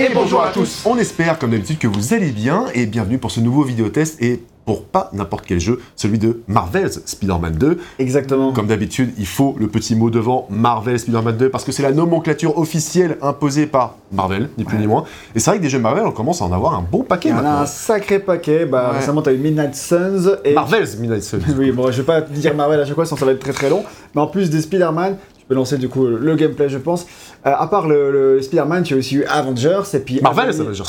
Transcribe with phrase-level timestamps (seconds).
[0.00, 3.30] Et bonjour à tous On espère comme d'habitude que vous allez bien et bienvenue pour
[3.30, 7.78] ce nouveau vidéo test et pour pas n'importe quel jeu, celui de Marvel's Spider-Man 2.
[7.98, 8.52] Exactement.
[8.52, 11.90] Comme d'habitude, il faut le petit mot devant Marvel Spider-Man 2 parce que c'est la
[11.90, 15.04] nomenclature officielle imposée par Marvel, ni plus ni moins.
[15.34, 17.32] Et c'est vrai que des jeux Marvel, on commence à en avoir un bon paquet
[17.32, 18.64] en a un sacré paquet.
[18.64, 18.98] Bah, Ouais.
[19.00, 20.54] récemment, t'as eu Midnight Suns et.
[20.54, 21.38] Marvel's Midnight Suns.
[21.58, 23.52] oui, bon, je vais pas dire Marvel à chaque fois, sinon ça va être très
[23.52, 23.82] très long.
[24.14, 25.16] Mais en plus des Spider-Man,
[25.54, 27.06] lancer du coup le gameplay, je pense.
[27.46, 30.20] Euh, à part le, le Spider-Man, tu as aussi eu Avengers et puis.
[30.22, 30.84] Marvel, venir- dire.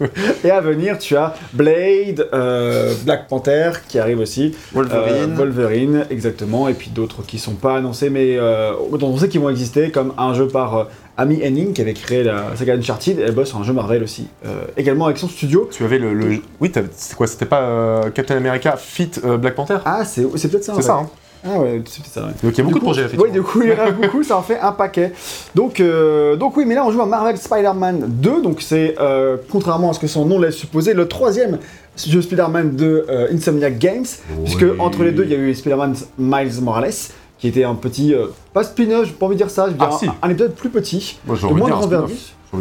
[0.44, 4.54] Et à venir, tu as Blade, euh, Black Panther qui arrive aussi.
[4.72, 5.32] Wolverine.
[5.32, 6.68] Euh, Wolverine, exactement.
[6.68, 9.90] Et puis d'autres qui sont pas annoncés, mais euh, dont on sait qu'ils vont exister,
[9.90, 10.84] comme un jeu par euh,
[11.16, 13.18] Amy Henning qui avait créé la saga Uncharted.
[13.18, 14.26] Et elle bosse sur un jeu Marvel aussi.
[14.46, 15.68] Euh, également avec son studio.
[15.70, 16.14] Tu avais le.
[16.14, 19.78] le- Oui, c'était quoi C'était pas euh, Captain America Fit euh, Black Panther?
[19.84, 20.72] Ah, c'est c'est peut-être ça.
[20.76, 21.08] C'est ça, hein
[21.46, 22.22] Ah ouais, c'est ça.
[22.22, 22.32] ouais.
[22.42, 23.32] Donc il y a beaucoup de projets, Oui, effectivement.
[23.34, 25.12] du coup, il y en a beaucoup, ça en fait un paquet.
[25.54, 29.36] Donc, euh, donc oui, mais là, on joue à Marvel Spider-Man 2, donc c'est, euh,
[29.50, 31.58] contrairement à ce que son nom laisse supposer, le troisième
[31.96, 34.06] jeu Spider-Man de euh, Insomniac Games,
[34.44, 34.70] puisque Oui.
[34.78, 36.92] entre les deux, il y a eu Spider-Man Miles Morales,
[37.38, 38.14] qui était un petit,
[38.54, 40.08] pas spin-off, j'ai pas envie de dire ça, je veux Ah, dire si.
[40.22, 41.86] un, épisode plus petit, Moi, de moins de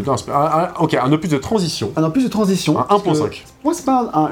[0.04, 1.92] dire un un- Ok, un opus de transition.
[1.96, 2.80] un en plus de transition.
[2.80, 3.44] Un parce que 1.5.
[3.64, 4.30] Moi, c'est pas un, un-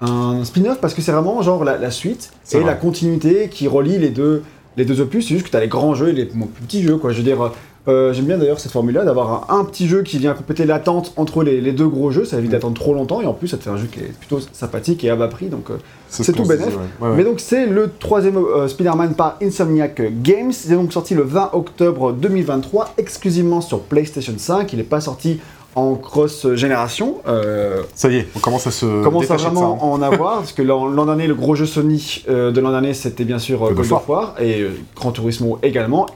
[0.00, 2.66] un spin-off parce que c'est vraiment genre la, la suite et vrai.
[2.66, 4.42] la continuité qui relie les deux,
[4.76, 5.26] les deux opus.
[5.26, 7.10] C'est juste que tu as les grands jeux et les plus petits jeux, quoi.
[7.12, 7.50] Je veux dire,
[7.88, 11.12] euh, j'aime bien d'ailleurs cette formule-là d'avoir un, un petit jeu qui vient compléter l'attente
[11.16, 12.24] entre les, les deux gros jeux.
[12.24, 12.40] Ça Mm.
[12.40, 14.40] évite d'attendre trop longtemps et en plus, ça te fait un jeu qui est plutôt
[14.52, 15.46] sympathique et à bas prix.
[15.46, 15.78] Donc, euh,
[16.10, 16.56] ce c'est tout ouais.
[16.58, 16.64] Ouais,
[17.08, 17.16] ouais.
[17.16, 20.52] Mais donc, c'est le troisième euh, Spider-Man par Insomniac Games.
[20.66, 24.72] Il est donc sorti le 20 octobre 2023, exclusivement sur PlayStation 5.
[24.74, 25.40] Il n'est pas sorti
[25.78, 27.16] en cross-génération.
[27.26, 29.60] Euh, Ça y est, on commence à se commence à détacher de ça.
[29.60, 29.86] vraiment hein.
[29.86, 33.24] en avoir, parce que l'an dernier, le gros jeu Sony euh, de l'an dernier, c'était
[33.24, 36.06] bien sûr euh, God of War, et euh, Gran Turismo également,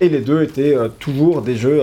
[0.00, 1.82] et les deux étaient toujours des jeux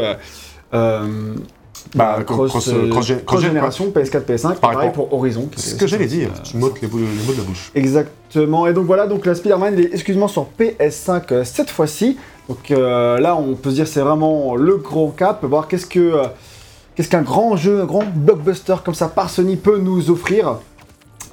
[1.94, 5.47] Bah, cross, cross- cross- cross- cross-génération, PS4, PS5, Pareil pour- pour Horizon.
[5.56, 6.29] C'est ce que j'allais dire.
[6.44, 7.72] Tu m'ôtes les, mots de la bouche.
[7.75, 12.18] Exactement, et donc voilà, donc la Spider-Man est exclusivement sur PS5 euh, cette fois-ci.
[12.50, 16.13] Donc là, on peut se dire c'est vraiment le gros cap, voir qu'est-ce que
[16.95, 20.57] qu'est-ce qu'un grand jeu, un grand blockbuster comme ça par Sony peut nous offrir.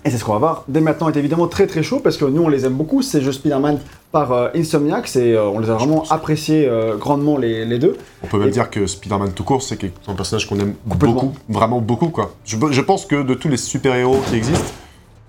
[0.05, 2.25] Et c'est ce qu'on va voir dès maintenant est évidemment très très chaud parce que
[2.25, 3.79] nous on les aime beaucoup ces jeux Spider-Man
[4.11, 7.97] par euh, Insomniac, c'est euh, on les a vraiment appréciés euh, grandement les, les deux.
[8.25, 9.79] On peut même Et- dire que Spider-Man tout court, c'est
[10.09, 12.35] un personnage qu'on aime beaucoup, vraiment beaucoup quoi.
[12.45, 14.73] Je, je pense que de tous les super-héros qui existent,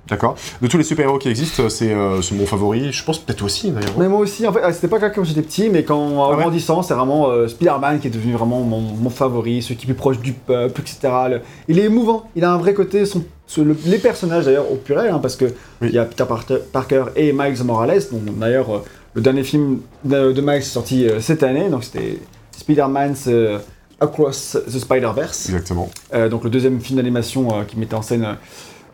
[0.09, 2.91] d'accord, de tous les super-héros qui existent, c'est euh, c'est mon favori.
[2.91, 3.93] Je pense peut-être aussi d'ailleurs.
[3.97, 5.97] Mais moi aussi, en fait, ah, c'était pas le cas quand j'étais petit, mais quand
[5.97, 9.61] en Ah ouais grandissant, c'est vraiment euh, Spider-Man qui est devenu vraiment mon, mon favori,
[9.61, 10.99] celui qui est plus proche du peuple, etc.
[11.29, 13.05] Le- il est émouvant, il a un vrai côté.
[13.05, 15.45] Son, ce- le- les personnages d'ailleurs au pluriel, hein, parce que
[15.81, 16.25] il y a Peter
[16.71, 18.01] Parker et Miles Morales.
[18.11, 18.79] Donc d'ailleurs, euh,
[19.15, 22.19] le dernier film de, de Miles est sorti euh, cette année, donc c'était
[22.57, 23.59] Spider-Man's euh,
[23.99, 25.45] Across the Spider-Verse.
[25.49, 25.89] Exactement.
[26.13, 28.33] Euh, donc le deuxième film d'animation euh, qui mettait en scène euh,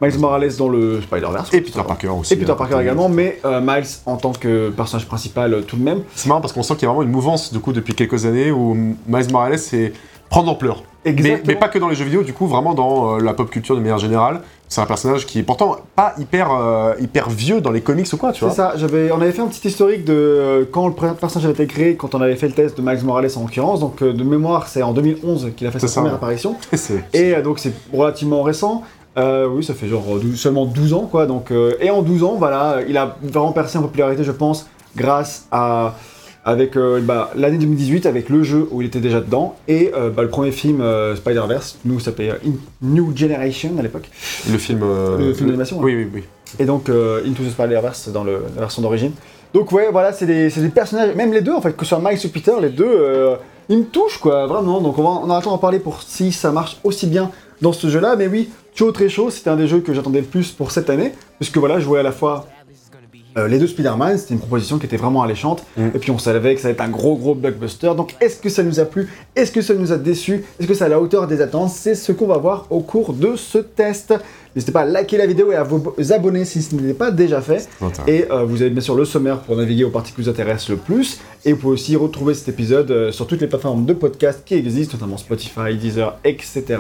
[0.02, 1.54] Miles Morales dans le Spider-Verse.
[1.54, 2.34] Et Peter Parker aussi.
[2.34, 5.76] Et Peter hein, Parker également, mais euh, Miles en tant que personnage principal euh, tout
[5.78, 6.02] de même.
[6.16, 8.26] C'est marrant parce qu'on sent qu'il y a vraiment une mouvance du coup depuis quelques
[8.26, 9.94] années où Miles Morales c'est
[10.30, 10.84] prendre d'ampleur.
[11.06, 13.50] Mais, mais pas que dans les jeux vidéo, du coup, vraiment dans euh, la pop
[13.50, 14.42] culture de manière générale.
[14.68, 16.52] C'est un personnage qui est pourtant pas hyper,
[17.00, 18.54] hyper vieux dans les comics ou quoi, tu C'est vois.
[18.54, 21.96] ça, j'avais, on avait fait un petit historique de quand le personnage avait été créé,
[21.96, 23.80] quand on avait fait le test de Miles Morales en l'occurrence.
[23.80, 26.18] Donc de mémoire, c'est en 2011 qu'il a fait C'est sa ça, première ouais.
[26.18, 26.56] apparition.
[26.74, 28.84] C'est- Et donc c'est relativement récent.
[29.20, 31.26] Euh, oui, ça fait genre 12 seulement 12 ans quoi.
[31.26, 34.68] Donc, euh, et en 12 ans, voilà, il a vraiment percé en popularité, je pense,
[34.96, 35.96] grâce à
[36.46, 40.10] avec euh, bah, l'année 2018 avec le jeu où il était déjà dedans et euh,
[40.10, 42.32] bah, le premier film euh, Spider-Verse, nous ça s'appelait
[42.82, 44.10] New Generation à l'époque.
[44.50, 44.80] Le film.
[45.20, 46.24] Le film d'animation, Oui, oui, oui.
[46.58, 49.12] Et donc Into the Spider-Verse dans le- la version d'origine.
[49.54, 52.20] Donc ouais, voilà, c'est des, personnages, même les deux en fait, que ce soit Miles
[52.24, 53.36] ou Peter, les deux,
[53.68, 54.80] ils me touchent quoi, vraiment.
[54.82, 57.30] Donc on va on d'en parler pour si ça marche aussi bien
[57.62, 58.16] dans ce jeu-là.
[58.16, 60.90] Mais oui, chaud très chaud, c'était un des jeux que j'attendais le plus pour cette
[60.90, 62.48] année, puisque voilà, jouer à la fois
[63.38, 65.66] euh, les deux Spider-Man, c'était une proposition qui était vraiment alléchante.
[65.76, 65.88] Mm.
[65.96, 67.92] Et puis on savait que ça allait être un gros gros blockbuster.
[67.98, 69.10] Donc est-ce que ça nous a plu?
[69.36, 70.46] Est-ce que ça nous a déçus?
[70.58, 71.72] Est-ce que c'est à la hauteur des attentes?
[71.72, 74.14] C'est ce qu'on va voir au cours de ce test.
[74.56, 77.42] N'hésitez pas à liker la vidéo et à vous abonner si ce n'est pas déjà
[77.42, 77.68] fait.
[78.08, 80.70] Et euh, vous avez bien sûr le sommaire pour naviguer aux parties qui vous intéressent
[80.70, 81.20] le plus.
[81.46, 84.56] Et vous pouvez aussi retrouver cet épisode euh, sur toutes les plateformes de podcast qui
[84.56, 86.78] existent, notamment Spotify, Deezer, etc.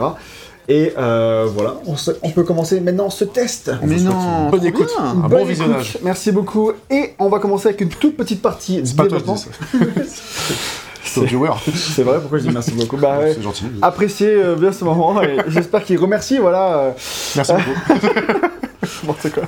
[0.70, 3.72] Et euh, voilà, on, se- on peut commencer maintenant ce test.
[3.82, 5.98] On vous souhaite une bonne écoute, un Bonne bon écoute, visionnage.
[6.04, 6.72] Merci beaucoup.
[6.92, 9.34] Et on va commencer avec une toute petite partie C'est pas toi, je développement.
[9.34, 10.52] dis ça.
[11.04, 13.18] C'est vrai, pourquoi je dis merci beaucoup Bah.
[13.34, 13.64] C'est gentil.
[13.82, 16.78] Appréciez euh, bien ce moment et j'espère qu'il remercie, voilà.
[16.78, 16.92] euh,
[17.36, 18.08] Merci beaucoup.
[19.34, 19.44] quoi.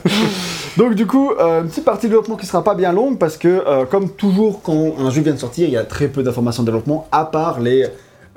[0.78, 3.38] Donc du coup, euh, une petite partie de développement qui sera pas bien longue parce
[3.38, 6.24] que euh, comme toujours quand un jeu vient de sortir, il y a très peu
[6.24, 7.86] d'informations de développement à part les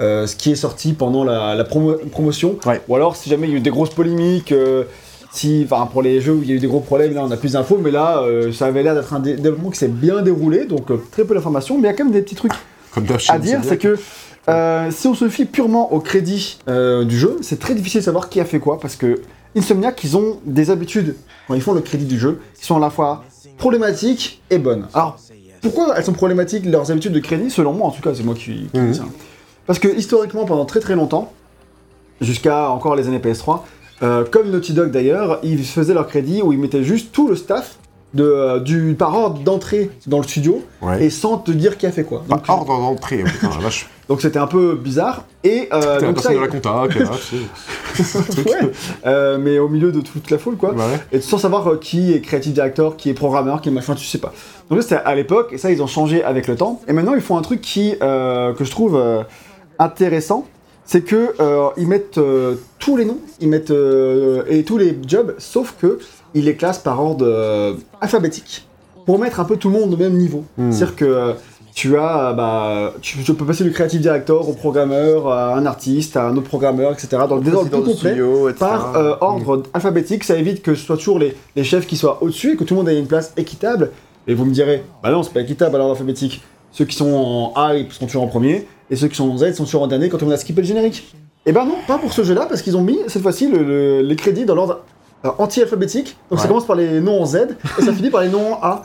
[0.00, 2.56] euh, ce qui est sorti pendant la, la promo- promotion.
[2.66, 2.80] Ouais.
[2.88, 4.84] Ou alors, si jamais il y a eu des grosses polémiques, euh,
[5.32, 7.36] si, pour les jeux où il y a eu des gros problèmes, là, on a
[7.36, 10.22] plus d'infos, mais là, euh, ça avait l'air d'être un dé- développement qui s'est bien
[10.22, 12.52] déroulé, donc euh, très peu d'informations, mais il y a quand même des petits trucs
[12.92, 13.96] Comme à dire, c'est que
[14.90, 18.40] si on se fie purement au crédit du jeu, c'est très difficile de savoir qui
[18.40, 19.20] a fait quoi, parce que
[19.56, 21.14] Insomniac, ils ont des habitudes,
[21.46, 23.22] quand ils font le crédit du jeu, qui sont à la fois
[23.56, 24.86] problématiques et bonnes.
[24.92, 25.16] Alors,
[25.62, 28.34] pourquoi elles sont problématiques, leurs habitudes de crédit Selon moi, en tout cas, c'est moi
[28.34, 28.90] qui, qui Mhm.
[28.90, 29.04] dis ça.
[29.66, 31.32] Parce que historiquement, pendant très très longtemps,
[32.20, 33.60] jusqu'à encore les années PS3,
[34.02, 37.36] euh, comme Naughty Dog d'ailleurs, ils faisaient leur crédit où ils mettaient juste tout le
[37.36, 37.78] staff
[38.12, 41.04] de, euh, du, par ordre d'entrée dans le studio Ouais.
[41.04, 42.24] et sans te dire qui a fait quoi.
[42.28, 43.88] Donc, ordre d'entrée, oh, putain, la vache.
[44.08, 45.24] donc c'était un peu bizarre.
[45.42, 48.72] Et euh, T'es la donc ça, de la compta, là, ouais,
[49.06, 50.74] euh, mais au milieu de toute la foule quoi.
[50.74, 50.82] Ouais.
[51.12, 54.04] Et sans savoir euh, qui est creative director, qui est programmeur, qui est machin, tu
[54.04, 54.32] sais pas.
[54.70, 56.80] Donc là c'était à l'époque, et ça ils ont changé avec le temps.
[56.86, 59.24] Et maintenant ils font un truc qui que je trouve
[59.78, 60.46] intéressant,
[60.84, 64.98] c'est que euh, ils mettent euh, tous les noms, ils mettent euh, et tous les
[65.06, 65.98] jobs, sauf que
[66.34, 68.66] ils les classent par ordre alphabétique
[69.06, 70.44] pour mettre un peu tout le monde au même niveau.
[70.58, 70.72] Hmm.
[70.72, 71.34] C'est-à-dire que
[71.74, 76.16] tu as, bah, tu, tu peux passer du creative director au programmeur, à un artiste,
[76.16, 77.08] à un autre programmeur, etc.
[77.28, 80.96] Dans le désordre tout complet studio, par euh, ordre alphabétique, ça évite que ce soit
[80.96, 83.32] toujours les, les chefs qui soient au-dessus et que tout le monde ait une place
[83.36, 83.90] équitable.
[84.28, 86.42] Et vous me direz, bah non, c'est pas équitable à l'ordre alphabétique.
[86.70, 89.36] Ceux qui sont en A ils sont toujours en premier, et ceux qui sont en
[89.38, 91.14] Z sont toujours en dernier quand on a skippé le générique.
[91.46, 94.00] Et ben non, pas pour ce jeu-là, parce qu'ils ont mis cette fois-ci le- le-
[94.02, 94.80] les crédits dans l'ordre
[95.24, 96.16] euh, anti-alphabétique.
[96.30, 97.36] Donc ça commence par les noms en Z
[97.78, 98.82] et ça finit par les noms en A.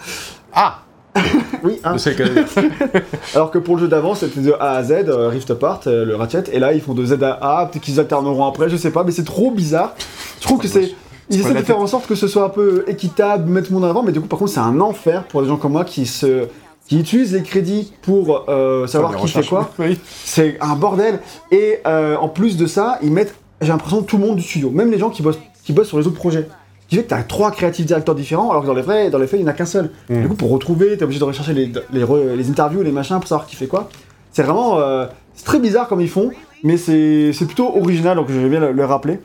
[0.53, 0.79] Ah
[1.63, 1.93] Oui, A.
[1.93, 2.23] Je sais que.
[3.35, 6.05] Alors que pour le jeu d'avant, c'était de A à Z, euh, Rift Apart, euh,
[6.05, 8.77] le Ratchet, et là ils font de Z à A, peut-être qu'ils alterneront après, je
[8.77, 9.95] sais pas, mais c'est trop bizarre.
[10.39, 10.91] Je trouve que c'est.
[11.31, 13.79] Ils essaient de faire en sorte que ce soit un peu équitable, mettre tout le
[13.79, 15.73] monde en avant, mais du coup, par contre, c'est un enfer pour des gens comme
[15.73, 16.47] moi qui se.
[16.89, 19.69] Qui utilisent les crédits pour euh, savoir qui fait quoi.
[19.79, 19.97] Oui.
[20.25, 21.19] C'est un bordel.
[21.51, 24.69] Et euh, en plus de ça, ils mettent, j'ai l'impression, tout le monde du studio,
[24.71, 26.47] même les gens qui bossent, qui bossent sur les autres projets.
[26.81, 29.19] Ce qui fait que t'as trois créatifs directeurs différents, alors que dans les faits, dans
[29.19, 29.91] les faits il n'y en a qu'un seul.
[30.09, 30.21] Mm.
[30.23, 33.17] Du coup, pour retrouver, t'es obligé de rechercher les, les, re- les interviews, les machins,
[33.19, 33.87] pour savoir qui fait quoi.
[34.31, 34.79] C'est vraiment.
[34.79, 35.05] euh,
[35.35, 36.31] c'est très bizarre comme ils font,
[36.63, 39.19] mais c'est plutôt original, donc je vais bien le, le rappeler.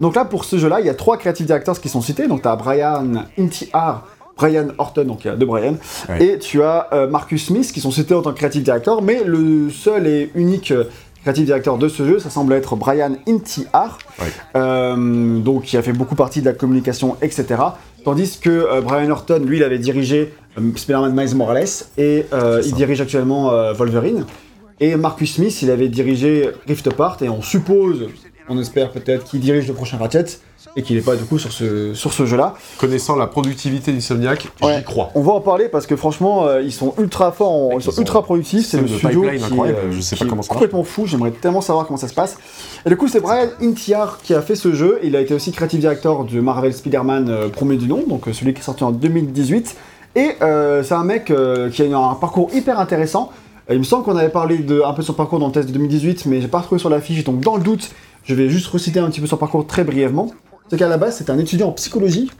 [0.00, 2.26] Donc là, pour ce jeu-là, il y a trois creative directors qui sont cités.
[2.26, 4.04] Donc tu as Brian Intiar,
[4.36, 5.76] Brian Horton, donc il y a deux Brian,
[6.20, 9.22] et tu as euh, Marcus Smith qui sont cités en tant que creative director, mais
[9.24, 10.84] le seul et unique euh,
[11.22, 14.26] creative director de ce jeu, ça semble être Brian Intiar, Ouais.
[14.56, 17.46] euh, donc qui a fait beaucoup partie de la communication, etc.
[18.04, 20.34] Tandis que euh, Brian Horton, lui, il avait dirigé
[20.76, 21.66] Spider-Man Miles Morales
[21.96, 22.26] et
[22.64, 24.24] il dirige actuellement Wolverine.
[24.80, 28.06] Et Marcus Smith, il avait dirigé Rift Apart et on suppose,
[28.48, 30.26] on espère peut-être qu'il dirige le prochain Ratchet
[30.76, 32.54] et qu'il n'est pas du coup sur ce, sur ce jeu-là.
[32.78, 34.78] Connaissant la productivité d'Insomniac, Ouais.
[34.78, 35.10] j'y crois.
[35.14, 37.90] On va en parler parce que franchement, euh, ils sont ultra forts, en- ils sont
[37.92, 38.66] ils ont ultra productifs.
[38.66, 39.38] C'est le studio qui, est,
[39.92, 40.48] je sais qui pas est comment ça marche.
[40.48, 41.06] complètement fou.
[41.06, 42.36] J'aimerais tellement savoir comment ça se passe.
[42.84, 44.98] Et du coup, c'est Brian Intiar qui a fait ce jeu.
[45.02, 48.32] Il a été aussi creative director de Marvel Spider-Man euh, premier du nom, donc euh,
[48.32, 49.76] celui qui est sorti en 2018.
[50.16, 53.30] Et euh, c'est un mec euh, qui a eu un parcours hyper intéressant.
[53.70, 55.52] Euh, il me semble qu'on avait parlé de, un peu de son parcours dans le
[55.52, 57.24] test de 2018, mais j'ai pas retrouvé sur la fiche.
[57.24, 57.90] Donc dans le doute,
[58.24, 60.30] je vais juste reciter un petit peu son parcours très brièvement.
[60.70, 62.30] C'est qu'à la base, c'est un étudiant en psychologie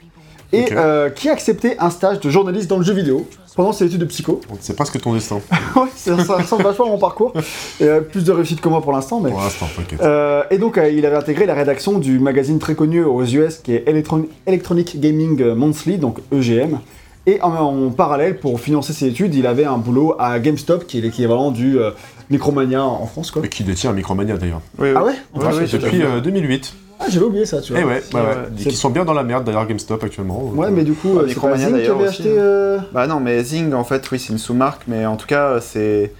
[0.52, 3.26] et euh, qui a accepté un stage de journaliste dans le jeu vidéo
[3.56, 4.40] pendant ses études de psycho.
[4.60, 5.36] C'est presque ton destin,
[5.76, 7.32] ouais, ça, ça ressemble vachement à mon parcours.
[7.80, 9.30] Et euh, plus de réussite que moi pour l'instant, mais.
[9.30, 10.00] pour l'instant, t'inquiète.
[10.00, 13.56] Euh, et donc, euh, il avait intégré la rédaction du magazine très connu aux US
[13.56, 16.78] qui est Electron- Electronic Gaming Monthly, donc EGM.
[17.26, 20.98] Et en, en parallèle, pour financer ses études, il avait un boulot à GameStop, qui
[20.98, 21.90] est l'équivalent du euh,
[22.30, 23.42] Micromania en France, quoi.
[23.44, 24.60] Et qui détient un Micromania d'ailleurs.
[24.78, 24.94] Oui, oui.
[24.96, 25.12] Ah ouais?
[25.34, 26.04] Ouais, tout à Depuis fait.
[26.06, 26.74] euh, 2008.
[27.00, 27.82] Ah, j'avais oublié ça, tu vois.
[27.82, 28.24] Eh ouais, bah
[28.56, 28.62] ouais.
[28.64, 30.42] qui sont bien dans la merde d'ailleurs GameStop actuellement.
[30.54, 32.30] Ouais, mais du coup, Ah, euh, c'est pas Micromania, Zing qui d'ailleurs, avait aussi, acheté.
[32.30, 32.42] hein.
[32.42, 35.60] euh, Bah non, mais Zing, en fait, oui, c'est une sous-marque, mais en tout cas,
[35.60, 36.12] c'est.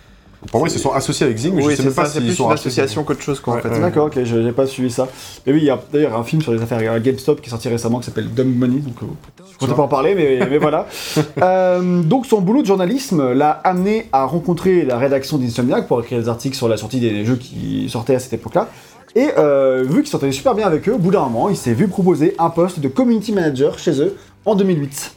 [0.50, 2.04] Pour moi ils se sont associés avec Zing, mais oui, je sais c'est même pas
[2.04, 3.71] ça, s'ils plus sont une association qu'autre chose, quoi, Ouais, en fait.
[3.71, 3.81] ouais.
[3.81, 5.09] D'accord, ok, je n'ai pas suivi ça.
[5.47, 7.71] Mais oui, il y a d'ailleurs un film sur les affaires GameStop qui est sorti
[7.71, 9.07] récemment qui s'appelle Dumb Money, donc euh,
[9.50, 10.87] je comptais pas en parler, mais, mais voilà.
[11.43, 16.21] Euh, donc son boulot de journalisme l'a amené à rencontrer la rédaction d'Insomniac pour écrire
[16.21, 18.69] des articles sur la sortie des jeux qui sortaient à cette époque-là.
[19.16, 21.75] Et euh, vu qu'il s'entendait super bien avec eux, au bout d'un moment, il s'est
[21.75, 25.12] vu proposer un poste de community manager chez eux en 2008.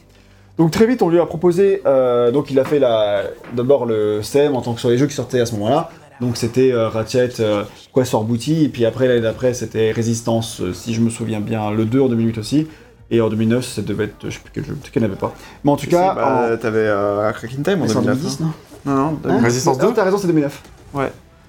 [0.56, 3.22] Donc très vite, on lui a proposé, euh, donc il a fait la-
[3.54, 5.90] d'abord le CM en tant que sur les jeux qui sortaient à ce moment-là.
[6.20, 7.62] Donc c'était euh, Ratchet, euh,
[7.94, 11.38] Quest for Booty, et puis après l'année d'après c'était Resistance, euh, si je me souviens
[11.40, 12.66] bien, le 2 en 2008 aussi.
[13.10, 15.10] Et en 2009, ça devait être, je sais plus quel jeu, peut-être qu'il n'y en
[15.10, 15.32] avait pas.
[15.64, 16.56] Mais en tout cas, bah, en...
[16.58, 18.18] t'avais euh, Cracking Time en mais c'est en 2009.
[18.20, 18.52] 2010, hein.
[18.84, 19.44] non Non, non, Hein 2009.
[19.44, 20.62] Resistance Ah, 2 T'as raison, c'est 2009.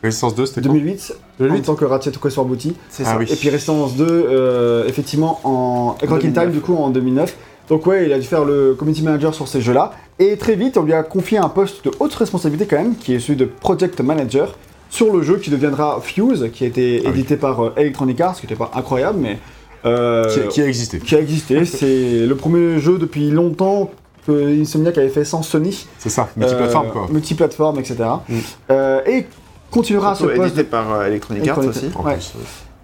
[0.03, 2.74] Résistance 2 c'était quoi 2008, en 2008 tant que Ratchet Quest for Booty.
[2.89, 3.18] c'est Ah ça.
[3.18, 3.25] oui.
[3.29, 6.53] Et puis Resistance 2, euh, effectivement, en Cracking Time, 2009.
[6.53, 7.36] du coup, en 2009.
[7.70, 9.91] Donc ouais, il a dû faire le community manager sur ces jeux-là.
[10.18, 13.13] Et très vite, on lui a confié un poste de haute responsabilité quand même, qui
[13.13, 14.56] est celui de project manager.
[14.89, 17.20] sur le jeu qui deviendra Fuse, qui a été Ah oui.
[17.20, 19.38] édité par euh, Electronic Arts, ce qui n'était pas incroyable, mais
[19.86, 20.98] euh, Qui, qui a existé.
[20.98, 21.63] qui a existé.
[21.65, 23.91] C'est le premier jeu depuis longtemps
[24.25, 25.86] que Insomniac avait fait sans Sony.
[26.00, 27.08] C'est ça, multiplateforme Euh, quoi.
[27.12, 27.98] Multiplateforme, etc.
[28.27, 28.36] Mm.
[28.72, 29.27] Euh, et
[29.72, 30.40] continuera à ce poste.
[30.40, 31.86] édité par euh, Electronic Arts aussi.
[32.04, 32.18] Ouais.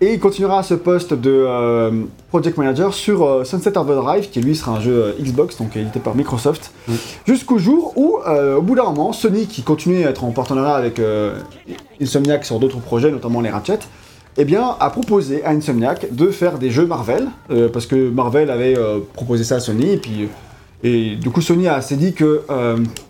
[0.01, 1.89] Et il continuera à ce poste de euh,
[2.29, 5.99] Project Manager sur euh, Sunset Overdrive, qui lui sera un jeu euh, Xbox, donc édité
[5.99, 6.93] par Microsoft, Mm.
[7.25, 8.17] jusqu'au jour où,
[8.57, 11.01] au bout d'un moment, Sony, qui continue à être en partenariat avec
[12.01, 13.79] Insomniac sur d'autres projets, notamment les Ratchet,
[14.37, 17.27] eh bien, a proposé à Insomniac de faire des jeux Marvel,
[17.73, 18.75] parce que Marvel avait
[19.13, 20.27] proposé ça à Sony, et puis...
[20.83, 22.41] Et du coup, Sony a- s'est dit que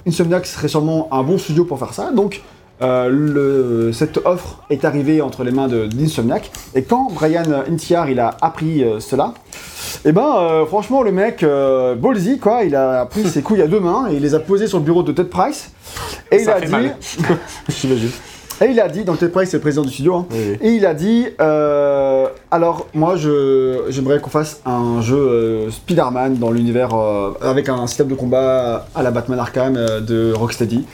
[0.07, 2.41] Insomniac serait sûrement un bon studio pour faire ça, donc
[2.81, 6.51] euh, le- cette offre est arrivée entre les mains de- d'Insomniac.
[6.75, 9.33] Et quand Brian Intiar il a appris euh, cela,
[10.03, 11.43] et ben euh, franchement le mec
[11.97, 14.67] ballsy quoi, il a pris ses couilles à deux mains et il les a posées
[14.67, 15.71] sur le bureau de Ted Price.
[16.31, 16.67] Et il a dit.
[17.69, 18.09] J'imagine.
[18.61, 20.57] et il a dit, donc Ted Price c'est le président du studio, hein, Oui, oui.
[20.61, 21.27] et il a dit
[22.51, 26.89] alors moi j'aimerais qu'on fasse un jeu Spider-Man dans l'univers
[27.41, 30.85] avec un système de combat à la Batman Arkham de Rocksteady.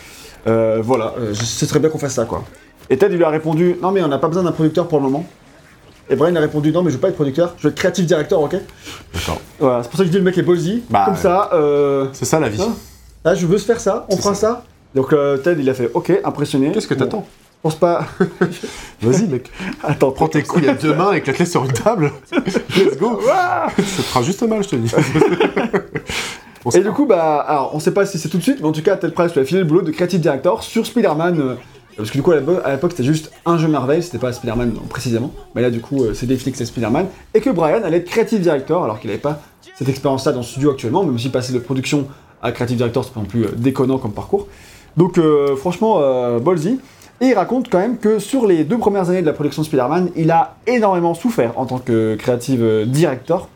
[0.48, 2.44] Euh, voilà, euh, ce serait bien qu'on fasse ça quoi.
[2.90, 5.00] Et Ted il lui a répondu non mais on n'a pas besoin d'un producteur pour
[5.00, 5.26] le moment.
[6.10, 8.06] Et Brian a répondu non mais je veux pas être producteur, je veux être creative
[8.06, 8.56] director, ok
[9.14, 9.40] D'accord.
[9.60, 10.84] Voilà, c'est pour ça que je dis le mec est ballsy.
[10.90, 12.62] Bah, Comme ça, euh, C'est ça la vie.
[12.62, 12.74] Hein
[13.24, 14.64] là je veux se faire ça, on fera ça.
[14.96, 16.72] Donc euh, Ted il a fait ok, impressionné.
[16.72, 18.06] Qu'est-ce que t'attends Je pense pas.
[19.02, 19.50] Vas-y mec.
[19.84, 22.12] Attends, Prends tes couilles à deux mains, éclate-les sur une table.
[22.76, 23.22] Let's go.
[23.24, 24.92] Ça te fera juste mal, je te dis.
[26.76, 28.72] Et du coup, bah, alors, on sait pas si c'est tout de suite, mais en
[28.72, 31.40] tout cas, Ted Price lui a filé le boulot de creative director sur Spider-Man.
[31.40, 31.56] euh,
[31.98, 35.32] parce que du coup, à l'époque- c'était juste un jeu Marvel, c'était pas Spider-Man précisément.
[35.56, 37.08] Mais là, du coup, euh, c'est que c'est Spider-Man.
[37.34, 39.42] Et que Brian allait être creative director, alors qu'il avait pas
[39.76, 42.08] cette expérience-là dans le studio actuellement, même si passer de production
[42.42, 44.48] à creative director, c'est pas non plus euh, déconnant comme parcours.
[44.98, 46.40] Donc, euh, franchement, euh.
[47.22, 49.68] Et il raconte quand même que sur les deux premières années de la production de
[49.68, 53.48] Spider-Man, il a énormément souffert en tant que creative director.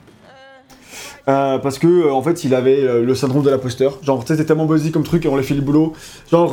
[1.28, 4.00] Euh, parce que euh, en fait il avait euh, le syndrome de l'imposteur.
[4.04, 5.94] Genre c'était tellement buzzy comme truc et on lui fait le boulot.
[6.32, 6.52] Genre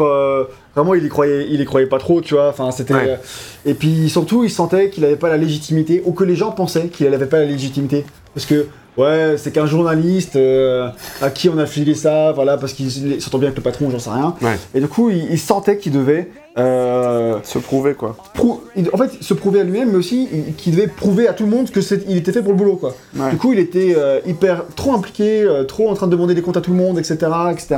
[0.75, 2.49] vraiment il y croyait il y croyait pas trop tu vois.
[2.49, 3.19] Enfin c'était Ouais.
[3.65, 6.89] et puis surtout il sentait qu'il avait pas la légitimité ou que les gens pensaient
[6.89, 8.05] qu'il avait pas la légitimité.
[8.35, 8.67] Parce que
[8.99, 10.89] ouais c'est qu'un journaliste euh,
[11.21, 13.91] à qui on a filé ça voilà parce qu'il il s'entend bien avec le patron
[13.91, 14.57] j'en sais rien Ouais.
[14.75, 18.15] et du coup il, il sentait qu'il devait euh, Se prouver quoi.
[18.35, 21.33] prou- il- en fait se prouver à lui-même mais aussi il- qu'il devait prouver à
[21.33, 23.31] tout le monde que il était fait pour le boulot quoi Ouais.
[23.31, 26.57] du coup, il était euh, hyper trop impliqué, trop en train de demander des comptes
[26.57, 27.17] à tout le monde, etc.,
[27.51, 27.77] etc.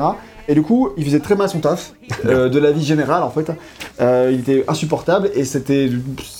[0.48, 1.92] Et du coup, il faisait très mal son taf
[2.24, 3.50] de la vie générale en fait.
[4.00, 5.88] Il était insupportable et c'était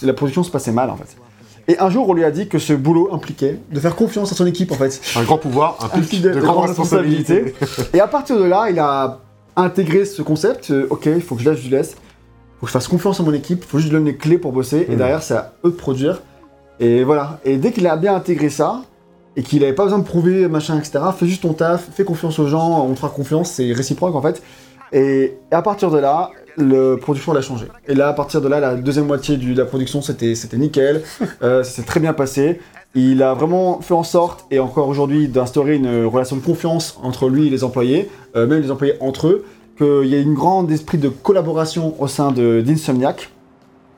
[0.03, 1.17] la production se passait mal en fait.
[1.69, 4.35] Et un jour, on lui a dit que ce boulot impliquait de faire confiance à
[4.35, 5.01] son équipe en fait.
[5.17, 7.55] Un grand pouvoir implique Implique de, grandes responsabilités.
[7.95, 9.21] Et à partir de là, il a
[9.57, 10.71] intégré ce concept.
[10.71, 11.93] euh, ok, il faut que je lâche du laisse.
[12.61, 13.65] faut que je fasse confiance à mon équipe.
[13.65, 14.85] faut juste que je donne les clés pour bosser.
[14.89, 14.97] Et Mhm.
[14.99, 16.23] derrière, c'est à eux de produire.
[16.81, 17.39] Et voilà.
[17.45, 18.83] Et dès qu'il a bien intégré ça,
[19.37, 22.39] et qu'il avait pas besoin de prouver, machin, etc., fais juste ton taf, fais confiance
[22.39, 24.43] aux gens, on te fera confiance, c'est réciproque en fait.
[24.93, 27.67] Et à partir de là, la production elle a changé.
[27.89, 31.03] Et là, à partir de là, la deuxième moitié de la production, c'était nickel.
[31.43, 32.61] Euh, ça s'est très bien passé.
[32.95, 37.29] Il a vraiment fait en sorte, et encore aujourd'hui, d'instaurer une relation de confiance entre
[37.29, 39.45] lui et les employés, euh, même les employés entre eux,
[39.77, 43.31] qu'il y a une grande esprit de collaboration au sein de- d'Insomniac.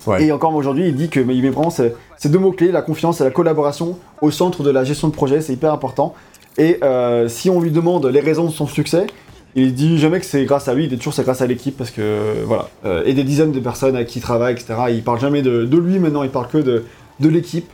[0.06, 0.24] Ouais.
[0.24, 2.80] Et encore aujourd'hui, il dit que mais il met vraiment ces, ces deux mots-clés, la
[2.80, 6.14] confiance et la collaboration, au centre de la gestion de projet, c'est hyper important.
[6.56, 9.08] Et euh, si on lui demande les raisons de son succès,
[9.56, 11.76] il dit jamais que c'est grâce à lui, il dit toujours c'est grâce à l'équipe,
[11.76, 12.68] parce que voilà.
[12.84, 14.74] Euh, et des dizaines de personnes avec qui il travaille, etc.
[14.90, 16.84] Il parle jamais de, de lui maintenant, il parle que de,
[17.20, 17.66] de l'équipe.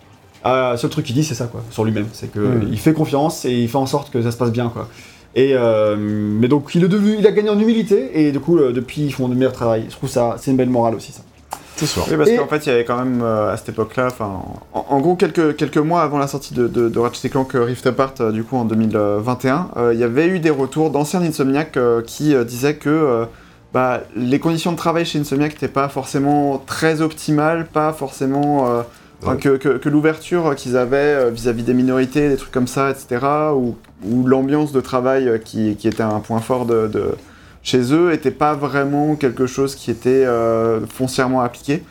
[0.47, 2.07] Euh, seul truc qu'il dit, c'est ça, quoi, sur lui-même.
[2.13, 2.69] C'est que Mm.
[2.73, 4.89] il fait confiance et il fait en sorte que ça se passe bien, quoi.
[5.35, 8.59] Et euh, mais donc il est devenu, il a gagné en humilité et du coup
[8.59, 9.87] euh, depuis ils font de meilleur travail.
[9.89, 11.23] Je trouve ça, c'est une belle morale aussi ça.
[11.77, 12.05] C'est sûr.
[12.11, 14.55] Oui, parce Et- qu'en fait, il y avait quand même euh, à cette époque-là, en,
[14.75, 17.87] en gros, quelques, quelques mois avant la sortie de, de, de Ratchet Clank euh, Rift
[17.87, 21.77] Apart, euh, du coup, en 2021, euh, il y avait eu des retours d'anciens Insomniac
[21.77, 23.25] euh, qui euh, disaient que euh,
[23.73, 28.69] bah, les conditions de travail chez Insomniac n'étaient pas forcément très optimales, pas forcément.
[28.71, 28.83] euh,
[29.25, 29.37] Ouais.
[29.37, 33.25] que, que, que l'ouverture qu'ils avaient vis-à-vis des minorités, des trucs comme ça, etc.,
[33.55, 37.15] ou, ou l'ambiance de travail qui, qui était un point fort de, de-
[37.63, 41.83] chez eux, était pas vraiment quelque chose qui était euh, foncièrement appliqué.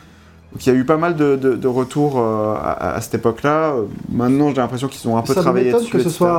[0.51, 3.15] Donc il y a eu pas mal de, de- de retours euh, à, à cette
[3.15, 3.73] époque-là.
[4.11, 5.89] Maintenant, j'ai l'impression qu'ils ont un peu ça travaillé dessus.
[5.89, 6.15] que ce etc.
[6.17, 6.37] soit.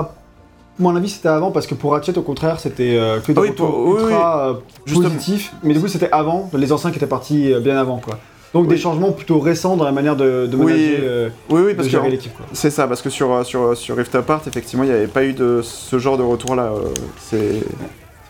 [0.79, 3.39] À mon avis, c'était avant parce que pour Ratchet, au contraire, c'était euh, que des
[3.39, 4.55] Ah oui, retours pour- oui, ultra euh,
[4.93, 5.53] positifs.
[5.63, 8.19] Mais du coup, c'était avant, les anciens qui étaient partis bien avant, quoi.
[8.55, 11.89] Donc des changements plutôt récents dans la manière de, de Oui, manager, Oui, de parce
[11.89, 15.07] gérer l'équipe, c'est ça, parce que sur, sur, sur Rift Apart, effectivement, il n'y avait
[15.07, 16.71] pas eu de ce genre de retour-là.
[17.19, 17.63] c'est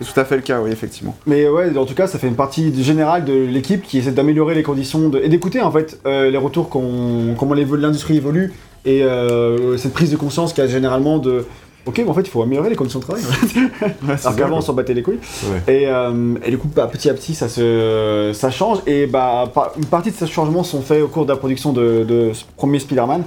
[0.02, 1.16] C'est tout à fait le cas, oui, effectivement.
[1.26, 4.54] Mais ouais, en tout cas, ça fait une partie générale de l'équipe qui essaie d'améliorer
[4.54, 8.52] les conditions de- et d'écouter en fait euh, les retours, qu'on- comment l'industrie évolue
[8.84, 11.44] et euh, cette prise de conscience qu'il y a généralement de.
[11.84, 13.22] Ok, mais en fait, il faut améliorer les conditions de travail.
[14.24, 15.18] Alors qu'avant, on s'en battait les couilles.
[15.66, 15.82] Ouais.
[15.82, 18.78] Et, euh, et du coup, bah, petit à petit, ça, se, ça change.
[18.86, 21.72] Et bah, par- une partie de ces changements sont faits au cours de la production
[21.72, 23.24] de, de ce premier Spider-Man.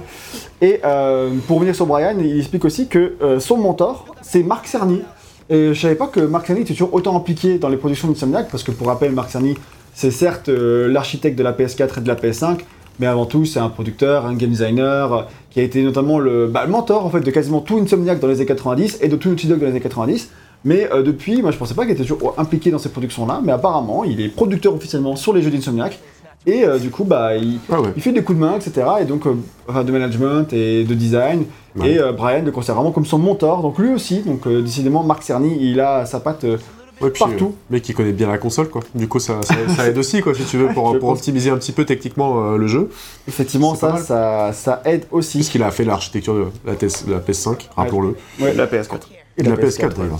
[0.62, 4.66] Et euh, pour revenir sur Brian, il explique aussi que euh, son mentor, c'est Marc
[4.66, 5.02] Cerny.
[5.48, 8.48] Et je savais pas que Marc Cerny était toujours autant impliqué dans les productions d'Insomniac,
[8.50, 9.54] parce que pour rappel, Marc Cerny,
[9.94, 12.58] c'est certes euh, l'architecte de la PS4 et de la PS5,
[12.98, 16.48] mais avant tout, c'est un producteur, un game designer, euh, qui a été notamment le,
[16.48, 19.16] bah, le mentor en fait, de quasiment tout Insomniac dans les années 90 et de
[19.16, 20.30] tout Naughty Dog dans les années 90.
[20.64, 23.52] Mais euh, depuis, moi je pensais pas qu'il était toujours impliqué dans ces productions-là, mais
[23.52, 25.98] apparemment, il est producteur officiellement sur les jeux d'Insomniac.
[26.46, 27.88] Et euh, du coup, bah, il, Ah ouais.
[27.96, 28.86] il fait des coups de main, etc.
[29.00, 29.34] Et donc, euh,
[29.68, 31.44] enfin, de management et de design.
[31.74, 31.90] Ouais.
[31.92, 33.62] Et euh, Brian le considère vraiment comme son mentor.
[33.62, 36.44] Donc lui aussi, donc euh, décidément, Marc Cerny, il a sa patte.
[36.44, 36.56] euh,
[37.02, 37.52] Ouais, puis, Partout.
[37.70, 38.80] euh, mec qui connaît bien la console, quoi.
[38.94, 41.58] Du coup, ça, ça, ça aide aussi, quoi, si tu veux, pour, pour optimiser un
[41.58, 42.88] petit peu techniquement euh, le jeu.
[43.28, 45.36] effectivement, ça, ça, ça aide aussi.
[45.36, 48.16] Puisqu'il a fait l'architecture de la, la PS5, rappelons-le.
[48.40, 48.54] Ouais.
[48.54, 48.92] La PS4.
[49.38, 49.88] Et de la la PS4, ouais.
[49.98, 50.18] d'ailleurs.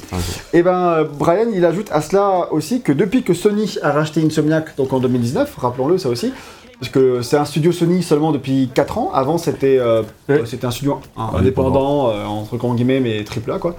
[0.53, 4.23] Et ben, euh, Brian, il ajoute à cela aussi que depuis que Sony a racheté
[4.23, 6.33] Insomniac, donc en 2019, rappelons-le ça aussi,
[6.79, 9.11] parce que c'est un studio Sony seulement depuis 4 ans.
[9.15, 12.11] Avant, c'était euh, euh, un studio Indépendant.
[12.11, 13.77] euh, entre grands guillemets, mais triple A, quoi.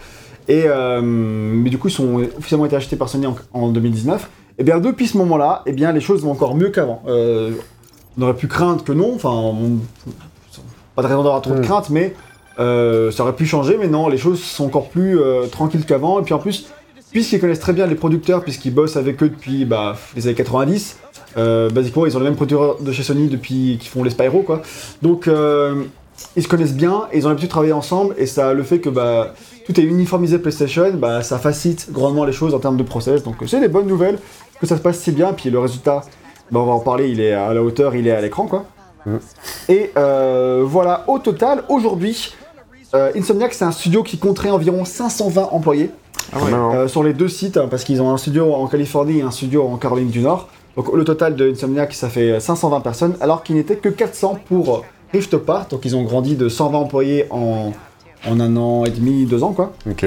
[0.47, 4.29] Et, euh, mais du coup, ils sont officiellement été achetés par Sony en, en 2019.
[4.57, 7.03] Et bien, depuis ce moment-là, eh bien, les choses vont encore mieux qu'avant.
[7.05, 9.77] On aurait pu craindre que non, enfin, on-
[10.95, 11.63] pas de raison d'avoir trop de Mm.
[11.63, 12.15] crainte, mais
[12.59, 16.19] euh, ça aurait pu changer, mais non, les choses sont encore plus euh, tranquilles qu'avant.
[16.19, 16.67] Et puis en plus,
[17.11, 20.97] puisqu'ils connaissent très bien les producteurs, puisqu'ils bossent avec eux depuis bah, les années 90,
[21.37, 24.41] euh, basiquement, ils ont les mêmes producteurs de chez Sony depuis qui font les Spyro,
[24.41, 24.61] quoi.
[25.01, 25.29] Donc,
[26.35, 28.79] ils se connaissent bien, et ils ont l'habitude de travailler ensemble, et ça, le fait
[28.79, 29.35] que bah,
[29.67, 33.21] tout est uniformisé PlayStation, bah, ça facilite grandement les choses en termes de process.
[33.23, 34.17] Donc, c'est des bonnes nouvelles
[34.59, 36.01] que ça se passe si bien, puis le résultat,
[36.49, 38.65] bah, on va en parler, il est à la hauteur, il est à l'écran, quoi.
[39.05, 39.17] Mm.
[39.69, 42.33] Et voilà, au total, aujourd'hui,
[42.93, 45.91] euh, Insomniac, c'est un studio qui compterait environ 520 employés
[46.33, 46.53] Ah ouais.
[46.53, 49.31] Euh, sur les deux sites, hein, parce qu'ils ont un studio en Californie et un
[49.31, 50.49] studio en Caroline du Nord.
[50.75, 54.75] Donc le total de Insomniac, ça fait 520 personnes, alors qu'il n'était que 400 pour
[54.75, 55.67] euh, Rift Apart.
[55.69, 57.73] Donc ils ont grandi de 120 employés en,
[58.27, 59.73] en un an et demi, deux ans, quoi.
[59.89, 60.05] Ok.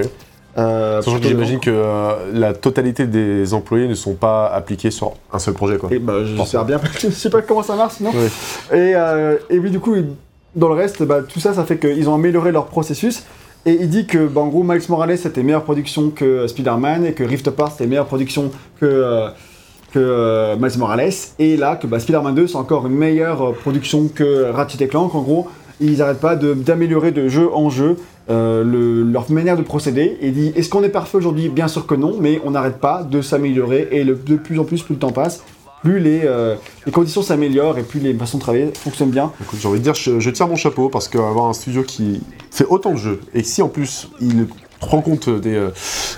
[0.58, 4.90] Euh, Sachant que plutôt j'imagine que euh, la totalité des employés ne sont pas appliqués
[4.90, 5.88] sur un seul projet, quoi.
[5.92, 8.10] Et bah, j'espère bien, parce que je sais pas comment ça marche sinon.
[8.72, 9.94] Et, euh, et oui, du coup,
[10.56, 13.24] dans le reste, bah, tout ça, ça fait qu'ils ont amélioré leur processus.
[13.66, 17.04] Et il dit que, bah, en gros, Miles Morales c'était meilleure production que euh, Spider-Man
[17.06, 19.28] et que Rift Apart c'était meilleure production que, euh,
[19.96, 21.10] euh, Miles Morales.
[21.38, 25.14] Et là, que bah, Spider-Man 2 c'est encore une meilleure production que Ratchet et Clank.
[25.14, 25.48] En gros,
[25.80, 27.96] ils n'arrêtent pas d'améliorer de, jeu en jeu
[28.28, 30.16] le- leur manière de procéder.
[30.20, 31.48] Et il dit est-ce qu'on est parfait aujourd'hui?
[31.48, 33.88] Bien sûr que non, mais on n'arrête pas de s'améliorer.
[33.90, 35.42] Et le- de plus en plus, plus le temps passe,
[35.82, 39.32] plus les, euh, les conditions s'améliorent et plus les façons de travailler fonctionnent bien.
[39.40, 42.20] Écoute, j'ai envie de dire, je, je tire mon chapeau parce qu'avoir un studio qui
[42.50, 44.46] fait autant de jeux et si en plus il
[44.82, 45.68] rend compte des, euh,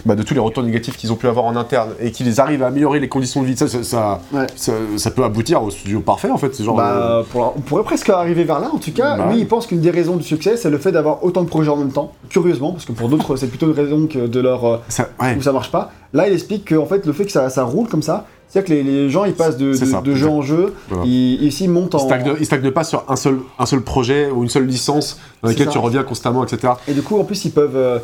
[0.07, 2.62] bah, de tous les retours négatifs qu'ils ont pu avoir en interne et qu'ils arrivent
[2.62, 4.46] à améliorer les conditions de vie, ça, ça, ça, Ouais.
[4.55, 6.62] ça- ça peut aboutir au studio parfait en fait.
[6.62, 6.77] Genre.
[6.77, 8.70] Bah, pour la- on pourrait presque arriver vers là.
[8.72, 9.40] En tout cas, Bah lui, ouais.
[9.40, 11.77] il pense qu'une des raisons du succès, c'est le fait d'avoir autant de projets en
[11.77, 12.12] même temps.
[12.29, 14.77] Curieusement, parce que pour d'autres, c'est plutôt une raison que de leur euh,
[15.20, 15.35] ouais.
[15.37, 15.90] où ça marche pas.
[16.12, 18.69] Là, il explique que en fait, le fait que ça, ça roule comme ça, c'est-à-dire
[18.69, 21.05] que les, les gens, ils passent de, jeu en jeu, Voilà.
[21.07, 22.07] ils, ils montent Ils en.
[22.07, 25.49] stagnent, ils stagnent pas sur un seul, un seul projet ou une seule licence dans
[25.49, 25.73] laquelle ça.
[25.73, 26.75] tu reviens constamment, etc.
[26.87, 27.99] Et du coup, en plus, ils peuvent euh,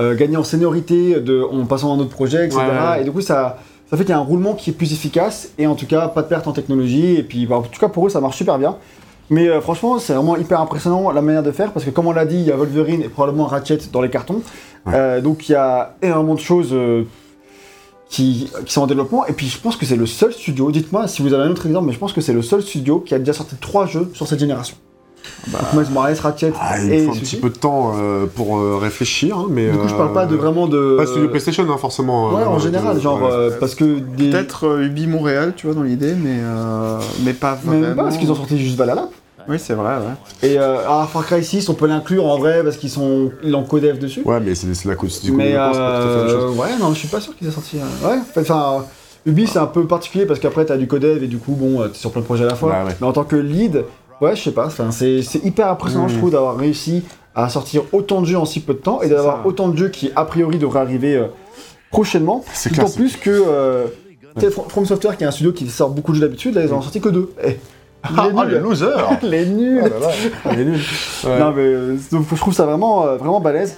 [0.00, 2.58] euh, gagner en seniorité de, en passant à un autre projet, etc.
[2.62, 3.00] Ouais.
[3.02, 5.50] Et du coup, ça, ça fait qu'il y a un roulement qui est plus efficace
[5.56, 7.14] et en tout cas, pas de perte en technologie.
[7.16, 8.76] Et puis, bah, en tout cas, pour eux, ça marche super bien.
[9.30, 12.12] Mais euh, franchement, c'est vraiment hyper impressionnant la manière de faire parce que, comme on
[12.12, 14.42] l'a dit, il y a Wolverine et probablement Ratchet dans les cartons.
[14.84, 14.92] Ouais.
[14.96, 16.70] Euh, donc, il y a énormément de choses.
[16.72, 17.04] euh,
[18.12, 21.08] qui, qui sont en développement, et puis je pense que c'est le seul studio, dites-moi
[21.08, 23.14] si vous avez un autre exemple, mais je pense que c'est le seul studio qui
[23.14, 24.76] a déjà sorti trois jeux sur cette génération.
[25.46, 28.58] Donc, Miles Morales, Ratchet Ah, il et faut un petit peu de temps euh, pour
[28.58, 29.70] euh, réfléchir, hein, mais.
[29.70, 30.96] Du coup, je parle pas de euh, vraiment de.
[30.96, 32.34] Pas studio PlayStation, hein, forcément.
[32.34, 33.28] Ouais, euh, en de- général, genre, ouais.
[33.30, 34.30] euh, parce que des.
[34.30, 37.80] Peut-être euh, Ubi Montréal, tu vois, dans l'idée, mais, euh, mais pas vraiment.
[37.80, 39.08] même pas, parce qu'ils ont sorti juste Valhalla.
[39.48, 40.48] Oui, c'est vrai, ouais.
[40.48, 43.30] Et euh, ah, Far Cry 6, on peut l'inclure en vrai, parce qu'ils sont.
[43.42, 44.22] Ils ont codev dessus.
[44.24, 47.36] Ouais, mais c'est la cause du coup, mais euh, ouais, non, je suis pas sûr
[47.36, 47.78] qu'ils aient sorti.
[47.78, 48.84] euh, Ouais, enfin.
[49.24, 51.86] Ubi, c'est un peu particulier parce qu'après, t'as du codev et du coup, bon, euh,
[51.88, 52.70] t'es sur plein de projets à la fois.
[52.72, 52.96] Bah ouais.
[53.00, 53.84] Mais en tant que lead,
[54.20, 57.04] ouais, je sais pas, c'est hyper impressionnant, je trouve, d'avoir réussi
[57.36, 59.90] à sortir autant de jeux en si peu de temps et d'avoir autant de jeux
[59.90, 61.26] qui, a priori, devraient arriver euh,
[61.92, 62.44] prochainement.
[62.52, 62.96] C'est D'autant clair.
[62.96, 63.30] plus que.
[63.30, 63.86] Euh,
[64.40, 66.64] tu sais, From Software, qui est un studio qui sort beaucoup de jeux d'habitude, là,
[66.64, 67.32] ils en ont sorti que deux.
[68.04, 70.80] Eh, Ah, les losers Les nuls
[71.24, 71.28] Ah.
[71.28, 71.38] Ouais.
[71.38, 73.76] Non mais euh, donc, je trouve ça vraiment, euh, vraiment balèze.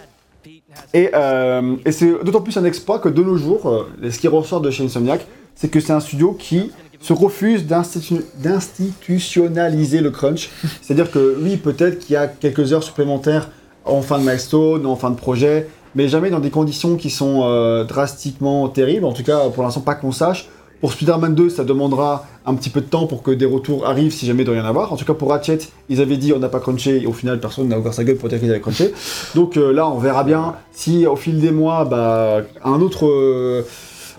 [0.92, 4.60] Et, euh, et c'est d'autant plus un exploit que de nos jours, ce qui ressort
[4.60, 10.50] de chez Insomniac, c'est que c'est un studio qui se refuse d'institu- d'institutionnaliser le crunch.
[10.82, 13.50] C'est-à-dire que oui, peut-être qu'il y a quelques heures supplémentaires
[13.84, 17.42] en fin de milestone, en fin de projet, mais jamais dans des conditions qui sont
[17.44, 19.04] euh, drastiquement terribles.
[19.04, 20.48] En tout cas, pour l'instant, pas qu'on sache.
[20.84, 24.12] Pour Spider-Man 2, ça demandera un petit peu de temps pour que des retours arrivent
[24.12, 24.92] si jamais il doit y en avoir.
[24.92, 27.40] En tout cas, pour Ratchet, ils avaient dit on n'a pas crunché et au final,
[27.40, 28.92] personne n'a ouvert sa gueule pour dire qu'ils avaient crunché.
[29.34, 33.06] Donc euh, là, on verra bien si au fil des mois, bah, un autre.
[33.06, 33.62] euh,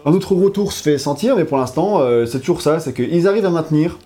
[0.08, 3.28] un autre retour se fait sentir, mais pour l'instant, euh, c'est toujours ça, c'est qu'ils
[3.28, 4.00] arrivent à maintenir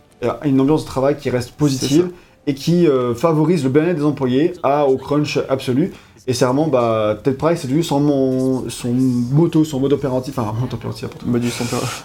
[0.44, 2.10] une ambiance de travail qui reste positive
[2.46, 5.94] et qui favorise le bien-être des employés à, au crunch absolu.
[6.28, 10.38] Et c'est vraiment, bah, Ted Price, c'est devenu son, mon- son moto, son mode opératif,
[10.38, 11.52] enfin, mode opératif, operandi.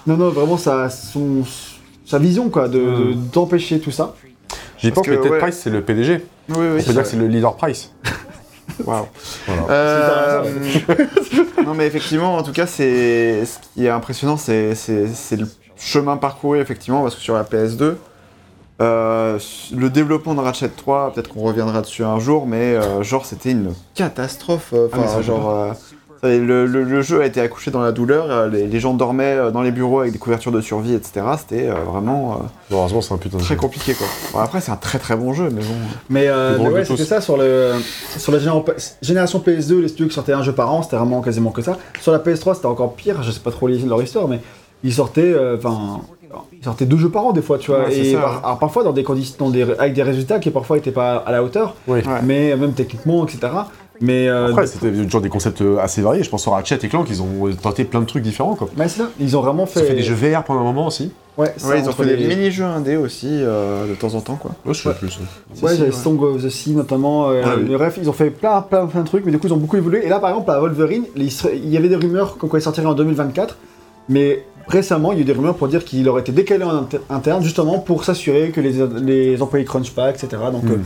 [0.07, 1.43] Non, non, vraiment sa, son,
[2.07, 3.11] sa vision, quoi, de- Hmm.
[3.11, 4.15] de- d'empêcher tout ça.
[4.79, 5.39] J'y pense que, que Ted ouais.
[5.39, 6.25] Price, c'est le PDG.
[6.51, 6.67] Oui, oui.
[6.81, 7.91] On peut dire que c'est le leader Price.
[8.85, 9.07] Waouh.
[9.47, 9.63] Voilà.
[9.71, 10.43] Euh,
[11.67, 15.47] non, mais effectivement, en tout cas, c'est ce qui est impressionnant, c'est c'est- c'est le
[15.77, 17.97] chemin parcouru, effectivement, parce que sur la PS2,
[18.81, 19.39] euh,
[19.77, 23.53] le développement de Ratchet 3, peut-être qu'on reviendra dessus un jour, mais euh, genre, c'était
[23.53, 24.71] une catastrophe.
[24.73, 25.51] euh, Ah, Enfin, genre.
[25.51, 25.73] euh,
[26.23, 29.61] le, le- le jeu a été accouché dans la douleur, les, les gens dormaient dans
[29.61, 31.21] les bureaux avec des couvertures de survie, etc.
[31.39, 32.37] C'était euh, vraiment euh,
[32.71, 33.61] Bon, heureusement, c'est un putain de très jeu.
[33.61, 34.07] compliqué, quoi.
[34.33, 35.75] Bon, après, c'est un très très bon jeu, mais bon.
[36.09, 37.73] Mais, euh, ouais, c'était ça sur, le,
[38.17, 38.65] sur la génération,
[39.03, 41.77] génération PS2, les studios qui sortaient un jeu par an, c'était vraiment quasiment que ça.
[42.01, 44.41] Sur la PS3, c'était encore pire, je sais pas trop leur histoire, mais
[44.83, 46.01] ils sortaient, euh, enfin,
[46.53, 47.85] ils sortaient deux jeux par an des fois, tu vois.
[47.85, 48.39] Ouais, et ça, par- ouais.
[48.45, 51.33] alors, parfois dans des conditions, dans des, avec des résultats qui parfois étaient pas à
[51.33, 51.75] la hauteur.
[51.87, 52.03] Ouais.
[52.23, 53.53] mais même techniquement, etc.
[54.01, 56.25] Mais euh, Après, c'était toujours des concepts euh, assez variés.
[56.25, 58.57] Je pense au Ratchet et Clank, ils ont tenté plein de trucs différents.
[58.57, 58.69] Quoi.
[58.77, 59.83] c'est ça, ils ont vraiment Ils fait.
[59.83, 61.13] ont fait des jeux VR pendant un moment aussi.
[61.39, 64.21] Ouais, ça, Ouais, ils ont fait les- des mini-jeux indés aussi, euh, de temps en
[64.21, 64.51] temps, quoi.
[64.67, 65.19] Ouais, je sais plus.
[65.63, 65.91] Ouais.
[65.93, 67.31] Song of the Sea notamment.
[67.31, 67.73] euh, Ah oui.
[67.75, 69.77] bref, ils ont fait plein, plein, plein de trucs, mais du coup, ils ont beaucoup
[69.77, 70.05] évolué.
[70.05, 72.87] Et là, par exemple, à Wolverine, il y avait des rumeurs comme quoi il sortirait
[72.87, 73.57] en 2024,
[74.09, 76.75] mais récemment, il y a eu des rumeurs pour dire qu'il aurait été décalé en
[76.83, 80.29] inter- interne, justement pour s'assurer que les, les employés crunch pas, etc.
[80.53, 80.73] Donc, Hmm.
[80.73, 80.77] euh,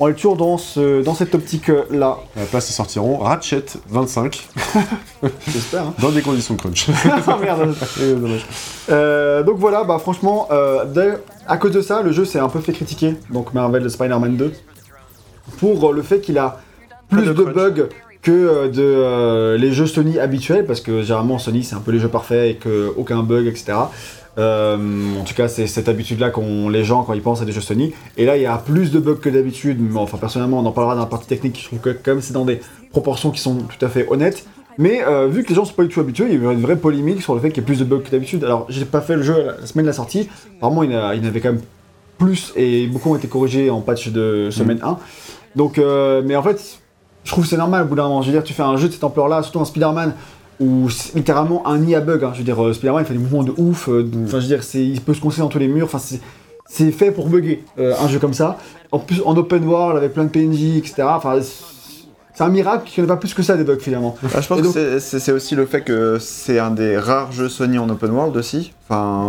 [0.00, 4.48] on est toujours dans, ce, dans cette optique-là, À la place, ils sortiront Ratchet 25
[5.48, 5.82] j'espère.
[5.82, 5.94] hein.
[6.00, 6.86] dans des conditions de crunch.
[7.26, 7.74] Ah, merde.
[8.00, 8.46] Dommage.
[8.90, 10.84] Euh, donc voilà, bah franchement, euh,
[11.46, 14.52] à cause de ça, le jeu s'est un peu fait critiquer, donc Marvel Spider-Man 2,
[15.58, 16.60] pour le fait qu'il a
[17.08, 17.88] plus de bugs
[18.22, 21.90] que euh, de euh, les jeux Sony habituels, parce que généralement Sony c'est un peu
[21.90, 23.74] les jeux parfaits et que aucun bug, etc.
[24.38, 24.78] Euh,
[25.20, 27.60] en tout cas, c'est cette habitude-là qu'ont les gens quand ils pensent à des jeux
[27.60, 27.92] Sony.
[28.16, 30.72] Et là, il y a plus de bugs que d'habitude, mais enfin personnellement, on en
[30.72, 31.58] parlera dans la partie technique.
[31.60, 34.46] Je trouve que quand même c'est dans des proportions qui sont tout à fait honnêtes.
[34.78, 36.52] Mais euh, vu que les gens sont pas du tout habitués, il y a eu
[36.52, 38.42] une vraie polémique sur le fait qu'il y ait plus de bugs que d'habitude.
[38.42, 40.30] Alors, j'ai pas fait le jeu la semaine de la sortie.
[40.56, 41.62] Apparemment, il y en avait quand même
[42.18, 44.98] plus et beaucoup ont été corrigés en patch de semaine 1.
[45.56, 46.80] Donc, euh, mais en fait,
[47.24, 48.22] je trouve que c'est normal au bout d'un moment.
[48.22, 50.14] Je veux dire, tu fais un jeu de cette ampleur-là, surtout un Spider-Man,
[50.60, 52.20] où c'est littéralement un nid à bugs.
[52.24, 52.30] hein.
[52.32, 53.88] Je veux dire, euh, Spider-Man, il fait des mouvements de ouf.
[53.88, 55.86] euh, Enfin, je veux dire, c'est- il peut se coincer dans tous les murs.
[55.86, 56.20] Enfin, c'est.
[56.92, 58.56] Fait pour bugger euh, un jeu comme ça.
[58.92, 61.02] En plus, en open world avec plein de PNJ, etc.
[61.06, 64.16] Enfin, c'est un miracle qu'il n'y en ait pas plus que ça des bugs finalement.
[64.34, 67.48] Ah, je pense donc- que c'est- aussi le fait que c'est un des rares jeux
[67.50, 68.72] Sony en open world aussi.
[68.88, 69.28] Enfin,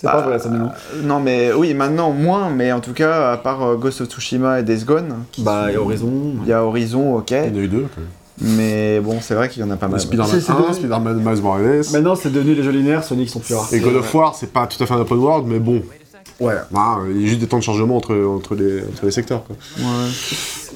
[0.00, 0.66] C'est pas Bah, vrai ça, mais non.
[0.94, 4.08] euh, Non, mais oui, maintenant moins, mais en tout cas, à part euh, Ghost of
[4.08, 6.12] Tsushima et Days Gone, Bah, sont- et Horizon.
[6.42, 7.86] il y a Horizon, ok, Il y en a eu deux.
[7.94, 8.56] quand même.
[8.56, 10.00] mais bon, c'est vrai qu'il y en a pas mal.
[10.00, 11.82] Spider-Man C'est- c'est 1, devenu- Spider-Man Miles Morales.
[11.92, 13.68] Maintenant, c'est devenu les jeux linéaires Sony qui sont plus rares.
[13.74, 15.82] Et God of War, c'est pas tout à fait un open world, mais bon.
[16.40, 16.54] Ouais.
[16.74, 19.44] Ah, il y a juste des temps de chargement entre, entre, les, entre les secteurs.
[19.44, 19.56] Quoi.
[19.78, 19.84] Ouais.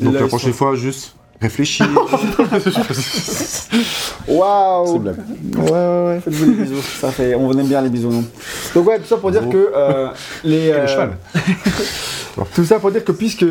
[0.02, 1.82] Donc Là, la prochaine sont- fois, juste réfléchis.
[2.92, 3.70] C'est
[4.28, 5.16] Waouh blague.
[5.56, 6.20] Ouais, ouais, ouais.
[6.20, 8.24] Faites-vous des bisous, ça fait, on aime bien les bisous, non
[8.74, 10.08] Donc ouais, tout ça pour dire que euh,
[10.42, 10.68] les...
[10.68, 11.16] le euh, cheval.
[12.54, 13.46] tout ça pour dire que puisque...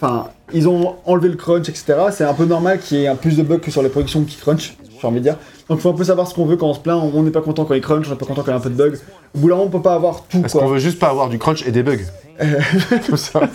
[0.00, 3.16] Enfin, ils ont enlevé le crunch, etc., c'est un peu normal qu'il y ait un
[3.16, 5.36] plus de bugs que sur les productions qui crunch, j'ai envie de dire.
[5.68, 7.42] Donc faut un peu savoir ce qu'on veut quand on se plaint, on n'est pas
[7.42, 8.74] content quand il crunch, on n'est pas content quand il y a un peu de
[8.74, 8.96] bugs.
[9.34, 10.68] Au bout d'un moment, on peut pas avoir tout, Parce qu'on quoi.
[10.68, 11.98] veut juste pas avoir du crunch et des bugs.
[13.06, 13.40] Comme ça.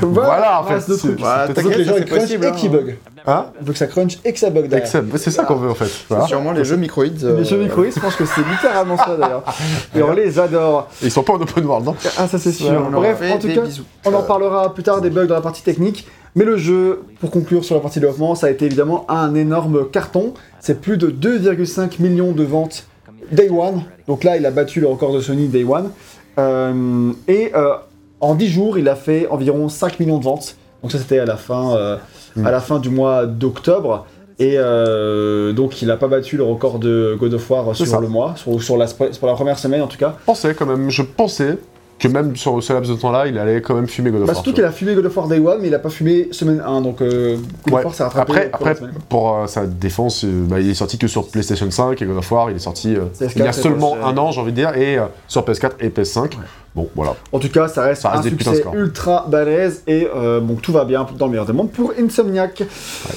[0.00, 2.52] Voilà, en fait, c'est que t'inquiète, les gens ils possible, et hein.
[2.52, 2.96] qu'ils bug.
[3.26, 4.88] Hein On veut que ça crunch et que ça bug derrière.
[5.16, 5.90] C'est ça qu'on veut en fait.
[6.08, 6.26] Voilà.
[6.26, 7.22] Sûrement les jeux microïdes.
[7.22, 9.44] Les jeux microïdes, je pense que c'est littéralement ça d'ailleurs.
[9.94, 10.88] Et on les adore.
[11.02, 12.90] Et ils sont pas en open world, non Ah, ça c'est sûr.
[12.90, 13.84] Bref, en tout cas, bisous.
[14.04, 16.06] on en parlera plus tard des bugs dans la partie technique.
[16.36, 19.88] Mais le jeu, pour conclure sur la partie développement, ça a été évidemment un énorme
[19.90, 20.34] carton.
[20.60, 22.86] C'est plus de 2,5 millions de ventes
[23.32, 23.84] Day One.
[24.06, 25.90] Donc là, il a battu le record de Sony Day One.
[26.38, 27.76] Euh, et euh,
[28.20, 30.56] en 10 jours, il a fait environ 5 millions de ventes.
[30.82, 31.96] Donc ça, c'était à la fin, euh,
[32.44, 34.06] à la fin du mois d'octobre.
[34.38, 37.98] Et euh, donc, il n'a pas battu le record de God of War sur ça.
[37.98, 40.16] le mois, sur, sur la, pour la première semaine en tout cas.
[40.20, 41.56] Je pensais quand même, je pensais
[41.98, 44.32] que même sur ce laps de temps-là, il allait quand même fumer God of Bah,
[44.34, 44.42] War.
[44.42, 46.62] surtout qu'il a fumé God of War Day One, mais il a pas fumé semaine
[46.64, 47.78] 1, donc euh, God Ouais.
[47.80, 48.32] of War s'est rattrapé.
[48.32, 48.92] Après, après semaine.
[49.08, 52.18] pour euh, sa défense, euh, bah, il est sorti que sur PlayStation 5 et God
[52.18, 54.04] of War, il est sorti PS4 il y a seulement PS5.
[54.04, 56.32] un an, j'ai envie de dire, et sur PS4 et PS5.
[56.74, 57.14] Bon, voilà.
[57.32, 60.06] En tout cas, ça reste, Ça reste un succès ultra balèze et
[60.42, 62.62] bon, tout va bien dans le meilleur des mondes pour Insomniac.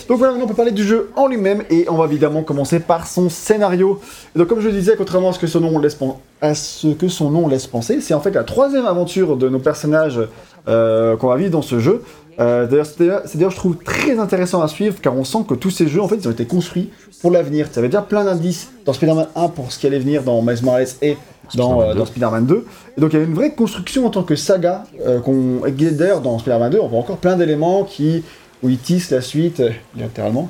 [0.07, 2.79] Donc voilà, maintenant on peut parler du jeu en lui-même et on va évidemment commencer
[2.79, 3.99] par son scénario.
[4.33, 6.55] Et donc comme je le disais, contrairement à ce que son nom laisse, pen- à
[6.55, 10.19] ce que son nom laisse penser, c'est en fait la troisième aventure de nos personnages
[10.67, 12.03] euh, qu'on va vivre dans ce jeu.
[12.39, 13.05] Euh, D'ailleurs, c'est
[13.35, 16.07] d'ailleurs- je trouve, très intéressant à suivre car on sent que tous ces jeux, en
[16.07, 16.89] fait, ils ont été construits
[17.21, 17.69] pour l'avenir.
[17.71, 20.63] Tu avais déjà plein d'indices dans Spider-Man 1 pour ce qui allait venir dans Miles
[20.63, 21.17] Morales et
[21.55, 21.99] dans, Spider-Man euh, 2.
[21.99, 22.65] dans Spider-Man 2.
[22.97, 24.83] Et donc il y a une vraie construction en tant que saga.
[25.05, 25.61] Euh, qu'on...
[25.91, 28.23] D'ailleurs, dans Spider-Man 2, on voit encore plein d'éléments qui...
[28.63, 30.49] où ils tissent la suite, euh, littéralement.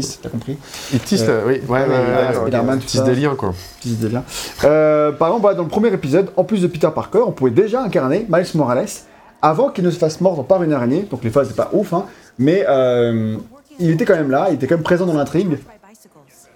[0.00, 0.56] Tissent, t'as compris
[0.92, 2.50] Il tisse, Euh, oui, ouais, ouais,
[3.04, 3.54] des liens, quoi.
[3.80, 4.24] Tissent des liens.
[4.64, 7.50] Euh, par exemple, voilà, dans le premier épisode, en plus de Peter Parker, on pouvait
[7.50, 8.86] déjà incarner Miles Morales
[9.42, 11.06] avant qu'il ne se fasse mordre par une araignée.
[11.10, 12.06] Donc les phases, c'est pas ouf, hein,
[12.38, 13.36] mais euh,
[13.78, 15.58] il était quand même là, il était quand même présent dans l'intrigue.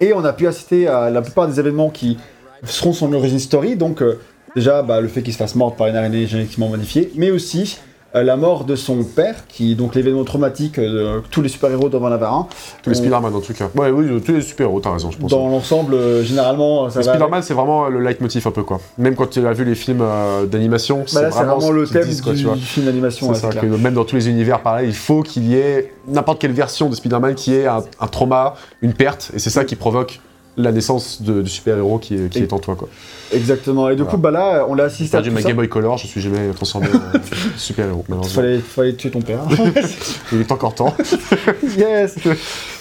[0.00, 2.18] Et on a pu assister à la plupart des événements qui
[2.64, 3.76] seront son origin story.
[3.76, 4.18] Donc, euh,
[4.56, 7.78] déjà, bah, le fait qu'il se fasse mordre par une araignée génétiquement modifiée, mais aussi
[7.78, 11.48] euh, la mort de son père, qui est donc l'événement traumatique euh, que tous les
[11.48, 12.46] super-héros doivent en avoir un.
[12.82, 13.70] Tous les On- Spider-Man, en tout cas.
[13.74, 15.30] Ouais, oui, tous les super-héros, t'as raison, je pense.
[15.30, 17.02] Dans l'ensemble, euh, généralement, ça.
[17.02, 18.80] Spider-Man, c'est vraiment le leitmotiv un peu, quoi.
[18.98, 22.20] Même quand tu as vu les films euh, d'animation, Bah c'est vraiment, le thème disent,
[22.20, 23.32] quoi, du, tu du film d'animation.
[23.34, 26.52] C'est ouais, même dans tous les univers, pareil, il faut qu'il y ait n'importe quelle
[26.52, 30.20] version de Spider-Man qui ait un, un trauma, une perte, et c'est ça qui provoque
[30.56, 32.88] la naissance de- du super-héros qui, est- qui Et- est en toi, quoi.
[33.32, 33.88] Exactement.
[33.88, 35.48] Et du coup, bah là, on l'a J'ai assisté à perdu tout ma.
[35.48, 37.18] Game Boy Color, je suis jamais transformé en
[37.56, 39.38] super-héros, fallait, fallait tuer ton père.
[40.32, 40.94] Il est encore temps.
[41.76, 42.16] yes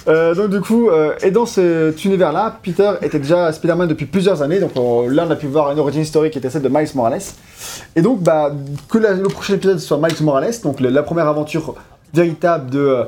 [0.08, 4.42] Euh, Donc du coup, euh, et dans cet univers-là, Peter était déjà Spider-Man depuis plusieurs
[4.42, 4.60] années.
[4.60, 7.22] Donc là, on a pu voir une origin story qui était celle de Miles Morales.
[7.96, 8.52] Et donc, bah,
[8.90, 11.76] que la- le prochain épisode soit Miles Morales, donc le- la première aventure
[12.14, 13.04] véritable de, euh,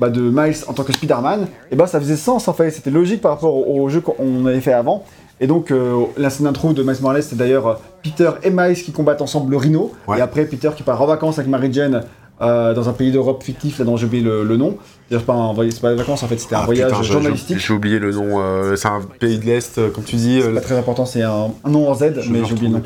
[0.00, 2.70] bah, de Miles en tant que Spider-Man, et bah ça faisait sens en fait.
[2.70, 5.04] C'était logique par rapport au, au jeu qu'on avait fait avant.
[5.40, 8.74] Et donc, euh, la scène d'intro de Miles Morales, c'est d'ailleurs euh, Peter et Miles
[8.82, 9.92] qui combattent ensemble le Rhino.
[10.06, 10.18] Ouais.
[10.18, 12.04] Et après, Peter qui part en vacances avec Mary Jane
[12.40, 14.76] euh, dans un pays d'Europe fictif, là dont j'ai oublié le, le nom.
[15.10, 17.02] C'est pas, un voyage- c'est pas des vacances en fait, c'était un Ah, voyage putain,
[17.02, 17.58] journalistique.
[17.58, 18.40] J'ai oublié le nom.
[18.40, 20.40] euh, c'est un pays de l'Est, comme tu dis.
[20.54, 22.82] Pas très important, c'est un, un nom en Z, mais j'ai oublié le nom.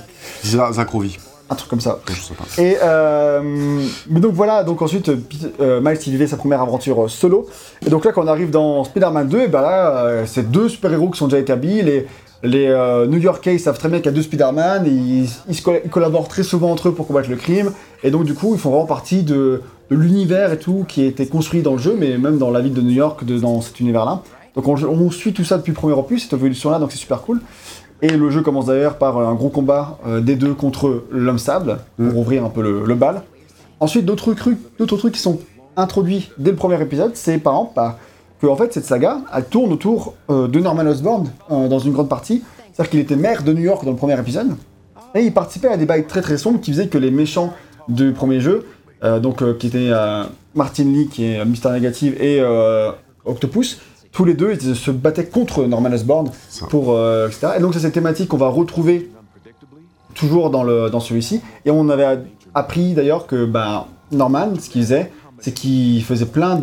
[1.51, 2.01] Un truc comme ça.
[2.09, 2.45] Je sais pas.
[2.63, 3.81] Et euh,
[4.11, 5.17] mais donc voilà, donc ensuite euh,
[5.61, 7.47] euh, Miles il vivait sa première aventure solo.
[7.87, 11.09] Et donc là quand on arrive dans Spider-Man 2, et ben là c'est deux super-héros
[11.11, 11.81] qui sont déjà établis.
[11.83, 12.07] Les,
[12.43, 14.91] les euh, New Yorkais ils savent très bien qu'il y a deux Spider-Man, et
[15.49, 17.73] ils, collaborent très souvent entre eux pour combattre le crime.
[18.03, 21.07] Et donc du coup ils font vraiment partie de, de l'univers et tout qui a
[21.07, 23.63] été construit dans le jeu, mais même dans la ville de New York, de- dans
[23.63, 24.21] cet univers-là.
[24.55, 27.23] Donc on, on suit tout ça depuis le premier opus, cette évolution-là, donc c'est super
[27.23, 27.41] cool.
[28.01, 31.39] Et le jeu commence d'ailleurs par euh, un gros combat euh, des deux contre l'homme
[31.39, 33.23] sable, pour ouvrir un peu le, le bal.
[33.81, 35.41] Ensuite, d'autres trucs, d'autres trucs qui sont
[35.77, 37.99] introduits dès le premier épisode, c'est par exemple bah,
[38.41, 41.93] que en fait, cette saga, elle tourne autour euh, de Norman Osborn euh, dans une
[41.93, 42.43] grande partie.
[42.73, 44.57] C'est-à-dire qu'il était maire de New York dans le premier épisode,
[45.15, 47.53] et il participait à des bails très très sombres qui faisaient que les méchants
[47.89, 48.67] du premier jeu,
[49.03, 49.91] euh, donc qui étaient
[50.55, 52.41] Martin Lee, qui est Mister Negative, et
[53.25, 53.81] Octopus,
[54.19, 56.29] tous les deux ils se battaient contre Norman Osborn
[56.71, 57.53] pour euh, etc.
[57.57, 59.13] Et donc c'est cette thématique qu'on va retrouver
[60.13, 61.41] toujours dans, le, dans celui-ci.
[61.65, 62.19] Et on avait
[62.53, 66.61] appris d'ailleurs que bah, Norman, ce qu'il faisait, c'est qu'il faisait plein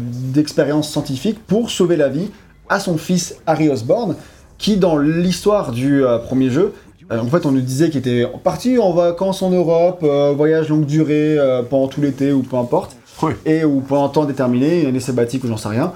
[0.00, 2.30] d'expériences scientifiques pour sauver la vie
[2.70, 4.16] à son fils Harry Osborn,
[4.56, 6.72] qui dans l'histoire du euh, premier jeu,
[7.12, 10.70] euh, en fait on nous disait qu'il était parti en vacances en Europe, euh, voyage
[10.70, 11.36] longue durée
[11.68, 13.32] pendant tout l'été ou peu importe, Oui.
[13.44, 15.92] et ou pendant un temps déterminé, une année sabbatique ou j'en sais rien.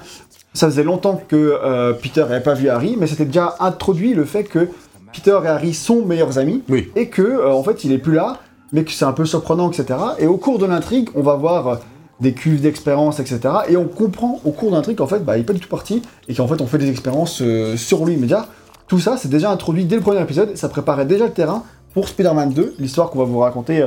[0.54, 4.24] Ça faisait longtemps que euh, Peter n'avait pas vu Harry, mais c'était déjà introduit le
[4.24, 4.68] fait que
[5.12, 6.90] Peter et Harry sont meilleurs amis Oui.
[6.96, 8.38] et que euh, en fait il est plus là,
[8.72, 9.98] mais que c'est un peu surprenant, etc.
[10.18, 11.76] Et au cours de l'intrigue, on va voir euh,
[12.20, 13.40] des cuves d'expérience, etc.
[13.68, 15.68] Et on comprend au cours de l'intrigue qu'en fait, bah, il est pas du tout
[15.68, 17.42] parti et qu'en fait on fait des expériences
[17.76, 18.46] sur lui immédiat.
[18.88, 20.50] Tout ça, c'est déjà introduit dès le premier épisode.
[20.50, 21.62] et Ça préparait déjà le terrain
[21.94, 23.86] pour Spider-Man 2, l'histoire qu'on va vous raconter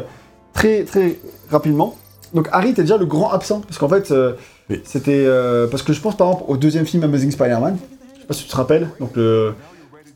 [0.54, 1.20] très très
[1.52, 1.96] rapidement.
[2.34, 4.12] Donc Harry était déjà le grand absent parce qu'en fait
[4.70, 4.82] Oui.
[4.84, 7.78] c'était euh, parce que je pense par exemple au deuxième film Amazing Spider-Man.
[8.16, 8.90] Je sais pas si tu te rappelles.
[9.00, 9.54] Donc le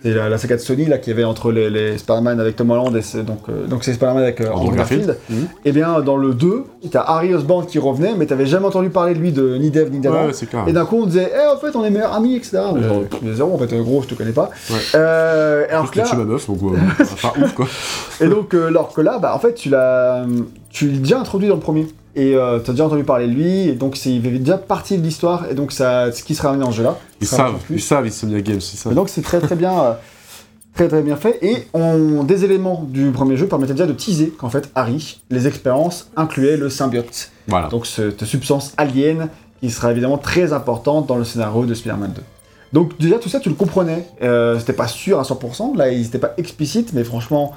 [0.02, 2.72] c'était la, la saga de Sony là qui avait entre les, les Spider-Man avec Tom
[2.72, 5.08] Holland et c'est donc euh, donc c'est Spider-Man avec euh, Andrew Garfield.
[5.08, 5.18] Garfield.
[5.30, 5.48] Mhm.
[5.66, 9.14] Et bien dans le 2, t'as Harry Osborn qui revenait mais t'avais jamais entendu parler
[9.14, 10.28] de lui de ni d'Eve ni d'Adam.
[10.28, 10.32] Ouais.
[10.68, 12.60] Et d'un coup, on disait, eh, en fait, on est meilleurs amis, etc.
[12.74, 14.50] Mais genre, mais zéro, en fait, euh, gros, je te connais pas.
[14.72, 14.78] Ouais.
[14.96, 16.80] Euh, et alors que là- ma meuf, donc ouais,
[17.44, 17.68] ouf quoi.
[18.22, 20.26] et donc, alors que là, bah, en fait, tu l'as,
[20.70, 21.88] tu l'as déjà introduit dans le premier.
[22.16, 25.04] Et euh, t'as déjà entendu parler de lui, et donc il fait déjà partie de
[25.04, 26.98] l'histoire, et donc ça, ce qui sera amené en jeu là.
[27.22, 28.94] Ils savent, ils savent, Insomnia Games, ils Et savent.
[28.96, 29.94] donc c'est très très bien, euh,
[30.76, 31.40] Très très bien fait.
[31.42, 35.46] Et on, des éléments du premier jeu permettaient déjà de teaser qu'en fait, Harry, les
[35.48, 37.32] expériences incluaient le symbiote.
[37.48, 37.68] Voilà.
[37.68, 39.28] Donc cette substance alien
[39.60, 42.22] qui sera évidemment très importante dans le scénario de Spider-Man 2.
[42.72, 46.06] Donc déjà tout ça tu le comprenais, euh, c'était pas sûr à 100%, là ils
[46.06, 47.54] étaient pas explicites, mais franchement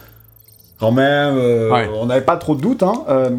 [0.81, 1.89] quand même euh, Ouais.
[1.95, 3.31] on n'avait pas trop de doutes, hein, euh,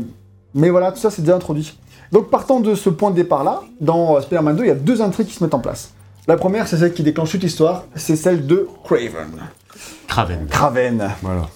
[0.55, 1.77] mais voilà tout ça c'est déjà introduit.
[2.11, 4.75] Donc partant de ce point de départ là, dans euh, Spider-Man 2 il y a
[4.75, 5.91] deux intrigues qui se mettent en place.
[6.27, 9.31] La première c'est celle qui déclenche toute l'histoire, c'est celle de Craven.
[10.07, 10.47] Craven.
[10.47, 11.47] Craven, Voilà.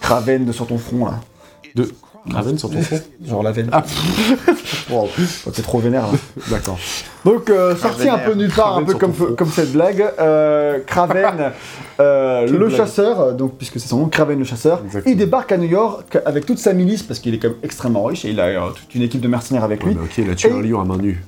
[0.00, 1.20] Craven de sur ton front là,
[1.74, 1.88] De
[2.28, 3.68] Craven sur ton front genre la veine.
[3.72, 3.84] Ah.
[4.90, 5.08] Wow,
[5.54, 6.18] t'es trop vénère là.
[6.50, 6.76] D'accord.
[7.24, 9.12] Donc, euh, sorti un peu nulle part, un peu comme,
[9.50, 11.52] cette blague, euh, Kraven,
[12.00, 12.76] euh, Quelle le blague.
[12.76, 15.12] chasseur, euh, donc puisque c'est son nom, Kraven le chasseur, Exactement.
[15.12, 18.02] il débarque à New York avec toute sa milice, parce qu'il est quand même extrêmement
[18.02, 19.92] riche, et il a euh, toute une équipe de mercenaires avec lui.
[19.92, 21.22] Ok, il a tué Et- un lion à main nue.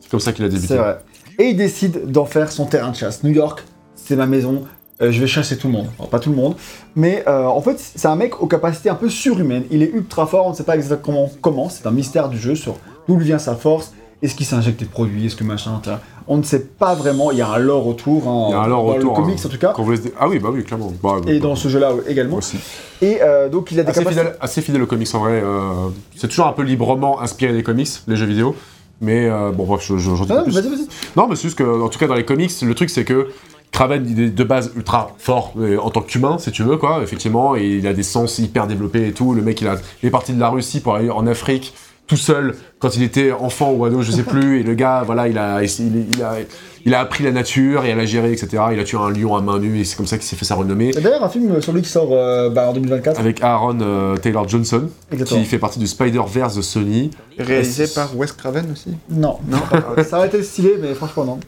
[0.00, 0.66] C'est comme ça qu'il a débuté.
[0.68, 0.98] c'est vrai.
[1.38, 3.22] Et il décide d'en faire son terrain de chasse.
[3.22, 3.62] New York,
[3.94, 4.64] c'est ma maison,
[5.02, 5.88] euh, je vais chasser tout le monde.
[6.10, 6.54] Pas tout le monde,
[6.94, 9.64] mais euh, en fait, c'est un mec aux capacités un peu surhumaines.
[9.70, 12.54] Il est ultra fort, on ne sait pas exactement comment, c'est un mystère du jeu
[12.54, 12.76] sur
[13.08, 13.92] d'où lui vient sa force.
[14.22, 15.26] Est-ce qu'il s'injecte des produits?
[15.26, 15.82] Est-ce que machin.
[16.28, 17.30] On ne sait pas vraiment.
[17.30, 18.26] Il y a un lore autour.
[18.26, 19.42] hein, Il y a un lore dans autour, le comics hein.
[19.44, 19.74] en tout cas.
[19.90, 20.90] Laisse Ah oui, bah oui, clairement.
[21.02, 22.36] Bah, Et bah, dans ce jeu-là également.
[22.38, 22.56] aussi.
[23.02, 24.22] Et euh, donc il a des Assez capacités.
[24.24, 25.42] fidèle, assez fidèle aux comics en vrai.
[26.16, 28.54] c'est toujours un peu librement inspiré des comics, les jeux vidéo.
[29.02, 30.52] Mais euh, bon, bref, je, je, j'en dis Ah pas non, plus.
[30.54, 30.86] vas-y, vas-y.
[31.16, 33.28] Non, mais c'est juste que, en tout cas, dans les comics, le truc, c'est que
[33.74, 37.00] Kraven, il est de base ultra fort euh, en tant qu'humain, si tu veux, quoi,
[37.02, 39.34] effectivement, et il a des sens hyper développés et tout.
[39.34, 41.74] Le mec, il, a, il est parti de la Russie pour aller en Afrique
[42.06, 45.26] tout seul quand il était enfant ou ado, je sais plus, et le gars, voilà,
[45.26, 46.34] il a, il, il a,
[46.84, 48.62] il a appris la nature et à la gérer, etc.
[48.72, 50.44] Il a tué un lion à main nue, et c'est comme ça qu'il s'est fait
[50.44, 50.90] sa renommée.
[50.92, 53.18] D'ailleurs, un film sur lui qui sort euh, bah, en 2024.
[53.18, 55.40] Avec Aaron euh, Taylor Johnson, Exactement.
[55.40, 57.10] qui fait partie du Spider-Verse de Sony.
[57.38, 59.58] Réalisé c'est- par Wes Craven aussi Non, non.
[60.06, 61.40] ça aurait été stylé, mais franchement non.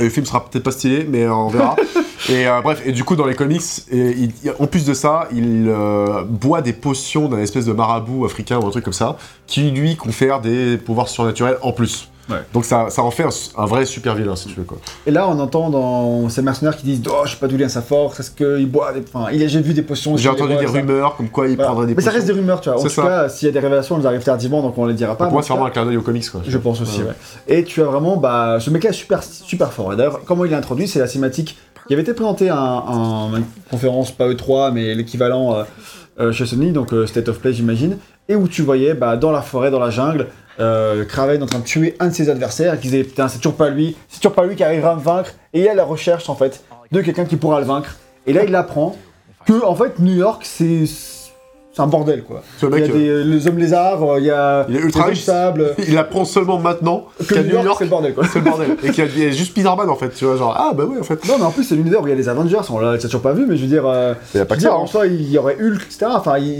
[0.00, 1.76] Le film sera peut-être pas stylé, mais euh, on verra.
[2.28, 4.92] et euh, bref, et du coup, dans les comics, et, il- il- en plus de
[4.94, 8.92] ça, il euh, boit des potions d'un espèce de marabout africain ou un truc comme
[8.92, 12.10] ça, qui lui confère des pouvoirs surnaturels en plus.
[12.30, 12.36] Ouais.
[12.52, 14.64] Donc ça, ça en fait un, un vrai super vilain, si tu veux.
[14.64, 14.78] Quoi.
[15.06, 17.68] Et là, on entend dans ces mercenaires qui disent Oh, je sais pas d'où vient
[17.68, 19.02] sa force, est-ce qu'il boit des.
[19.12, 20.16] Enfin, il a- j'ai vu des potions.
[20.16, 20.72] J'ai entendu des ça.
[20.72, 21.70] rumeurs comme quoi il Voilà.
[21.70, 22.78] prendrait des Mais ça reste des rumeurs, tu vois.
[22.78, 23.02] En tout ça.
[23.02, 25.24] cas, s'il y a des révélations, elles arrivent tardivement, donc on les dira pas.
[25.24, 26.28] Pour moi, c'est vraiment un clin d'œil aux comics.
[26.30, 26.42] Quoi.
[26.46, 27.06] Je pense aussi, Ouais.
[27.08, 27.14] ouais.
[27.58, 29.92] Et tu as vraiment, bah, ce mec-là est super, super fort.
[29.92, 33.32] Et d'ailleurs, comment il est introduit, c'est la cinématique qui avait été présentée à, un-
[33.32, 35.62] un- une conférence, pas E3, mais l'équivalent euh,
[36.20, 37.96] euh, chez Sony, donc euh, State of Play, j'imagine,
[38.28, 40.26] et où tu voyais, bah, dans la forêt, dans la jungle,
[40.60, 43.56] euh, en train de tuer un de ses adversaires, et qu'ils disaient, putain, c'est toujours
[43.56, 45.74] pas lui, c'est toujours pas lui qui arrivera à me vaincre, et il y a
[45.74, 47.96] la recherche, en fait, de quelqu'un qui pourra le vaincre.
[48.26, 48.96] Et là, il apprend
[49.46, 50.84] que, en fait, New York, c'est.
[51.78, 52.42] C'est un bordel, quoi.
[52.60, 55.04] Ce Il y a des, les hommes lézards, euh, il y a Il est ultra
[55.04, 55.24] riche.
[55.28, 58.24] euh, il apprend seulement maintenant Que qu'à New New York, York, c'est le bordel, quoi.
[58.26, 58.70] c'est le bordel.
[58.82, 60.72] Et qu'il y a il y a juste Spider-Man en fait, tu vois, genre, ah
[60.74, 61.24] bah oui, en fait.
[61.28, 62.58] Non, mais en plus, c'est l'univers où il y a les Avengers.
[62.70, 63.86] On l'a toujours pas vu, mais je veux dire.
[63.86, 64.76] euh, Il y a pas que dire, ça.
[64.76, 64.86] en hein.
[64.88, 66.06] soi, il y aurait Hulk, etc.
[66.16, 66.58] Enfin, il-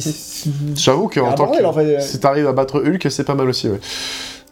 [0.77, 1.67] J'avoue qu'en tant bordel, que.
[1.67, 2.01] en fait.
[2.01, 3.81] Si t'arrives à battre Hulk, c'est pas mal aussi, ouais.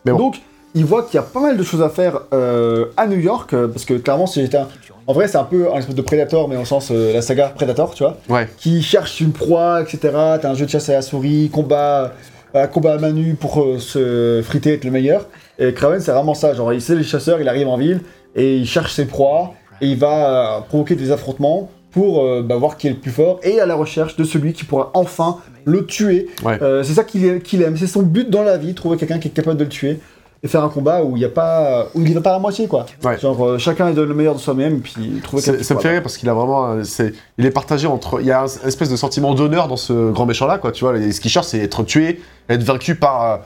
[0.04, 0.18] Mais bon.
[0.18, 0.40] Donc,
[0.76, 3.52] il voit qu'il y a pas mal de choses à faire euh, à New York,
[3.54, 4.68] euh, parce que clairement, si j'étais un.
[5.08, 7.48] En vrai, c'est un peu un espèce de Predator, mais au sens euh, la saga
[7.54, 8.48] Predator, tu vois, Ouais.
[8.58, 9.98] qui cherche une proie, etc.
[10.40, 12.12] T'as un jeu de chasse à la souris, combat,
[12.54, 15.26] euh, combat à main nue pour se friter, être le meilleur.
[15.58, 16.54] Et Kraven, c'est vraiment ça.
[16.54, 18.00] Genre, il sait les chasseurs, il arrive en ville
[18.34, 22.76] et il cherche ses proies et il va provoquer des affrontements pour euh, bah, voir
[22.76, 25.86] qui est le plus fort et à la recherche de celui qui pourra enfin le
[25.86, 26.26] tuer.
[26.44, 26.58] Ouais.
[26.62, 29.30] Euh, c'est ça qu'il aime, c'est son but dans la vie, trouver quelqu'un qui est
[29.30, 30.00] capable de le tuer
[30.42, 32.66] et faire un combat où il y a pas, où il va pas à moitié
[32.68, 32.86] quoi.
[33.04, 33.18] Ouais.
[33.18, 35.42] Genre euh, chacun donne le meilleur de soi-même puis trouver.
[35.42, 36.66] Ça me fait rire parce qu'il a vraiment.
[36.72, 38.20] euh, c'est- il est partagé entre.
[38.20, 40.72] Il y a un espèce de sentiment d'honneur dans ce grand méchant là, quoi.
[40.72, 43.22] Tu vois, qu'il cherche, c'est être tué, être vaincu par.
[43.24, 43.36] euh,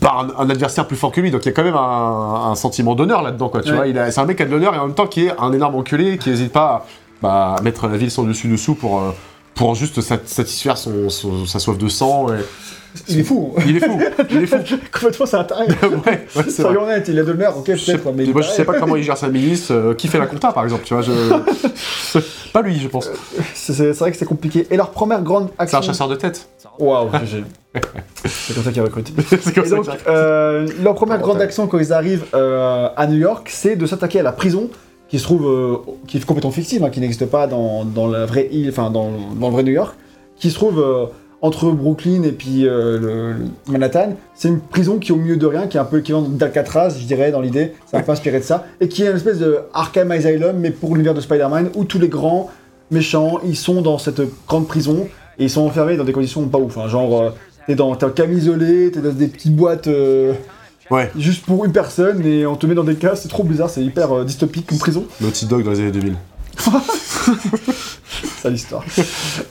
[0.00, 2.50] par un, un adversaire plus fort que lui, donc il y a quand même un,
[2.50, 3.60] un sentiment d'honneur là-dedans, quoi.
[3.62, 3.92] Tu Ouais.
[3.92, 5.52] vois, c'est un mec qui a de l'honneur et en même temps qui est un
[5.52, 6.84] énorme enculé, qui n'hésite pas à,
[7.22, 9.00] bah, à mettre la ville sans dessus dessous pour
[9.54, 12.26] pour juste sat- satisfaire son, son- sa soif de sang.
[12.32, 12.44] et-
[13.08, 13.54] Il est fou.
[13.66, 13.98] Il est fou,
[14.30, 14.56] il est fou.
[14.92, 15.66] Complètement, c'est un taré.
[15.66, 16.62] ouais, ouais, c'est.
[16.62, 18.64] Soyons honnêtes, il a de l'honneur, ok, Je sais- peut-être, mais est moi, je sais
[18.64, 21.02] pas comment il gère sa milice, euh, qui fait la compta par exemple, tu vois.
[21.02, 21.12] Je...
[22.52, 23.10] pas lui, je pense.
[23.54, 24.66] C'est c'est vrai que c'est compliqué.
[24.70, 25.78] Et leur première grande C'est action.
[25.78, 26.48] un chasseur de tête.
[26.78, 27.08] Waouh,
[28.24, 29.12] c'est comme ça qu'ils recrutent.
[29.28, 33.06] c'est comme Et ça donc, euh, leur première grande action quand ils arrivent euh, à
[33.06, 34.70] New York, c'est de s'attaquer à la prison
[35.08, 35.76] qui se trouve, euh,
[36.06, 39.10] qui est complètement fictive, hein, qui n'existe pas dans, dans la vraie île, enfin dans,
[39.38, 39.94] dans le vrai New York,
[40.36, 40.82] qui se trouve
[41.40, 44.16] entre Brooklyn et puis euh, le, le Manhattan.
[44.34, 46.96] C'est une prison qui est au milieu de rien, qui est un peu l'équivalent d'Alcatraz,
[47.00, 47.74] je dirais, dans l'idée.
[47.86, 48.66] Ça m'a pas inspiré de ça.
[48.80, 51.98] Et qui est une espèce de Arkham Asylum, mais pour l'univers de Spider-Man, où tous
[52.00, 52.50] les grands
[52.90, 55.06] méchants, ils sont dans cette grande prison
[55.38, 56.76] et ils sont enfermés dans des conditions pas ouf.
[56.78, 56.88] hein.
[56.88, 57.30] genre, euh,
[57.66, 59.86] t'es dans t'es en cam isolé, t'es dans des petites boîtes.
[59.86, 60.32] euh,
[60.90, 63.68] Ouais, juste pour une personne et on te met dans des cases, c'est trop bizarre,
[63.68, 65.04] c'est hyper euh, dystopique comme prison.
[65.20, 66.14] Naughty Dog dans les années 2000.
[68.50, 68.84] L'histoire.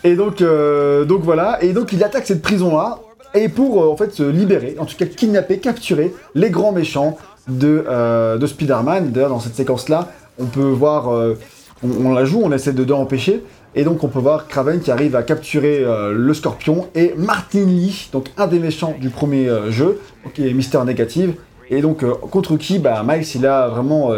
[0.03, 2.99] Et donc, euh, donc voilà, et donc il attaque cette prison-là,
[3.33, 7.17] et pour euh, en fait se libérer, en tout cas kidnapper, capturer les grands méchants
[7.47, 9.11] de, euh, de Spider-Man.
[9.11, 11.09] D'ailleurs, dans cette séquence-là, on peut voir,
[11.83, 13.43] on, la joue, on essaie de, de empêcher,
[13.75, 18.09] et donc on peut voir Kraven qui arrive à capturer le Scorpion et Martin Lee,
[18.11, 19.99] donc un des méchants du premier jeu,
[20.33, 21.35] qui est Mister Négative.
[21.69, 24.11] Et donc contre qui, bah Miles il a vraiment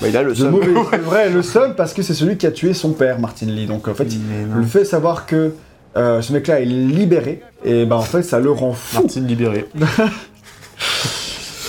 [0.00, 0.50] Bah, il a le seum.
[0.50, 3.46] mauvais, c'est vrai, le seum parce que c'est celui qui a tué son père, Martin
[3.46, 3.66] Lee.
[3.66, 4.08] Donc en fait,
[4.54, 5.52] le fait de savoir que
[5.96, 9.02] euh, ce mec-là est libéré, et ben en fait ça le rend fou.
[9.02, 9.66] Martine libérée.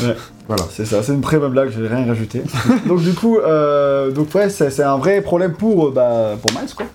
[0.04, 0.16] Ouais.
[0.48, 0.64] Voilà.
[0.72, 2.42] C'est ça, c'est une très bonne blague, je vais rien rajouter.
[2.86, 6.52] donc du coup, euh, donc ouais, c'est c'est un vrai problème pour, euh, bah, pour
[6.58, 6.86] Miles quoi.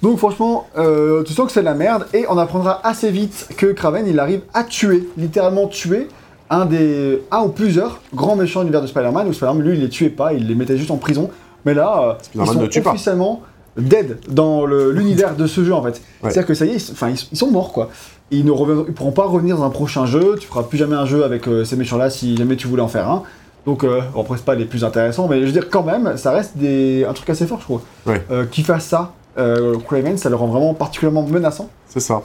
[0.00, 3.48] Donc franchement, euh, tu sens que c'est de la merde et on apprendra assez vite
[3.56, 6.06] que Kraven il arrive à tuer, littéralement tuer
[6.50, 9.28] un des un ou plusieurs grands méchants de l'univers de Spider-Man.
[9.28, 11.30] Où Spider-Man lui il les tuait pas, il les mettait juste en prison.
[11.64, 12.90] Mais là, euh, ils sont ne tue pas.
[12.90, 13.42] officiellement
[13.76, 16.00] dead dans l'univers de ce jeu en fait.
[16.22, 16.30] Ouais.
[16.30, 17.90] C'est-à-dire que ça y est, ils, enfin, ils, ils sont morts quoi.
[18.30, 18.52] Ils ne
[18.88, 20.36] ils pourront pas revenir dans un prochain jeu.
[20.38, 22.88] Tu feras plus jamais un jeu avec euh, ces méchants-là si jamais tu voulais en
[22.88, 23.22] faire un.
[23.66, 26.16] Donc, euh, bon, après, c'est pas les plus intéressants, mais je veux dire, quand même,
[26.16, 27.04] ça reste des...
[27.04, 27.80] un truc assez fort, je trouve.
[28.06, 28.24] Ouais.
[28.30, 31.68] Euh, Qu'ils fassent ça, euh, Craven, ça le rend vraiment particulièrement menaçant.
[31.86, 32.22] C'est ça.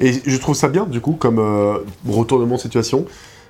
[0.00, 1.38] Et je trouve ça bien, du coup, comme
[2.08, 3.04] retournement de situation.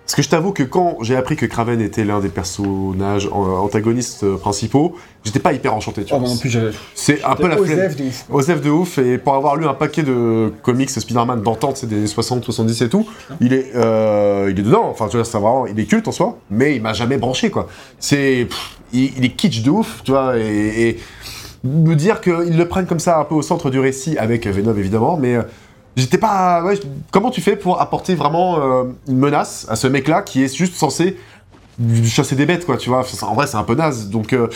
[0.06, 3.30] Parce que je t'avoue que quand j'ai appris que Kraven était l'un des personnages euh,
[3.30, 4.94] antagonistes euh, principaux,
[5.24, 6.28] j'étais pas hyper enchanté, tu Oh, vois.
[6.28, 6.56] non plus.
[6.94, 7.80] C'est un peu la flemme.
[7.80, 8.24] Osef de ouf.
[8.30, 12.06] Osef de ouf, et pour avoir lu un paquet de comics Spider-Man d'antan, c'est des
[12.06, 13.04] 60, 70 et tout,
[13.40, 16.12] il est, euh, il est dedans, enfin, tu vois, c'est vraiment, il est culte en
[16.12, 17.66] soi, mais il m'a jamais branché, quoi.
[17.98, 18.46] C'est,
[18.92, 21.00] il, il est kitsch de ouf, tu vois, et, et
[21.64, 24.76] me dire qu'ils le prennent comme ça un peu au centre du récit, avec Venom
[24.76, 25.36] évidemment, mais
[25.96, 29.86] j'étais pas, ouais, je- comment tu fais pour apporter vraiment euh, une menace à ce
[29.86, 31.16] mec-là qui est juste censé
[32.04, 34.32] chasser des bêtes, quoi, tu vois, en vrai, c'est un peu naze, donc...
[34.32, 34.48] euh,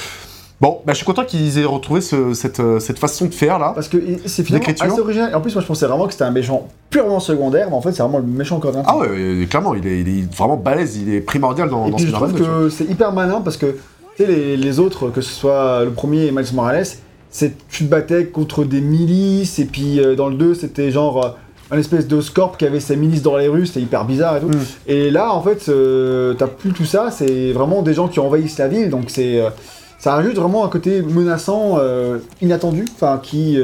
[0.63, 3.59] Bon, bah, je suis content qu'ils aient retrouvé ce- cette, euh, cette façon de faire
[3.59, 3.73] là.
[3.75, 5.31] Parce que c'est finalement assez original.
[5.31, 7.81] Et en plus, moi, je pensais vraiment que c'était un méchant purement secondaire, mais en
[7.81, 8.83] fait, c'est vraiment le méchant coréen.
[8.87, 11.97] Ah ouais, clairement, il est, il est vraiment balèze, il est primordial dans, Et dans
[11.97, 12.61] puis je Spider-Man trouve 2, tu vois.
[12.65, 13.79] que c'est hyper malin parce que tu
[14.19, 16.85] sais, les, les autres, que ce soit le premier et Miles Morales,
[17.33, 21.29] tu te battais contre des milices et puis euh, dans le 2 c'était genre euh,
[21.71, 24.41] un espèce de Scorp qui avait ses milices dans les rues, c'était hyper bizarre et
[24.41, 24.49] tout.
[24.49, 24.65] Mm.
[24.89, 28.59] Et là en fait euh, t'as plus tout ça, c'est vraiment des gens qui envahissent
[28.59, 29.51] la ville donc c'est euh,
[29.99, 31.79] ça rajoute vraiment un côté menaçant,
[32.41, 33.59] inattendu, enfin qui,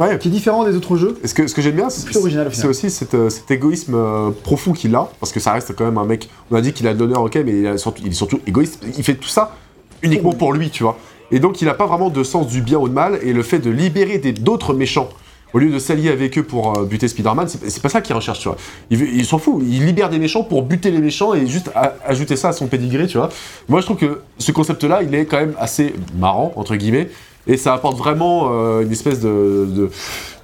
[0.00, 0.18] Ouais.
[0.18, 1.16] qui est différent des autres jeux.
[1.22, 4.94] Et ce que, ce que j'aime bien, c'est aussi cet, cet égoïsme euh, profond qu'il
[4.96, 6.98] a, parce que ça reste quand même un mec, on a dit qu'il a de
[6.98, 9.54] l'honneur, ok, mais il, a surtout- il est surtout égoïste, il fait tout ça
[10.02, 10.98] uniquement pour lui, tu vois.
[11.32, 13.42] Et donc il n'a pas vraiment de sens du bien ou de mal, et le
[13.42, 15.08] fait de libérer d'autres méchants,
[15.54, 18.38] au lieu de s'allier avec eux pour euh, buter Spider-Man, c'est pas ça qu'il recherche,
[18.40, 18.56] tu vois.
[18.90, 22.36] Il, s'en fout, il libère des méchants pour buter les méchants et juste a- ajouter
[22.36, 23.28] ça à son pédigré, tu vois.
[23.68, 27.08] Moi je trouve que ce concept-là, il est quand même assez marrant, entre guillemets,
[27.46, 29.90] et ça apporte vraiment euh, une espèce de, de,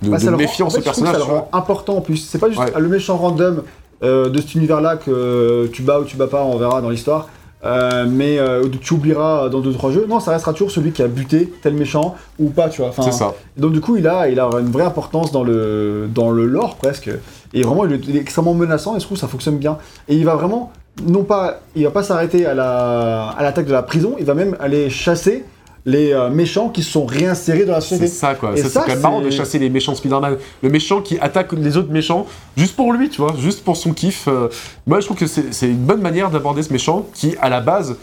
[0.02, 1.12] de- Bah, de rend- méfiance en fait, au personnage.
[1.12, 2.16] Ça le rend important en plus.
[2.16, 2.72] C'est pas juste Ouais.
[2.78, 3.62] le méchant random
[4.02, 7.28] euh, de cet univers-là que tu bats ou tu bats pas, on verra dans l'histoire.
[7.64, 10.06] Euh, mais euh, tu oublieras dans 2-3 jeux.
[10.08, 12.90] Non, ça restera toujours celui qui a buté tel méchant ou pas, tu vois.
[12.90, 13.34] Enfin, C'est ça.
[13.56, 16.76] Donc du coup, il a, il a une vraie importance dans le, dans le lore
[16.76, 17.10] presque.
[17.54, 19.78] Et vraiment, il est, il est extrêmement menaçant et je trouve ça fonctionne bien.
[20.08, 20.72] Et il va vraiment,
[21.04, 24.34] non pas, il va pas s'arrêter à la, à l'attaque de la prison, il va
[24.34, 25.44] même aller chasser
[25.90, 28.06] les euh, méchants qui sont réinsérés dans la C'est société.
[28.08, 30.36] ça quoi, Et Ça, c'est quand même marrant de c'est- chasser les méchants Spider-Man.
[30.62, 32.26] Le méchant qui attaque les autres méchants
[32.56, 34.28] juste pour lui, tu vois, juste pour son kiff.
[34.28, 34.48] euh.
[34.86, 37.60] Moi je trouve que c'est c'est une bonne manière d'aborder ce méchant qui à la
[37.60, 37.96] base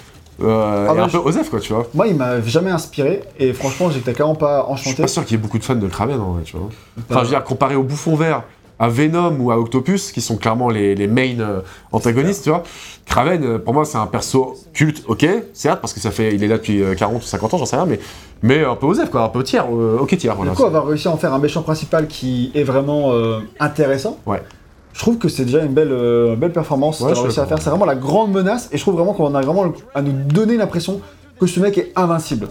[0.44, 1.88] euh, Ah, un je- peu Osef quoi, tu vois.
[1.94, 5.02] Moi, il m'a jamais inspiré et franchement, j'étais carrément pas Je suis enchanté.
[5.04, 6.68] pas sûr qu'il y ait beaucoup de fans de Kraven en vrai, tu vois.
[6.98, 8.44] Bah, Enfin je veux dire, comparé au Bouffon Vert,
[8.80, 11.62] à Venom ou à Octopus, qui sont clairement les, les main euh,
[11.92, 12.64] antagonistes, tu vois.
[13.06, 16.44] Kraven, euh, pour moi, c'est un perso culte, ok, certes, parce que ça fait, il
[16.44, 18.00] est là depuis euh, 40 ou 50 ans, j'en sais rien, mais,
[18.44, 20.52] mais un peu Osef quoi, un peu tiers, euh, ok tiers, voilà.
[20.52, 24.18] du coup, avoir réussi à en faire un méchant principal qui est vraiment euh, intéressant,
[24.26, 24.42] Ouais.
[24.94, 27.62] je trouve que c'est déjà une belle, euh, belle performance Ouais, réussi à faire.
[27.62, 30.58] C'est vraiment la grande menace et je trouve vraiment qu'on a vraiment à nous donner
[30.58, 31.00] l'impression
[31.40, 32.48] que ce mec est invincible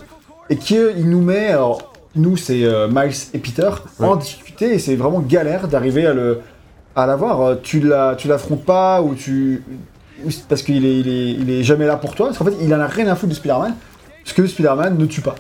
[0.51, 4.07] et qu'il nous met, alors nous c'est euh, Miles et Peter, Ouais.
[4.07, 6.41] en difficulté et c'est vraiment galère d'arriver à le
[6.97, 7.41] à l'avoir.
[7.41, 9.63] Euh, Tu la, tu l'affrontes pas ou tu
[10.49, 12.27] parce qu'il est, il est, il est jamais là pour toi.
[12.27, 13.75] Parce qu'en fait, il en a rien à foutre de Spider-Man
[14.25, 15.35] parce que Spider-Man ne tue pas.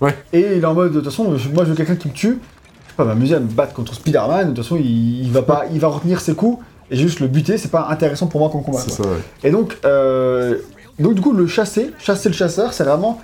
[0.00, 0.14] Ouais.
[0.32, 2.38] Et il est en mode de toute façon, moi je veux quelqu'un qui me tue.
[2.86, 4.50] Je vais pas m'amuser à me battre contre Spider-Man.
[4.50, 7.28] De toute façon, il, il va pas, il va retenir ses coups et juste le
[7.28, 7.58] buter.
[7.58, 8.80] C'est pas intéressant pour moi comme combat.
[8.80, 9.08] Ça, ouais.
[9.44, 10.56] Et donc, euh,
[10.98, 13.20] donc du coup, le chasser, chasser le chasseur, c'est vraiment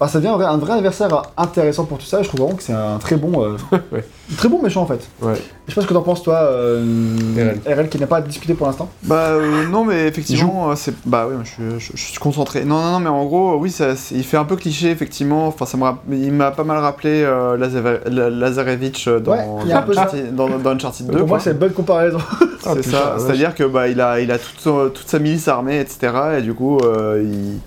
[0.00, 2.22] bah, ça devient un vrai, un vrai adversaire intéressant pour tout ça.
[2.22, 3.56] Je trouve vraiment que c'est un très bon, euh,
[3.92, 4.02] Ouais.
[4.38, 5.06] très bon méchant en fait.
[5.20, 5.34] Ouais.
[5.68, 6.82] Je sais pas ce que t'en penses toi, euh,
[7.66, 7.74] RL.
[7.78, 8.88] RL qui n'a pas discuté pour l'instant.
[9.04, 12.90] Bah euh, non mais effectivement c'est bah oui je, je- je suis concentré non non
[12.92, 15.84] non mais en gros oui ça il fait un peu cliché effectivement enfin ça me
[15.84, 20.48] rapp- il m'a pas mal rappelé euh, Lazare- La- Lazarevich dans, Ouais, a un dans,
[20.58, 22.18] dans Uncharted 2 pour moi c'est une bonne comparaison.
[22.66, 23.20] Ah, c'est putain, ça ouais.
[23.24, 26.12] c'est à dire que bah il a il a toute, toute sa milice armée etc
[26.38, 27.58] et du coup euh, Il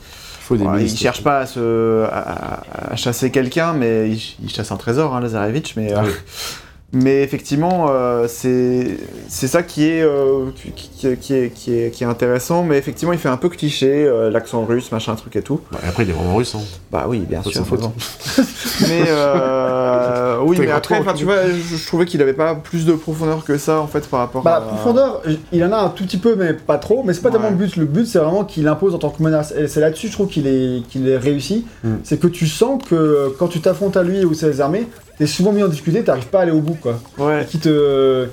[0.57, 0.99] faut des Ouais, il milices.
[0.99, 5.75] cherche pas à, se, à, à chasser quelqu'un, mais il, chasse un trésor, hein, Lazarevich.
[5.75, 6.03] Mais, euh, Ah.
[6.93, 11.91] mais effectivement, euh, c'est c'est ça qui est, euh, qui, qui- qui est, qui, est,
[11.91, 12.63] qui est intéressant.
[12.63, 15.59] Mais effectivement, il fait un peu cliché, euh, l'accent russe, machin, truc et tout.
[15.71, 16.55] Ouais, après, il est vraiment russe.
[16.55, 16.61] Hein.
[16.91, 17.61] Bah oui, bien sûr.
[18.87, 22.85] mais euh, oui, mais après, enfin, tu vois, je, je trouvais qu'il avait pas plus
[22.85, 24.61] de profondeur que ça en fait par rapport Bah, à.
[24.61, 25.21] profondeur,
[25.51, 27.03] il en a un tout petit peu, mais pas trop.
[27.03, 27.33] Mais c'est pas Ouais.
[27.33, 27.75] tellement le but.
[27.75, 29.53] Le but, c'est vraiment qu'il impose en tant que menace.
[29.57, 31.65] Et c'est là-dessus, je trouve qu'il est, qu'il est réussi.
[31.83, 31.95] Mm.
[32.03, 34.87] C'est que tu sens que quand tu t'affrontes à lui ou ses armées,
[35.17, 36.99] t'es souvent mis en difficulté, t'arrives pas à aller au bout, quoi.
[37.17, 37.45] Ouais.
[37.49, 38.27] Qui te.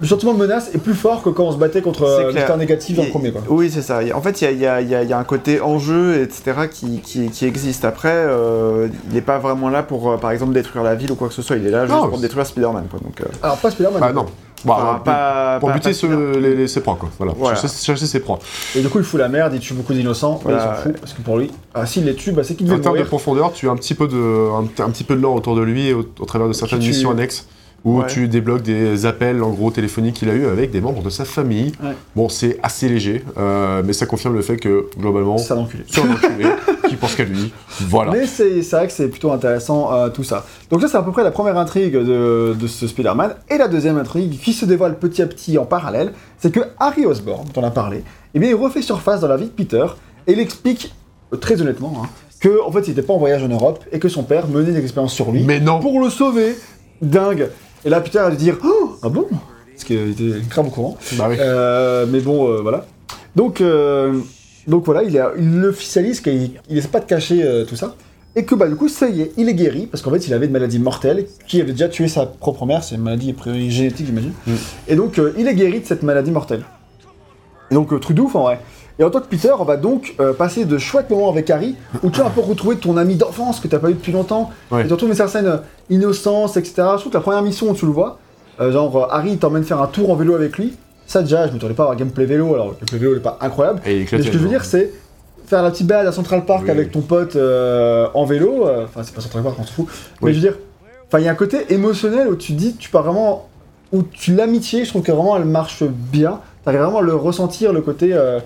[0.00, 2.56] Le sentiment de menace est plus fort que quand on se battait contre euh, l'histoire
[2.56, 3.40] négative dans le Il- premier, quoi.
[3.48, 3.98] Oui, c'est ça.
[4.14, 5.24] En fait, il y a, il y a- il y a- il y a un
[5.24, 7.84] côté enjeu, etc., qui, qui, qui existe.
[7.84, 11.16] Après, euh, il n'est pas vraiment là pour, euh, par exemple, détruire la ville ou
[11.16, 11.56] quoi que ce soit.
[11.56, 12.84] Il est là juste pour détruire Spider-Man.
[12.88, 13.00] Quoi.
[13.02, 13.98] Donc, euh, Alors, pas Spider-Man.
[14.00, 14.26] Bah non.
[14.66, 17.08] Enfin, pas, pour pas- buter pas ce- Spider- les, les- ses proies, quoi.
[17.18, 17.32] Voilà.
[17.36, 17.56] Voilà.
[17.56, 18.38] Chercher, chercher ses proies.
[18.74, 20.40] Et du coup, il fout la merde, il tue beaucoup d'innocents.
[20.42, 22.66] Voilà, il s'en fout, parce que pour lui, ah, s'il les tue, bah, c'est qu'il
[22.66, 25.14] En devait termes de profondeur, tu as un petit peu de, un, un petit peu
[25.14, 27.46] de lore autour de lui au, au travers de certaines tu- missions annexes
[27.84, 28.06] où Ouais.
[28.08, 31.24] tu débloques des appels en gros téléphoniques qu'il a eu avec des membres de sa
[31.24, 31.72] famille.
[31.82, 31.92] Ouais.
[32.16, 35.84] Bon, c'est assez léger, euh, mais ça confirme le fait que globalement, C'est un enculé.
[35.88, 36.46] c'est un enculé
[36.88, 37.52] qui pense qu'à lui.
[37.82, 38.10] Voilà.
[38.12, 40.44] Mais c'est vrai que c'est plutôt intéressant euh, tout ça.
[40.70, 43.36] Donc ça c'est à peu près la première intrigue de, de ce Spider-Man.
[43.48, 47.06] Et la deuxième intrigue qui se dévoile petit à petit en parallèle, c'est que Harry
[47.06, 48.02] Osborn, dont on a parlé,
[48.34, 49.86] eh bien il refait surface dans la vie de Peter
[50.26, 50.92] et il explique
[51.32, 52.08] euh, très honnêtement hein,
[52.40, 54.72] que en fait il n'était pas en voyage en Europe et que son père menait
[54.72, 55.78] des expériences sur lui Mais non.
[55.78, 56.56] pour le sauver.
[57.00, 57.48] Dingue.
[57.84, 59.26] Et là Peter a dû dire oh, ah bon?
[59.72, 60.96] Parce qu'il était grave au courant.
[61.12, 61.36] Bah oui.
[61.38, 62.84] Euh, mais bon, euh, voilà.
[63.36, 64.18] Donc, euh,
[64.66, 67.94] donc voilà, il, est- il officialise qu'il il essaie pas de cacher tout ça.
[68.34, 70.34] Et que bah du coup, ça y est, il est guéri, parce qu'en fait, il
[70.34, 73.70] avait une maladie mortelle qui avait déjà tué sa propre mère, c'est une maladie a
[73.70, 74.32] génétique, j'imagine.
[74.46, 74.52] Mm.
[74.88, 76.64] Et donc, il est guéri de cette maladie mortelle.
[77.70, 78.60] Et donc, truc de ouf en vrai.
[78.98, 81.76] Et en tant que Peter, on va donc euh, passer de chouettes moments avec Harry,
[82.02, 84.50] où tu vas un peu retrouver ton ami d'enfance que t'as pas eu depuis longtemps,
[84.72, 84.82] Ouais.
[84.82, 85.56] et tu retrouves une certaine euh,
[85.88, 86.72] innocence, etc.
[86.94, 88.18] Je trouve que la première mission où tu le vois,
[88.60, 90.74] euh, genre Harry t'emmène faire un tour en vélo avec lui,
[91.06, 93.80] ça déjà, je m'attendais pas à avoir gameplay vélo, alors gameplay vélo n'est pas incroyable,
[93.86, 94.90] Et mais ce que je veux dire, c'est
[95.46, 98.66] faire la petite balade à Central Park Oui, avec ton pote euh, en vélo.
[98.84, 99.86] Enfin, c'est pas Central Park, on s'en fout.
[100.20, 100.58] Mais je veux dire,
[101.16, 103.48] il y a un côté émotionnel où tu dis, tu pars vraiment.
[103.90, 106.40] Où tu l'amitié, je trouve que vraiment elle marche bien.
[106.62, 108.10] T'arrives vraiment à le ressentir, le côté.
[108.12, 108.40] euh,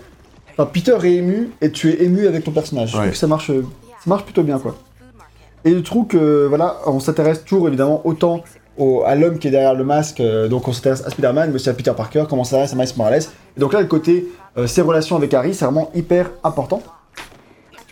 [0.57, 2.91] Enfin, Peter est ému et tu es ému avec ton personnage.
[2.91, 3.03] Je Ouais.
[3.03, 4.75] trouve que ça marche, ça marche plutôt bien, quoi.
[5.65, 8.43] Et je trouve que, voilà, on s'intéresse toujours évidemment autant
[8.79, 11.57] au- à l'homme qui est derrière le masque, euh, donc on s'intéresse à Spider-Man, mais
[11.57, 13.23] aussi à Peter Parker, comment ça s'intéresse à Miles Morales.
[13.57, 14.27] Et donc là, le côté,
[14.59, 16.83] euh, ses relations avec Harry, c'est vraiment hyper important.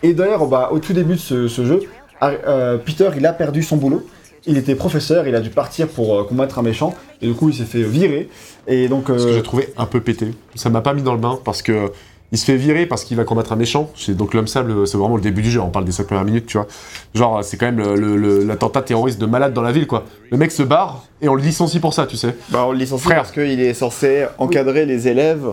[0.03, 1.81] Et d'ailleurs, bah, au tout début de ce, ce jeu,
[2.19, 4.03] Harry- euh, Peter, il a perdu son boulot.
[4.47, 7.49] Il était professeur, il a dû partir pour euh, combattre un méchant, et du coup,
[7.49, 8.27] il s'est fait virer.
[8.67, 10.33] Et donc, Ce que euh, j'ai trouvé un peu pété.
[10.55, 11.91] Ça m'a pas mis dans le bain parce que
[12.31, 13.89] il se fait virer parce qu'il va combattre un méchant.
[13.97, 15.59] C'est donc l'homme sable, c'est vraiment le début du jeu.
[15.59, 16.67] On parle des 5 premières minutes, tu vois.
[17.13, 20.05] Genre, c'est quand même le- le- le- l'attentat terroriste de malade dans la ville, quoi.
[20.31, 22.35] Le mec se barre et on le licencie pour ça, tu sais.
[22.49, 23.17] Bah, on le licencie Frère.
[23.17, 25.45] parce qu'il est censé encadrer les élèves.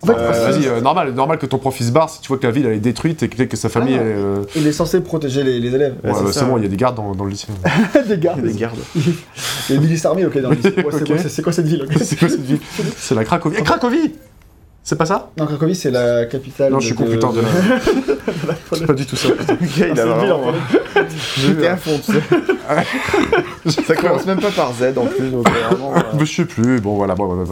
[0.00, 2.28] en fait, Euh, Vas-y, euh, normal, normal que ton prof il se barre si tu
[2.28, 4.02] vois que la ville elle est détruite et que, que sa famille Ah.
[4.02, 5.94] elle euh, il est censé protéger les, les élèves.
[6.04, 7.48] Ouais, ouais, c'est bah, c'est bon, il y a des gardes dans, dans le lycée.
[8.08, 8.40] des gardes.
[8.44, 8.78] Les gardes.
[9.68, 10.68] Il y a Milice Army, ok, dans le lycée.
[10.76, 11.92] Ouais, c'est quoi- c'est- c'est quoi cette ville ok?
[12.00, 12.60] C'est quoi cette ville?
[12.96, 13.56] C'est la Cracovie.
[13.58, 14.14] Eh, Cracovie
[14.88, 15.30] C'est pas ça?
[15.36, 16.72] Non, Cracovie, c'est la capitale.
[16.72, 18.14] Non, je suis con, putain, de la-
[18.72, 19.28] C'est pas du tout ça.
[19.78, 20.52] gars, il Ah, a vraiment.
[21.38, 23.82] J'étais à fond, tu sais.
[23.82, 25.94] Ça commence même pas par Z en plus, donc euh, vraiment.
[25.96, 27.44] euh, Je sais plus, bon voilà, bon.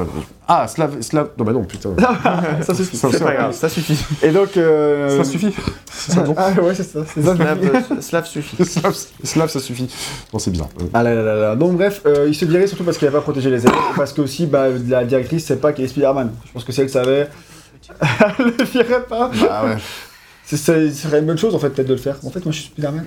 [0.49, 1.31] Ah, Slav, Slav.
[1.39, 1.91] Non, bah non, putain.
[2.63, 2.97] Ça suffit.
[2.97, 3.99] Ça, pas grave, ça suffit.
[4.23, 4.57] Et donc.
[4.57, 5.17] Euh...
[5.19, 5.55] Ça suffit.
[5.93, 7.01] Ça, non Ah ouais, c'est ça.
[7.07, 8.65] Slav, euh, Slav suffit.
[8.65, 9.89] Slav, Slav, ça suffit.
[10.33, 10.69] Non, c'est bizarre.
[10.95, 11.57] Ah là là là là.
[11.57, 14.21] Donc bref, il se virait surtout parce qu'il avait pas protégé les élèves, parce que
[14.21, 16.31] aussi bah, la directrice sait pas qu'il est Spider-Man.
[16.47, 17.29] Je pense que si elle savait,
[18.39, 19.31] elle le virait pas.
[19.51, 19.77] Ah ouais.
[20.49, 22.17] Ce serait une bonne chose en fait peut-être de le faire.
[22.25, 23.07] En fait moi je suis Spider-Man.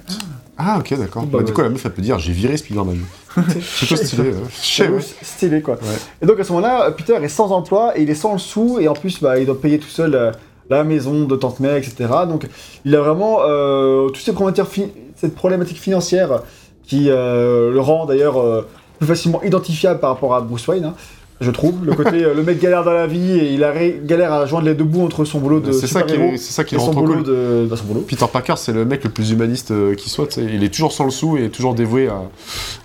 [0.58, 1.24] Ah, ok, d'accord.
[1.24, 3.00] Bah, Bah, du coup, la meuf, elle peut dire j'ai viré Spider-Man.
[3.62, 4.32] C'est tout stylé.
[4.62, 4.90] Chez
[5.22, 5.76] stylé quoi.
[5.76, 5.96] Ouais.
[6.22, 8.78] Et donc à ce moment-là, Peter est sans emploi et il est sans le sou
[8.80, 10.32] et en plus bah, il doit payer tout seul euh,
[10.70, 11.96] la maison de Tante May, etc.
[12.28, 12.46] Donc
[12.84, 16.42] il a vraiment euh, toutes ces problématiques, fi- cette problématique financière
[16.84, 18.68] qui euh, le rend d'ailleurs euh,
[18.98, 20.84] plus facilement identifiable par rapport à Bruce Wayne.
[20.86, 20.94] hein.
[21.42, 21.76] Je trouve.
[21.86, 23.74] Le côté, euh, le mec galère dans la vie et il a
[24.04, 26.52] galère à joindre les deux bouts entre son boulot de C'est ça qui est- c'est
[26.54, 27.24] ça qui rend son boulot cool.
[27.24, 28.02] de, bah, son boulot.
[28.02, 30.28] Peter Parker, c'est le mec le plus humaniste euh, qui soit.
[30.28, 30.48] tu sais.
[30.54, 32.24] Il est toujours sans le sou et toujours dévoué à,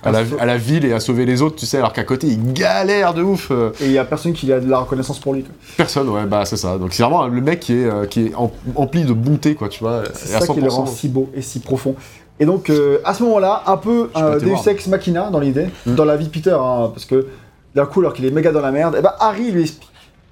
[0.02, 2.26] à la, à la ville et à sauver les autres, tu sais, alors qu'à côté,
[2.28, 3.48] il galère de ouf.
[3.50, 5.42] euh, Et il y a personne qui a de la reconnaissance pour lui.
[5.42, 5.52] quoi.
[5.76, 6.78] Personne, ouais, bah c'est ça.
[6.78, 9.80] Donc c'est vraiment le mec qui est, qui est em- empli de bonté, quoi, tu
[9.82, 10.02] vois.
[10.14, 10.70] C'est à ça qui le 100%.
[10.70, 11.94] rend si beau et si profond.
[12.40, 14.68] Et donc, euh, à ce moment-là, un peu euh, Deus.
[14.68, 15.94] Ex Machina dans l'idée, Mm.
[15.94, 17.26] dans la vie de Peter, hein, parce que
[17.74, 19.88] d'un coup, alors qu'il est méga dans la merde, et ben Harry lui explique.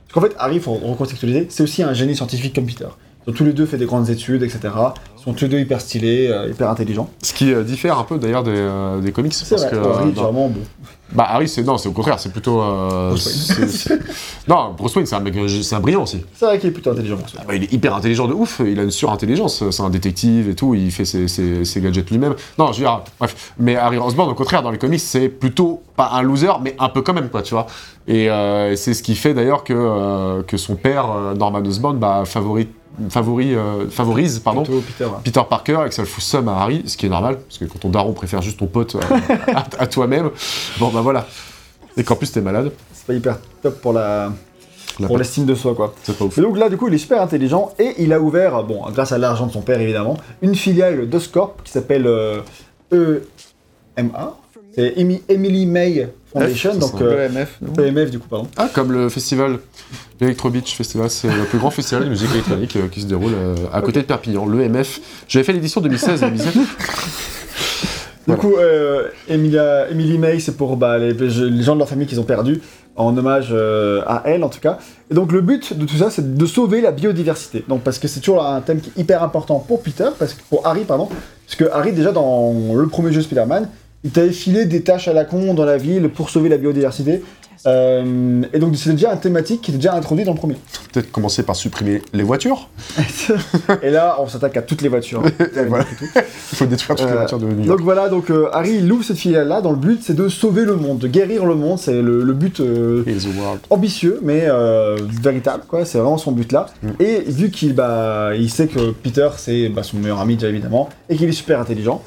[0.09, 2.87] Parce qu'en fait, Harry, faut recontextualiser, c'est aussi un génie scientifique comme Peter.
[3.27, 4.61] Ont tous les deux fait des grandes études, etc.
[5.19, 7.09] Ils sont tous les deux hyper stylés, euh, hyper intelligents.
[7.23, 9.33] Ce qui euh, diffère un peu d'ailleurs des, euh, des comics.
[9.33, 10.53] C'est vrai, que, Harry, dans- bon.
[11.15, 12.61] Bah Harry, c'est non, c'est au contraire, c'est plutôt.
[12.63, 13.27] euh, Bruce
[13.59, 13.69] Wayne.
[13.69, 13.99] c'est- c'est-
[14.49, 16.25] non, Bruce Wayne, c'est un mec, euh, c'est un brillant aussi.
[16.35, 17.19] C'est vrai qu'il est plutôt intelligent.
[17.39, 20.49] Ah bah, il est hyper intelligent de ouf, il a une surintelligence, c'est un détective
[20.49, 22.35] et tout, il fait ses, ses- ses gadgets lui-même.
[22.59, 23.53] Non, je veux dire, bref.
[23.59, 26.89] Mais Harry Osborn, au contraire, dans les comics, c'est plutôt pas un loser, mais un
[26.89, 27.67] peu quand même, quoi, tu vois.
[28.09, 31.99] Et euh, c'est ce qui fait d'ailleurs que, euh, que son père, euh, Norman Osborn,
[31.99, 32.69] bah, favori,
[33.09, 34.83] favori, euh, favorise pardon, Plutôt
[35.25, 35.41] Peter.
[35.49, 37.65] Parker et que ça le fout seum à Harry, ce qui est normal, parce que
[37.65, 39.01] quand ton daron préfère juste ton pote euh,
[39.55, 40.31] à, à toi-même,
[40.79, 41.27] bon bah voilà.
[41.97, 44.33] Et qu'en plus t'es malade, C'est pas hyper top pour la
[45.01, 45.95] La pour l'estime de soi, quoi.
[46.03, 46.37] c'est pas ouf.
[46.39, 49.13] Et donc là, du coup, il est super intelligent et il a ouvert, bon, grâce
[49.13, 52.41] à l'argent de son père évidemment, une filiale d'Oscorp qui s'appelle euh,
[53.97, 54.37] EMA.
[54.75, 58.49] C'est Emi- Emily May Foundation, F, donc euh, EMF, EMF du coup, pardon.
[58.57, 59.59] Ah, comme le festival,
[60.21, 63.33] l'Electro Beach Festival, c'est le plus grand festival de musique électronique euh, qui se déroule
[63.35, 65.01] euh, à côté de Perpignan, l'EMF.
[65.29, 66.43] J'avais fait l'édition 2016-2017.
[68.29, 72.07] Du coup, euh, Emilia- Emily May, c'est pour bah, les, les gens de leur famille
[72.07, 72.61] qu'ils ont perdu,
[72.95, 74.79] en hommage euh, à elle en tout cas.
[75.11, 77.65] Et donc le but de tout ça, c'est de sauver la biodiversité.
[77.69, 80.43] Donc parce que c'est toujours un thème qui est hyper important pour Peter, parce que
[80.49, 81.09] pour Harry pardon,
[81.47, 83.69] parce que Harry déjà dans le premier jeu Spider-Man,
[84.05, 87.23] il t'avait filé des tâches à la con dans la ville pour sauver la biodiversité.
[87.65, 90.57] Euh, et donc c'est déjà un thématique qui est déjà introduit dans le premier.
[90.93, 92.69] Peut-être commencer par supprimer les voitures.
[93.83, 95.23] et là, on s'attaque à toutes les voitures.
[95.69, 95.85] Voilà.
[96.17, 97.69] Il faut détruire toutes les Euh, voitures de New York.
[97.69, 100.65] Donc voilà, donc euh, Harry il ouvre cette filiale-là dans le but, c'est de sauver
[100.65, 103.61] le monde, de guérir le monde, c'est le, le but Et the World.
[103.71, 104.49] ambitieux, mais
[105.23, 105.85] véritable, quoi.
[105.85, 106.67] C'est vraiment son but là.
[106.83, 106.89] Mm.
[106.99, 110.89] Et vu qu'il bah, il sait que Peter c'est bah, son meilleur ami déjà évidemment,
[111.09, 112.03] et qu'il est super intelligent,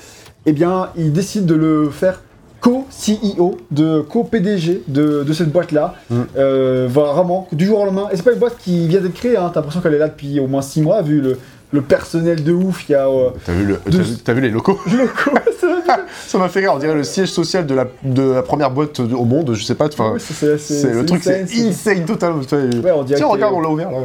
[0.45, 2.21] eh bien il décide de le faire
[2.61, 5.95] co-CEO, de co-PDG de, de cette boîte là.
[6.09, 6.15] Mm.
[6.37, 8.07] Euh, vraiment, du jour au lendemain.
[8.11, 9.51] Et c'est pas une boîte qui vient d'être créée, hein.
[9.53, 11.37] t'as l'impression qu'elle est là depuis au moins 6 mois, vu le,
[11.71, 13.07] le personnel de ouf, il y a.
[13.07, 14.79] euh, T'as vu, le- de- t'as vu- t'as vu les locaux?
[14.87, 15.37] Locaux,
[16.27, 18.99] Ça m'a fait rire, on dirait le siège social de la, de la première boîte
[18.99, 19.85] au monde, je sais pas.
[19.87, 22.31] enfin, c'est- c'est- c'est- c'est le truc, c'est insane, c'est- insane total.
[22.33, 23.97] Ouais, on dirait Tiens, regarde, on l'a ouvert là.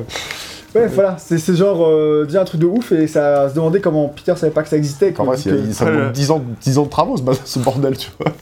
[0.75, 3.81] Ouais, voilà, c'est c'est genre euh, déjà un truc de ouf et ça se demandait
[3.81, 5.11] comment Peter savait pas que ça existait.
[5.19, 7.23] En quoi, vrai, vu c'est- que- ça demande 10 ans, 10 ans de travaux ce,
[7.45, 8.33] ce bordel, tu vois.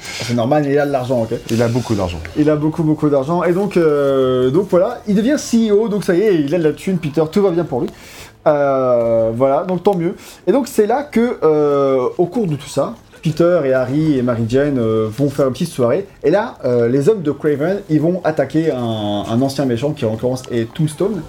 [0.00, 1.38] C'est normal, il a de l'argent, ok.
[1.48, 2.18] Il a beaucoup d'argent.
[2.36, 6.14] Il a beaucoup, beaucoup d'argent et donc, euh, donc voilà, il devient CEO, donc ça
[6.16, 7.88] y est, il a de la thune, Peter, tout va bien pour lui.
[8.48, 10.14] Euh, voilà, donc tant mieux.
[10.48, 14.22] Et donc c'est là que, euh, au cours de tout ça, Peter et Harry et
[14.22, 16.06] Mary Jane euh, vont faire une petite soirée.
[16.24, 20.04] Et là, euh, les hommes de Craven, ils vont attaquer un, un ancien méchant qui
[20.04, 21.22] en l'occurrence est Tombstone.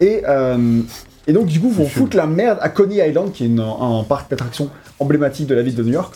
[0.00, 0.80] Et, euh,
[1.26, 4.02] et donc du coup, vont foutre la merde à Coney Island, qui est une- un
[4.04, 6.14] parc d'attractions emblématique de la ville de New York.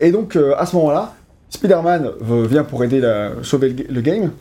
[0.00, 1.14] Et donc euh, à ce moment-là,
[1.50, 4.32] Spider-Man vient pour aider à sauver le, le game,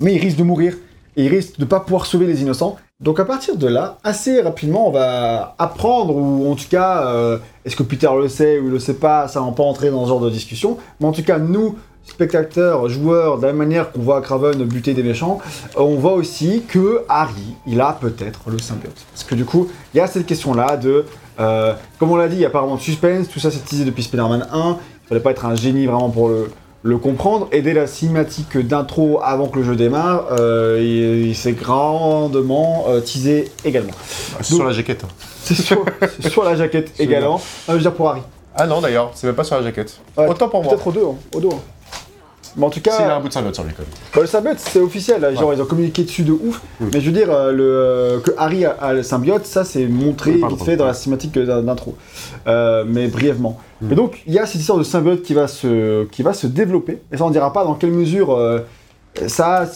[0.00, 0.74] mais il risque de mourir
[1.16, 2.76] et il risque de pas pouvoir sauver les innocents.
[3.00, 7.38] Donc à partir de là, assez rapidement, on va apprendre, ou en tout cas, euh,
[7.64, 10.02] est-ce que Peter le sait ou il le sait pas, ça va pas entrer dans
[10.04, 10.78] ce genre de discussion.
[11.00, 11.76] Mais en tout cas, nous,
[12.10, 15.38] spectateurs, joueurs, de la même manière qu'on voit Craven buter des méchants,
[15.76, 18.96] euh, on voit aussi que Harry, il a peut-être le symbiote.
[19.12, 21.04] Parce que du coup, il y a cette question-là de,
[21.40, 23.64] euh, comme on l'a dit, il y a pas vraiment de suspense, tout ça c'est
[23.64, 26.50] teasé depuis Spider-Man 1, il fallait pas être un génie vraiment pour le,
[26.82, 27.48] le comprendre.
[27.52, 32.84] Et dès la cinématique d'intro avant que le jeu démarre, euh, il, il s'est grandement
[32.88, 33.92] euh, teasé également.
[34.42, 35.04] sur la jaquette.
[35.42, 35.84] C'est sur,
[36.20, 37.34] c'est sur la jaquette C'est également.
[37.36, 38.20] Non, je veux dire pour Harry.
[38.60, 40.00] Ah non, d'ailleurs, c'est même pas sur la jaquette.
[40.16, 40.72] Ouais, Autant pour moi.
[40.72, 41.50] Peut-être au dos, hein, au dos.
[41.52, 41.60] hein.
[42.58, 43.90] Mais en tout cas, S'il a un bout de symbiote sur lui, quand même.
[44.14, 45.32] bah, le symbiote c'est officiel, là.
[45.34, 46.60] genre ils ont communiqué dessus de ouf.
[46.80, 46.86] Mm.
[46.92, 49.86] Mais je veux dire, euh, le, euh, que Harry a, a le symbiote, ça c'est
[49.86, 51.96] montré vite fait dans la cinématique d'in- d'intro.
[52.48, 53.58] Euh, mais brièvement.
[53.80, 53.92] Mm.
[53.92, 56.46] Et donc il y a cette histoire de symbiote qui va se, qui va se
[56.48, 57.00] développer.
[57.12, 58.58] Et ça on dira pas dans quelle mesure euh,
[59.28, 59.66] ça,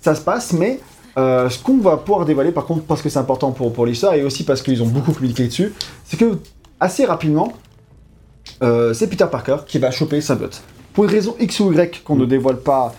[0.00, 0.80] ça se passe, mais
[1.18, 4.14] euh, ce qu'on va pouvoir dévoiler par contre, parce que c'est important pour, pour l'histoire
[4.14, 5.72] et aussi parce qu'ils ont beaucoup communiqué dessus,
[6.04, 6.38] c'est que
[6.80, 7.52] assez rapidement,
[8.62, 10.62] euh, c'est Peter Parker qui va choper symbiote.
[10.98, 12.92] Pour une raison X ou Y qu'on ne dévoile pas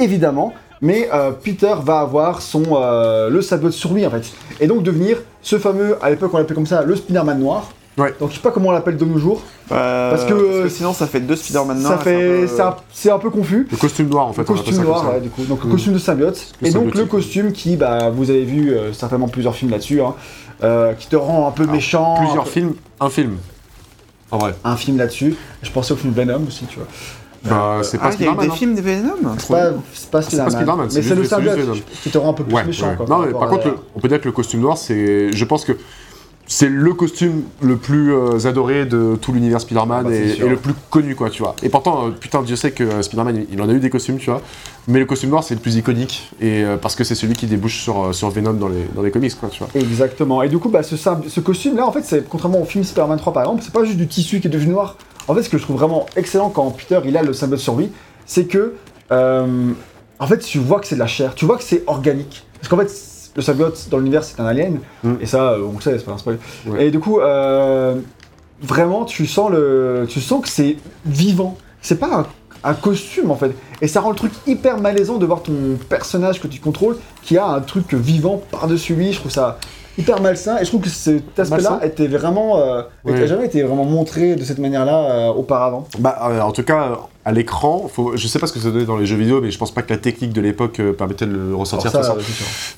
[0.00, 4.66] évidemment, mais euh, Peter va avoir son euh, le symbiote sur lui en fait, et
[4.66, 8.12] donc devenir ce fameux, à l'époque on l'appelait comme ça, le Spider-Man noir, Ouais.
[8.18, 9.40] Donc je sais pas comment on l'appelle de nos jours.
[9.72, 12.02] Euh, Parce que, sinon, ça fait deux Spider-Man ça noirs.
[12.02, 12.60] fait, c'est
[13.10, 13.66] un peu- un, confus.
[13.70, 14.42] Le costume noir en fait.
[14.42, 15.10] Le costume ça noir, ça.
[15.12, 15.44] ouais, du coup.
[15.44, 15.72] Donc le Mm.
[15.72, 16.46] costume de symbiote.
[16.60, 20.02] Le Et donc le costume qui, bah, vous avez vu euh, certainement plusieurs films là-dessus,
[20.02, 20.14] hein,
[20.64, 22.16] euh, qui te rend un peu méchant.
[22.18, 23.36] Plusieurs peu- films, un film.
[24.30, 24.54] En vrai.
[24.64, 25.34] Un film là-dessus.
[25.62, 26.88] Je pensais au film Venom aussi, tu vois.
[27.44, 28.46] Bah, c'est pas Ah, il y a eu Spider-Man.
[28.46, 28.56] des hein.
[28.56, 30.50] films de Venom C'est pas, Spider-Man.
[30.50, 31.58] Spider-Man, c'est mais c'est le symbiote
[32.02, 32.88] qui te rend un peu plus Ouais, méchant.
[32.90, 32.96] ouais.
[32.96, 35.32] Quoi, Non, mais par contre, la- le- on peut dire que le costume noir, c'est.
[35.32, 35.72] Je pense que
[36.48, 40.56] c'est le costume le plus euh, adoré de tout l'univers Spider-Man Ah bah, et, le
[40.56, 41.56] plus connu, quoi, tu vois.
[41.64, 44.18] Et pourtant, euh, putain, Dieu sait que euh, Spider-Man, il- en a eu des costumes,
[44.18, 44.40] tu vois.
[44.86, 46.30] Mais le costume noir, c'est le plus iconique.
[46.40, 49.10] Et euh, parce que c'est celui qui débouche sur, sur Venom dans les, dans les
[49.10, 49.68] comics, quoi, tu vois.
[49.74, 50.40] Exactement.
[50.44, 53.32] Et du coup, bah, ce, ce costume-là, en fait, c'est contrairement au film Spider-Man 3
[53.32, 54.96] par exemple, c'est pas juste du tissu qui est devenu noir.
[55.28, 57.76] En fait, ce que je trouve vraiment excellent quand Peter il a le symbiote sur
[57.76, 57.90] lui,
[58.26, 58.74] c'est que
[59.12, 59.70] euh,
[60.18, 62.44] en fait, tu vois que c'est de la chair, tu vois que c'est organique.
[62.60, 62.90] Parce qu'en fait,
[63.36, 65.14] le symbiote dans l'univers c'est un alien, Mm.
[65.20, 66.38] et ça, euh, on le sait, c'est pas un spoil.
[66.66, 66.86] Ouais.
[66.86, 67.96] Et du coup, euh,
[68.62, 71.56] vraiment, tu sens le, tu sens que c'est vivant.
[71.82, 72.26] C'est pas un,
[72.70, 73.52] un costume en fait,
[73.82, 77.36] et ça rend le truc hyper malaisant de voir ton personnage que tu contrôles qui
[77.36, 79.12] a un truc vivant par-dessus lui.
[79.12, 79.58] Je trouve ça
[79.98, 83.84] hyper malsain, et je trouve que cet aspect-là était vraiment, euh, était jamais été vraiment
[83.84, 85.86] montré de cette manière-là euh, auparavant.
[85.98, 88.16] Bah, euh, en tout cas, à l'écran, faut...
[88.16, 89.82] je sais pas ce que ça donnait dans les jeux vidéo, mais je pense pas
[89.82, 92.16] que la technique de l'époque euh, permettait de le ressentir ça.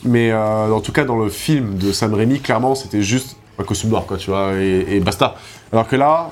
[0.05, 3.91] Mais en tout cas, dans le film de Sam Raimi, clairement, c'était juste un costume
[3.91, 5.35] noir, quoi, tu vois, et, et basta.
[5.73, 6.31] Alors que là,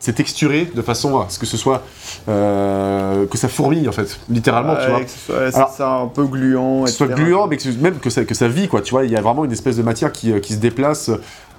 [0.00, 1.82] c'est texturé de façon à ce que ce soit.
[2.28, 5.00] euh, que ça fourmille, en fait, littéralement, tu Ouais, vois.
[5.04, 6.84] que ce soit, c'est Alors, ça, un peu gluant.
[6.84, 9.04] Que ce soit gluant, mais que, même que ça, que ça vit, quoi, tu vois.
[9.04, 11.10] Il y a vraiment une espèce de matière qui, euh, qui se déplace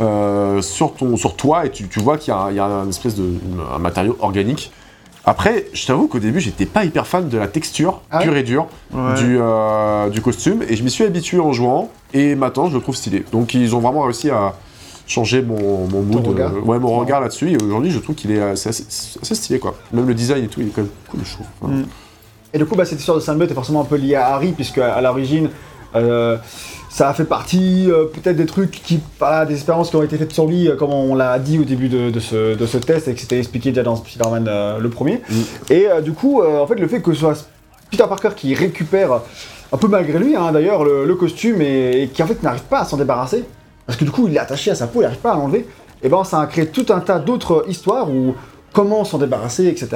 [0.02, 2.60] euh, sur, ton, sur toi, et tu, tu vois qu'il y a, un- il y
[2.60, 3.26] a une espèce de
[3.74, 4.72] un matériau organique.
[5.28, 8.44] Après, je t'avoue qu'au début, j'étais pas hyper fan de la texture Ah pure et
[8.44, 9.16] dure Ouais.
[9.16, 12.82] du, euh, du costume et je m'y suis habitué en jouant et maintenant je le
[12.82, 13.26] trouve stylé.
[13.32, 14.54] Donc ils ont vraiment réussi à
[15.08, 16.52] changer mon, mon mood, regard.
[16.54, 19.76] euh, ouais, mon regard là-dessus et aujourd'hui je trouve qu'il est assez, stylé quoi.
[19.94, 21.46] Même le design et tout, il est quand même cool je trouve.
[21.62, 21.86] Enfin, Mm.
[22.54, 24.54] Et du coup, bah, cette histoire de symbiote est forcément un peu liée à Harry,
[24.54, 25.50] puisque à, à l'origine,
[25.94, 26.38] euh,
[26.90, 30.16] ça a fait partie euh, peut-être des trucs qui, voilà, des expériences qui ont été
[30.18, 32.78] faites sur lui, euh, comme on l'a dit au début de, de ce, de ce
[32.78, 34.50] test et que c'était expliqué déjà dans Spider-Man
[34.80, 35.22] le premier.
[35.30, 35.42] Mm.
[35.74, 37.46] Et du coup, en fait, le fait que ce soit
[37.92, 39.20] Peter Parker qui récupère,
[39.74, 42.64] un peu malgré lui hein, d'ailleurs, le, le costume et, et qui en fait n'arrive
[42.64, 43.44] pas à s'en débarrasser,
[43.86, 45.68] parce que du coup, il est attaché à sa peau, il n'arrive pas à l'enlever,
[46.04, 48.36] et ben ça a créé tout un tas d'autres histoires où
[48.74, 49.90] comment s'en débarrasser, etc.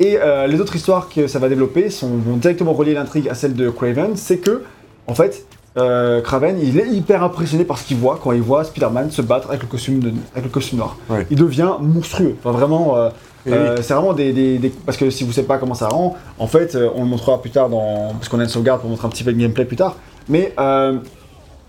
[0.00, 3.34] Et euh, les autres histoires que ça va développer sont, vont directement relier l'intrigue à
[3.34, 4.62] celle de Craven, c'est que,
[5.06, 8.64] en fait, euh, Craven, il est hyper impressionné par ce qu'il voit quand il voit
[8.64, 10.96] Spider-Man se battre avec le costume, de- avec le costume noir.
[11.10, 11.26] Ouais.
[11.30, 12.34] Il devient monstrueux.
[12.42, 13.10] Enfin, vraiment, euh,
[13.46, 15.88] Et euh, c'est vraiment des, des- des- Parce que si vous savez pas comment ça
[15.88, 18.12] rend, en fait, euh, on le montrera plus tard dans.
[18.14, 19.96] Parce qu'on a une sauvegarde pour montrer un petit peu le gameplay plus tard.
[20.28, 20.96] Mais euh,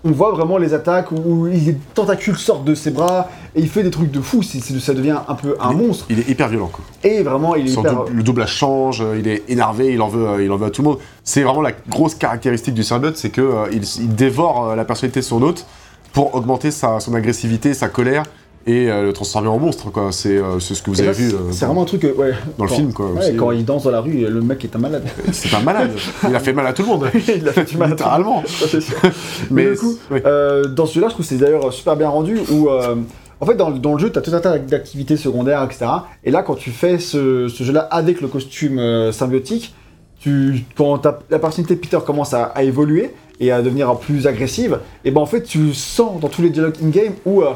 [0.06, 3.82] on voit vraiment les attaques où les tentacules sortent de ses bras et il fait
[3.82, 4.42] des trucs de fou.
[4.42, 6.06] ça devient un peu un il, est- monstre.
[6.10, 6.84] il est hyper violent quoi.
[7.02, 7.96] Et vraiment, il est Son hyper.
[8.04, 10.66] double- le doublage change, euh, il est énervé, il en veut, euh, il en veut
[10.66, 10.98] à tout le monde.
[11.24, 15.20] C'est vraiment la grosse caractéristique du symbiote, c'est que euh, il, il dévore la personnalité
[15.20, 15.66] de son hôte
[16.12, 18.22] pour augmenter sa, son agressivité, sa colère
[18.66, 20.08] et euh, le transformer en monstre quoi.
[20.12, 22.04] C'est euh, ce que vous Et avez ça, vu c'est- euh, c'est vraiment un truc.
[22.04, 23.10] euh, Ouais, dans le quand- film quoi.
[23.12, 23.36] Ouais, aussi.
[23.36, 25.04] quand il danse dans la rue, le mec est un malade.
[25.32, 25.90] C'est un malade.
[26.28, 27.08] il a fait mal à tout le monde.
[27.14, 28.42] il a fait du mal à tout le monde.
[28.42, 28.42] Littéralement.
[28.46, 28.96] Ça, sûr.
[29.50, 30.20] Mais Mais du coup, oui.
[30.26, 32.96] Euh, dans celui-là, je trouve que c'est d'ailleurs super bien rendu où, euh,
[33.40, 35.86] en fait, dans, dans le jeu, tu as tout un tas d'activités secondaires, etc.
[36.24, 39.74] Et là, quand tu fais ce, ce jeu-là avec le costume euh, symbiotique,
[40.18, 44.78] tu, quand la personnalité de Peter commence à, à évoluer et à devenir plus agressive,
[45.04, 47.50] et ben en fait, tu sens dans tous les dialogues in-game où, euh,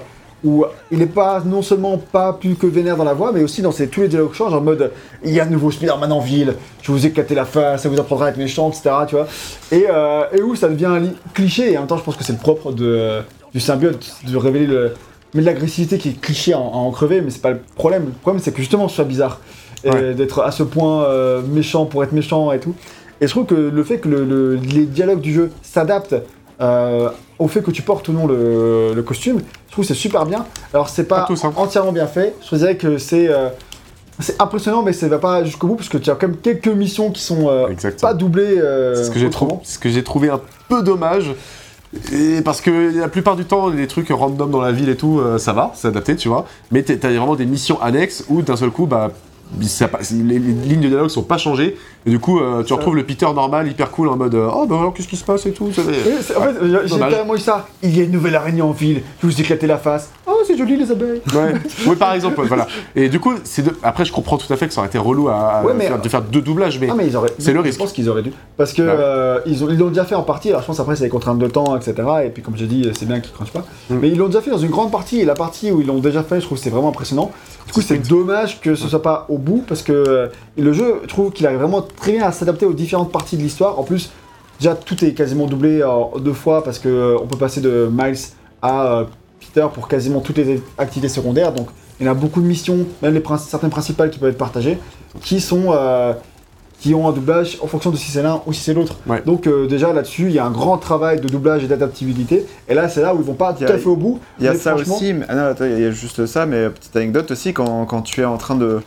[0.44, 3.60] où il n'est pas non seulement pas plus que vénère dans la voix, mais aussi
[3.62, 4.90] dans ses, tous les dialogues changent en mode
[5.24, 7.98] il y a un nouveau Spider-Man en ville, je vous éclater la face, ça vous
[8.00, 8.90] apprendra à être méchant, etc.
[9.08, 9.26] Tu vois
[9.72, 12.24] et, euh, et où ça devient li- cliché, et en même temps, je pense que
[12.24, 13.20] c'est le propre de,
[13.52, 14.94] du symbiote, de révéler le.
[15.34, 18.06] Mais l'agressivité qui est cliché à en, en crever, mais c'est pas le problème.
[18.06, 19.40] Le problème, c'est que justement, ce soit bizarre.
[19.84, 20.12] Et Ouais.
[20.14, 22.74] d'être à ce point euh, méchant pour être méchant et tout.
[23.20, 26.16] Et je trouve que le fait que le- le- les dialogues du jeu s'adaptent
[26.60, 27.08] euh,
[27.40, 30.24] au fait que tu portes ou non le, le costume, je trouve que c'est super
[30.26, 30.46] bien.
[30.72, 31.52] Alors, c'est pas Pas tous, hein.
[31.56, 32.34] entièrement bien fait.
[32.48, 33.28] Je dirais que c'est.
[33.28, 33.48] euh,
[34.22, 36.68] c'est impressionnant, mais ça va pas jusqu'au bout, parce que tu as quand même quelques
[36.68, 38.10] missions qui sont euh, Exactement.
[38.12, 38.58] pas doublées.
[38.58, 41.32] euh, C'est ce que j'ai trouvé, ce que j'ai trouvé un peu dommage.
[42.12, 45.18] Et parce que la plupart du temps, les trucs random dans la ville et tout,
[45.18, 46.46] euh, ça va, c'est adapté, tu vois.
[46.70, 49.10] Mais t'as vraiment des missions annexes où d'un seul coup, bah,
[49.58, 51.76] les, les lignes de dialogue sont pas changées.
[52.06, 54.66] Et du coup, euh, tu retrouves le Peter normal, hyper cool, en mode euh, Oh,
[54.66, 55.70] bah alors qu'est-ce qui se passe et tout.
[55.72, 55.94] ça Oui,
[56.36, 57.66] en fait, j'ai- j'ai carrément eu ça.
[57.82, 60.08] Il y a une nouvelle araignée en ville, je vous éclater la face.
[60.26, 61.20] Oh, c'est joli les abeilles.
[61.34, 61.52] Ouais.
[61.86, 62.66] oui, par exemple, voilà.
[62.96, 63.40] Et du coup, de...
[63.82, 65.88] après, je comprends tout à fait que ça aurait été relou à, à Ouais, mais-
[65.88, 67.32] faire- de faire deux doublages, mais Ah mais ils auraient.
[67.38, 67.78] C'est le je risque.
[67.80, 68.32] pense qu'ils auraient dû.
[68.56, 70.48] Parce que euh, ils ont- ils l'ont déjà fait en partie.
[70.50, 71.94] Alors je pense après c'est les contraintes de temps, etc.
[72.24, 73.64] Et puis comme j'ai dit, c'est bien qu'ils crunchent pas.
[73.90, 73.96] Mm.
[74.00, 75.20] Mais ils l'ont déjà fait dans une grande partie.
[75.20, 77.30] Et la partie où ils l'ont déjà fait, je trouve que c'est vraiment impressionnant.
[77.66, 81.00] Du coup c'est dommage que ce soit pas au bout parce que euh, le jeu,
[81.02, 83.78] je trouve qu'il arrive vraiment très bien à s'adapter aux différentes parties de l'histoire.
[83.78, 84.10] En plus,
[84.60, 87.88] déjà tout est quasiment doublé en deux fois parce que euh, on peut passer de
[87.90, 88.18] Miles
[88.62, 89.04] à euh,
[89.40, 91.52] Peter pour quasiment toutes les activités secondaires.
[91.52, 91.68] Donc
[91.98, 94.38] il y en a beaucoup de missions, même les prin- certaines principales qui peuvent être
[94.38, 94.78] partagées,
[95.22, 96.12] qui sont euh,
[96.78, 98.96] qui ont un doublage en fonction de si c'est l'un ou si c'est l'autre.
[99.06, 99.20] Ouais.
[99.26, 102.46] Donc euh, déjà là-dessus, il y a un grand travail de doublage et d'adaptabilité.
[102.70, 104.18] Et là, c'est là où ils vont pas tout a- à fait au bout.
[104.38, 106.46] Il y a ça franchement- aussi, mais ah non, attends, il y a juste ça,
[106.46, 108.80] mais petite anecdote aussi, quand, quand tu es en train de,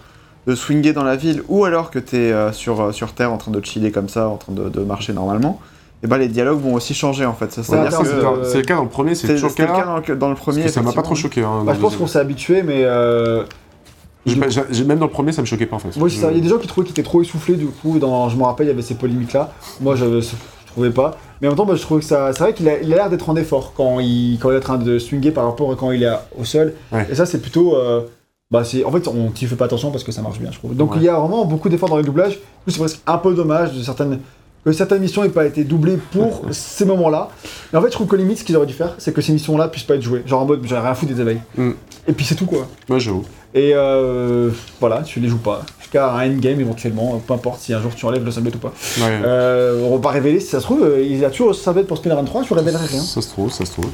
[0.48, 3.38] de swinger dans la ville, ou alors que tu es sur, euh, sur Terre en
[3.38, 5.60] train de chiller comme ça, en train de, de marcher normalement,
[6.04, 7.52] et ben les dialogues vont aussi changer en fait.
[7.54, 9.56] Ça, Ouais, c'est euh, le- c'est le cas dans le premier, c'est c'est toujours le
[9.56, 9.84] c'était cas le là.
[9.84, 10.68] cas dans le, dans le Parce premier.
[10.68, 11.42] ça m'a pas trop choqué.
[11.44, 13.44] hein, Bah, je pense qu'on s'est habitué, mais euh,
[14.26, 15.98] J'ai pas- j'ai- j'ai- Même dans le premier, ça me choquait pas en fait.
[15.98, 17.56] moi, c'est il y a des gens qui trouvaient qu'il était trop essoufflé.
[17.56, 19.52] Du coup, dans, je me rappelle, il y avait ces polémiques là.
[19.82, 20.28] Moi, je, je
[20.68, 21.18] trouvais pas.
[21.42, 22.32] Mais en même temps, bah, je trouvais que ça.
[22.34, 24.58] C'est vrai qu'il a il a l'air d'être en effort quand il, quand il est
[24.58, 26.74] en train de swinger par rapport à quand il est au sol.
[26.92, 27.06] Ouais.
[27.12, 27.76] Et ça, c'est plutôt.
[27.76, 28.02] euh,
[28.54, 30.60] bah, c'est, en fait, on n'y fait pas attention parce que ça marche bien, je
[30.60, 30.76] trouve.
[30.76, 30.98] Donc, Ouais.
[31.00, 32.38] il y a vraiment beaucoup d'efforts dans les doublages.
[32.68, 34.20] C'est presque un peu dommage de certaines,
[34.64, 37.30] que certaines missions n'aient pas été doublées pour ces moments-là.
[37.74, 39.34] Et en fait, je trouve que limite, ce qu'ils auraient dû faire, c'est que ces
[39.34, 40.22] missions-là puissent pas être jouées.
[40.28, 41.42] Genre en mode, j'en ai rien à foutre des abeilles.
[41.58, 41.72] Mm.
[42.08, 42.68] Et puis c'est tout, quoi.
[42.90, 43.24] Ouais, j'avoue.
[43.56, 45.64] Et euh, voilà, tu les joues pas.
[45.94, 48.74] Jusqu'à un endgame éventuellement, peu importe si un jour tu enlèves le sablet ou pas.
[48.98, 49.22] Ouais.
[49.24, 51.98] Euh, on va pas révéler si ça se trouve, euh, il a toujours sablet pour
[51.98, 53.02] Spider-Man 3, je révélerai rien.
[53.02, 53.86] Ça se trouve, ça se trouve.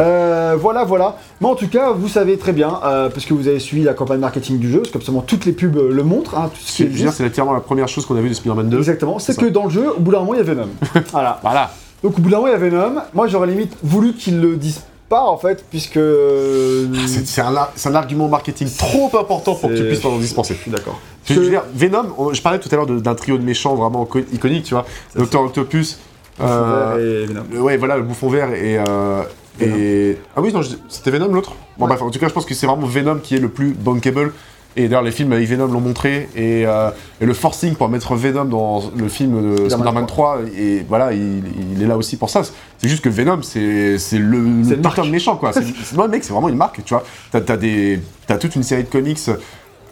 [0.00, 1.18] Euh, voilà, voilà.
[1.42, 3.92] Mais en tout cas, vous savez très bien, euh, parce que vous avez suivi la
[3.92, 7.06] campagne marketing du jeu, parce qu'absolument toutes les pubs le montrent, hein, tout ce qui
[7.12, 8.78] c'est littéralement la première chose qu'on a vu de Spider-Man 2.
[8.78, 9.50] Exactement, c'est que ça.
[9.50, 10.68] dans le jeu, au bout d'un moment, il y a Venom.
[11.12, 11.38] voilà.
[11.42, 11.70] Voilà.
[12.02, 13.02] Donc au bout d'un moment, il y a Venom.
[13.12, 15.98] Moi, j'aurais limite voulu qu'ils le disent pas, en fait, puisque...
[15.98, 20.54] euh, C'est c'est un, un argument marketing trop important pour que tu puisses t'en dispenser.
[20.54, 20.98] Je suis d'accord.
[21.26, 24.20] Je veux dire, Venom, je parlais tout à l'heure d'un trio de méchants vraiment co-
[24.32, 24.86] iconique, tu vois.
[25.14, 25.98] Docteur Octopus.
[26.40, 27.42] euh, Et Venom.
[27.52, 28.78] le- ouais, voilà, le bouffon vert et.
[28.78, 29.22] euh,
[29.60, 30.16] et...
[30.34, 31.52] Ah oui, non, c'était Venom l'autre?
[31.76, 31.88] Bon, Ouais.
[31.90, 34.32] bref, en tout cas, je pense que c'est vraiment Venom qui est le plus bankable.
[34.76, 36.28] Et d'ailleurs, les films avec Venom l'ont montré.
[36.36, 36.90] Et, euh,
[37.20, 41.12] et le forcing pour mettre Venom dans le film de Spider-Man Spider-Man 3, et voilà,
[41.12, 41.42] il,
[41.74, 42.42] il est là aussi pour ça.
[42.78, 45.52] C'est juste que Venom, c'est le, le putain de méchant, quoi.
[45.96, 47.04] Non, mec, c'est vraiment une marque, tu vois.
[47.32, 49.18] T'as as toute une série de comics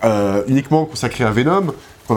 [0.05, 1.73] euh, uniquement consacrés à Venom.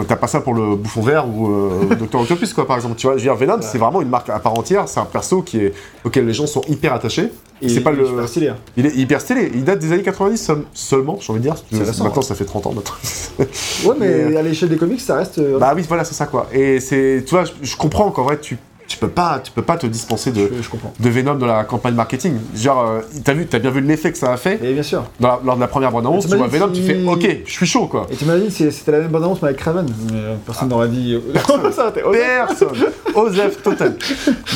[0.07, 2.95] T'as pas ça pour le bouffon vert ou euh, Docteur Octopus, quoi, par exemple.
[2.95, 4.87] Tu vois, je veux dire, Venom, c'est vraiment une marque à part entière.
[4.87, 5.73] C'est un perso qui est,
[6.05, 7.29] auquel les gens sont hyper attachés.
[7.61, 8.07] Et c'est pas il est le.
[8.07, 8.55] super stylé, hein.
[8.77, 9.51] Il est hyper stylé.
[9.53, 11.55] Il date des années 90 seul- seulement, j'ai envie de dire.
[11.71, 12.21] Maintenant, ouais.
[12.23, 12.73] ça fait 30 ans.
[12.73, 12.93] maintenant.
[13.85, 15.37] Ouais, mais Mais, à l'échelle des comics, ça reste.
[15.39, 16.47] euh, bah oui, voilà, c'est ça, quoi.
[16.53, 17.23] Et c'est.
[17.25, 18.57] Tu vois, je, je comprends qu'en vrai, tu,
[18.91, 21.93] tu, peux pas, tu peux pas te dispenser de, je, de Venom dans la campagne
[21.95, 22.33] marketing.
[22.55, 25.03] Genre, euh, t'as vu, t'as bien vu l'effet que ça a fait Et bien sûr.
[25.19, 26.27] dans la- lors de la première bande-annonce.
[26.27, 28.07] Tu vois Venom, tu fais OK, je suis chaud, quoi.
[28.11, 31.15] Et t'imagines si c'était la même bande-annonce mais avec Kraven mais, euh, Personne n'aurait dit.
[31.15, 32.69] euh, ça, Personne.
[33.15, 33.95] Osef total.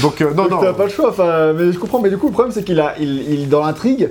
[0.01, 0.59] Donc, euh, non, non.
[0.61, 1.99] T'as pas le choix, enfin, mais je comprends.
[2.01, 4.09] Mais du coup, le problème, c'est qu'il a, il, il- dans l'intrigue,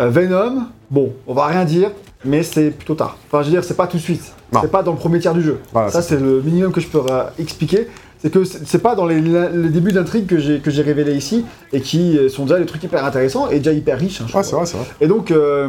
[0.00, 1.90] euh, Venom, bon, on va rien dire,
[2.24, 3.16] mais c'est plutôt tard.
[3.28, 4.32] Enfin, je veux dire, c'est pas tout de suite.
[4.60, 5.58] C'est pas dans le premier tiers du jeu.
[5.72, 7.88] Voilà, ça, c'est le minimum que je peux euh, expliquer.
[8.24, 11.44] C'est que c'est pas dans les, les débuts d'intrigue que j'ai que j'ai révélé ici
[11.74, 14.22] et qui euh, sont déjà des trucs hyper intéressants et déjà hyper riches.
[14.22, 14.42] hein, je trouve.
[14.42, 14.86] c'est vrai, c'est vrai.
[15.02, 15.68] Et donc, euh,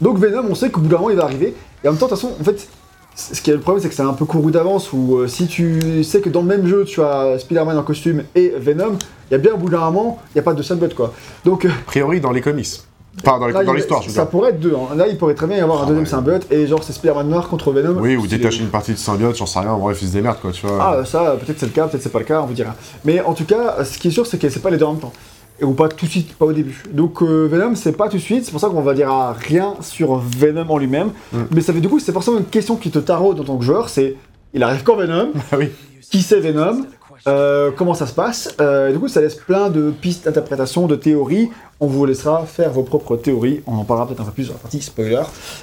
[0.00, 1.54] donc Venom, on sait qu'au bout d'un moment, il va arriver.
[1.84, 2.66] Et en même temps, de toute façon, en fait,
[3.14, 4.92] ce qui est le problème, c'est que c'est un peu couru d'avance.
[4.92, 8.24] Où euh, si tu sais que dans le même jeu, tu as Spider-Man en costume
[8.34, 8.98] et Venom,
[9.30, 11.14] il y a bien au bout d'un moment, il n'y a pas de sunbut, quoi.
[11.44, 12.82] Donc, A priori, dans les comics.
[13.22, 14.30] Pas dans les- là, dans il- l'histoire, je veux ça dire.
[14.30, 14.74] pourrait être deux.
[14.74, 14.94] hein.
[14.96, 16.10] Là, il pourrait très bien y avoir un Ah, deuxième ouais.
[16.10, 18.00] symbiote et genre c'est Spider-Man noir contre Venom.
[18.00, 19.76] Oui, ou détacher une partie de symbiote, j'en sais rien.
[19.76, 20.78] Bref, ils se démerdent, quoi, tu vois.
[20.80, 22.74] Ah, ça, peut-être c'est le cas, peut-être c'est pas le cas, on vous dira.
[23.04, 24.92] Mais en tout cas, ce qui est sûr, c'est que c'est pas les deux en
[24.92, 25.12] même temps.
[25.60, 26.82] Et, ou pas tout de suite, pas au début.
[26.92, 29.08] Donc euh, Venom, c'est pas tout de suite, c'est pour ça qu'on va dire
[29.38, 31.10] rien sur Venom en lui-même.
[31.32, 31.38] Mm.
[31.52, 33.64] Mais ça fait du coup, c'est forcément une question qui te taraude en tant que
[33.64, 34.16] joueur, c'est
[34.52, 35.28] il arrive quand Venom?
[35.52, 35.68] Ah oui.
[36.10, 36.84] Qui c'est Venom?
[37.26, 40.96] Euh, Comment ça se passe Euh, Du coup, ça laisse plein de pistes d'interprétation, de
[40.96, 41.50] théories.
[41.80, 43.62] On vous laissera faire vos propres théories.
[43.66, 45.22] On en parlera peut-être un peu plus sur la partie spoiler,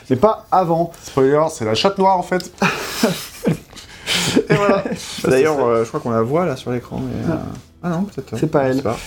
[0.10, 0.92] mais pas avant.
[1.04, 2.52] Spoiler, c'est la chatte noire, en fait.
[4.50, 4.84] Et voilà.
[5.28, 7.00] D'ailleurs, euh, je crois qu'on la voit là sur l'écran.
[7.00, 7.38] Mais, euh,
[7.84, 8.38] Ah non, peut-être.
[8.38, 8.82] C'est pas elle.
[8.82, 8.98] pas.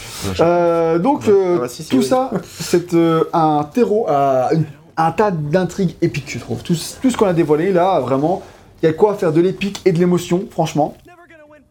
[0.41, 1.29] Euh, donc, Ouais.
[1.33, 2.05] euh, Ah bah, si, si, tout oui.
[2.05, 2.31] ça,
[2.61, 4.51] c'est euh, un terreau, à
[4.97, 6.63] un tas d'intrigues épiques, je trouve.
[6.63, 8.43] Tout, tout ce qu'on a dévoilé là, vraiment,
[8.83, 10.97] il y a de quoi faire de l'épique et de l'émotion, franchement.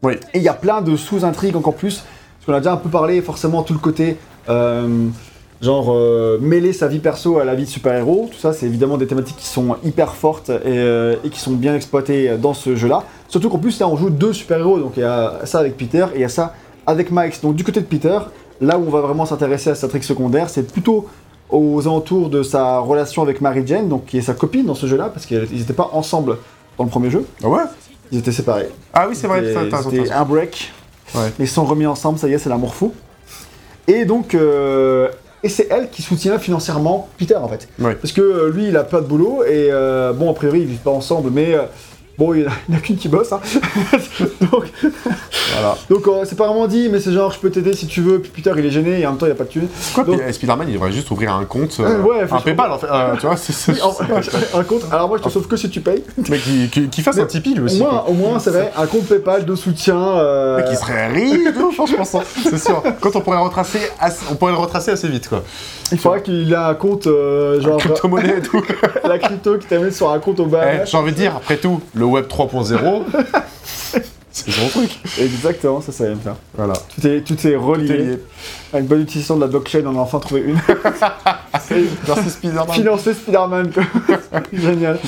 [0.04, 0.14] Oui.
[0.32, 1.96] Et il y a plein de sous-intrigues encore plus.
[2.38, 4.16] Parce qu'on a déjà un peu parlé, forcément, tout le côté.
[4.48, 5.06] euh,
[5.62, 8.28] genre, euh, mêler sa vie perso à la vie de super-héros.
[8.30, 11.52] Tout ça, c'est évidemment des thématiques qui sont hyper fortes et, euh, et qui sont
[11.52, 13.02] bien exploitées dans ce jeu-là.
[13.28, 14.78] Surtout qu'en plus, là, on joue deux super-héros.
[14.78, 16.54] Donc, il y a ça avec Peter et il y a ça
[16.86, 17.32] avec Miles.
[17.42, 18.18] Donc, du côté de Peter,
[18.60, 21.06] là où on va vraiment s'intéresser à sa trick secondaire, c'est plutôt
[21.48, 24.86] aux alentours de sa relation avec Mary Jane, donc qui est sa copine dans ce
[24.86, 26.36] jeu-là, parce qu'ils n'étaient pas ensemble
[26.76, 27.62] dans le premier jeu, Ah ouais?
[28.14, 28.68] Ils étaient séparés.
[28.92, 30.72] Ah oui, c'est vrai, C'était- un break.
[31.14, 31.32] Ouais.
[31.40, 32.94] Ils sont remis ensemble, ça y est, c'est l'amour fou.
[33.88, 35.08] Et donc, euh,
[35.42, 37.68] et c'est elle qui soutient financièrement Peter en fait.
[37.78, 37.94] Ouais.
[37.96, 40.66] Parce que euh, lui, il a pas de boulot et euh, bon, a priori, ils
[40.66, 41.56] vivent pas ensemble, mais
[42.18, 43.32] bon, il y en a, a qu'une qui bosse.
[43.32, 43.40] Hein.
[44.52, 44.64] donc,
[45.52, 45.76] Voilà.
[45.90, 48.18] donc euh, c'est pas vraiment dit, mais c'est genre, je peux t'aider si tu veux.
[48.20, 49.68] Puis Peter, il est gêné et en même temps, il a pas de thune.
[49.94, 52.44] Quoi, Donc- euh, Spider-Man, il devrait juste ouvrir un compte, euh, ouais, un franchement.
[52.44, 52.86] PayPal, en fait.
[52.90, 53.78] euh, tu vois, c'est Oui,
[54.54, 54.82] un compte.
[54.90, 56.02] Alors moi, je te sauve que si tu payes.
[56.28, 57.78] Mais qui, qui, qui fasse Mais un Tipeee, lui Au aussi.
[57.78, 58.08] moins, quoi.
[58.08, 59.94] au moins, c'est vrai, un compte PayPal de soutien.
[60.56, 61.32] Mais qui serait riche,
[61.88, 62.22] je pense, hein.
[62.42, 62.82] c'est sûr.
[63.00, 65.42] Quand on pourrait le retracer, assez- on pourrait le retracer assez vite, quoi.
[65.92, 68.62] Il faudra qu'il ait un compte genre Crypto-monnaie et tout.
[69.04, 70.84] la crypto qui t'amène sur un compte au Eh, Bahamas.
[70.90, 73.02] J'ai envie de dire, après tout, le web 3.0,
[74.30, 74.90] c'est son truc.
[75.20, 76.36] Exactement, ça, ça aime ça.
[76.54, 76.74] Voilà.
[76.94, 77.86] Tout est, tout est relié.
[77.86, 78.18] Tout est lié.
[78.72, 80.58] Avec bonne utilisation de la blockchain, on a enfin trouvé une.
[82.06, 82.68] Merci Spider-Man.
[82.72, 83.84] Financer Spider-Man, quoi.
[84.52, 84.98] Génial.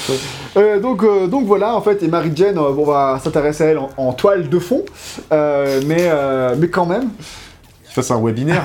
[0.56, 3.64] Euh, donc, euh, donc voilà, en fait, et Mary Jane, euh, bon, on va s'intéresser
[3.64, 4.84] à elle en, en toile de fond,
[5.32, 7.08] Euh, mais, euh, mais quand même,
[7.84, 8.62] Qu'il fasse un webinaire.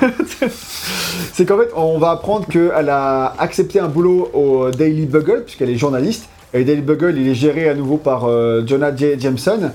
[1.32, 5.70] c'est qu'en fait, on va apprendre qu'elle a accepté un boulot au Daily Bugle, puisqu'elle
[5.70, 6.26] est journaliste.
[6.54, 9.18] Et le Daily Bugle, il est géré à nouveau par euh, Jonah J.
[9.18, 9.70] Jameson.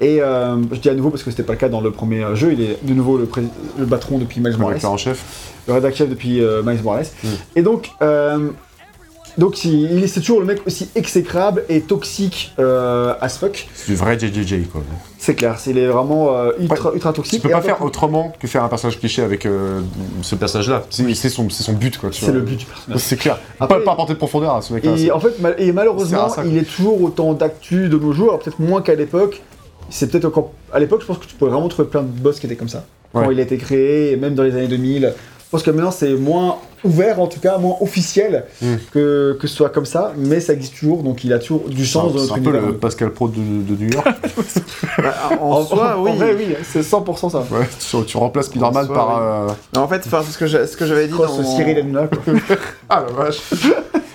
[0.00, 2.24] Et euh, je dis à nouveau parce que c'était pas le cas dans le premier
[2.34, 2.52] jeu.
[2.52, 3.28] Il est de nouveau le,
[3.78, 4.74] le patron depuis Miles Le Morales.
[4.74, 5.22] rédacteur en chef.
[5.66, 7.06] le rédacteur chef depuis euh, Miles Morales.
[7.22, 7.28] Mm.
[7.56, 8.48] Et donc, euh,
[9.38, 13.68] donc c'est toujours le mec aussi exécrable et toxique euh, as fuck.
[13.74, 14.82] C'est du vrai JJJ, quoi.
[15.18, 17.42] C'est clair, c'est il est vraiment euh, ultra, ultra Tu toxique.
[17.42, 19.80] peux Et pas faire autrement que faire un personnage cliché avec euh,
[20.22, 20.82] ce personnage-là.
[20.90, 22.10] C'est c'est son, c'est son but, quoi.
[22.10, 23.00] tu C'est le but du personnage.
[23.00, 23.38] C'est clair.
[23.60, 24.92] Après- pas, pas apporter de profondeur à ce mec-là.
[24.92, 28.28] Et c'est- en fait, mal- et malheureusement, il est toujours autant d'actu de nos jours,
[28.30, 29.40] alors peut-être moins qu'à l'époque.
[29.90, 30.52] C'est peut-être encore.
[30.72, 32.68] À l'époque, je pense que tu pourrais vraiment trouver plein de boss qui étaient comme
[32.68, 32.84] ça.
[33.12, 35.12] Quand il a été créé, même dans les années 2000.
[35.14, 38.74] Je pense que maintenant, c'est moins ouvert, en tout cas, moins officiel Mm.
[38.92, 41.84] que, que ce soit comme ça, mais ça existe toujours, donc il a toujours du
[41.86, 44.06] sens c'est notre un peu le Pascal Pro de, de New York.
[45.40, 46.10] En, soi, oui.
[46.10, 47.38] en vrai, oui, c'est 100% ça.
[47.38, 49.20] ouais, tu, tu remplaces Spider-Man par.
[49.22, 49.48] euh,
[49.80, 51.44] En fait, ce que ce que j'avais dit Cross dans...
[51.44, 52.34] Cyril Hanouna, quoi.
[52.88, 53.40] Ah la vache.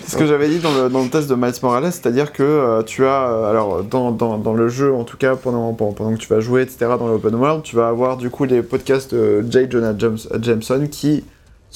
[0.06, 2.82] Ce que j'avais dit dans le, dans le test de Miles Morales, c'est-à-dire que euh,
[2.82, 6.12] tu as, euh, alors dans, dans, dans le jeu en tout cas, pendant, pendant, pendant
[6.14, 9.14] que tu vas jouer, etc., dans l'open world, tu vas avoir du coup les podcasts
[9.14, 9.66] de J.
[9.68, 11.24] Jonah James- Jameson qui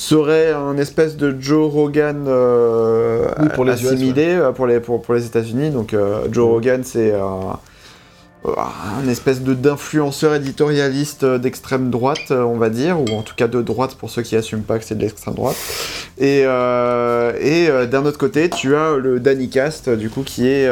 [0.03, 4.81] serait un espèce de Joe Rogan euh, Oui, pour les US, assimilé euh, pour, les,
[4.81, 5.71] pour, pour les États-Unis.
[5.71, 7.59] Donc euh, Joe Rogan, c'est un,
[8.45, 13.63] un espèce de d'influenceur éditorialiste d'extrême droite, on va dire, ou en tout cas de
[13.63, 15.57] droite pour ceux qui assument pas que c'est de l'extrême droite.
[16.19, 20.69] Et, euh, et d'un autre côté, tu as le Danny Cast, du coup, qui est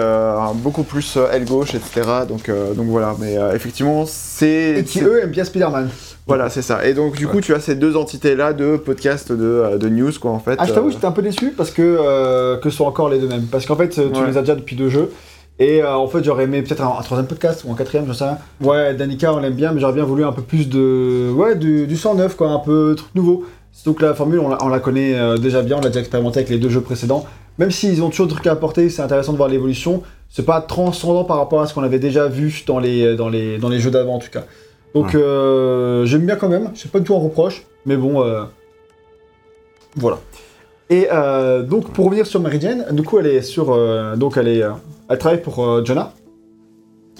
[0.57, 2.03] beaucoup plus aile gauche, etc.
[2.29, 4.79] Donc, donc voilà, mais effectivement, c'est.
[4.79, 5.89] Et qui, eux, aiment bien Spider-Man.
[6.31, 6.87] Voilà, c'est ça.
[6.87, 10.13] Et donc, du coup, tu as ces deux entités-là de podcast de, euh, de news,
[10.21, 10.57] quoi, en fait.
[10.59, 13.09] Ah, je t'avoue, Euh, j'étais un peu déçu parce que, euh, que ce sont encore
[13.09, 13.47] les deux mêmes.
[13.51, 14.07] Parce qu'en fait, tu Ouais.
[14.29, 15.11] les as déjà depuis deux jeux.
[15.59, 18.13] Et euh, en fait, j'aurais aimé peut-être un, un troisième podcast ou un quatrième, je
[18.15, 18.39] sais rien.
[18.63, 21.31] Ouais, Danica, on l'aime bien, mais j'aurais bien voulu un peu plus de.
[21.35, 23.45] Ouais, du, du sang neuf, quoi, un peu truc nouveau.
[23.73, 26.01] Surtout que la formule, on la, on la connaît euh, déjà bien, on l'a déjà
[26.01, 27.27] expérimenté avec les deux jeux précédents.
[27.59, 30.03] Même s'ils ont toujours des trucs à apporter, c'est intéressant de voir l'évolution.
[30.31, 33.59] C'est pas transcendant par rapport à ce qu'on avait déjà vu dans les, dans les,
[33.59, 34.45] dans les jeux d'avant, en tout cas.
[34.95, 38.23] Donc, euh, j'aime bien quand même, je sais pas du tout en reproche, mais bon,
[38.23, 38.43] euh,
[39.97, 40.19] voilà.
[40.89, 44.37] Et euh, donc pour revenir sur Mary Jane, du coup elle est sur, euh, donc
[44.37, 44.73] elle est, euh,
[45.09, 46.13] elle travaille pour euh, Jonah,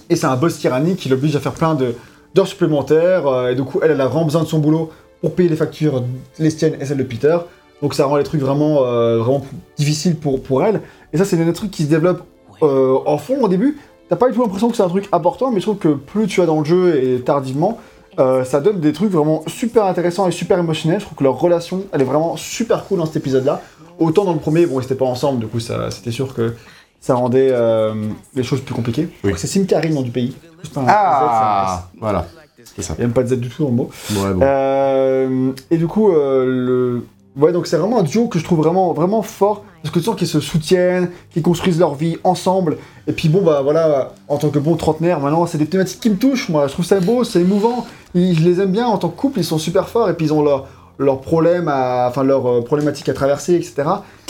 [0.09, 1.95] et c'est un boss tyrannique qui l'oblige à faire plein de
[2.35, 4.91] d'heures supplémentaires, euh, et du coup elle, elle a vraiment besoin de son boulot
[5.21, 6.03] pour payer les factures,
[6.41, 7.39] les siennes et celles de Peter.
[7.81, 9.47] Donc ça rend les trucs vraiment, euh, vraiment
[9.77, 10.81] difficiles pour, pour elle.
[11.13, 12.23] Et ça c'est un truc qui se développe
[12.63, 13.79] euh, en fond au début.
[14.11, 16.27] T'as pas du tout l'impression que c'est un truc important, mais je trouve que plus
[16.27, 17.79] tu vas dans le jeu et tardivement,
[18.19, 20.99] euh, ça donne des trucs vraiment super intéressants et super émotionnels.
[21.01, 23.63] Je trouve que leur relation, elle est vraiment super cool dans cet épisode-là.
[24.01, 26.55] Autant dans le premier, bon, ils étaient pas ensemble, du coup, ça, c'était sûr que
[27.01, 27.95] ça rendait euh,
[28.35, 29.09] les choses plus compliquées.
[29.37, 30.35] C'est Simkari, le nom du pays.
[30.63, 32.27] Juste un Z, Ah Voilà.
[32.75, 32.89] C'est ça.
[32.89, 33.91] ça- Il n'y a même pas de Z du tout dans le mot.
[34.11, 34.41] Ouais, bon.
[34.43, 37.05] Euh, et du coup, le...
[37.37, 39.65] ouais, donc c'est vraiment un duo que je trouve vraiment, vraiment fort.
[39.83, 42.77] Parce que tu sens qu'ils se soutiennent, qu'ils construisent leur vie ensemble.
[43.07, 46.11] Et puis bon, bah voilà, en tant que bon trentenaire, maintenant, c'est des thématiques qui
[46.11, 46.51] me touchent.
[46.51, 47.87] Moi, je trouve ça beau, c'est émouvant.
[48.15, 50.11] Ils- je les aime bien en tant que couple, ils sont super forts.
[50.11, 50.67] Et puis ils ont leur-
[50.99, 52.09] leurs problèmes, à...
[52.11, 53.85] enfin leurs euh, problématiques à traverser, etc.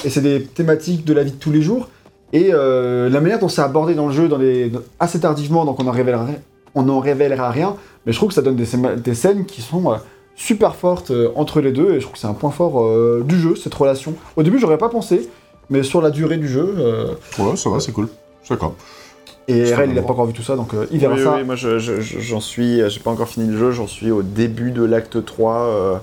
[0.05, 1.89] Et c'est des thématiques de la vie de tous les jours.
[2.33, 4.71] Et euh, la manière dont c'est abordé dans le jeu, dans les...
[5.01, 6.27] assez tardivement, donc on en révélera,
[6.77, 7.75] on en révélera rien.
[8.07, 9.97] Mais je trouve que ça donne des, scènes- des scènes qui sont euh,
[10.41, 11.91] super fortes euh, entre les deux.
[11.93, 14.14] Et je trouve que c'est un point fort euh, du jeu, cette relation.
[14.36, 15.28] Au début, j'aurais pas pensé.
[15.68, 18.09] Mais sur la durée du jeu, euh, Ouais, ça va, c'est cool.
[18.49, 18.74] D'accord.
[19.47, 20.07] et va il a voir.
[20.07, 21.34] pas encore vu tout ça, donc euh, il verra oui, ça.
[21.36, 24.11] oui, moi je- je- je- j'en suis, j'ai pas encore fini le jeu, j'en suis
[24.11, 25.55] au début de l'acte 3.
[25.55, 25.95] euh,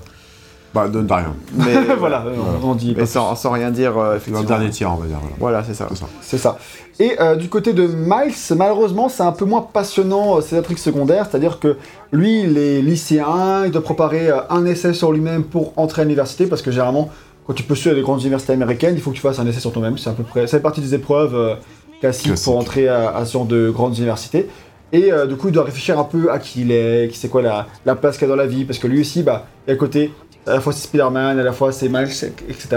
[0.74, 1.34] Bah, de, de rien.
[1.56, 2.24] Mais voilà,
[2.62, 4.42] on, on dit Mais sans, sans rien dire, euh, C'est le effectivement.
[4.42, 5.16] dernier tiers, on va dire.
[5.38, 5.60] Voilà.
[5.60, 5.88] Voilà, c'est ça.
[6.20, 6.58] C'est ça.
[7.00, 10.78] Et euh, du côté de Miles, malheureusement, c'est un peu moins passionnant euh, ces intrigues
[10.78, 11.76] secondaires, c'est-à-dire que
[12.12, 16.04] lui, il est lycéen, il doit préparer euh, un essai sur lui-même pour entrer à
[16.04, 17.08] l'université, parce que généralement,
[17.46, 19.60] quand tu peux suivre les grandes universités américaines, il faut que tu fasses un essai
[19.60, 19.96] sur toi-même.
[19.96, 21.54] C'est à peu près, ça fait partie des épreuves euh,
[22.00, 22.44] classiques Classique.
[22.44, 24.48] pour entrer à, à ce genre de grandes universités.
[24.92, 27.28] Et euh, du coup, il doit réfléchir un peu à qui il est, qui c'est
[27.28, 29.72] quoi la, la place qu'il a dans la vie, parce que lui aussi, bah, et
[29.72, 30.12] à côté,
[30.46, 32.08] à la fois c'est Spider-Man, à la fois c'est Miles,
[32.48, 32.68] etc.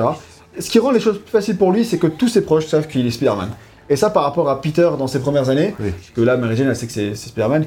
[0.59, 2.87] Ce qui rend les choses plus faciles pour lui, c'est que tous ses proches savent
[2.87, 3.49] qu'il est Spider-Man.
[3.89, 5.91] Et ça, par rapport à Peter dans ses premières années, Oui.
[5.91, 7.65] parce que là, Mary Jane, elle sait que c'est Spider-Man.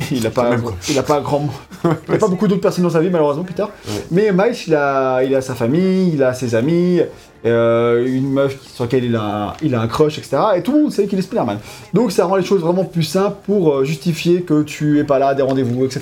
[0.10, 0.50] Il a pas,
[0.90, 1.48] il a pas grand,
[2.08, 3.64] il a pas beaucoup d'autres personnes dans sa vie malheureusement, Peter.
[4.10, 7.00] Mais Miles, il a, il a sa famille, il a ses amis,
[7.46, 10.36] euh, une meuf sur laquelle il a, il a un crush, etc.
[10.56, 11.58] Et tout le monde sait qu'il est Spider-Man.
[11.92, 15.20] Donc ça rend les choses vraiment plus simples pour euh, justifier que tu es pas
[15.20, 16.00] là à des rendez-vous, etc.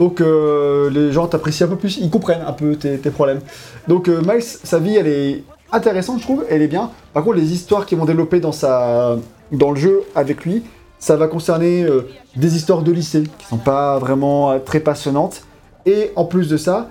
[0.00, 3.40] Donc euh, les gens t'apprécient un peu plus, ils comprennent un peu tes, tes problèmes.
[3.86, 6.90] Donc euh, Miles, sa vie, elle est intéressante, je trouve, elle est bien.
[7.12, 9.18] Par contre, les histoires qui vont développer dans, sa,
[9.52, 10.62] dans le jeu avec lui,
[10.98, 15.42] ça va concerner euh, des histoires de lycée qui sont pas vraiment très passionnantes.
[15.84, 16.88] Et en plus de ça,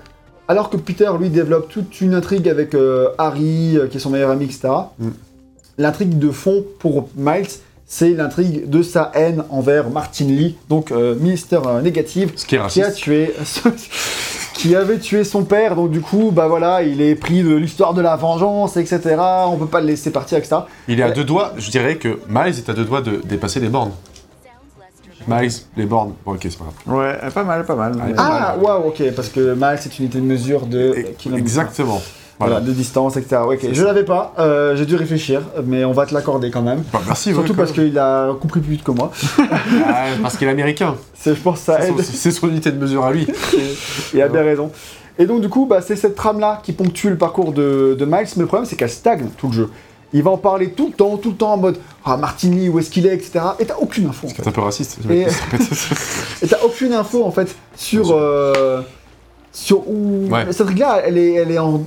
[0.48, 2.76] alors que Peter, lui, développe toute une intrigue avec
[3.18, 5.10] Harry, qui est son meilleur ami, etc., Mm.
[5.78, 7.48] l'intrigue de fond pour Miles,
[7.92, 12.56] c'est l'intrigue de sa haine envers Martin Lee, donc euh, ministère euh, négative, Ce qui
[12.56, 13.34] est qui a tué
[14.54, 17.96] qui avait tué son père donc du coup bah voilà il est pris de l'histoire
[17.96, 19.16] de la vengeance etc
[19.48, 22.20] on peut pas le laisser partir etc Il est à deux doigts, je dirais que
[22.30, 23.92] Miles est à deux doigts de dépasser les bornes.
[25.28, 26.14] Miles, les bornes.
[26.26, 26.98] Bon, ok, c'est pas grave.
[26.98, 27.94] Ouais, pas mal, pas mal.
[28.18, 30.94] Ah, waouh ok parce que Miles c'est une unité de mesure de.
[31.36, 32.02] Exactement.
[32.40, 32.60] Voilà Voilà.
[32.66, 36.06] de distance etc Ouais, ok je l'avais pas euh, j'ai dû réfléchir mais on va
[36.06, 37.32] te l'accorder quand même Bah, merci.
[37.34, 39.12] surtout ouais, parce qu'il a compris plus vite que moi
[39.86, 40.96] Ah, parce qu'il est américain.
[41.14, 43.28] c'est je pense ça C'est aide son, c'est son unité de mesure à lui.
[44.14, 44.72] Il a bien raison.
[45.22, 48.26] Et donc, du coup, bah, c'est cette trame-là qui ponctue le parcours de, de Miles,
[48.38, 49.70] mais le problème, c'est qu'elle stagne tout le jeu.
[50.14, 52.70] Il va en parler tout le temps, tout le temps en mode Ah, Martin Lee,
[52.70, 53.42] où est-ce qu'il est, etc.
[53.60, 54.42] Et t'as aucune info, en fait.
[54.44, 54.98] C'est un peu raciste.
[55.10, 55.26] Et-
[56.42, 58.12] Et t'as aucune info, en fait, sur.
[58.14, 58.82] euh,
[59.52, 60.28] sur où.
[60.32, 60.46] Ouais.
[60.52, 61.84] Cette règle-là, elle est, elle est en.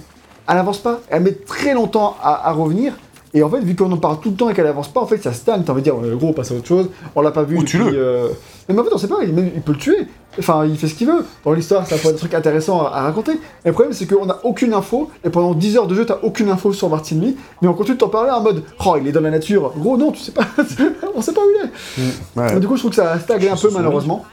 [0.49, 1.01] Elle avance pas.
[1.09, 2.93] Elle met très longtemps à, à revenir.
[3.35, 5.07] Et en fait, vu qu'on en parle tout le temps et qu'elle avance pas, en
[5.07, 5.63] fait, ça stagne.
[5.65, 6.91] T'as envie de dire, gros, on passe à autre chose.
[7.15, 7.57] On l'a pas vu.
[7.57, 7.93] Ou depuis, tue-le.
[7.97, 8.29] euh,
[8.69, 9.19] Mais en fait, on sait pas.
[9.23, 10.07] Il, il peut le tuer.
[10.39, 11.25] Enfin, il fait ce qu'il veut.
[11.45, 13.33] Dans l'histoire, ça peut être des trucs intéressants à, à raconter.
[13.65, 15.11] Le problème, c'est qu'on a aucune info.
[15.25, 17.37] Et pendant 10 heures de jeu, t'as aucune info sur Martin Lee.
[17.63, 19.73] Mais on continue de t'en parler en mode, oh, il est dans la nature.
[19.79, 20.45] Gros, non, tu sais pas.
[21.15, 21.65] on sait pas où il
[22.03, 22.39] est.
[22.39, 22.55] Ouais.
[22.55, 24.25] Mais du coup, je trouve que ça a stagné un peu, malheureusement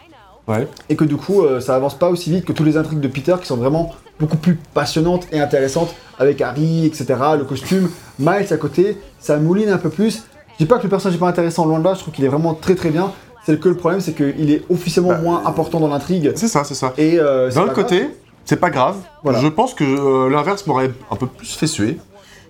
[0.50, 0.68] Ouais.
[0.90, 3.08] et que du coup euh, ça avance pas aussi vite que toutes les intrigues de
[3.08, 7.06] Peter qui sont vraiment beaucoup plus passionnantes et intéressantes avec Harry, etc.
[7.38, 7.90] Le costume,
[8.20, 10.24] Miles à côté, ça mouline un peu plus.
[10.54, 12.26] Je dis pas que le personnage est pas intéressant, loin de là, je trouve qu'il
[12.26, 13.14] est vraiment très très bien.
[13.46, 16.34] C'est que le problème, c'est qu'il est officiellement Bah, moins important dans l'intrigue.
[16.36, 16.94] C'est ça, c'est ça.
[16.98, 18.10] Et euh, D'un côté,
[18.44, 18.98] c'est pas grave.
[19.24, 19.40] Voilà.
[19.40, 21.98] Je pense que euh, l'inverse m'aurait un peu plus fait suer.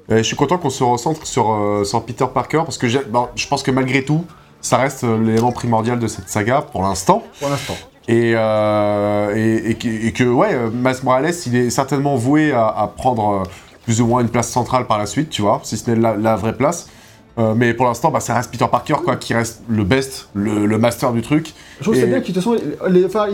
[0.09, 3.27] Et je suis content qu'on se recentre sur, euh, sur Peter Parker parce que bon,
[3.35, 4.25] je pense que malgré tout,
[4.61, 7.23] ça reste l'élément primordial de cette saga pour l'instant.
[7.39, 7.75] pour l'instant.
[8.11, 12.65] Et, euh, et, et que, et que, ouais, Miles Morales, il est certainement voué à,
[12.67, 13.43] à prendre euh,
[13.85, 16.15] plus ou moins une place centrale par la suite, tu vois, si ce n'est la,
[16.15, 16.89] la vraie place.
[17.37, 20.65] Euh, mais pour l'instant, bah, ça reste Peter Parker, quoi, qui reste le best, le,
[20.65, 21.53] le master du truc.
[21.77, 23.27] Je trouve que c'est Et- bien qu'il de toute façon, les, enfin,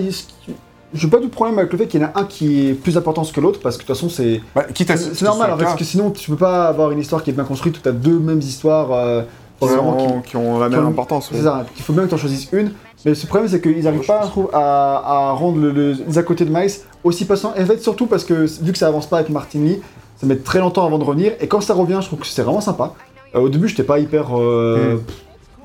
[0.93, 2.97] j'ai pas du problème avec le fait qu'il y en a un qui est plus
[2.97, 5.77] important que l'autre parce que de toute façon c'est Bah, C'est normal, en fait, parce
[5.77, 8.19] que sinon tu peux pas avoir une histoire qui est bien construite où t'as deux
[8.19, 8.91] mêmes histoires.
[8.91, 9.23] Euh,
[9.59, 11.29] Qui, vraiment qui- ont, qui ont la qui même ont- importance.
[11.31, 12.71] C'est ça, il faut bien que tu en choisisses une.
[13.05, 16.17] Mais le problème, c'est qu'ils n'arrivent pas je trouve, à, à rendre le, le- les
[16.17, 16.71] à côté de Miles
[17.03, 17.53] aussi passant.
[17.55, 19.79] Et en fait, surtout parce que vu que ça avance pas avec Martin Lee,
[20.17, 21.33] ça met très longtemps avant de revenir.
[21.39, 22.93] Et quand ça revient, je trouve que c'est vraiment sympa.
[23.35, 24.37] Euh, au début, j'étais pas hyper.
[24.37, 25.01] euh, Mm.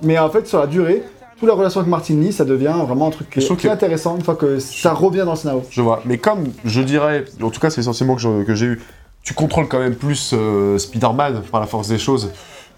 [0.03, 1.03] Mais en fait, sur la durée,
[1.39, 3.69] toute la relation avec Martin Lee, ça devient vraiment un truc qui est très que-
[3.69, 5.63] intéressant une fois que ça revient dans le scénario.
[5.71, 6.01] Je vois.
[6.05, 8.83] Mais comme je dirais, en tout cas, c'est essentiellement que j'ai eu,
[9.23, 12.31] tu contrôles quand même plus euh, Spider-Man par la force des choses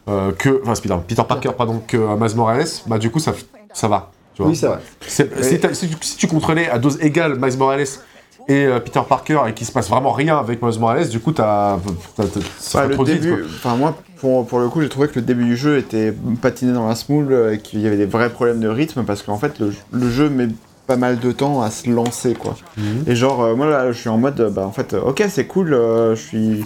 [0.08, 0.60] euh, que.
[0.62, 3.32] Enfin, Spider Peter Parker, pardon, que euh, Miles Morales, bah du coup, ça,
[3.72, 4.10] ça va.
[4.34, 4.50] Tu vois.
[4.50, 4.78] Oui, c'est vrai.
[5.06, 7.84] C'est- si, tu- si tu contrôlais à dose égale Miles Morales
[8.48, 11.32] et euh, Peter Parker et qu'il se passe vraiment rien avec Miles Morales, du coup,
[11.32, 11.76] t'as.
[12.58, 15.44] ça Ouais, trop début, enfin moi, pour, pour le coup, j'ai trouvé que le début
[15.44, 18.68] du jeu était patiné dans la smoule et qu'il y avait des vrais problèmes de
[18.68, 20.48] rythme parce qu'en fait, le, le jeu met
[20.86, 22.56] pas mal de temps à se lancer, quoi.
[22.76, 23.04] Mhm.
[23.06, 25.72] Et genre, euh, moi là, je suis en mode, bah en fait, ok, c'est cool,
[25.74, 26.64] euh, je suis.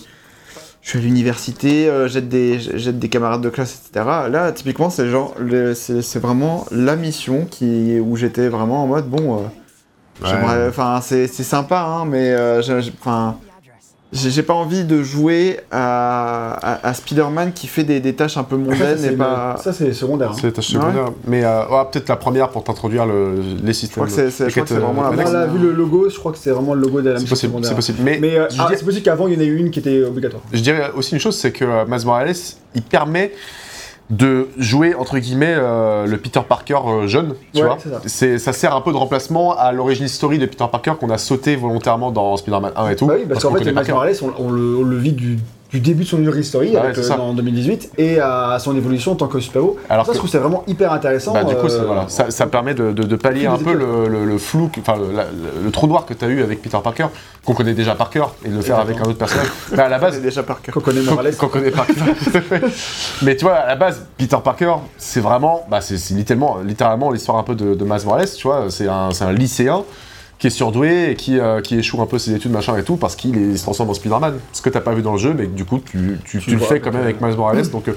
[0.87, 2.59] Je suis à l'université, euh, jette des,
[2.93, 4.07] des camarades de classe, etc.
[4.31, 8.87] Là, typiquement, c'est genre, le- c'est c'est vraiment la mission qui, où j'étais vraiment en
[8.87, 9.39] mode, bon, euh,
[10.23, 10.29] Ouais.
[10.31, 12.63] j'aimerais, enfin, c'est c'est sympa, hein, mais, euh,
[13.01, 13.37] enfin,
[14.13, 18.45] j'ai pas envie de jouer à, à- à Spider-Man qui fait des, des tâches un
[18.45, 19.57] peu ça, mondaines c'est et le- pas.
[19.63, 20.31] ça, c'est secondaire.
[20.31, 20.37] hein.
[20.41, 21.11] C'est ta secondaire.
[21.27, 24.05] Mais euh, ouais, peut-être la première pour t'introduire le, les Je systèmes.
[24.05, 26.19] crois que c'est c'est- je crois que c'est vraiment la là, vu le logo, je
[26.19, 27.69] crois que c'est vraiment le logo de la C'est mission possible, secondaire.
[27.71, 27.99] c'est possible.
[28.03, 29.71] Mais, Mais euh, je, ah, dirais, c'est possible qu'avant, il y en ait eu une
[29.71, 30.43] qui était obligatoire.
[30.53, 32.35] je dirais aussi une chose, c'est que euh, Miles Morales,
[32.75, 33.33] il permet
[34.11, 37.79] de jouer entre guillemets euh, le Peter Parker euh, jeune, tu Ouais, vois.
[38.07, 38.53] c'est ça.
[38.53, 41.57] Ça sert un peu de remplacement à l'origine story de Peter Parker qu'on a sauté
[41.57, 43.07] volontairement dans Spider-Man 1 et tout.
[43.07, 43.75] Bah oui, parce qu'en fait, Miles.
[43.91, 45.39] Morales, on, on le, on le vit du,
[45.73, 47.21] du début de son origin story Bah avec, ouais, c'est euh, ça.
[47.21, 49.77] en 2018 et à son évolution en tant que super-héros.
[49.89, 51.33] Alors ça, que- je trouve que c'est vraiment hyper intéressant.
[51.33, 53.73] Bah, du coup, ça, euh, voilà, ça, ça permet de, de- de pallier un peu
[53.75, 57.07] le, le- le flou, enfin le, trou noir que tu as eu avec Peter Parker,
[57.45, 59.49] qu'on connaît déjà par cœur, et de le faire avec un autre personnage.
[59.73, 60.73] Mais à la base, déjà par cœur.
[60.75, 61.37] Qu'on connaît Morales.
[61.37, 61.93] qu'on connaît Parker.
[63.23, 67.39] Mais tu vois, à la base, Peter Parker, c'est vraiment, bah, c'est littéralement, littéralement l'histoire
[67.39, 68.67] un peu de, de Miles Morales, tu vois.
[68.71, 69.85] C'est un, c'est un lycéen
[70.39, 72.97] qui est surdoué et qui, euh, qui échoue un peu ses études, machin et tout,
[72.97, 74.35] parce qu'il se transforme en Spider-Man.
[74.53, 76.59] Ce que t'as pas vu dans le jeu, mais du coup, tu, tu, tu le
[76.59, 77.97] fais quand même avec Miles Morales, donc euh,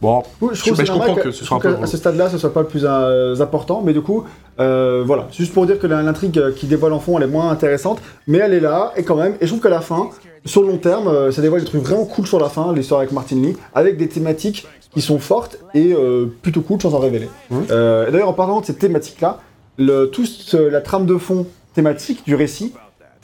[0.00, 0.22] bon.
[0.40, 1.74] Oui, je, comprends que ce soit un peu.
[1.74, 4.24] qu'à- À ce stade-là, ce soit pas le plus euh, important, mais du coup,
[4.58, 5.28] euh, voilà.
[5.32, 8.54] Juste pour dire que l'intrigue qui dévoile en fond, elle est moins intéressante, mais elle
[8.54, 9.34] est là, et quand même.
[9.40, 10.08] Et je trouve qu'à la fin,
[10.44, 13.00] sur le long terme, euh, ça dévoile des trucs vraiment cool sur la fin, l'histoire
[13.00, 16.98] avec Martin Lee, avec des thématiques qui sont fortes et euh, plutôt cool sans en
[16.98, 17.28] révéler.
[17.52, 19.38] Et D'ailleurs, en parlant de ces thématiques-là,
[19.78, 21.46] le, tout ce- la trame de fond
[21.80, 22.72] thématique du récit,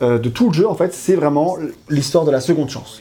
[0.03, 1.57] euh, de tout le jeu, en fait, c'est vraiment
[1.89, 3.01] l'histoire de la seconde chance.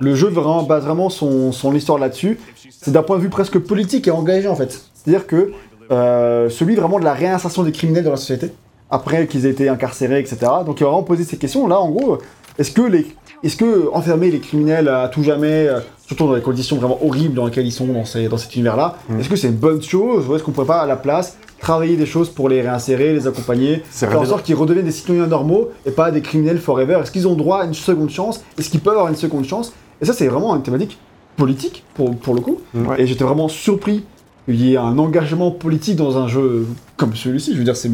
[0.00, 2.38] Le jeu vraiment, base vraiment son, son histoire là-dessus.
[2.80, 4.80] C'est d'un point de vue presque politique et engagé, en fait.
[4.94, 5.52] C'est-à-dire que
[5.90, 8.52] euh, celui vraiment de la réinsertion des criminels dans la société,
[8.90, 10.36] après qu'ils aient été incarcérés, etc.
[10.66, 11.66] Donc il va vraiment poser ces questions.
[11.66, 12.18] Là, en gros,
[12.58, 13.06] est-ce que, les,
[13.42, 17.34] est-ce que enfermer les criminels à tout jamais, euh, surtout dans les conditions vraiment horribles
[17.34, 19.20] dans lesquelles ils sont dans, ces- dans cet univers-là, Mm.
[19.20, 21.96] est-ce que c'est une bonne chose ou est-ce qu'on pourrait pas, à la place, travailler
[21.96, 25.70] des choses pour les réinsérer, les accompagner, faire en sorte qu'ils redeviennent des citoyens normaux
[25.86, 28.42] et pas des criminels forever Est-ce qu'ils ont droit à une seconde chance?
[28.58, 29.72] Est-ce qu'ils peuvent avoir une seconde chance?
[30.00, 30.98] Et ça, c'est vraiment une thématique
[31.36, 32.60] politique, pour, pour le coup.
[32.74, 33.00] Ouais.
[33.00, 34.04] Et j'étais vraiment surpris
[34.44, 36.66] qu'il y ait un engagement politique dans un jeu
[36.96, 37.52] comme celui-ci.
[37.54, 37.90] Je veux dire, c'est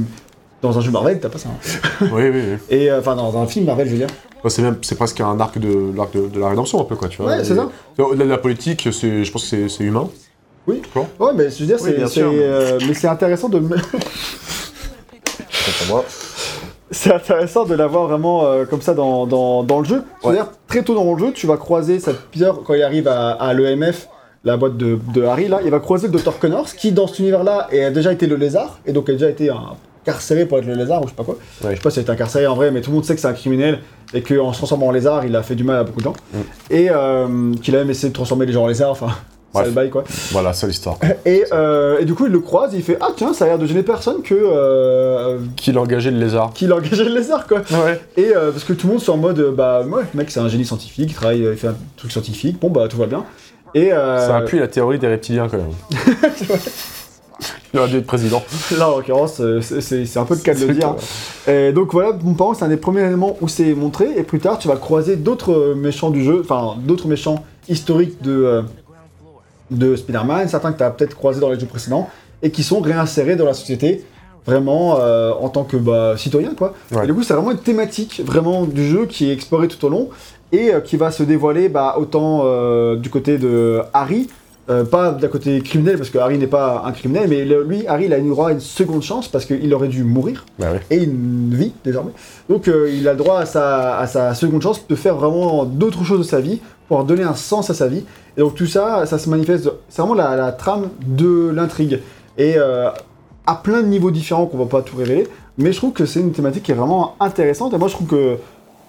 [0.62, 1.50] dans un jeu Marvel, t'as pas ça.
[1.50, 2.06] hein.
[2.12, 2.56] Oui, oui, oui.
[2.70, 4.08] Et euh, enfin, dans un film Marvel, je veux dire.
[4.42, 6.96] Ouais, c'est même, c'est presque un arc de l'arc de, de la rédemption un peu
[6.96, 7.32] quoi, tu vois.
[7.36, 7.68] Ouais, c'est ça.
[7.98, 10.08] Au-delà de la politique, c'est, je pense que c'est humain.
[10.68, 10.80] Oui.
[11.18, 12.30] Ouais, mais je veux dire, Oui, c'est, bien c'est, sûr.
[12.32, 13.60] euh, mais c'est intéressant de.
[16.90, 20.02] c'est intéressant de l'avoir vraiment euh, comme ça dans, dans, dans le jeu.
[20.22, 23.30] C'est-à-dire, très tôt dans le jeu, tu vas croiser cette Peter quand il arrive à,
[23.30, 24.08] à l'EMF,
[24.44, 26.38] la boîte de, de Harry, là, il va croiser le Dr.
[26.38, 29.50] Connors, qui dans cet univers-là a déjà été le lézard, et donc a déjà été
[29.50, 31.34] un- incarcéré pour être le lézard, ou je sais pas quoi.
[31.64, 31.70] Ouais.
[31.72, 33.26] Je sais pas a été incarcéré en vrai, mais tout le monde sait que c'est
[33.26, 33.80] un criminel,
[34.14, 36.14] et qu'en se transformant en lézard, il a fait du mal à beaucoup de gens.
[36.32, 36.38] Mm.
[36.70, 39.08] Et euh, qu'il a même essayé de transformer les gens en lézards, enfin,
[39.52, 39.66] ça Bref.
[39.68, 40.04] le bail quoi.
[40.32, 40.98] Voilà, c'est l'histoire.
[41.24, 43.48] Et, euh, et du coup, il le croise et il fait Ah, tiens, ça a
[43.48, 44.34] l'air de gêner personne que.
[44.34, 47.58] Euh, Qui l'a engagé le lézard qu'il a engagé le lézard, quoi.
[47.70, 48.00] Ouais.
[48.16, 50.40] Et euh, parce que tout le monde sont en mode Bah, ouais, le mec, c'est
[50.40, 53.24] un génie scientifique, il travaille, il fait un truc scientifique, bon, bah, tout va bien.
[53.74, 53.92] Et.
[53.92, 55.72] Euh, Ça appuie la théorie des reptiliens quand même.
[57.72, 58.42] Il aurait dû être président.
[58.78, 60.94] Là, en l'occurrence, c'est- un peu le cas de le dire.
[61.46, 64.40] Et donc voilà, mon parent, c'est un des premiers éléments où c'est montré, et plus
[64.40, 68.62] tard, tu vas croiser d'autres méchants du jeu, enfin, d'autres méchants historiques de, euh,
[69.70, 72.08] de Spider-Man, certains que tu as peut-être croisés dans les jeux précédents,
[72.42, 74.04] et qui sont réinsérés dans la société,
[74.46, 76.74] vraiment euh, en tant que bah, citoyen, quoi.
[76.92, 77.04] Ouais.
[77.04, 79.88] Et du coup, c'est vraiment une thématique vraiment du jeu qui est explorée tout au
[79.88, 80.08] long,
[80.52, 84.28] et euh, qui va se dévoiler bah, autant euh, du côté de Harry,
[84.70, 87.86] euh, pas d'un côté criminel, parce que Harry n'est pas un criminel, mais le- lui,
[87.86, 90.66] Harry, il a eu droit à une seconde chance, parce qu'il aurait dû mourir, Bah
[90.72, 90.78] oui.
[90.90, 92.12] et une vie, désormais.
[92.50, 95.64] Donc euh, il a le droit à sa, à sa seconde chance de faire vraiment
[95.64, 98.04] d'autres choses de sa vie, pour donner un sens à sa vie.
[98.36, 102.00] Et donc tout ça, ça se manifeste, c'est vraiment la, la trame de l'intrigue.
[102.38, 102.88] Et euh,
[103.46, 105.26] à plein de niveaux différents qu'on va pas tout révéler,
[105.58, 108.06] mais je trouve que c'est une thématique qui est vraiment intéressante, et moi je trouve
[108.06, 108.36] que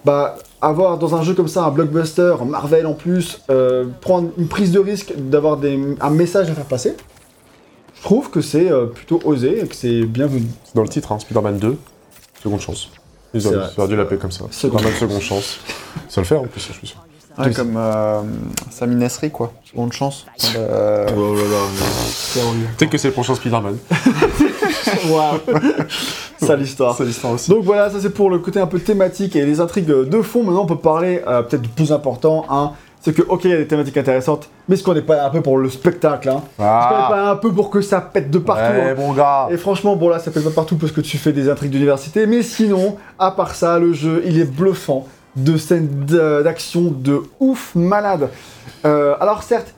[0.04, 4.48] bah, avoir dans un jeu comme ça un blockbuster, Marvel en plus, euh, prendre une
[4.48, 6.94] prise de risque d'avoir des- un message à faire passer,
[7.96, 10.46] je trouve que c'est euh, plutôt osé et que c'est bienvenu.
[10.64, 11.76] C'est dans le titre, hein, Spider-Man 2,
[12.42, 12.88] seconde chance.
[13.32, 13.46] Ils ils
[13.78, 14.44] auraient dû l'appeler comme ça.
[14.50, 15.58] Seconde Spider-Man seconde chance.
[16.08, 16.96] Ça le fait en plus, je suis sûr.
[17.38, 18.22] Ouais, Oui, comme euh,
[18.70, 19.52] Sami Nasri, quoi.
[19.64, 20.26] Seconde chance.
[20.56, 22.42] Euh, Oh là là.
[22.76, 23.76] Peut-être que c'est le prochain Spider-Man.
[25.10, 25.38] Waouh
[26.46, 26.94] Ça l'histoire.
[26.96, 27.50] C'est l'histoire aussi.
[27.50, 30.42] Donc voilà, ça c'est pour le côté un peu thématique et les intrigues de fond.
[30.42, 32.44] Maintenant, on peut parler euh, peut-être du plus important.
[32.50, 32.72] Hein,
[33.02, 35.30] c'est que, ok, il y a des thématiques intéressantes, mais est-ce qu'on n'est pas un
[35.30, 36.42] peu pour le spectacle hein?
[36.44, 39.14] Est-ce qu'on n'est Ah, pas un peu pour que ça pète de partout ouais, hein?
[39.16, 39.48] gars.
[39.50, 42.26] Et franchement, bon là, ça pète pas partout parce que tu fais des intrigues d'université,
[42.26, 45.06] mais sinon, à part ça, le jeu, il est bluffant,
[45.36, 45.88] de scènes
[46.44, 48.28] d'action de ouf malade.
[48.84, 49.74] Euh, alors certes,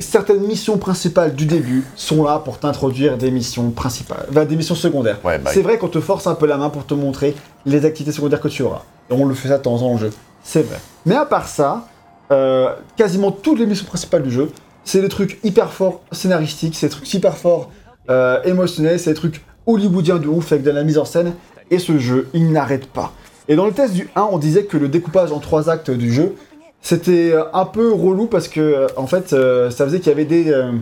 [0.00, 4.74] certaines missions principales du début sont là pour t'introduire des missions principales, enfin, des missions
[4.74, 5.18] secondaires.
[5.24, 7.34] Ouais, bah, C'est vrai qu'on te force un peu la main pour te montrer
[7.66, 8.82] les activités secondaires que tu auras.
[9.10, 10.10] Et on le fait ça de temps en temps dans le jeu.
[10.42, 10.78] C'est vrai.
[11.06, 11.86] Mais à part ça,
[12.30, 14.50] euh, quasiment toutes les missions principales du jeu,
[14.84, 17.70] c'est des trucs hyper forts scénaristiques, c'est des trucs hyper forts
[18.08, 21.34] euh, émotionnels, c'est des trucs hollywoodiens de ouf avec de la mise en scène.
[21.70, 23.12] Et ce jeu, il n'arrête pas.
[23.48, 26.12] Et dans le test du 1, on disait que le découpage en trois actes du
[26.12, 26.34] jeu,
[26.82, 30.12] c'était euh, un peu relou parce que, euh, en fait, euh, ça faisait qu'il y
[30.12, 30.50] avait des.
[30.50, 30.72] euh,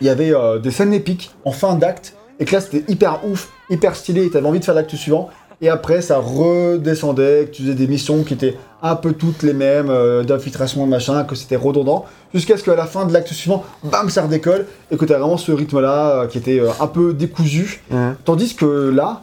[0.00, 3.20] il y avait euh, des scènes épiques en fin d'acte, et que là c'était hyper
[3.26, 5.28] ouf, hyper stylé, et t'avais envie de faire l'acte suivant.
[5.62, 9.52] Et après, ça redescendait, que tu faisais des missions qui étaient un peu toutes les
[9.52, 9.92] mêmes,
[10.24, 14.08] d'infiltration et machin, que c'était redondant, jusqu'à ce qu'à la fin de l'acte suivant, bam,
[14.08, 17.82] ça redécolle, et que t'as vraiment ce rythme-là qui était un peu décousu.
[18.24, 19.20] Tandis que là,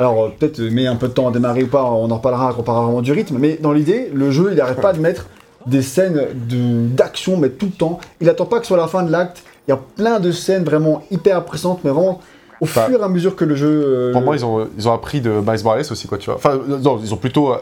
[0.00, 2.16] alors euh, peut-être euh, met un peu de temps à démarrer ou pas, on en
[2.16, 4.92] reparlera quand on parlera vraiment du rythme, mais dans l'idée, le jeu, il arrête pas
[4.92, 5.26] de mettre
[5.66, 8.00] des scènes de- d'action, mais tout le temps.
[8.20, 9.42] Il attend pas que ce soit la fin de l'acte.
[9.68, 12.20] Il y a plein de scènes vraiment hyper impressionnantes, mais vraiment
[12.62, 13.68] au fur et à mesure que le jeu.
[13.68, 16.36] euh, Pour moi, ils ont, ils ont appris de Miles Morales aussi, quoi, tu vois.
[16.36, 17.52] Enfin, non, ils ont plutôt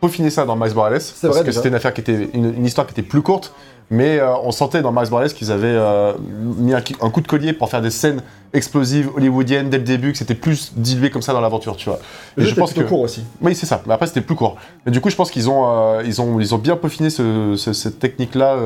[0.00, 1.00] peaufiné ça dans Miles Morales.
[1.22, 3.52] parce vrai, que c'était une affaire qui était, une, une histoire qui était plus courte,
[3.90, 6.12] mais euh, on sentait dans Miles Morales qu'ils avaient euh,
[6.58, 6.80] mis un,
[7.10, 8.22] coup de collier pour faire des scènes
[8.54, 11.98] explosives hollywoodiennes dès le début, que c'était plus dilué comme ça dans l'aventure, tu vois.
[12.36, 12.80] le Et jeu je pense que.
[12.80, 13.24] court aussi.
[13.42, 13.82] Oui, c'est ça.
[13.86, 14.56] Mais après, c'était plus court.
[14.86, 17.56] Mais du coup, je pense qu'ils ont, euh, ils ont, ils ont bien peaufiné ce-
[17.56, 18.56] ce- cette technique-là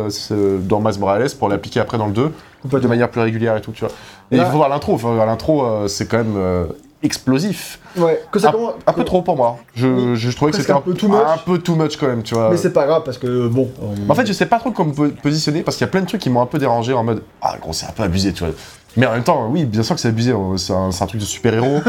[0.60, 2.32] dans Miles Morales pour l'appliquer après dans le 2
[2.80, 3.90] de manière plus régulière et tout, tu vois.
[4.30, 4.94] Et Là- il faut voir l'intro.
[4.94, 6.66] Enfin, l'intro, c'est quand même
[7.02, 7.78] explosif.
[7.96, 8.74] Ouais, que ça Un, commence.
[8.86, 9.56] un peu trop pour moi.
[9.74, 11.16] Je, je trouvais que c'était un peu too much.
[11.26, 12.50] un peu too much quand même, tu vois.
[12.50, 13.70] Mais c'est pas grave parce que bon.
[13.80, 16.00] on- En fait, je sais pas trop comment me positionner parce qu'il y a plein
[16.00, 18.32] de trucs qui m'ont un peu dérangé en mode Ah, gros, c'est un peu abusé,
[18.32, 18.52] tu vois.
[18.96, 20.34] Mais en même temps, oui, bien sûr que c'est abusé.
[20.56, 21.80] C'est un, truc de super-héros,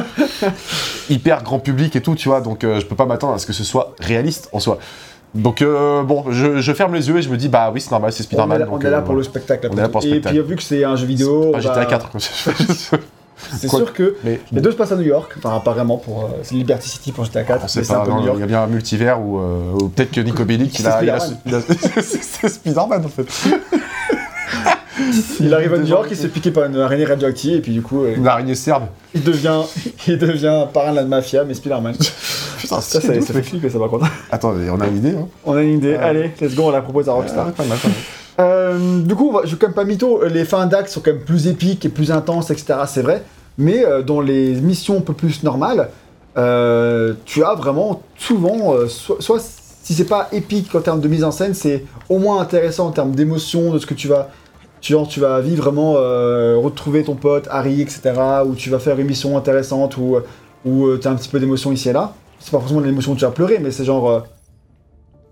[1.10, 2.42] hyper grand public et tout, tu vois.
[2.42, 4.78] Donc, euh, je peux pas m'attendre à ce que ce soit réaliste en soi.
[5.34, 7.92] Donc, euh, bon, je, je ferme les yeux et je me dis Bah oui, c'est
[7.92, 8.60] normal, c'est on est Spider-Man.
[8.60, 9.70] là, donc, on est là euh, pour le spectacle.
[9.72, 11.76] on est là pour le Et puis vu que c'est un jeu vidéo, Pas GTA
[11.76, 12.10] bah, 4.
[13.58, 15.34] C'est Quoi- sûr que Mais les deux se passent à New York.
[15.44, 16.26] Enfin, vraiment pour.
[16.26, 17.62] euh, c'est Liberty City pour GTA 4.
[17.64, 18.06] on sait mais c'est pas,
[18.36, 21.04] il y a bien un multivers ou, euh, peut-être que Nico Bellic, il a.
[21.04, 21.62] il a- il a-
[22.02, 23.28] c'est Spider-Man en fait.
[25.40, 27.72] Il arrive à New York, il se fait piquer par une araignée radioactive et puis
[27.72, 28.84] du coup, euh, Une araignée serbe.
[29.16, 29.62] il devient,
[30.08, 31.96] il devient parrain de la mafia, mais Spider-Man.
[31.96, 34.08] Putain, Ça, ça, c'est ça fait flipper, ça par contre.
[34.32, 35.92] Attends, on a une idée, hein On a une idée.
[35.94, 35.98] Ouais.
[36.04, 37.52] Allez, let's go, on la propose à Rockstar.
[37.54, 37.98] Pas mal, pas mal.
[38.40, 41.24] Euh, du coup, je vais quand même pas mytho, les fins d'acte sont quand même
[41.24, 42.80] plus épiques et plus intenses, etc.
[42.88, 43.24] C'est vrai.
[43.58, 45.90] Mais euh, dans les missions un peu plus normales,
[46.38, 49.40] euh, tu as vraiment souvent, euh, soit,
[49.84, 52.92] si c'est pas épique en termes de mise en scène, c'est au moins intéressant en
[52.92, 54.30] termes d'émotion, de ce que tu vas.
[54.82, 58.14] Tu, vas vivre vraiment, euh, retrouver ton pote, Harry, etc.
[58.46, 60.18] Ou tu vas faire une mission intéressante, ou,
[60.64, 62.14] tu as un petit peu d'émotion ici et là.
[62.40, 64.10] C'est pas forcément l'émotion où tu vas pleurer, mais c'est genre.
[64.10, 64.20] euh,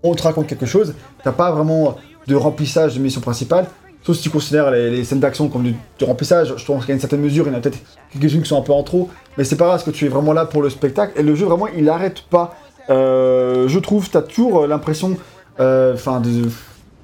[0.02, 0.94] on te raconte quelque chose,
[1.24, 1.96] t'as pas vraiment
[2.28, 3.66] de remplissage de mission principale.
[4.04, 5.74] Sauf si tu considères les, scènes d'action comme du,
[6.04, 7.78] remplissage, je pense qu'il y a une certaine mesure, il y en a peut-être
[8.12, 10.08] quelques-unes qui sont un peu en trop, mais c'est pas grave parce que tu es
[10.08, 11.18] vraiment là pour le spectacle.
[11.18, 12.54] Et le jeu, vraiment, il arrête pas.
[12.90, 15.16] Euh, je trouve, t'as toujours euh, l'impression,
[15.60, 16.22] euh, enfin,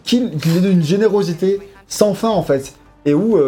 [0.05, 2.74] qu'il est d'une générosité sans fin en fait.
[3.06, 3.38] Et où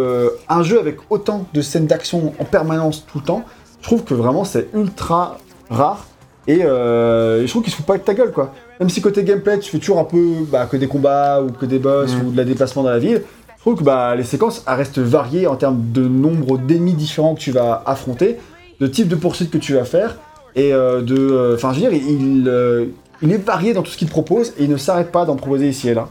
[0.51, 3.45] un jeu avec autant de scènes d'action en permanence tout le temps,
[3.81, 5.39] je trouve que vraiment c'est ultra
[5.71, 6.07] rare.
[6.47, 8.53] Et je trouve qu'il se fout pas de ta gueule quoi.
[8.81, 11.65] Même si côté gameplay tu fais toujours un peu bah, que des combats ou que
[11.67, 12.27] des boss Mm.
[12.27, 13.23] ou de la déplacement dans la ville,
[13.57, 17.35] je trouve que bah, les séquences elles restent variées en termes de nombre d'ennemis différents
[17.35, 18.37] que tu vas affronter,
[18.81, 20.19] de type de poursuite que tu vas faire,
[20.55, 21.17] et euh, de.
[21.17, 22.87] euh, Enfin, je veux dire, il, euh,
[23.23, 25.69] il est varié dans tout ce qu'il propose et il ne s'arrête pas d'en proposer
[25.69, 26.09] ici et là.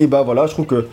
[0.00, 0.86] Et bah voilà, je trouve que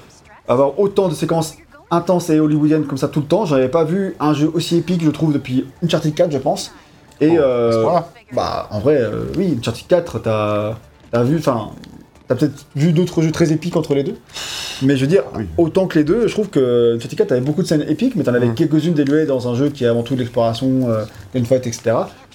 [0.47, 1.55] avoir autant de séquences
[1.89, 4.77] intenses et hollywoodiennes comme ça tout le temps, j'en avais pas vu un jeu aussi
[4.77, 6.71] épique, je trouve, depuis Uncharted 4, je pense.
[7.22, 7.85] Et Oh, euh,
[8.34, 10.73] bah, en vrai, euh, oui, Uncharted 4, t'as
[11.14, 11.69] as vu, enfin,
[12.27, 14.15] t'as peut-être vu d'autres jeux très épiques entre les deux.
[14.81, 15.45] Mais je veux dire, Oui.
[15.57, 18.23] autant que les deux, je trouve que Uncharted 4, t'avais beaucoup de scènes épiques, mais
[18.23, 18.56] t'en avais Mm.
[18.56, 21.03] quelques-unes déluées dans un jeu qui est avant tout de l'exploration, euh,
[21.35, 21.91] gunfight, etc.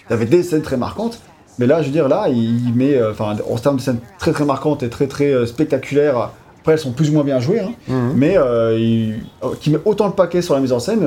[0.09, 1.19] T'avais des scènes très marquantes.
[1.59, 3.99] Mais là, je veux dire, là, il il met, euh, enfin, en termes de scènes
[4.19, 6.31] très très marquantes et très très spectaculaires,
[6.61, 8.13] après elles sont plus ou moins bien jouées, hein, Mhm.
[8.15, 11.01] mais il, euh, qui met autant le paquet sur la mise en scène,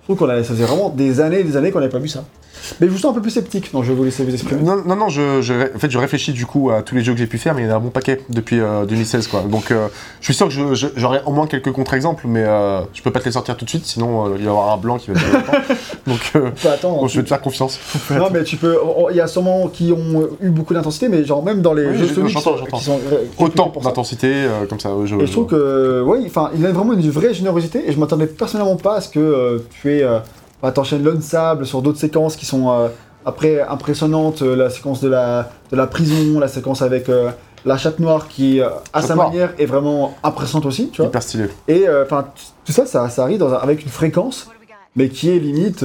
[0.00, 1.98] je trouve qu'on a, ça faisait vraiment des années et des années qu'on n'avait pas
[1.98, 2.24] vu ça.
[2.80, 4.62] Mais je vous sens un peu plus sceptique, donc je vais vous laisser vous exprimer.
[4.62, 5.42] Non, non, non, je,
[5.74, 7.62] en fait, je réfléchis du coup à tous les jeux que j'ai pu faire, mais
[7.62, 9.42] il y en a un bon paquet depuis euh, 2016, quoi.
[9.42, 9.88] Donc, euh,
[10.20, 13.24] je suis sûr que j'aurai au moins quelques contre-exemples, mais euh, je peux pas te
[13.26, 15.20] les sortir tout de suite, sinon euh, il va y avoir un blanc qui va
[15.20, 15.52] longtemps.
[16.06, 17.00] Donc, euh, attendre.
[17.00, 17.78] bon, je vais te faire confiance.
[18.10, 18.76] Non, mais tu peux.
[19.10, 21.98] Il y a sûrement qui ont eu beaucoup d'intensité, mais genre même dans les Oui,
[21.98, 22.78] jeux je- Sonic j'entends, qui j'entends.
[22.78, 24.90] sont euh, Autant d'intensité, euh, comme ça.
[24.90, 27.92] euh, je, Et je trouve que, ouais, enfin, il a vraiment une vraie générosité et
[27.92, 30.06] je m'attendais personnellement pas à ce que euh, tu aies.
[30.66, 32.88] Bah, t'enchaînes Lone Sable sur d'autres séquences qui sont euh,
[33.24, 37.30] après impressionnantes, euh, la séquence de la, de la prison, la séquence avec euh,
[37.64, 39.28] la chatte noire qui, euh, à Chatte sa noire.
[39.28, 41.06] manière, est vraiment impressionnante aussi, tu vois.
[41.06, 41.44] hyper stylé.
[41.68, 42.26] Et enfin,
[42.64, 44.50] tout ça, ça, ça arrive dans un- avec une fréquence,
[44.96, 45.84] mais qui est limite,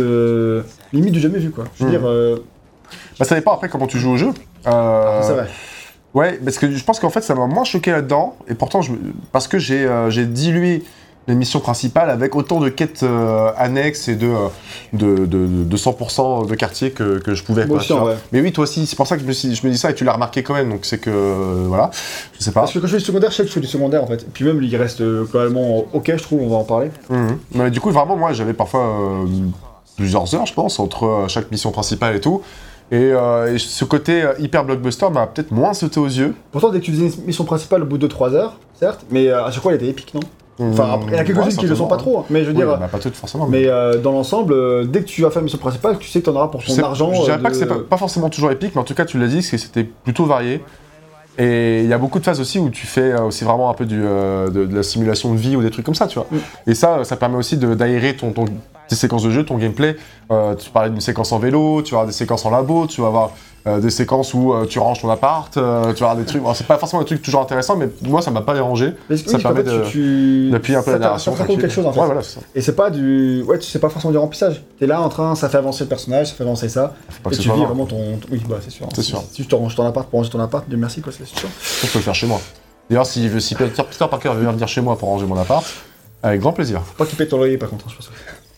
[0.94, 1.66] limite du jamais vu, quoi.
[1.76, 2.00] Je veux Mhm.
[2.00, 2.42] dire,
[3.20, 4.30] Bah, ça dépend après comment tu joues au jeu.
[4.66, 5.48] Euh, c'est vrai.
[6.16, 8.94] Ouais, parce que je pense qu'en fait, ça m'a moins choqué là-dedans, et pourtant, je,
[9.32, 10.84] parce que j'ai j'ai dilué
[11.28, 14.48] les missions principales avec autant de quêtes euh, annexes et de, euh,
[14.94, 17.66] de, de, de 100% de quartier que, que je pouvais.
[17.68, 18.18] Moi quoi, aussi.
[18.32, 19.92] Mais oui, toi aussi, c'est pour ça que je me, suis- je me dis ça,
[19.92, 21.92] et tu l'as remarqué quand même, donc c'est que, euh, voilà,
[22.38, 22.62] je sais pas.
[22.62, 24.08] Parce que quand je fais du secondaire, je sais que je fais du secondaire en
[24.08, 24.24] fait.
[24.24, 26.90] Et puis même, il reste globalement ok, je trouve, on va en parler.
[27.10, 27.38] Mhm.
[27.54, 29.26] Mais du coup, vraiment, moi, j'avais parfois euh,
[29.98, 32.42] plusieurs heures, je pense, entre chaque mission principale et tout.
[32.92, 36.36] Et, euh, et ce côté hyper blockbuster m'a peut-être moins sauté aux yeux.
[36.52, 39.28] Pourtant, dès que tu faisais une mission principale au bout de 3 heures, certes, mais
[39.28, 40.20] euh, à chaque fois, elle était épique, non?
[40.62, 42.48] Enfin, après, il y a quelques-unes qui ne le sont pas trop, hein, mais je
[42.50, 42.68] veux dire.
[42.78, 43.48] bah, pas toutes forcément.
[43.48, 46.20] Mais euh, dans l'ensemble, euh, dès que tu vas faire une mission principale, tu sais
[46.20, 47.12] que tu en auras pour ton sais- argent.
[47.14, 49.06] Je dirais euh, pas que c'est pas, pas forcément toujours épique, mais en tout cas,
[49.06, 50.62] tu l'as dit, c'était plutôt varié.
[51.38, 53.86] Et il y a beaucoup de phases aussi où tu fais aussi vraiment un peu
[53.86, 56.28] du, euh, de, de la simulation de vie ou des trucs comme ça, tu vois.
[56.30, 56.38] Mm.
[56.72, 58.46] Et ça, ça permet aussi d'aérer ton, ton-
[58.88, 59.96] tes séquences de jeu, ton gameplay.
[60.60, 63.08] Tu parlais d'une séquence en vélo, tu vas avoir des séquences en labo, tu vas
[63.08, 63.32] avoir
[63.68, 66.42] euh, des séquences où euh, tu ranges ton appart, euh, tu vas des trucs.
[66.42, 68.94] bon, c'est pas forcément des trucs toujours intéressants, mais moi, ça m'a pas dérangé.
[69.10, 71.32] Mais oui, ça qu'en permet de- tu- D'appuyer un peu ça la narration.
[71.34, 72.00] Ça te raconte quelque chose en fait.
[72.00, 72.40] Ouais, voilà, ça.
[72.56, 73.44] Et c'est pas du.
[73.44, 74.64] Ouais, tu sais pas forcément du remplissage.
[74.80, 76.94] T'es là en train, ça fait avancer le personnage, ça fait avancer ça.
[77.10, 78.20] Faut pas et que tu vis vraiment ton.
[78.32, 78.88] Oui, bah c'est sûr.
[78.96, 79.22] C'est sûr.
[79.32, 81.48] Si tu te ranges ton appart pour ranger ton appart, Dieu merci quoi, c'est sûr.
[81.84, 82.42] Je peux le faire chez moi.
[82.90, 85.64] D'ailleurs, si, si Peter, Peter Parker veut venir chez moi pour ranger mon appart,
[86.24, 86.82] avec grand plaisir.
[86.84, 88.12] Faut pas qu'il paye ton loyer par contre, hein, je pense.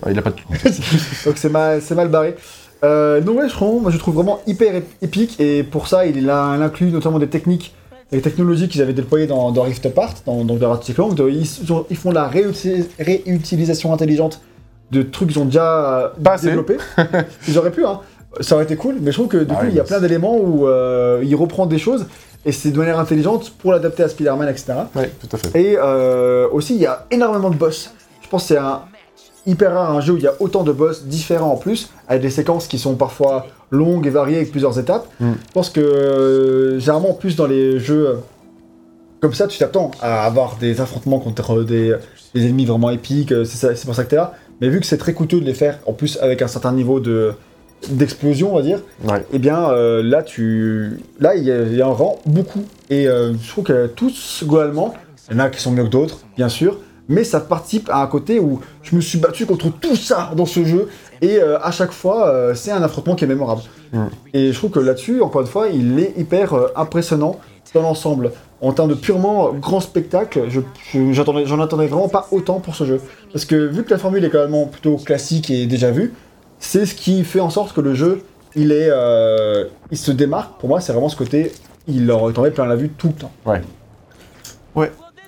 [0.05, 0.35] Ah, Il a pas de.
[1.25, 2.35] Donc c'est mal, c'est mal barré.
[2.83, 6.05] Euh, donc ouais, je trouve, moi je trouve vraiment hyper ép- épique et pour ça
[6.05, 7.73] il, a, il inclut notamment des techniques,
[8.11, 11.15] des technologies qu'ils avaient déployées dans, dans Rift Apart, dans, dans Ratchet Clank.
[11.15, 11.47] De- ils,
[11.89, 14.41] ils font la réuti- réutilisation intelligente
[14.91, 16.77] de trucs qu'ils ont déjà euh, Pas développés.
[17.47, 17.99] ils auraient pu, hein.
[18.41, 19.83] Ça aurait été cool, mais je trouve que du Ah coup oui, il y a
[19.83, 22.07] plein d'éléments où euh, il reprend des choses
[22.45, 24.73] et c'est de manière intelligente pour l'adapter à Spider-Man, etc.
[24.95, 25.59] Oui, tout à fait.
[25.61, 27.91] Et euh, aussi, il y a énormément de boss.
[28.23, 28.81] Je pense que c'est un
[29.45, 32.21] hyper rare un jeu où il y a autant de boss différents en plus, avec
[32.21, 35.07] des séquences qui sont parfois longues et variées avec plusieurs étapes.
[35.19, 35.31] Mm.
[35.47, 38.15] Je pense que euh, généralement, en plus dans les jeux euh,
[39.19, 41.95] comme ça, tu t'attends à avoir des affrontements contre des,
[42.35, 44.33] des ennemis vraiment épiques, euh, c'est pour ça que t'es là.
[44.59, 46.99] Mais vu que c'est très coûteux de les faire, en plus avec un certain niveau
[46.99, 47.33] de
[47.89, 49.25] d'explosion, on va dire, Ouais.
[49.33, 51.43] eh bien euh, là tu là il
[51.75, 54.93] y, en rend beaucoup et euh, je trouve que tous globalement
[55.29, 56.77] il y en a qui sont mieux que d'autres bien sûr
[57.09, 60.45] mais ça participe à un côté où je me suis battu contre tout ça dans
[60.45, 60.87] ce jeu
[61.21, 63.61] et euh, à chaque fois euh, c'est un affrontement qui est mémorable
[63.93, 64.05] Mm.
[64.33, 67.39] et je trouve que là-dessus encore une fois il est hyper euh, impressionnant
[67.75, 68.31] dans l'ensemble
[68.61, 70.61] en termes de purement grand spectacle je,
[70.91, 72.99] je- j'attendais- j'en attendais vraiment pas autant pour ce jeu
[73.31, 76.13] parce que vu que la formule est quand même plutôt classique et déjà vue
[76.57, 78.21] c'est ce qui fait en sorte que le jeu,
[78.55, 78.89] il est,
[79.91, 80.57] il se démarque.
[80.59, 81.51] Pour moi, c'est vraiment ce côté,
[81.89, 83.31] il t'en met plein la vue tout le temps.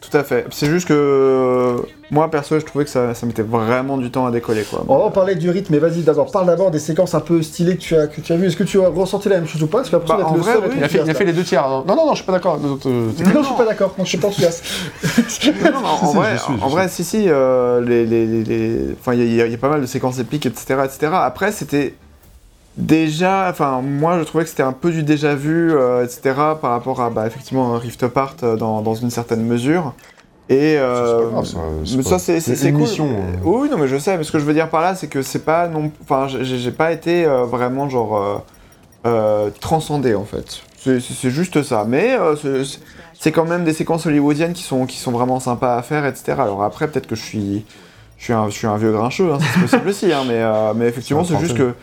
[0.09, 0.45] Tout à fait.
[0.51, 1.77] C'est juste que euh,
[2.11, 4.83] moi perso, je trouvais que ça, ça mettait vraiment du temps à décoller quoi.
[4.87, 7.41] On va en parler du rythme, mais vas-y d'abord, parle d'abord des séquences un peu
[7.41, 8.47] stylées que tu as, que tu as vues.
[8.47, 9.79] Est-ce que tu as ressenti la même chose ou pas?
[9.79, 10.75] Parce que Bah, en vrai, oui.
[10.77, 11.67] Il a, fait, il a fait les deux tiers.
[11.67, 12.59] Non, non, non, je suis pas d'accord.
[12.59, 14.63] Non, euh, t'es- Non, je suis pas d'accord, non, je suis pas enthousiaste.
[15.63, 18.43] Non, non, en, vrai, je suis, je en vrai, si, si, euh, les, les, les-
[18.43, 21.11] les- enfin, il y, y a pas mal de séquences épiques, etc., etc.
[21.15, 21.95] Après, c'était
[22.77, 26.21] déjà, enfin, moi, je trouvais que c'était un peu du déjà vu, euh, etc.,
[26.61, 29.93] par rapport à, bah, effectivement, Rift Apart euh, dans, dans une certaine mesure.
[30.47, 32.81] Et euh, grave, ça, c'est mais pas- ça, c'est cool.
[32.81, 33.37] mission, euh.
[33.43, 34.15] Oui, non, mais je sais.
[34.17, 36.71] Mais ce que je veux dire par là, c'est que c'est pas non, enfin, j'ai
[36.71, 38.43] pas été vraiment genre
[39.59, 40.61] transcendé en fait.
[40.77, 40.99] C'est-
[41.31, 41.83] juste ça.
[41.87, 42.15] Mais
[43.19, 46.33] c'est- quand même des séquences hollywoodiennes qui sont qui sont vraiment sympas à faire, etc.
[46.37, 47.65] Alors après, peut-être que je suis
[48.19, 50.41] je suis un, je suis un vieux grincheux, hein, c'est possible aussi, hein, mais,
[50.75, 51.73] mais effectivement, C'est juste que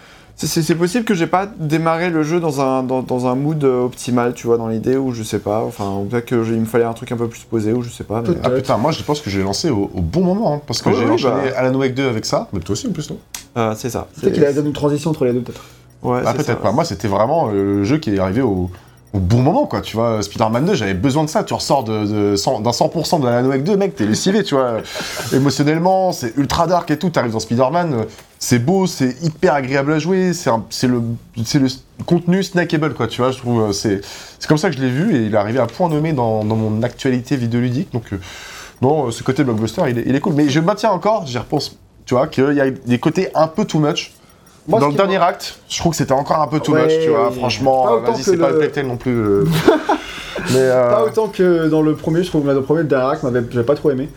[0.46, 3.84] c'est- possible que j'ai pas démarré le jeu dans un, dans, dans un mood euh,
[3.84, 6.92] optimal, tu vois, dans l'idée où je sais pas, enfin, peut-être qu'il me fallait un
[6.92, 8.22] truc un peu plus posé, ou je sais pas.
[8.26, 8.34] Mais...
[8.42, 10.92] Ah putain, moi je pense que j'ai lancé au, au bon moment, hein, parce que
[10.92, 11.58] j'ai oui, enchaîné bah.
[11.58, 13.18] Alan Wake 2 avec ça, mais toi aussi en plus, non?
[13.56, 14.08] Euh, c'est ça.
[14.20, 15.62] Peut-être qu'il a donné une transition entre les deux, peut-être.
[16.02, 16.56] Ouais, Ah c'est peut-être ça.
[16.56, 18.70] pas, moi c'était vraiment euh, le jeu qui est arrivé au,
[19.14, 22.30] au bon moment, quoi, tu vois, Spider-Man 2, j'avais besoin de ça, tu ressors de,
[22.30, 24.78] de 100 d'un 100% de Alan Wake 2, mec, t'es lessivé, tu vois,
[25.32, 28.04] émotionnellement, c'est ultra dark et tout, t'arrives dans Spider-Man, euh,
[28.42, 31.00] c'est beau, c'est hyper agréable à jouer, c'est le,
[32.06, 34.00] contenu snackable, quoi, tu vois, je trouve, euh, c'est
[34.48, 36.56] comme ça que je l'ai vu, et il est arrivé à point nommé dans, dans
[36.56, 38.12] mon actualité vidéoludique, donc...
[38.12, 38.16] euh,
[38.82, 40.32] non, euh, ce côté blockbuster, il est, il est cool.
[40.32, 43.64] Mais je maintiens encore, j'y repense, tu vois, qu'il y a des côtés un peu
[43.64, 44.12] too much.
[44.66, 46.98] Moi, Dans le dernier acte, je trouve que c'était encore un peu too Ouais, much,
[47.00, 47.30] tu vois.
[47.30, 49.12] Franchement, vas-y, que c'est pas le- non plus.
[49.12, 49.44] euh.
[50.50, 53.12] Mais euh, Pas autant que dans le premier, je trouve, mais le premier, le dernier
[53.12, 54.08] acte, j'avais pas trop aimé.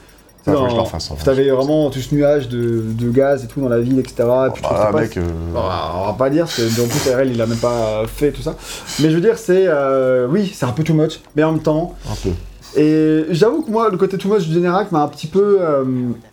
[0.45, 1.23] Ça, faut Non, que je.
[1.25, 4.13] T'avais vraiment tout ce nuage de, de gaz et tout dans la ville, etc.
[4.19, 5.21] Et puis je trouve Bah, c'est mec, euh,
[5.55, 8.41] on va pas dire, parce que en plus RL il a même pas fait tout
[8.41, 8.55] ça.
[9.01, 9.65] Mais je veux dire, c'est.
[9.67, 11.95] euh, oui, c'est un peu too much, mais en même temps.
[12.09, 12.29] un peu.
[12.77, 15.83] Et j'avoue que moi, le côté too much du général m'a un petit peu euh,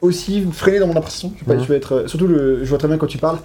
[0.01, 1.33] aussi freiné dans mon impression.
[1.39, 1.63] Je, pas- Mhm.
[1.63, 2.05] je vais être.
[2.09, 3.39] Surtout, le, je vois très bien quand tu parles.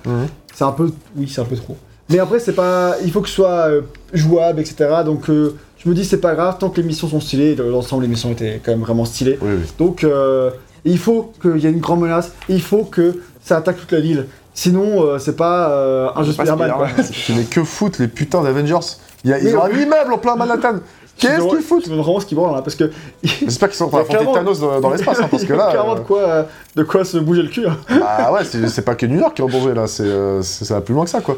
[0.55, 0.89] C'est un peu.
[1.15, 1.77] Oui, c'est un peu trop.
[2.09, 2.95] Mais après, c'est pas.
[3.03, 3.81] Il faut que ce soit euh,
[4.13, 4.89] jouable, etc.
[5.05, 7.55] Donc, euh, je me dis c'est pas grave tant que les missions sont stylées.
[7.55, 9.37] L'ensemble, les missions étaient quand même vraiment stylées.
[9.41, 9.67] Oui, oui.
[9.77, 10.49] Donc euh,
[10.85, 12.31] il faut qu'il y ait une grande menace.
[12.49, 14.25] Il faut que ça attaque toute la ville.
[14.53, 16.71] Sinon, euh, c'est pas euh, un jeu Spider-Man.
[16.77, 16.87] quoi.
[16.89, 17.37] Spider-Man.
[17.37, 18.79] Mais que foutent les putains d'Avengers
[19.23, 20.79] Il y a- Ils ont un immeuble en plein Manhattan
[21.19, 22.91] Qu'est-ce qu'ils foutent Je me demande vraiment ce qu'ils branlent là, parce que
[23.23, 25.27] J'espère qu'ils sont en train Il y a d'affronter clairement- Thanos dans, dans l'espace, hein,
[25.29, 25.71] parce que il y a là...
[25.71, 26.43] clairement euh, de quoi, euh,
[26.75, 27.65] de quoi se bouger le cul.
[27.67, 27.77] hein.
[27.89, 30.41] Bah ouais, c'est c'est pas que New York qui est en danger là, c'est euh,
[30.41, 31.35] c'est- ça va plus loin que ça quoi.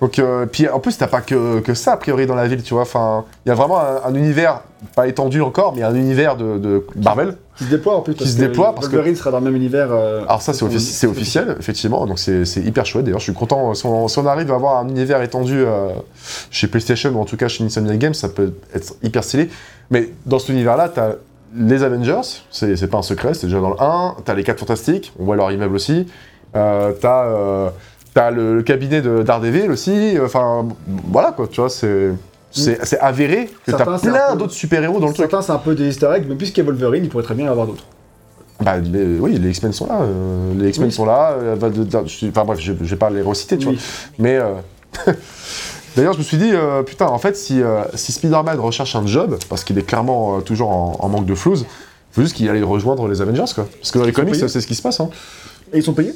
[0.00, 2.62] Donc, euh, puis en plus, t'as pas que, que ça a priori dans la ville,
[2.62, 2.82] tu vois.
[2.82, 4.60] Enfin, il y a vraiment un, un univers,
[4.94, 7.36] pas étendu encore, mais un univers de, de Marvel.
[7.56, 8.14] Qui se déploie en plus.
[8.14, 9.88] parce se que déploie, parce que- Wolverine sera dans le même univers.
[9.90, 13.04] euh, Alors, ça, c'est que offici- officiel, effectivement, donc c'est hyper chouette.
[13.04, 13.74] D'ailleurs, je suis content.
[13.74, 15.88] Si on, si on arrive à avoir un univers étendu euh,
[16.50, 19.50] chez PlayStation ou en tout cas chez Insomniac Games, ça peut être hyper stylé.
[19.90, 21.12] Mais dans cet univers-là, t'as
[21.56, 24.16] les Avengers, c'est pas un secret, c'est déjà dans le 1.
[24.24, 26.06] T'as les 4 Fantastiques, on voit leur immeuble aussi.
[26.54, 27.70] Euh, t'as euh,
[28.14, 30.16] t'as le, le cabinet de Daredevil aussi.
[30.22, 30.66] Enfin,
[31.10, 32.10] voilà quoi, tu vois, c'est.
[32.50, 35.28] C'est c'est avéré que Certains, t'as c'est un plein d'autres super-héros dans le truc.
[35.30, 37.34] Certains, c'est un peu des easter eggs, mais puisqu'il y a Wolverine, il pourrait très
[37.34, 37.84] bien y en avoir d'autres.
[38.60, 40.00] Bah les- oui, les X-Men sont là.
[40.02, 40.92] euh, les X-Men Oui.
[40.92, 41.32] sont là.
[41.32, 43.74] euh, va de- de- je- Enfin bref, je, je vais pas les reciter, tu Oui.
[43.74, 43.82] vois.
[44.18, 44.54] Mais euh,
[45.96, 46.52] d'ailleurs, je me suis dit,
[46.86, 47.60] putain, en fait, si,
[47.94, 51.66] si Spider-Man recherche un job, parce qu'il est clairement toujours en, en manque de flouze,
[52.12, 53.68] faut juste qu'il aille rejoindre les Avengers, quoi.
[53.78, 55.10] Parce que dans les comics, c'est ce qui se passe, hein.
[55.72, 56.14] Et ils sont payés?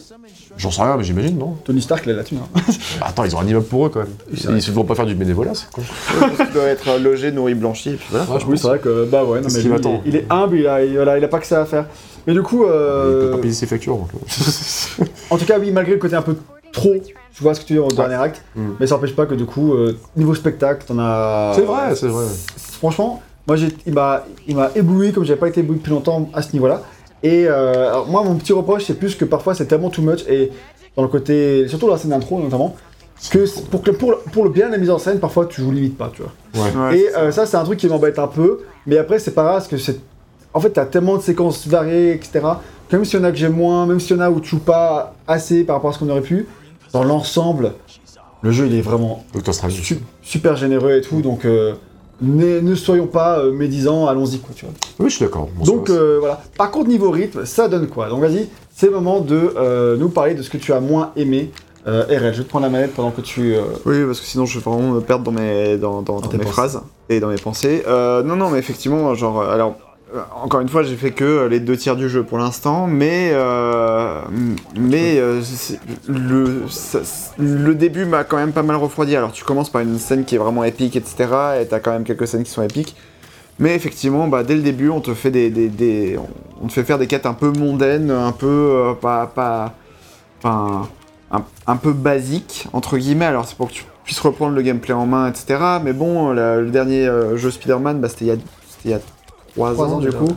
[0.58, 2.38] J'en sais rien, mais j'imagine, non Tony Stark, il a la thune.
[2.38, 2.60] hein.
[3.00, 4.08] Bah, Attends, ils ont un immeuble pour eux, quand même.
[4.32, 5.82] Ils ne vont pas faire du bénévolat, c'est con.
[6.46, 8.26] Il doit être logé, nourri, blanchi, et puis voilà.
[8.30, 10.58] Ah, oui, c'est vrai que, bah ouais, non, mais lui, il, est, il est humble,
[10.58, 11.86] il a, il, voilà, il a pas que ça à faire.
[12.26, 14.08] Mais du coup, Il peut euh, pas payer ses factures, donc.
[14.14, 15.04] euh.
[15.30, 16.36] en tout cas, oui, malgré le côté un peu
[16.72, 16.92] trop,
[17.34, 18.60] tu vois ce que tu dis au dernier acte, Mm.
[18.78, 21.52] mais ça n'empêche pas que du coup, euh, niveau spectacle, t'en as.
[21.54, 22.26] C'est vrai, c'est vrai.
[22.78, 26.28] Franchement, moi, j'ai, il m'a, il m'a ébloui comme j'avais pas été ébloui depuis longtemps
[26.34, 26.82] à ce niveau-là.
[27.23, 30.24] Et euh, alors, moi, mon petit reproche, c'est plus que parfois c'est tellement too much
[30.28, 30.51] et
[30.97, 32.74] dans le côté, surtout dans la scène d'intro notamment,
[33.31, 35.61] que pour, que pour, le- pour le bien de la mise en scène, parfois tu
[35.61, 36.65] joues limite pas, tu vois.
[36.65, 36.77] Ouais.
[36.77, 37.47] Ouais, Et euh, ça.
[37.47, 38.61] c'est un truc qui m'embête un peu.
[38.86, 40.01] Mais après, c'est pas grave parce que c'est.
[40.55, 42.40] En fait, t'as tellement de séquences variées, etc.
[42.89, 44.40] que Même s'il y en a que j'ai moins, même s'il y en a où
[44.40, 46.47] tu joues pas assez par rapport à ce qu'on aurait pu,
[46.93, 47.73] dans l'ensemble,
[48.43, 49.24] le jeu il est vraiment
[50.23, 51.23] super généreux et tout.
[51.23, 51.74] Donc, euh,
[52.23, 54.74] ne, soyons pas euh, médisants, allons-y quoi, tu vois.
[55.01, 55.49] Oui, je suis d'accord.
[55.57, 56.40] Bon, donc euh, voilà.
[56.57, 58.09] Par contre, niveau rythme, ça donne quoi?
[58.09, 61.11] Donc vas-y, c'est le moment de euh, nous parler de ce que tu as moins
[61.16, 61.51] aimé.
[61.89, 63.57] Euh, RL, je vais te prendre la manette pendant que tu.
[63.57, 66.28] euh, Oui, parce que sinon je vais vraiment me perdre dans mes, dans, dans, mes
[66.39, 66.44] pensées.
[66.44, 67.82] phrases et dans mes pensées.
[67.89, 69.74] Euh, non, non, mais effectivement, genre, alors,
[70.43, 73.30] encore une fois, j'ai fait que euh, les deux tiers du jeu pour l'instant, mais,
[73.32, 74.20] euh,
[74.78, 75.40] mais euh,
[76.09, 79.16] le, début m'a quand même pas mal refroidi.
[79.16, 81.16] Alors, tu commences par une scène qui est vraiment épique, etc.,
[81.60, 82.94] et t'as quand même quelques scènes qui sont épiques.
[83.59, 86.18] Mais effectivement, bah, dès le début, on te fait des,
[86.62, 89.74] on te fait faire des quêtes un peu mondaines, un peu euh, pas, pas,
[91.66, 93.26] un, peu basiques entre guillemets.
[93.26, 95.60] Alors c'est pour que tu puisses reprendre le gameplay en main, etc.
[95.84, 98.36] Mais bon, le dernier euh, jeu Spider-Man, bah, c'était
[98.84, 99.01] il
[99.54, 100.24] c'était il y a 3 Trois ans, ans du déjà, coup.
[100.26, 100.32] ouais.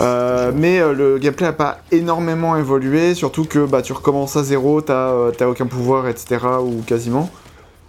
[0.00, 4.42] Euh, mais euh, le gameplay n'a pas énormément évolué, surtout que bah, tu recommences à
[4.42, 6.38] zéro, t'as euh, aucun pouvoir, etc.
[6.60, 7.30] ou quasiment.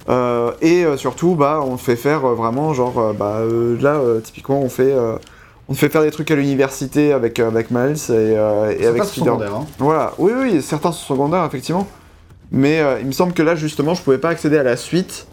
[0.07, 3.39] Euh, et euh, surtout, bah, on te fait faire euh, vraiment, genre, bah,
[3.81, 4.93] là, typiquement, on fait,
[5.67, 9.31] on te fait faire des trucs à l'université avec, avec Miles et, et avec Spider.
[9.31, 9.65] hein.
[9.80, 11.88] Voilà, oui, oui, certains sont secondaires, effectivement.
[12.51, 15.26] Mais il me semble que là, justement, je pouvais pas accéder à la suite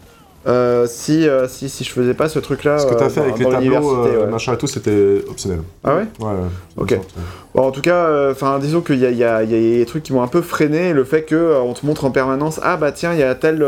[0.45, 2.79] euh, si, euh, si, si je faisais pas ce truc-là.
[2.79, 4.27] Ce que t'as euh, fait avec les tableaux, ouais.
[4.27, 5.59] machin et tout, c'était optionnel.
[5.83, 6.33] Ah ouais Ouais.
[6.77, 6.99] Ok.
[7.55, 9.85] Bon, en tout cas, enfin, disons qu'il y a, y, a, il y a des
[9.85, 12.59] trucs qui m'ont un peu freiné, le fait que euh, on te montre en permanence,
[12.63, 13.65] ah bah tiens, il y a tel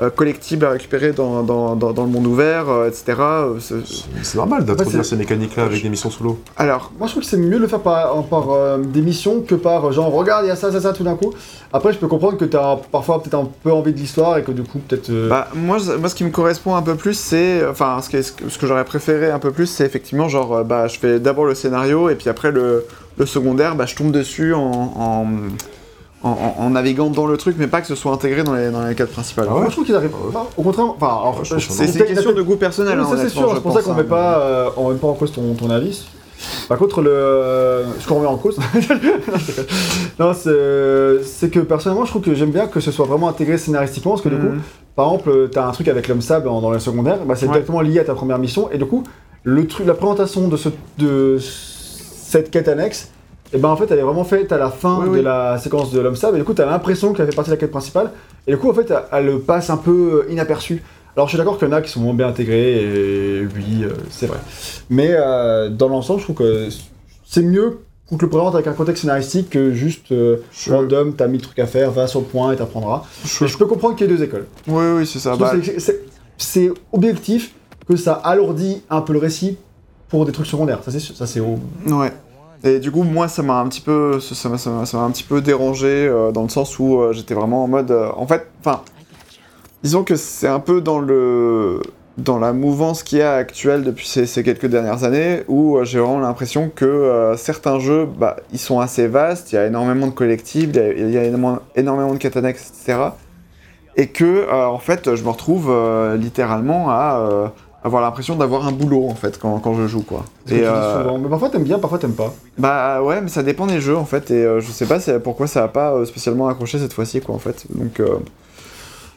[0.00, 3.04] euh, euh, collectible à récupérer dans, dans, dans, dans le monde ouvert, euh, etc.
[3.20, 6.38] euh, c'est- normal d'introduire ces mécaniques-là avec des missions sous l'eau.
[6.56, 9.42] Alors, Moi, je trouve que c'est mieux de le faire par, par euh, des missions
[9.42, 11.32] que par genre, regarde, il y a ça, ça, ça tout d'un coup.
[11.72, 14.52] Après, je peux comprendre que t'as parfois peut-être un peu envie de l'histoire et que
[14.52, 15.10] du coup, peut-être.
[15.10, 17.64] euh, Bah, moi, moi, ce qui me correspond un peu plus, c'est.
[17.66, 20.98] Enfin, ce que, ce que, j'aurais préféré un peu plus, c'est effectivement, genre, bah, je
[20.98, 22.84] fais d'abord le scénario, et puis après, le,
[23.18, 24.60] le secondaire, bah, je tombe dessus en,
[24.96, 25.26] en,
[26.24, 28.70] en, en- en naviguant dans le truc, mais pas que ce soit intégré dans les,
[28.70, 29.46] dans les quêtes principales.
[29.48, 30.14] Ah ouais Moi, je trouve qu'ils arrivent.
[30.28, 33.54] enfin, au contraire, enfin, C'est une question de goût personnel, hein, ça c'est sûr, je
[33.56, 35.70] c'est pour ça qu'on hein, met pas, euh, on met pas en cause ton, ton
[35.70, 36.04] avis.
[36.68, 38.58] Par contre, le, ce qu'on remet en cause,
[40.18, 43.58] non, c'est c'est que personnellement, je trouve que j'aime bien que ce soit vraiment intégré
[43.58, 44.60] scénaristiquement, parce que du coup, Mhm.
[44.96, 47.52] par exemple, t'as un truc avec l'homme sable dans, le secondaire, bah, c'est Ouais.
[47.52, 49.04] directement lié à ta première mission, et du coup,
[49.44, 50.68] le truc, la présentation de, ce,
[50.98, 53.08] de cette quête annexe,
[53.52, 55.22] et ben en fait, elle est vraiment faite à la fin Oui, de oui.
[55.22, 57.60] la séquence de l'homme sable, et du coup, t'as l'impression qu'elle fait partie de la
[57.60, 58.10] quête principale,
[58.46, 60.82] et du coup, en fait, elle, elle passe un peu inaperçue.
[61.16, 63.84] Alors, je suis d'accord qu'il y en a qui sont moins bien intégrés, et oui,
[63.84, 64.38] euh, c'est vrai.
[64.88, 66.68] Mais euh, dans l'ensemble, je trouve que
[67.26, 71.14] c'est mieux qu'on te le présente avec un contexte scénaristique que juste euh, Je- random,
[71.14, 73.02] t'as mis le truc à faire, va sur le point et t'apprendras.
[73.24, 74.46] Je- je peux comprendre qu'il y ait deux écoles.
[74.68, 75.36] Oui, oui, c'est ça.
[75.36, 75.52] Bah,
[76.38, 77.52] c'est- objectif,
[77.88, 79.56] que ça alourdit un peu le récit
[80.08, 80.80] pour des trucs secondaires.
[80.84, 82.12] Ça c'est ça c'est au- Ouais.
[82.64, 85.88] Et du coup, moi, ça m'a un petit peu, ça m'a, un petit peu dérangé
[85.88, 88.82] euh, dans le sens où euh, j'étais vraiment en mode, euh, en fait, enfin,
[89.82, 91.82] disons que c'est un peu dans le,
[92.18, 95.98] dans la mouvance qu'il y a actuelle depuis ces, ces quelques dernières années, où j'ai
[95.98, 100.12] vraiment l'impression que certains jeux, bah, ils sont assez vastes, il y a énormément de
[100.12, 102.98] collectibles, il y a, il y a énormément, énormément de catanex, etc.
[103.96, 105.70] Et que, en fait, je me retrouve
[106.16, 107.52] littéralement à
[107.84, 110.24] avoir l'impression d'avoir un boulot, en fait, quand, quand je joue, quoi.
[110.46, 111.18] que Et, tu dis euh, souvent.
[111.18, 112.32] Mais parfois t'aimes bien, parfois t'aimes pas.
[112.58, 115.46] bah ouais, mais ça dépend des jeux en fait, et euh, je sais pas pourquoi
[115.46, 117.64] ça a pas euh, spécialement accroché cette fois-ci quoi en fait.
[117.74, 118.16] Donc euh,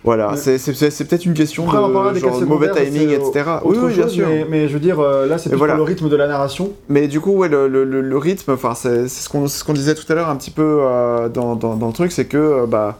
[0.03, 1.77] voilà, Mais- c'est- peut-être une question Après,
[2.13, 3.43] de genre, mauvais timing, etc.
[3.63, 4.27] Oui, bien chose, sûr.
[4.27, 5.75] Mais, mais je veux dire, là c'est voilà.
[5.75, 6.71] le rythme de la narration.
[6.89, 9.73] Mais du coup, ouais, le, le- le- le rythme, enfin, c'est ce qu'on ce qu'on
[9.73, 10.79] disait tout à l'heure un petit peu
[11.33, 12.99] dans, dans- dans le truc, c'est que, bah,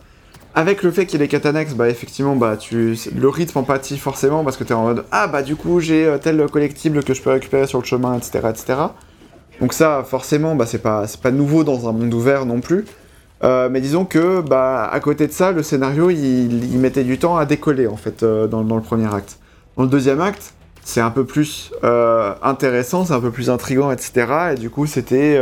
[0.56, 3.98] avec le fait qu'il y ait les catanex, bah, effectivement, bah, tu, le rythme empathie
[3.98, 7.14] forcément parce que t'es en mode, ah, bah, du coup, j'ai euh, tel collectible que
[7.14, 8.80] je peux récupérer sur le chemin, etc., etc.
[9.60, 12.86] Donc ça, forcément, bah, c'est pas, c'est pas nouveau dans un monde ouvert non plus.
[13.44, 17.36] Euh, mais disons que, bah, à côté de ça, le scénario, il, mettait du temps
[17.36, 19.40] à décoller, en fait, euh, dans, le premier acte.
[19.76, 20.53] Dans le deuxième acte,
[20.86, 21.72] c'est un peu plus
[22.44, 24.53] intéressant, c'est un peu plus intriguant, etc.
[24.53, 25.38] Et du coup, c'était...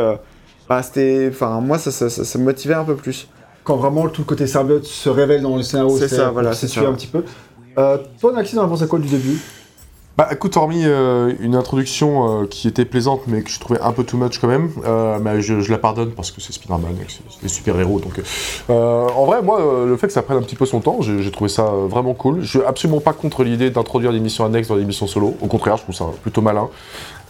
[0.68, 1.30] bah, c'était...
[1.32, 3.28] Enfin, moi, ça, ça- ça me motivait un peu plus.
[3.64, 6.78] Quand vraiment tout le côté symbiote se révèle dans le scénario, C'est ça, voilà, c'est
[6.80, 7.24] un petit peu.
[7.78, 9.40] Euh, toi, Naxi, t'en as pensé quoi du début?
[10.16, 13.92] Bah écoute, hormis euh, une introduction euh, qui était plaisante, mais que je trouvais un
[13.94, 16.96] peu too much quand même, euh, mais je, je la pardonne parce que c'est Spider-Man,
[17.08, 18.00] c'est des super-héros.
[18.00, 18.22] Donc,
[18.70, 21.02] euh, en vrai, moi, euh, le fait que ça prenne un petit peu son temps,
[21.02, 22.42] j'ai trouvé ça vraiment cool.
[22.42, 25.36] Je suis absolument pas contre l'idée d'introduire des missions annexes dans des missions solo.
[25.42, 26.70] Au contraire, je trouve ça plutôt malin.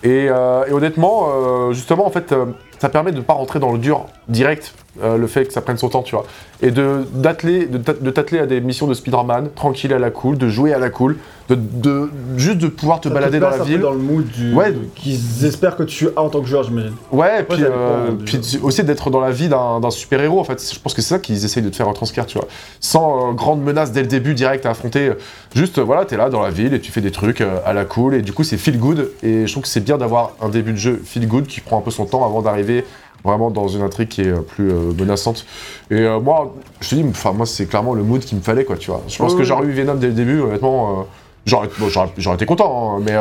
[0.03, 2.47] Et, euh, et honnêtement, euh, justement, en fait, euh,
[2.79, 5.61] ça permet de ne pas rentrer dans le dur direct, euh, le fait que ça
[5.61, 6.25] prenne son temps, tu vois.
[6.61, 10.47] Et de d'atteler, de t'atteler à des missions de Spider-Man, tranquille à la cool, de
[10.49, 11.17] jouer à la cool,
[11.49, 13.79] de, de juste de pouvoir te Ça balader dans la un peu ville.
[13.79, 14.53] Dans le mood du...
[14.53, 14.73] Ouais.
[14.95, 16.93] qu'ils espèrent que tu as en tant que joueur, j'imagine.
[17.11, 20.63] Ouais, puis, euh, puis aussi d'être dans la vie d'un d'un super-héros, en fait.
[20.73, 22.47] Je pense que c'est ça qu'ils essayent de te faire retranscrire, tu vois.
[22.79, 25.11] Sans euh, grande menace dès le début, direct à affronter.
[25.55, 27.85] Juste, euh, voilà, t'es là dans la ville et tu fais des trucs à la
[27.85, 29.11] cool, et du coup, c'est feel good.
[29.21, 31.79] Et je trouve que c'est bien d'avoir un début de jeu feel good qui prend
[31.79, 32.85] un peu son temps avant d'arriver
[33.23, 35.45] vraiment dans une intrigue qui est euh, plus euh, menaçante.
[35.89, 38.65] Et euh, moi, je te dis, enfin, moi, c'est clairement le mood qu'il me fallait,
[38.65, 39.01] quoi, tu vois.
[39.07, 41.07] Je pense que j'aurais eu Venom dès le début, honnêtement,
[41.45, 43.15] j'aurais bon, été content, hein, mais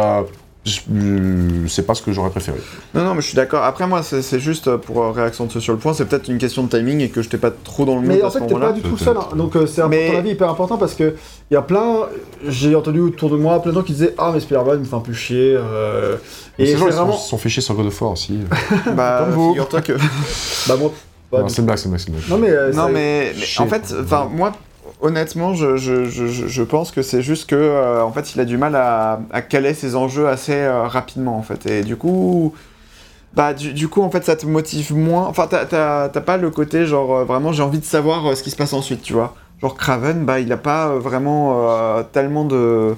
[0.65, 2.57] c'est pas ce que j'aurais préféré.
[2.95, 3.65] Non, non, mais je suis d'accord.
[3.65, 6.39] Après, moi, c'est c'est juste euh, pour euh, réaccentuer sur le point, c'est peut-être une
[6.39, 8.55] question de timing et que j'étais pas trop dans le mood Mais en fait, t'es
[8.55, 9.17] pas du tout seul.
[9.17, 9.35] hein.
[9.37, 11.15] Donc, euh, c'est un Mais- ton avis hyper important parce que
[11.51, 12.07] il y a plein.
[12.47, 14.95] J'ai entendu autour de moi plein de gens qui disaient Ah, mais Spider-Man me fait
[14.97, 15.55] un peu chier.
[15.57, 16.17] euh,
[16.59, 17.13] Et ces gens, ils vraiment.
[17.17, 18.39] sont fait chier sur God of War aussi.
[18.97, 19.49] Bah, Comme vous.
[19.51, 19.93] figure-toi que.
[20.69, 20.93] Bah, moi.
[21.33, 22.29] bah, non, c'est une blague, c'est une blague, c'est blague.
[22.31, 22.51] non, mais.
[22.51, 24.53] euh, Non, mais, mais en fait, enfin, moi,
[25.03, 28.41] honnêtement, je, je, je, je- je pense que c'est juste que, euh, en fait, il
[28.41, 31.67] a du mal à, à caler ses enjeux assez euh, rapidement, en fait.
[31.67, 32.55] Et du coup,
[33.35, 35.27] bah, du, du coup, en fait, ça te motive moins.
[35.27, 38.57] Enfin, t'as- pas le côté, genre, euh, vraiment, j'ai envie de savoir ce qui se
[38.57, 39.35] passe ensuite, tu vois.
[39.61, 42.95] Genre, Craven, bah, il a pas vraiment tellement de.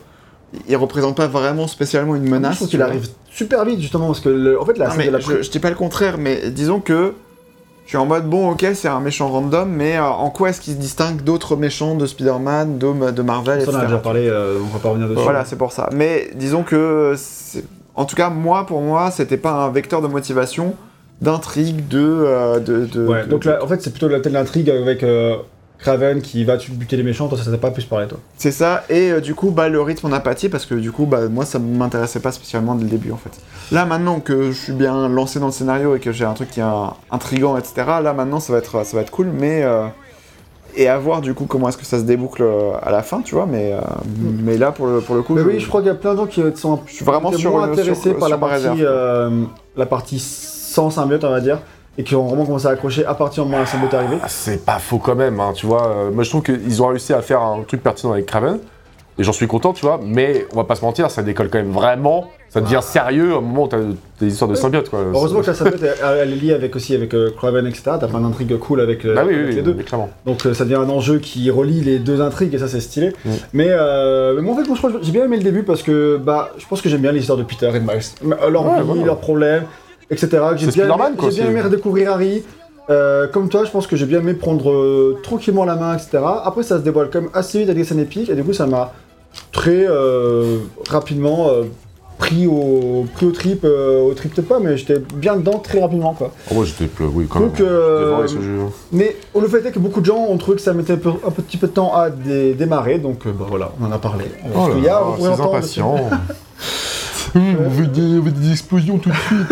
[0.69, 2.57] Il représente pas vraiment spécialement une je menace.
[2.57, 5.01] trouve tu qu'il arrive super vite, justement, parce que, le- en fait, la Non, scène
[5.01, 7.15] mais de la je, je dis pas le contraire, mais disons que
[7.85, 10.61] je suis en mode bon, ok, c'est un méchant random, mais euh, en quoi est-ce
[10.61, 13.99] qu'il se distingue d'autres méchants de Spider-Man, de, de Marvel, Ça, on en a déjà
[13.99, 15.21] parlé, euh, on va pas revenir dessus.
[15.23, 15.91] Voilà, c'est pour ça.
[15.93, 17.15] Mais disons que,
[17.95, 20.75] en tout cas, moi, pour moi, c'était pas un vecteur de motivation,
[21.21, 24.33] d'intrigue, de, euh, de, de- Ouais, de- donc là, en fait, c'est plutôt la telle
[24.33, 25.03] l'intrigue avec
[25.79, 27.29] Kraven qui va buter les méchants.
[27.29, 28.19] Toi, ça t'a pas plus parlé, toi.
[28.39, 31.05] C'est ça, et euh, du coup, bah, le rythme en apathie, parce que du coup,
[31.07, 33.33] bah, moi, ça m'intéressait pas spécialement dès le début, en fait.
[33.73, 36.51] Là, maintenant que je suis bien lancé dans le scénario et que j'ai un truc
[36.51, 36.65] qui est
[37.11, 39.63] intrigant, etc., là, maintenant, ça va être, ça va être cool, mais...
[39.65, 39.87] euh,
[40.77, 43.21] et à voir, du coup, comment est-ce que ça se déboucle euh, à la fin,
[43.21, 43.79] tu vois, mais, euh,
[44.43, 45.35] mais là, pour le, pour le coup...
[45.35, 47.05] Mais je- oui, je crois qu'il y a plein de gens qui sont Je suis
[47.05, 49.45] vraiment sur intéressés sur- par la sur ma partie, euh,
[49.77, 51.61] la partie sans symbiote, on va dire,
[51.99, 53.97] et qui ont vraiment commencé à accrocher à partir du moment où la symbiote est
[53.97, 54.19] arrivée.
[54.23, 55.87] Ah, c'est pas faux quand même, hein, tu vois.
[55.87, 58.59] Euh, moi, je trouve qu'ils ont réussi à faire un truc pertinent avec Kraven.
[59.17, 60.01] Et j'en suis content, tu vois.
[60.03, 62.31] Mais on va pas se mentir, ça décolle quand même vraiment.
[62.49, 63.79] Ça devient sérieux au moment où t'as
[64.21, 65.01] des histoires de symbiote, quoi.
[65.13, 67.83] Heureusement que la symbiote, elle, est liée avec aussi avec euh, Kraven, etc.
[68.01, 69.83] T'as plein d'intrigues cool avec, euh, Bah oui, avec oui, les oui, deux.
[69.85, 70.11] clairement.
[70.27, 73.13] Donc euh, ça devient un enjeu qui relie les deux intrigues et ça c'est stylé.
[73.25, 73.31] Mm.
[73.53, 75.63] Mais, euh, mais moi en fait moi, je crois que j'ai bien aimé le début
[75.63, 78.01] parce que bah je pense que j'aime bien l'histoire de Peter et de Miles.
[78.25, 79.05] Euh, Leur Ouais, vie, voilà.
[79.05, 79.63] leurs problèmes,
[80.11, 80.29] etc.
[80.57, 82.43] J'ai C'est bien, aimé- quoi, bien c'est- aimé redécouvrir Harry.
[82.91, 86.19] Euh, comme toi, je pense que j'ai bien aimé prendre euh, tranquillement la main, etc.
[86.45, 88.53] Après, ça se dévoile quand même assez vite avec des scènes épiques, et du coup,
[88.53, 88.93] ça m'a
[89.53, 90.59] très euh,
[90.91, 91.49] rapidement
[92.19, 96.13] pris au pris au trip, au trip peut-être pas, mais j'étais bien dedans très rapidement,
[96.13, 96.31] quoi.
[96.51, 97.07] Oh, moi, j'étais plus.
[97.07, 97.69] Oui, quand Donc, même.
[97.69, 98.59] Dévoré, ce jeu.
[98.93, 100.97] Mais oh, le fait est que beaucoup de gens ont trouvé que ça mettait un,
[100.99, 103.99] peu- un petit peu de temps à dé- démarrer, donc bah, voilà, on en a
[103.99, 104.27] parlé.
[104.55, 106.11] Oh là là, ces représentant de- impatients.
[107.35, 109.49] on, veut des, on veut des explosions tout de suite.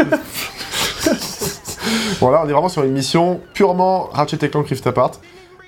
[2.21, 5.13] voilà, on est vraiment sur une mission purement Ratchet Clank Rift Apart.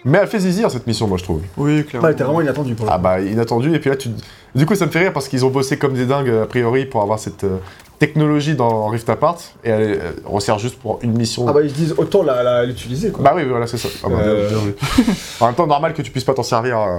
[0.06, 1.40] Mais elle fait zizir cette mission, moi je trouve.
[1.56, 2.08] Oui, clairement.
[2.08, 3.02] Ouais, t'es vraiment inattendu pour le Ah coup.
[3.02, 4.10] bah inattendu, et puis là tu...
[4.54, 6.86] Du coup ça me fait rire parce qu'ils ont bossé comme des dingues a priori
[6.86, 7.56] pour avoir cette euh,
[7.98, 11.46] technologie dans Rift Apart, et elle, elle resserre juste pour une mission.
[11.48, 12.22] Ah bah ils se disent autant
[12.66, 13.24] l'utiliser quoi.
[13.24, 13.88] Bah oui, voilà, c'est ça.
[14.04, 14.48] Ah bah, Euh.
[14.48, 14.74] bien, bien vu.
[15.40, 16.98] en même temps, normal que tu puisses pas t'en servir euh,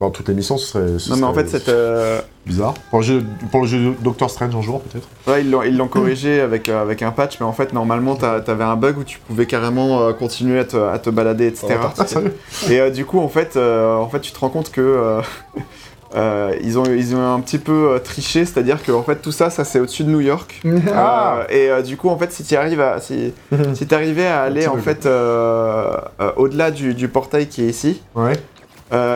[0.00, 2.74] dans toutes les missions, ce serait, ce Non, mais en fait, cette, euh, bizarre.
[2.90, 5.08] Pour le, jeu, pour le jeu Doctor Strange un jour, peut-être.
[5.26, 8.14] ouais, ils l'ont ils l'ont corrigé avec, euh, avec un patch, mais en fait, normalement,
[8.14, 11.48] t'a- t'avais un bug où tu pouvais carrément euh, continuer à te, à te balader,
[11.48, 11.66] etc.
[11.82, 12.00] On.
[12.00, 15.20] Ah, Et euh, du coup, en fait, euh, en fait, tu te rends compte que
[16.16, 19.32] euh, ils, ont, ils ont un petit peu euh, triché, c'est-à-dire que en fait, tout
[19.32, 20.60] ça, ça c'est au-dessus de New York.
[20.94, 21.40] Ah.
[21.50, 23.32] Euh, et du coup, en fait, si tu arrives à, si,
[23.74, 25.06] si t'arrivais à aller en fait
[26.36, 28.32] au-delà du, du portail qui est ici, Ouais.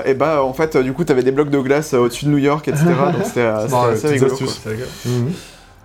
[0.07, 2.69] et bah en fait, du coup, t'avais des blocs de glace au-dessus de New York,
[2.69, 2.85] etc.
[3.13, 4.37] donc c'était assez rigolo.
[4.37, 4.47] quoi.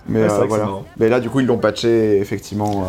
[0.10, 0.70] Ouais, voilà.
[0.98, 2.86] Mais là, du coup, ils l'ont patché, effectivement.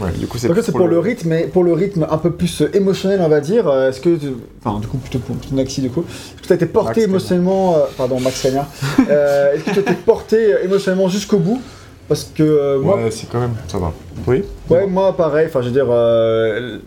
[0.00, 0.10] Ouais.
[0.18, 2.70] Du coup, c'est c'est pour le rythme, mais pour le rythme un peu plus euh,
[2.74, 3.68] émotionnel, on va dire.
[3.68, 6.52] euh, Est-ce que, tu- enfin, du coup, plutôt pour Naxi, du coup, est-ce que tu
[6.52, 8.68] as été porté Max émotionnellement, euh, pardon, Max Cagnard,
[9.10, 11.60] euh, est-ce que tu as été porté émotionnellement jusqu'au bout?
[12.08, 13.92] Parce que euh, moi, Ouais, si, quand même, ça va.
[14.26, 14.42] Oui?
[14.68, 15.46] Ouais, moi, pareil.
[15.48, 16.78] Enfin, je veux dire, euh,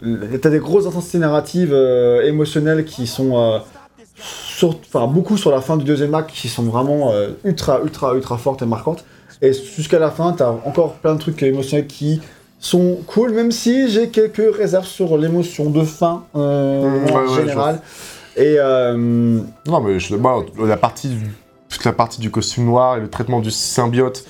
[0.41, 3.59] t'as des grosses intensités narratives euh, émotionnelles qui sont, euh,
[4.63, 8.37] enfin, beaucoup sur la fin du deuxième acte, qui sont vraiment euh, ultra, ultra, ultra
[8.37, 9.05] fortes et marquantes.
[9.41, 12.21] Et jusqu'à la fin, t'as encore plein de trucs émotionnels qui
[12.63, 17.27] sont cool, même si j'ai quelques réserves sur l'émotion de fin euh, Mmh, en ouais,
[17.29, 17.81] ouais, général.
[18.37, 18.95] Et euh,
[19.67, 21.31] Non, mais je, moi, la partie, du-
[21.69, 24.23] toute la partie du costume noir et le traitement du symbiote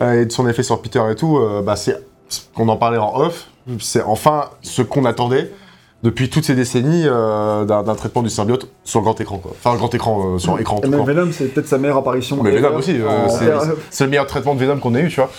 [0.00, 1.96] euh, et de son effet sur Peter et tout, bah, c'est
[2.54, 3.48] qu'on en parlait en off,
[3.80, 5.50] c'est enfin ce qu'on attendait
[6.02, 9.52] depuis toutes ces décennies euh, d'un traitement du symbiote sur grand écran, quoi.
[9.54, 11.04] Enfin, grand écran, euh, sur écran, et même.
[11.04, 12.42] Venom, c'est peut-être sa meilleure apparition.
[12.42, 13.52] Mais Venom aussi, euh, c'est
[13.90, 15.30] c'est le meilleur traitement de Venom qu'on ait eu, tu vois.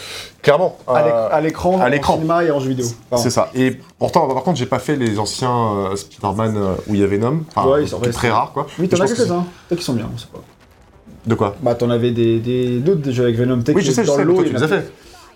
[0.42, 0.78] Clairement.
[0.88, 2.14] à l'éc- à l'écran, à en l'écran.
[2.16, 2.86] cinéma et en jeu vidéo.
[3.18, 3.50] C'est ça.
[3.56, 6.58] Et pourtant, par contre, j'ai pas fait les anciens Spider-Man
[6.88, 7.42] où il y avait Venom.
[7.56, 8.68] Enfin, Ouais, ils sont- qui est ouais, très c'est- rare, quoi.
[8.80, 9.46] Oui, t'en as quelques-uns.
[9.68, 10.40] Peut-être qu'ils sont bien, on sait pas.
[10.42, 11.56] c'est- De quoi?
[11.62, 13.60] Bah, t'en avais des, des, d'autres des jeux avec Venom.
[13.68, 14.92] Oui, je sais, je dans sais, tu les as a fait.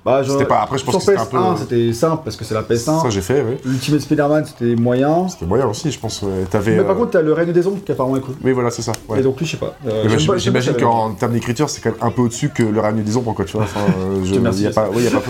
[0.08, 2.46] Bah, pas- après, je pense que c'était un peu, PS1, euh, c'était simple parce que
[2.46, 3.02] c'est la PS1.
[3.02, 3.58] Ça, j'ai fait, oui.
[3.66, 5.28] Ultimate Spider-Man, c'était moyen.
[5.28, 6.24] C'était moyen aussi, je pense.
[6.24, 8.36] Mais par euh, contre, t'as le règne des ombres qui apparemment est cool.
[8.42, 8.94] Oui, voilà, c'est ça.
[9.10, 9.20] ouais.
[9.20, 9.76] Et donc, lui, je sais pas.
[9.86, 13.18] Euh, J'imagine qu'en termes d'écriture, c'est quand même un peu au-dessus que le règne des
[13.18, 13.64] ombres, quoi, tu vois.
[13.64, 13.82] Enfin,
[14.24, 15.22] je, Dieu merci, y a pas, y a pas.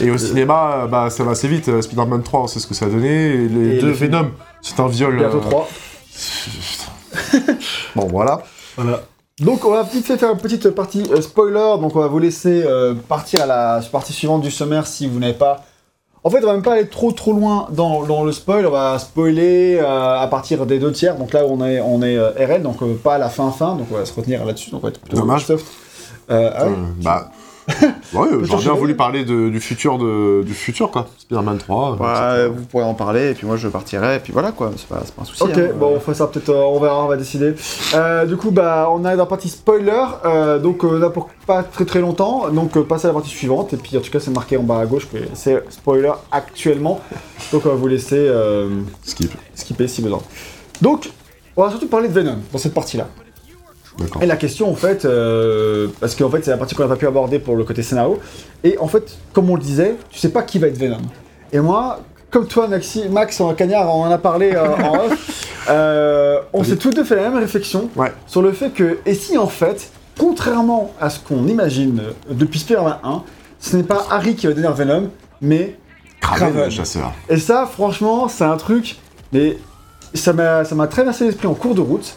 [0.00, 1.80] Et au cinéma, bah, ça va assez vite.
[1.82, 3.34] Spider-Man 3, on sait ce que ça a donné.
[3.34, 3.92] Et les Et deux.
[3.92, 4.30] Venom,
[4.62, 5.16] c'est un viol.
[5.16, 5.68] Bientôt euh, 3.
[7.96, 8.42] Bon, voilà.
[8.76, 9.02] Voilà.
[9.40, 12.18] Donc on va vite fait faire une petite partie euh, spoiler, donc on va vous
[12.18, 15.64] laisser euh, partir à la partie suivante du sommaire si vous n'avez pas...
[16.22, 18.70] En fait on va même pas aller trop trop loin dans, dans le spoil, on
[18.70, 22.62] va spoiler euh, à partir des deux tiers, donc là on est, on est RL,
[22.62, 24.90] donc pas à la fin fin, donc on va se retenir là-dessus, donc on va
[24.90, 25.46] être plutôt Dommage.
[25.46, 25.66] soft.
[26.28, 26.74] Ah ouais.
[27.02, 27.30] Bah.
[28.12, 31.06] ouais, j'aurais bien voulu parler de- du futur, de, du futur, quoi.
[31.18, 31.96] Spider-Man 3.
[31.96, 34.88] Ouais, vous pourrez en parler, et puis moi je partirai, et puis voilà quoi, c'est
[34.88, 35.42] pas, un souci.
[35.42, 35.68] Ok, hein.
[35.78, 37.54] bon, on fait ça peut-être, euh, on verra, on va décider.
[37.94, 39.92] Euh, du coup, bah, on est dans la partie spoiler,
[40.24, 43.30] euh, donc euh, là pour pas très très longtemps, donc euh, passer à la partie
[43.30, 46.12] suivante, et puis en tout cas c'est marqué en bas à gauche que c'est spoiler
[46.30, 47.00] actuellement,
[47.52, 48.68] donc on va vous laisser euh,
[49.04, 49.32] Skip.
[49.54, 50.20] skipper si besoin.
[50.82, 51.10] Donc,
[51.56, 53.06] on va surtout parler de Venom dans cette partie-là.
[53.06, 53.19] D'accord.
[54.20, 56.96] Et la question en fait, euh, parce qu'en fait c'est la partie qu'on n'a pas
[56.96, 58.18] pu aborder pour le côté scénario,
[58.64, 60.98] et en fait, comme on le disait, tu sais pas qui va être Venom.
[61.52, 62.00] Et moi,
[62.30, 66.62] comme toi, Maxi, Max, en cagnard, on en a parlé euh, en off, euh, on
[66.64, 68.12] s'est tous deux fait la même réflexion Ouais.
[68.26, 72.60] sur le fait que, et si en fait, contrairement à ce qu'on imagine euh, depuis
[72.60, 73.22] Spider-Man 1,
[73.58, 75.10] ce n'est pas Harry qui va devenir Venom,
[75.42, 75.76] mais
[76.20, 76.64] Kraven, Kraven.
[76.66, 77.12] le chasseur.
[77.28, 78.96] et ça, franchement, c'est un truc,
[79.32, 79.58] mais
[80.14, 82.14] ça m'a ça m'a traversé l'esprit en cours de route.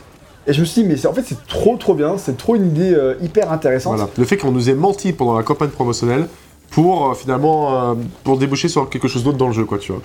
[0.48, 2.66] Et je me suis dit, mais en fait, c'est trop trop bien, c'est trop une
[2.68, 3.96] idée euh, hyper intéressante.
[3.96, 4.10] Voilà.
[4.18, 6.28] Le fait qu'on nous ait menti pendant la campagne promotionnelle
[6.72, 7.94] pour euh, finalement euh,
[8.24, 10.02] pour déboucher sur quelque chose d'autre dans le jeu, quoi, tu vois.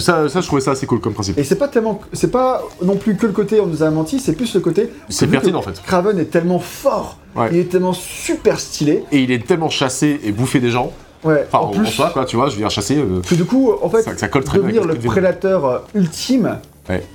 [0.00, 1.38] Ça, ça, je trouvais ça assez cool comme principe.
[1.38, 4.18] Et c'est pas tellement, c'est pas non plus que le côté on nous a menti,
[4.20, 4.90] c'est plus le côté.
[5.08, 5.80] C'est pertinent, en fait.
[5.86, 7.48] Craven est tellement fort, Ouais.
[7.52, 9.04] il est tellement super stylé.
[9.12, 10.92] Et il est tellement chassé et bouffé des gens.
[11.24, 11.44] Ouais.
[11.50, 13.02] Enfin, en en, plus, soi, quoi, tu vois, je dire chasser.
[13.28, 16.58] que du coup, en fait, Ça- ça colle très bien devenir le prédateur ultime.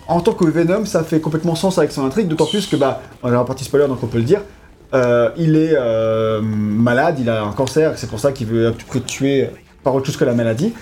[0.07, 3.02] En tant que Venom, ça fait complètement sens avec son intrigue, d'autant plus que bah,
[3.23, 4.41] on est en partie spoiler, donc on peut le dire.
[4.93, 8.73] euh, il est euh, malade, il a un cancer, c'est pour ça qu'il veut
[9.06, 9.49] tuer
[9.84, 10.73] par autre chose que la maladie.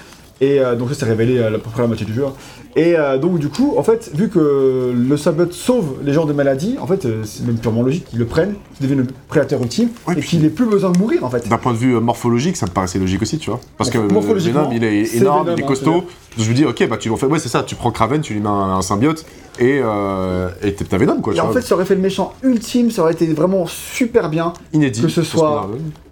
[0.42, 2.26] Et euh, donc ça s'est révélé à peu près la moitié du jeu.
[2.26, 2.34] hein.
[2.76, 6.34] Et euh, donc du coup, en fait, vu que le symbiote sauve les gens de
[6.34, 9.62] maladies, en fait, euh, c'est même purement logique qu'ils le prennent, qu'ils deviennent le prédateur
[9.62, 11.50] ultime, et qu'il n'ait plus besoin de mourir en fait.
[11.50, 13.60] D'un point de vue morphologique, ça me paraissait logique aussi, tu vois.
[13.78, 15.92] Parce que morphologiquement, Venom, il est énorme, Venom, il est hein, costaud.
[15.92, 16.06] Donc
[16.38, 17.26] je me dis, ok, bah tu l'en fais.
[17.26, 19.26] Ouais, c'est ça, tu prends Kraven, tu lui mets un, un symbiote
[19.58, 20.48] et euh,
[20.90, 21.34] t'as Venom, quoi.
[21.34, 21.56] Et en vois.
[21.56, 24.54] fait, ça aurait fait le méchant ultime, ça aurait été vraiment super bien.
[24.72, 25.02] inédit.
[25.02, 25.68] que ce soit-.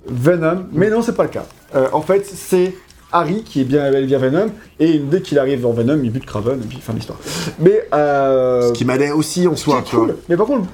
[0.09, 1.45] Venom, mais non, c'est pas le cas.
[1.93, 2.73] En fait, c'est
[3.11, 4.47] Harry qui est bien, et bien Venom,
[4.79, 7.19] et dès qu'il arrive dans Venom, il bute Kraven, et puis fin de l'histoire.
[7.59, 10.05] Mais, euh, Ce qui m'allait aussi en soi, c'est tu cool.
[10.07, 10.15] vois.
[10.29, 10.67] Mais par contre,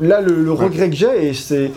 [0.00, 0.64] là, le, le Ouais.
[0.66, 1.70] regret que j'ai, et c'est.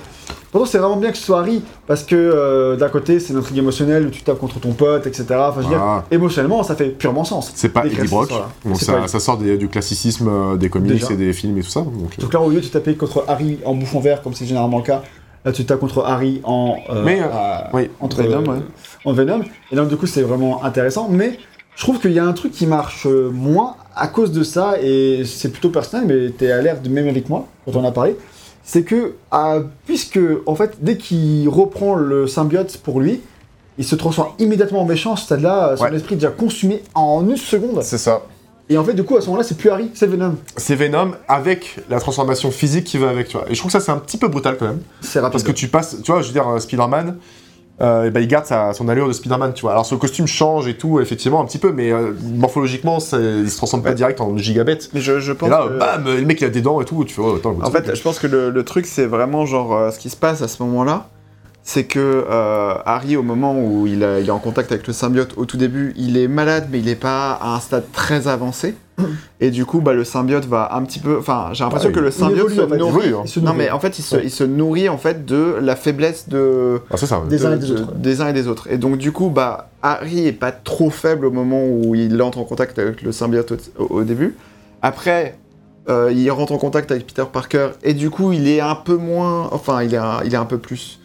[0.52, 3.40] Pourtant, c'est vraiment bien que ce soit Harry, parce que euh, d'un côté, c'est une
[3.40, 5.26] intrigue émotionnelle où tu tapes contre ton pote, etc.
[5.32, 7.52] Enfin, je veux dire, émotionnellement, ça fait purement sens.
[7.56, 8.30] C'est pas Eddie Brock,
[8.76, 11.12] ça, pas- ça sort des- du classicisme euh, des comics Déjà.
[11.12, 11.82] et des films et tout ça.
[11.82, 14.78] Donc, Donc là, au lieu de taper contre Harry en bouffon vert, comme c'est généralement
[14.78, 15.02] le cas,
[15.46, 16.76] là, tu tapes contre Harry en.
[16.92, 17.28] euh, Mais, euh,
[17.74, 18.62] oui, entre Venom, euh, ouais.
[19.08, 19.42] En Venom.
[19.72, 21.08] Et donc, du coup, c'est vraiment intéressant.
[21.10, 21.40] Mais
[21.76, 24.76] je trouve qu'il y a un truc qui marche euh, moins à cause de ça,
[24.82, 27.88] et c'est plutôt personnel, mais t'es à l'air de même avec moi quand on en
[27.88, 28.16] a parlé.
[28.64, 33.22] C'est que, ah, puisque, en fait, dès qu'il reprend le symbiote pour lui,
[33.78, 35.16] il se transforme immédiatement en méchant.
[35.16, 35.96] Ce stade-là, son Ouais.
[35.96, 37.82] esprit est déjà consumé en une seconde.
[37.84, 38.22] c'est ça.
[38.70, 40.36] Et en fait, du coup, à ce moment-là, c'est plus Harry, c'est Venom.
[40.58, 43.46] C'est Venom avec la transformation physique qui va avec, tu vois.
[43.50, 44.82] Et je trouve que ça, c'est un petit peu brutal quand même.
[45.00, 45.32] C'est rapide.
[45.32, 47.16] Parce que tu passes, tu vois, je veux dire, euh, Spider-Man,
[47.82, 49.72] euh, ben, il garde sa- son allure de Spider-Man, tu vois.
[49.72, 53.56] Alors, son costume change et tout, effectivement, un petit peu, mais euh, morphologiquement, il se
[53.58, 54.90] transforme pas direct en gigabête.
[54.94, 56.86] Mais je, je pense Et là, que- bam, le mec, il a des dents et
[56.86, 59.46] tout, tu fais, oh, attends, En fait, je pense que le, le truc, c'est vraiment
[59.46, 61.08] genre euh, ce qui se passe à ce moment-là,
[61.64, 62.26] c'est que
[62.86, 65.58] Harry, au moment où il, a- il est en contact avec le symbiote, au tout
[65.58, 68.76] début, il est malade, mais il n'est pas à un stade très avancé.
[69.40, 71.18] Et du coup, bah, le symbiote va un petit peu.
[71.20, 72.78] Enfin, j'ai l'impression Ouais, que le symbiote évolue, se en fait.
[72.78, 73.08] nourrit.
[73.10, 73.42] Évolue, hein.
[73.44, 74.22] Non, mais en fait, il se, Ouais.
[74.26, 77.22] il se nourrit en fait de la faiblesse de, Ah, ça.
[77.30, 77.94] Des uns et de- des de- autres.
[77.94, 78.68] des uns et des autres.
[78.72, 82.40] Et donc, du coup, bah, Harry est pas trop faible au moment où il entre
[82.40, 84.36] en contact avec le symbiote au, au- au début.
[84.82, 85.38] Après,
[85.90, 88.96] euh, il rentre en contact avec Peter Parker et du coup, il est un peu
[88.98, 89.48] moins.
[89.52, 91.00] Enfin, il est un, il est un peu plus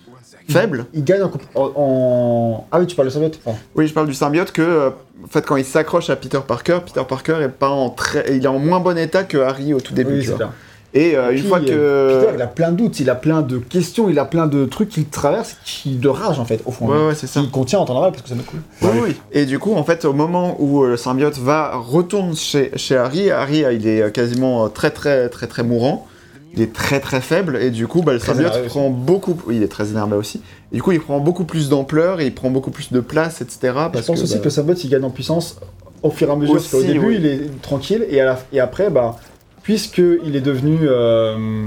[0.48, 0.86] faible.
[0.94, 1.30] Il gagne en,
[1.76, 4.90] en- Ah oui, tu parles de symbiote Enfin, Oui, je parle du symbiote que, euh,
[5.24, 8.44] en fait, quand il s'accroche à Peter Parker, Peter Parker est pas en très, il
[8.44, 10.14] est en moins bon état que Harry au tout début.
[10.14, 10.38] oui, tu c'est vois.
[10.38, 10.50] clair.
[10.94, 12.24] Et euh, Et une puis, fois euh, que.
[12.26, 14.66] Peter, il a plein de doutes, il a plein de questions, il a plein de
[14.66, 16.86] trucs qu'il traverse, qui de rage en fait, au fond.
[16.86, 17.40] Ouais, ouais, c'est ça.
[17.40, 18.60] Il contient en temps normal parce que ça me cool.
[18.82, 19.16] Oui, oui.
[19.32, 22.96] Et du coup, en fait, au moment où euh, le symbiote va retourne chez, chez
[22.98, 26.06] Harry, Harry, euh, il est euh, quasiment euh, très, très, très, très mourant.
[26.54, 27.56] Il est très, très faible.
[27.60, 29.36] Et du coup, bah, le symbiote prend beaucoup.
[29.46, 30.42] Oui, il est très énervé aussi.
[30.70, 33.40] Et du coup, il prend beaucoup plus d'ampleur et il prend beaucoup plus de place,
[33.40, 33.58] etc.
[33.94, 35.58] Je pense que, aussi bah, que le symbiote il gagne en puissance
[36.02, 36.54] au fur et à mesure.
[36.56, 37.16] Aussi, parce qu'au début oui.
[37.18, 39.16] il est tranquille et, à la- et après, bah,
[39.62, 40.78] puisqu'il est devenu.
[40.82, 41.66] euh,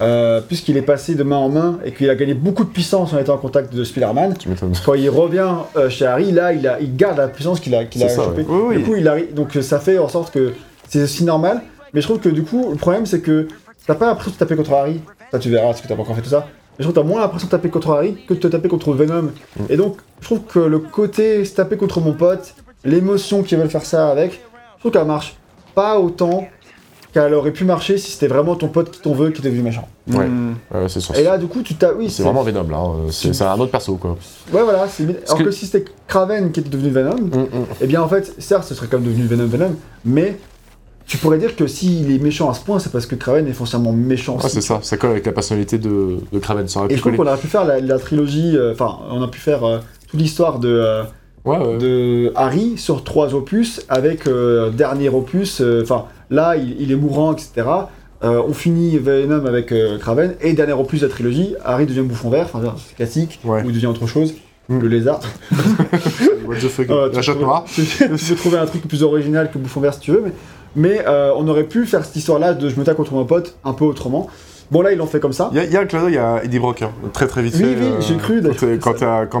[0.00, 3.12] euh, Puisqu'il est passé de main en main et qu'il a gagné beaucoup de puissance
[3.12, 4.34] en étant en contact de Spider-Man,
[4.84, 7.84] quand il revient euh, chez Harry, là, il, a, il garde la puissance qu'il a,
[7.84, 8.42] qu'il a C'est ça, chopée.
[8.42, 8.48] ouais.
[8.48, 8.76] Oui, oui.
[8.78, 10.54] Du coup, il arrive, donc ça fait en sorte que
[10.88, 11.62] c'est aussi normal.
[11.94, 13.46] Mais je trouve que du coup, le problème, c'est que
[13.86, 15.00] t'as pas l'impression de taper contre Harry.
[15.30, 16.46] Ça, tu verras, parce que t'as pas encore fait tout ça.
[16.46, 18.68] Mais je trouve que t'as moins l'impression de taper contre Harry que de te taper
[18.68, 19.22] contre Venom.
[19.22, 19.62] Mm.
[19.70, 22.54] Et donc, je trouve que le côté se taper contre mon pote,
[22.84, 24.40] l'émotion qu'ils veulent faire ça avec,
[24.76, 25.36] je trouve qu'elle marche
[25.74, 26.46] pas autant
[27.12, 29.60] qu'elle aurait pu marcher si c'était vraiment ton pote qui t'en veut qui est devenu
[29.62, 29.86] méchant.
[30.10, 30.26] Ouais.
[30.72, 31.14] Ouais, c'est sûr.
[31.14, 31.92] Et là, du coup, tu t'as.
[31.92, 32.78] Oui, C'est vraiment Venom, là.
[32.78, 32.94] hein.
[33.10, 34.16] C'est un autre perso, quoi.
[34.50, 34.88] Ouais, voilà.
[34.88, 35.50] c'est- Alors que- que...
[35.50, 37.64] si c'était Kraven qui était devenu Venom, Mm, mm.
[37.82, 39.74] Eh bien, en fait, certes, ce serait comme devenu Venom Venom,
[40.06, 40.38] mais
[41.12, 43.52] tu pourrais dire que s'il est méchant à ce point, c'est parce que Kraven est
[43.52, 44.78] foncièrement méchant Ouais, c'est ça.
[44.82, 46.66] Ça colle avec la personnalité de, de Kraven.
[46.68, 49.28] Ça Et je trouve qu'on aurait pu faire la, la trilogie, euh, enfin, on a
[49.28, 49.78] pu faire euh,
[50.08, 51.02] toute l'histoire de, euh,
[51.44, 51.76] Ouais, ouais.
[51.76, 54.26] de Harry sur trois opus, avec
[54.74, 57.66] dernier opus, enfin, là, il, il est mourant, etc.
[58.22, 62.46] On finit Venom avec Kraven, et dernier opus de la trilogie, Harry devient bouffon vert,
[62.50, 64.32] enfin, c'est classique, ou il devient autre chose,
[64.68, 64.78] Mm.
[64.78, 65.20] le lézard.
[66.46, 66.86] What the fuck.
[67.12, 67.64] La chatte noire.
[67.98, 70.32] Peux trouver un truc plus original que Bouffon Vert si tu veux, mais,
[70.76, 73.56] mais euh, on aurait pu faire cette histoire-là de je me tape contre mon pote
[73.64, 74.28] un peu autrement.
[74.70, 75.50] Bon, là, ils l'ont fait comme ça.
[75.52, 77.42] Il y, a- il y a un clin d'œil à Eddie Brock, hein, très très
[77.42, 77.76] vite Oui, fait.
[77.78, 78.56] oui, j'ai cru, d'ailleurs.
[78.80, 79.40] Quand, euh, quand,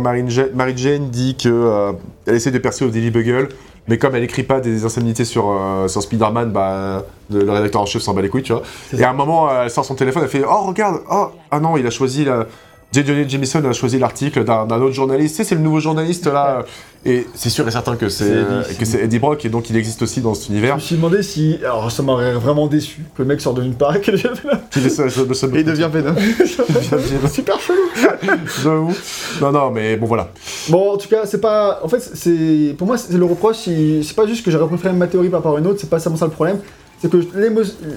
[0.54, 1.92] Mary Jane, dit que euh,
[2.26, 3.48] elle essaie de percer au Daily Bugle,
[3.88, 7.86] mais comme elle écrit pas des insanités sur, euh, sur Spider-Man, bah, le, rédacteur en
[7.86, 8.62] chef s'en bat les couilles, tu vois.
[8.96, 11.60] Et à un moment, euh, elle sort son téléphone, elle fait Oh, regarde, oh, ah
[11.60, 12.26] non, il a choisi.
[12.26, 12.46] La...
[12.92, 13.04] J.
[13.06, 15.36] Jonah Jameson a choisi l'article d'un autre journaliste.
[15.36, 16.64] Tu sais, c'est le nouveau journaliste là.
[17.04, 18.62] Et c'est sûr et certain que c'est euh,
[19.02, 19.18] Eddie.
[19.18, 20.76] Brock, et donc il existe aussi dans cet Je univers.
[20.76, 21.58] me suis demandé si.
[21.64, 24.00] Alors, ça m'aurait vraiment déçu que le mec sorte d'une part et.
[24.00, 24.88] Qu'il est le
[25.34, 26.14] seul- Et il devient Venom.
[27.32, 27.80] Super chelou.
[28.62, 28.94] J'avoue.
[29.40, 30.28] Non, non, mais bon, voilà.
[30.68, 31.80] Bon, en tout cas, c'est pas.
[31.82, 32.74] En fait, c'est.
[32.78, 33.56] Pour moi, c'est le reproche.
[33.64, 35.98] C'est pas juste que j'aurais préféré ma théorie par rapport à une autre, c'est pas
[35.98, 36.58] seulement ça le problème.
[37.00, 37.16] C'est que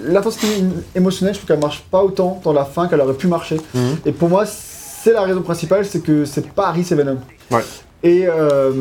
[0.08, 0.48] l'intensité
[0.96, 3.58] émotionnelle, je trouve qu'elle marche pas autant dans la fin qu'elle aurait pu marcher.
[3.76, 3.98] Mhm.
[4.08, 4.46] Et pour moi,
[5.06, 7.18] c'est la raison principale, c'est que c'est pas Harry, c'est Venom.
[7.52, 7.62] Ouais.
[8.04, 8.72] Et, euh,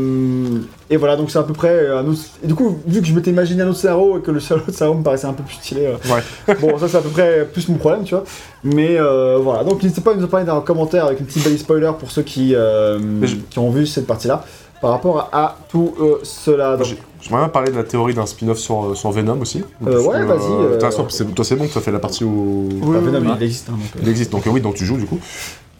[0.91, 2.21] et voilà, donc c'est à peu près un autre...
[2.43, 4.59] Et du coup, vu que je m'étais imaginé un autre cerveau et que le seul
[4.59, 6.55] autre cerveau me paraissait un peu plus stylé, euh, Ouais.
[6.61, 8.25] bon, ça c'est à peu près plus mon problème, tu vois.
[8.65, 11.27] Mais euh, voilà, donc n'hésitez pas à nous en parler dans un commentaire avec une
[11.27, 14.45] petite balise spoiler pour ceux qui, euh, je- qui ont vu cette partie-là,
[14.81, 16.77] par rapport à tout euh, cela.
[16.77, 19.63] Donc, J'ai- J'aimerais bien parler de la théorie d'un spin-off sur, sur Venom aussi.
[19.87, 21.25] Euh, ouais, vas-y, euh, toi c'est
[21.57, 23.37] bon, tu as fait la partie où bah, Venom, ouais.
[23.39, 23.71] il existe.
[23.71, 24.31] hein, donc, euh, il existe.
[24.33, 25.19] Donc euh, oui, donc tu joues du coup.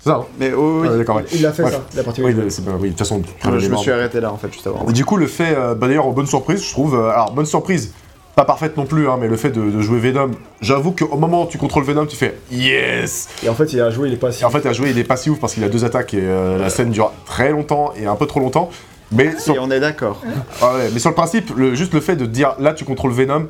[0.05, 1.25] C'est ça, hein Mais oh, oui, Ouais, D'accord, ouais.
[1.33, 1.75] Il l'a fait Bref.
[1.75, 3.83] ça, la partie où Oui, il- c'est- bah, oui, de toute façon, je me énorme.
[3.83, 4.85] suis arrêté là en fait juste avant.
[4.89, 6.95] Et du coup, le fait, euh, bah, d'ailleurs, bonne surprise, je trouve.
[6.95, 7.93] euh, alors, bonne surprise,
[8.37, 11.45] pas parfaite non plus, hein, mais le fait de, de jouer Venom, j'avoue qu'au moment
[11.45, 14.19] où tu contrôles Venom, tu fais yes Et en fait, il a joué, il est
[14.19, 14.43] pas si.
[14.43, 16.13] Et en fait, à jouer, il est pas si ouf parce qu'il a deux attaques
[16.15, 18.69] et euh, la scène dure très longtemps et un peu trop longtemps.
[19.13, 20.21] Mais sur, Et on est d'accord.
[20.61, 23.13] ah ouais, mais sur le principe, le- juste le fait de dire là, tu contrôles
[23.13, 23.47] Venom.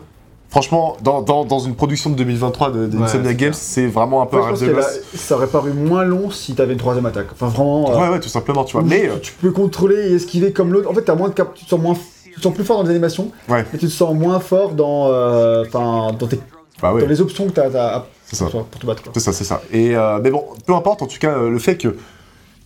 [0.54, 4.26] Franchement, dans, dans, dans une production de 2023 de, de Ouais, Games, c'est vraiment un
[4.26, 5.00] peu Ouais, un je pense gosse.
[5.16, 7.26] ça aurait paru moins long si t'avais une troisième attaque.
[7.32, 7.90] Enfin, vraiment.
[7.90, 8.86] euh, Ouais, ouais, tout simplement, tu vois.
[8.86, 10.88] Mais tu peux contrôler et esquiver comme l'autre.
[10.88, 11.54] En fait, t'as moins de cap...
[11.54, 13.64] tu te sens moins, tu te sens plus fort dans les animations, Ouais.
[13.72, 16.38] mais tu te sens moins fort dans, euh, enfin, dans, tes-
[16.80, 18.44] bah ouais, dans les options que t'as, c'est ça.
[18.46, 19.02] pour, te battre.
[19.02, 19.10] Quoi.
[19.12, 19.60] C'est ça, c'est ça.
[19.72, 21.96] Et euh, mais bon, peu importe, en tout cas, le fait que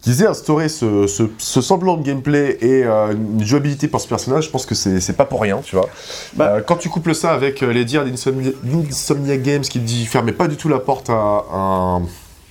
[0.03, 4.09] qu'ils aient instauré ce, ce- ce semblant de gameplay et euh, une jouabilité pour ce
[4.09, 5.89] personnage, je pense que c'est c'est pas pour rien, tu vois.
[6.35, 10.07] Bah- Euh, quand tu couples ça avec euh, les dires d'Insomnia d'Insomniac Games qui dit
[10.07, 12.03] fermez pas du tout la porte à un,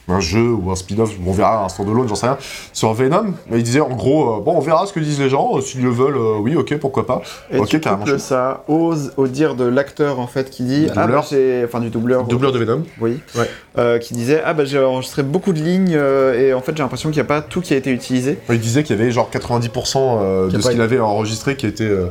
[0.09, 2.37] un jeu ou un spin-off, on verra un standalone, j'en sais rien,
[2.71, 5.29] sur Venom, mais il disait en gros, euh, bon, on verra ce que disent les
[5.29, 7.21] gens, euh, s'ils le veulent, euh, oui, ok, pourquoi pas.
[7.51, 8.05] Et Ok, tu carrément.
[8.17, 11.21] ça au, au dire de l'acteur en fait qui dit Du ah doubleur.
[11.21, 12.83] bah j'ai enfin du doubleur Doubleur de Venom.
[13.01, 13.49] oui Ouais.
[13.77, 16.83] euh, qui disait ah bah j'ai enregistré beaucoup de lignes euh, et en fait j'ai
[16.83, 19.11] l'impression qu'il n'y a pas tout qui a été utilisé Il disait qu'il y avait
[19.11, 22.07] genre 90% euh, Qui a de pas ce qu'il été- avait enregistré qui était, euh,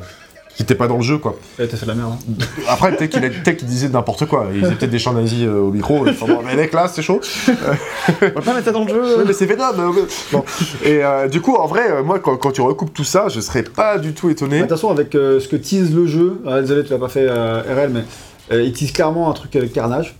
[0.56, 1.36] qui était pas dans le jeu, quoi.
[1.58, 2.12] Ouais, t'as fait de la merde.
[2.14, 2.44] hein.
[2.68, 4.46] Après, peut-être qu'il disait n'importe quoi.
[4.54, 6.08] Il faisait peut-être des chants nazis euh, au micro.
[6.08, 7.20] Enfin, bon, mais mec, là, c'est chaud.
[7.46, 9.64] pas mettre ça dans le jeu Ouais, mais c'est Venom.
[9.78, 10.02] euh, ouais.
[10.32, 10.44] Bon.
[10.82, 13.40] Et euh, du coup, en vrai, euh, moi, quand, quand tu recoupes tout ça, je
[13.40, 14.60] serais pas du tout étonné.
[14.60, 16.40] Attention avec euh, ce que tease le jeu.
[16.46, 18.04] Ah, désolé, tu l'as pas fait euh, RL, mais
[18.52, 20.16] euh, il tease clairement un truc avec Carnage.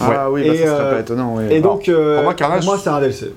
[0.00, 1.44] ah oui bah, Et, ça serait euh, pas étonnant oui.
[1.50, 3.32] Et donc, euh, pour moi, Carnage- c'est un DLC.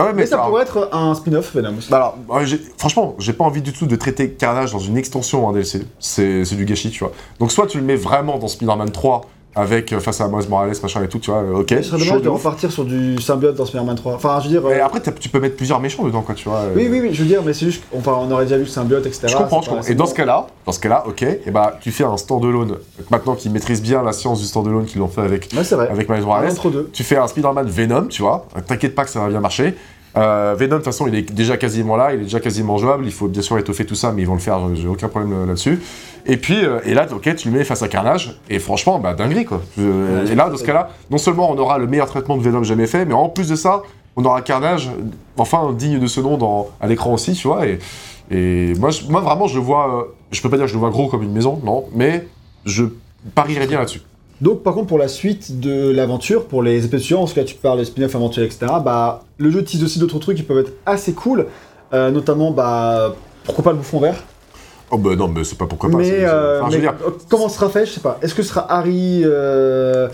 [0.00, 1.90] Ah ouais, Mais, ça alors- pourrait être un spin-off Venom aussi.
[1.90, 2.44] Bah alors,
[2.76, 5.82] franchement, j'ai pas envie du tout de traiter Carnage dans une extension en DLC.
[5.98, 7.12] C'est c'est du gâchis, tu vois.
[7.40, 9.22] Donc, soit tu le mets vraiment dans Spider-Man 3
[9.54, 11.40] avec euh, face à Miles Morales, machin et tout, tu vois.
[11.40, 11.70] euh, Ok.
[11.70, 14.14] Ce serait dommage de repartir sur du symbiote dans Spider-Man 3.
[14.14, 14.64] Enfin, je veux dire.
[14.66, 16.62] euh, Mais après, tu peux mettre plusieurs méchants dedans, quoi, tu vois.
[16.76, 18.68] Oui, oui, oui, je veux dire, mais c'est juste qu'on on aurait déjà vu le
[18.68, 19.26] symbiote, etc.
[19.28, 19.86] Je comprends, je comprends.
[19.88, 22.76] Et dans ce cas-là, dans ce cas-là, ok, et bah tu fais un standalone.
[23.10, 25.88] Maintenant qu'ils maîtrisent bien la science du standalone qu'ils l'ont fait avec, Ouais, vrai.
[25.88, 26.52] avec Miles Morales,
[26.92, 28.46] tu fais un Spider-Man Venom, tu vois.
[28.66, 29.74] T'inquiète pas que ça va bien marcher.
[30.16, 33.04] Euh, Venom, de toute façon, il est déjà quasiment là, il est déjà quasiment jouable.
[33.04, 35.08] Il faut bien sûr étoffer tout ça, mais ils vont le faire, euh, j'ai aucun
[35.08, 35.80] problème euh, là-dessus.
[36.26, 39.46] Et puis, et là, ok, tu le mets face à Carnage, et franchement, bah dinguerie
[39.46, 39.62] quoi.
[39.78, 42.86] Et là, dans ce cas-là, non seulement on aura le meilleur traitement de Venom jamais
[42.86, 43.82] fait, mais en plus de ça,
[44.14, 44.90] on aura Carnage,
[45.38, 47.66] enfin digne de ce nom dans, à l'écran aussi, tu vois.
[47.66, 47.78] Et,
[48.30, 51.08] et moi, moi, vraiment, je vois, je peux pas dire que je le vois gros
[51.08, 52.26] comme une maison, non, mais
[52.66, 52.84] je
[53.34, 54.02] parierais bien là-dessus.
[54.40, 57.46] Donc, par contre, pour la suite de l'aventure, pour les épisodes suivants, parce que là
[57.46, 60.58] tu parles de spin-off aventure, etc., bah, le jeu tease aussi d'autres trucs qui peuvent
[60.58, 61.46] être assez cool,
[61.92, 64.22] euh, notamment, bah, pourquoi pas le bouffon vert?
[64.90, 65.98] Oh bah non, mais c'est pas pourquoi pas.
[65.98, 68.18] Mais, euh, enfin, je veux mais dire, comment ce sera fait, je sais pas.
[68.22, 70.08] Est-ce que ce sera Harry euh,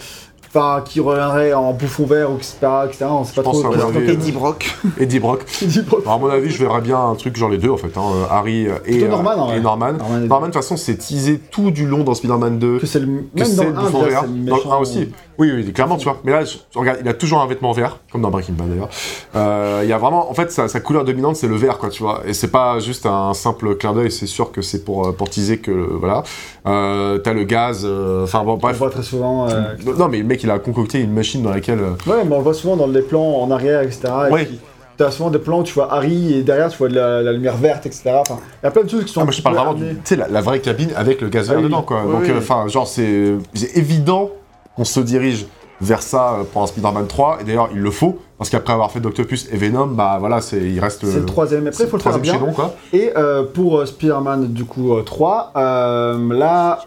[0.55, 2.57] enfin, qui reviendrait en bouffon vert, ou etc.,
[2.87, 3.63] etc., on sait pas trop.
[3.93, 5.45] quel- Eddie Brock Eddie Brock.
[5.63, 6.01] Eddie Brock.
[6.05, 8.03] Alors, à mon avis, je verrais bien un truc genre les deux en fait, hein,
[8.15, 9.57] euh, Harry euh, et, euh, Norman, en vrai.
[9.57, 9.93] et Norman.
[9.93, 10.29] Norman, Eddie.
[10.29, 12.79] Norman, de toute façon, c'est teasé tout du long dans Spider-Man 2.
[12.79, 14.23] Que c'est le que même dans c'est le le 1, bouffon vert.
[14.23, 14.73] Dans le méchant.
[14.73, 15.09] 1 aussi.
[15.37, 16.19] Oui, oui, clairement, tu vois.
[16.23, 18.89] Mais là, je, regarde, il a toujours un vêtement vert, comme dans Breaking Bad d'ailleurs.
[19.35, 21.89] Euh, il y a vraiment, en fait, sa, sa couleur dominante, c'est le vert, quoi,
[21.89, 22.21] tu vois.
[22.25, 25.29] Et c'est pas juste un simple clin d'œil, c'est sûr que c'est pour, euh, pour
[25.29, 26.23] teaser que, voilà.
[26.67, 28.77] Euh, T'as le gaz, euh, enfin bon, On bref.
[28.79, 29.49] voit très souvent.
[29.51, 31.81] euh, Non, mais le mec, il a concocté une machine dans laquelle.
[31.81, 34.01] euh, Ouais, mais on le voit souvent dans les plans en arrière, etc.
[34.29, 34.45] et Ouais.
[34.45, 34.61] puis,
[34.97, 37.33] T'as souvent des plans où tu vois Harry et derrière tu vois de la, la
[37.33, 38.03] lumière verte, etc.
[38.21, 39.23] Enfin, il y a plein de choses qui sont.
[39.23, 39.95] Ah, moi je parle vraiment du, amenées.
[39.97, 41.65] tu sais, la, la vraie cabine avec le gaz Ah vert oui.
[41.69, 42.03] dedans, quoi.
[42.07, 42.31] Oui, Donc, oui.
[42.31, 43.35] euh, enfin, genre, c'est
[43.75, 44.31] évident
[44.77, 45.47] qu'on se dirige
[45.81, 48.93] vers ça euh, pour un Spider-Man 3, et d'ailleurs, il le faut, parce qu'après avoir
[48.93, 51.05] fait Doctopus et Venom, bah voilà, c'est il reste.
[51.05, 51.67] C'est le troisième.
[51.67, 52.47] Après, il faut le faire troisième bien.
[52.47, 52.77] chaînon, quoi.
[52.93, 56.79] Et euh, pour euh, Spider-Man du coup euh, 3, euh, là,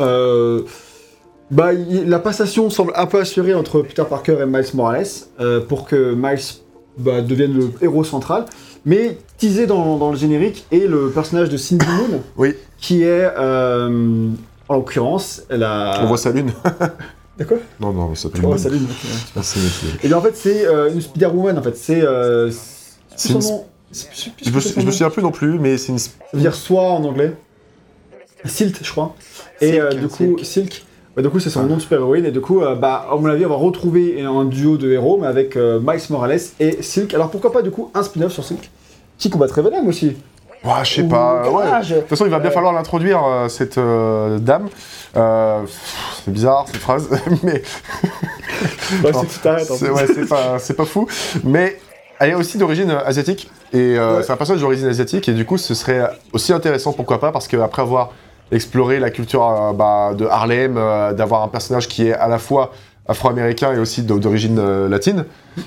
[0.00, 0.62] euh,
[1.50, 5.06] bah, il- la passation semble un peu assurée entre Peter Parker et Miles Morales
[5.40, 6.38] euh, pour que Miles
[6.98, 8.44] bah, devienne le héros central.
[8.84, 12.54] Mais teasé dans, dans le générique est le personnage de Cindy Moon, Oui.
[12.78, 14.28] qui est euh,
[14.68, 16.00] en l'occurrence la.
[16.02, 16.52] On voit sa lune.
[17.46, 17.58] Quoi?
[17.80, 18.84] Non, non, ça s'appelle On voit sa lune.
[18.84, 19.42] ok, ouais.
[19.42, 21.76] C'est- c'est- Et bien en fait c'est euh, une Spider-Woman en fait.
[21.76, 22.00] C'est.
[22.02, 22.50] Euh,
[23.28, 23.64] une- nom.
[24.44, 25.98] Je me, je me souviens plus non plus, mais c'est une.
[25.98, 27.34] Ça veut dire soit en anglais.
[28.44, 29.14] Silt, je crois.
[29.60, 30.84] Et Silk, euh, du coup, Silk.
[31.18, 32.24] Bah, du coup, c'est son nom de super-héroïne.
[32.26, 35.18] Et du coup, euh, bah, à mon avis, on va retrouver un duo de héros,
[35.20, 37.12] mais avec euh, Miles Morales et Silk.
[37.12, 38.70] Alors pourquoi pas, du coup, un spin-off sur Silk?
[39.18, 40.16] Qui combattrait Venom aussi?
[40.62, 41.50] Ouais, je sais pas.
[41.50, 41.64] ouais.
[41.64, 44.68] De toute façon, il va bien falloir l'introduire, euh, cette dame.
[45.12, 47.08] C'est bizarre cette phrase,
[47.42, 47.62] mais
[49.02, 51.08] c'est ouais, pas, pas fou.
[51.42, 51.78] Mais
[52.20, 53.50] elle est aussi d'origine asiatique.
[53.72, 54.22] Et euh, Ouais.
[54.22, 55.28] c'est un personnage d'origine asiatique.
[55.28, 58.12] Et du coup, ce serait aussi intéressant, pourquoi pas, parce qu'après avoir
[58.52, 62.38] exploré la culture euh, bah, de Harlem, euh, d'avoir un personnage qui est à la
[62.38, 62.72] fois
[63.06, 65.24] afro-américain et aussi d'o- d'origine euh, latine,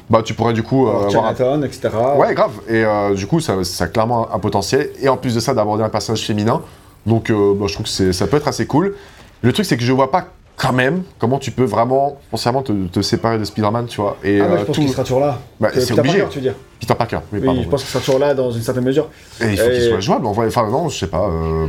[0.10, 1.90] bah tu pourrais du coup euh, avoir un Chinatown, etc.
[2.18, 2.52] Ouais, grave.
[2.68, 4.90] Et euh, du coup, ça, ça a clairement un potentiel.
[5.02, 6.62] Et en plus de ça, d'aborder un personnage féminin.
[7.08, 8.96] Donc, bah, je trouve que ça peut être assez cool.
[9.42, 12.72] Le truc, c'est que je vois pas quand même comment tu peux vraiment, foncièrement, te,
[12.88, 14.18] te séparer de Spider-Man, tu vois.
[14.24, 15.40] Et Ah, ouais, euh, je pense tout- qu'il sera toujours là.
[15.60, 16.18] Bah, Euh, c'est Peter obligé.
[16.20, 17.62] Parker, tu veux dire Peter Parker, oui, Oui, pardon.
[17.64, 19.08] je pense qu'il sera toujours là dans une certaine mesure.
[19.40, 20.26] Et il faut qu'il soit jouable.
[20.28, 21.28] En vrai, enfin, non, je sais pas.
[21.28, 21.68] Euh...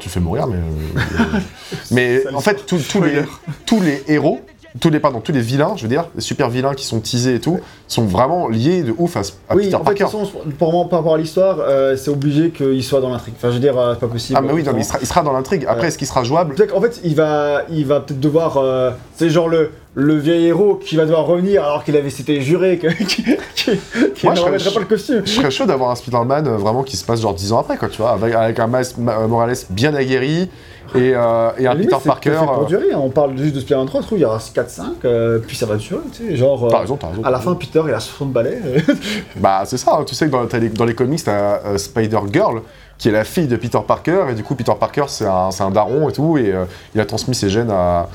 [0.00, 0.56] Tu le fais mourir, mais.
[0.56, 1.38] euh,
[1.90, 3.22] mais en fait, tous les,
[3.64, 4.40] tous les héros.
[4.80, 7.34] Tous les, pardon, tous les vilains, je veux dire, les super vilains qui sont teasés
[7.36, 10.04] et tout, sont vraiment liés de ouf à, à oui, Peter en fait, Parker.
[10.04, 10.28] façon,
[10.58, 13.34] pour moi, par rapport à l'histoire, euh, c'est obligé qu'il soit dans l'intrigue.
[13.36, 14.38] Enfin, je veux dire, euh, c'est pas possible.
[14.38, 15.64] ah, mais oui, non, mais il sera, il sera dans l'intrigue.
[15.66, 15.88] Après, Ouais.
[15.88, 16.54] est-ce qu'il sera jouable?
[16.66, 18.56] Qu'en fait, il va, il va peut-être devoir.
[18.58, 22.40] euh, c'est genre le, le vieil héros qui va devoir revenir alors qu'il avait s'était
[22.40, 22.86] juré que-
[24.24, 25.22] Moi, ne remettrait pas le costume.
[25.24, 27.76] Je serais chaud d'avoir un Spider-Man euh, vraiment qui se passe genre 10 ans après,
[27.76, 28.86] quoi, tu vois, avec, avec un Miles
[29.28, 30.48] Morales bien aguerri
[30.94, 32.32] et, euh, et un Limite, Peter Parker.
[32.44, 32.92] pour euh, durer.
[32.92, 32.98] hein.
[33.02, 35.66] On parle juste de Spider-Man 3, je trouve, il y aura 4-5, euh, puis ça
[35.66, 36.36] va durer, tu sais.
[36.36, 36.98] Genre, t'as raison.
[37.24, 37.54] à la fin.
[37.54, 38.58] Peter, il a 60 balais.
[39.36, 42.62] Bah, c'est ça, hein, tu sais que dans, les, dans les comics, t'as euh, Spider-Girl,
[42.96, 45.70] qui est la fille de Peter Parker, et du coup, Peter Parker, c'est un, un
[45.70, 48.08] daron et tout, et euh, il a transmis ses gènes à,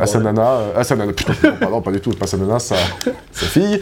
[0.00, 2.26] à sa nana, euh, à sa nana, putain, non, pas, non, pas du tout, pas
[2.26, 2.76] sa nana, sa,
[3.32, 3.80] sa fille.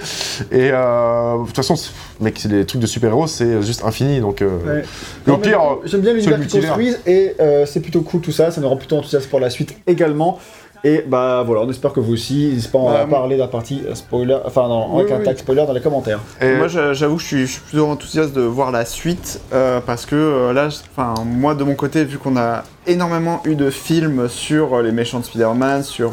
[0.51, 1.75] Et euh, de toute façon,
[2.21, 4.43] mec, c'est les trucs de super-héros, c'est juste infini, donc.
[4.43, 4.83] euh, Ouais.
[5.27, 8.21] Et au Non, mais pire, J'aime bien l'univers qu'ils construisent et euh, c'est plutôt cool
[8.21, 10.39] tout ça, ça nous rend plutôt enthousiaste pour la suite également.
[10.85, 13.47] Et bah voilà, on espère que vous aussi, n'hésitez pas à Bah, parler de la
[13.47, 15.25] partie spoiler, enfin non, Oui, avec un oui.
[15.25, 16.19] tag spoiler dans les commentaires.
[16.41, 19.41] et- Moi, j'a- j'avoue que je suis, je suis plutôt enthousiaste de voir la suite
[19.53, 23.55] euh, parce que euh, là, enfin, moi de mon côté, vu qu'on a énormément eu
[23.55, 26.11] de films sur euh, les méchants de Spider-Man, sur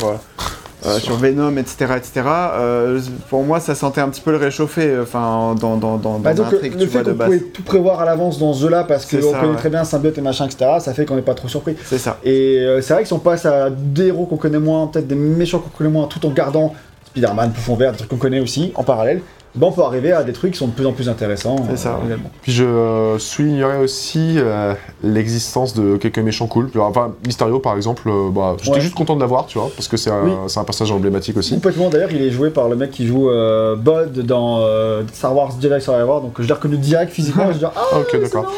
[0.86, 2.22] euh, sur Venom, etc., etc.
[2.26, 3.00] euh,
[3.30, 6.44] pour moi, ça sentait un petit peu le réchauffer, enfin, dans dans dans, Bah, dans
[6.44, 9.20] donc le tu fait qu'on pouvait tout prévoir à l'avance dans ce jeu-là parce qu'on
[9.20, 9.56] connaît ouais.
[9.58, 11.76] très bien symbiote et machin, etc., ça fait qu'on n'est pas trop surpris.
[11.84, 12.18] C'est ça.
[12.24, 15.08] Et euh, c'est vrai que si on passe à des héros qu'on connaît moins, peut-être
[15.08, 16.74] des méchants qu'on connaît moins, tout en gardant
[17.08, 19.22] Spider-Man, Poufon Vert, des trucs qu'on connaît aussi en parallèle,
[19.56, 21.56] bah on peut arriver à des trucs qui sont de plus en plus intéressants.
[21.70, 22.30] C'est ça, également.
[22.42, 24.74] Puis je euh, soulignerais aussi euh,
[25.04, 26.70] l'existence de quelques méchants cool.
[26.78, 28.82] Enfin, Mysterio par exemple, euh, bah, j'étais Ouais.
[28.82, 30.32] juste content de l'avoir, tu vois, parce que c'est un, Oui.
[30.48, 31.56] c'est un personnage emblématique aussi.
[31.56, 35.36] Complètement d'ailleurs, il est joué par le mec qui joue euh, Bud dans euh, Star
[35.36, 38.52] Wars Jedi Survivor, donc je l'ai reconnu direct physiquement, je dis ah, ok, d'accord.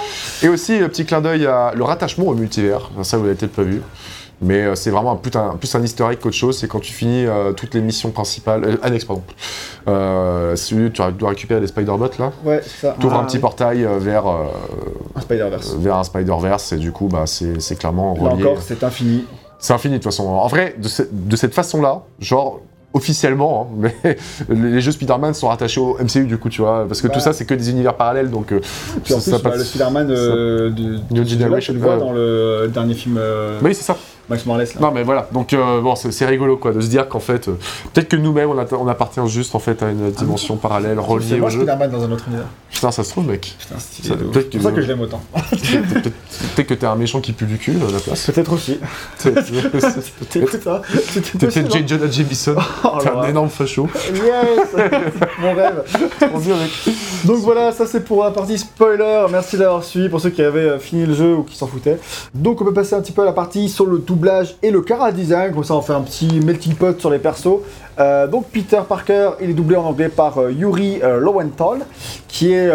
[0.44, 2.90] Et aussi, le petit clin d'œil à le rattachement au multivers.
[2.94, 3.82] Enfin, Ça, vous l'avez peut-être pas vu.
[4.44, 6.58] Mais euh, c'est vraiment un, putain, plus un easter egg qu'autre chose.
[6.58, 9.22] C'est quand tu finis euh, toutes les missions principales, euh, annexes, pardon.
[9.88, 12.32] Euh, celui tu dois récupérer les Spider-Bots là.
[12.44, 13.42] ouais, c'est ça, Tu ouvres Ah, un petit oui.
[13.42, 14.46] portail euh, vers, euh,
[15.16, 15.76] un Spider-Verse.
[15.80, 18.46] vers un Spider-Verse et du coup, bah, c'est c'est clairement Là relié.
[18.46, 19.26] encore, c'est infini.
[19.60, 20.26] C'est infini de toute façon.
[20.28, 22.62] En vrai, de, ce- de cette façon-là, genre
[22.94, 24.18] officiellement, hein, mais
[24.50, 27.14] les jeux Spider-Man sont rattachés au MCU du coup, tu vois, parce que Bah.
[27.14, 28.60] tout ça c'est que des univers parallèles, donc euh,
[29.04, 31.80] Puis en ça- plus, ça a pas bah, le Spider-Man euh, de, New Generation, tu
[31.80, 32.00] le vois euh.
[32.00, 33.96] dans le dernier film euh, oui c'est ça.
[34.30, 34.66] Max Morales.
[34.66, 34.82] Là.
[34.82, 37.58] Non mais voilà, donc euh, bon, c'est rigolo quoi, de se dire qu'en fait, euh,
[37.94, 41.48] peut-être que nous-mêmes on, appartient juste en fait à une dimension parallèle C'est reliée moi
[41.48, 41.60] au jeu.
[41.62, 42.48] Spider-Man dans un autre univers.
[42.72, 43.56] Putain, ça se trouve mec.
[43.60, 43.76] Putain,
[44.32, 45.22] peut-être C'est pour ça que- je l'aime autant.
[46.56, 48.26] Peut-être que t'es un méchant qui pue du cul à la place.
[48.32, 48.80] Peut-être aussi.
[49.20, 49.80] T'es Peut-être
[50.64, 50.82] ça.
[51.12, 51.88] C'était t'es peut-être J.
[51.88, 53.88] Jonah Jameson, Oh, t'es un énorme facho.
[54.14, 54.86] Yes
[55.40, 55.84] Mon rêve
[57.26, 59.26] Donc voilà, ça c'est pour la partie spoiler.
[59.32, 62.00] Merci d'avoir suivi pour ceux qui avaient euh, fini le jeu ou qui s'en foutaient.
[62.34, 64.82] Donc on peut passer un petit peu à la partie sur le doublage et le
[64.82, 65.54] cara design.
[65.54, 67.60] Comme ça on fait un petit melting pot sur les persos.
[68.00, 71.80] Euh, donc Peter Parker, il est doublé en anglais par euh, Yuri euh, Lowenthal,
[72.28, 72.68] qui est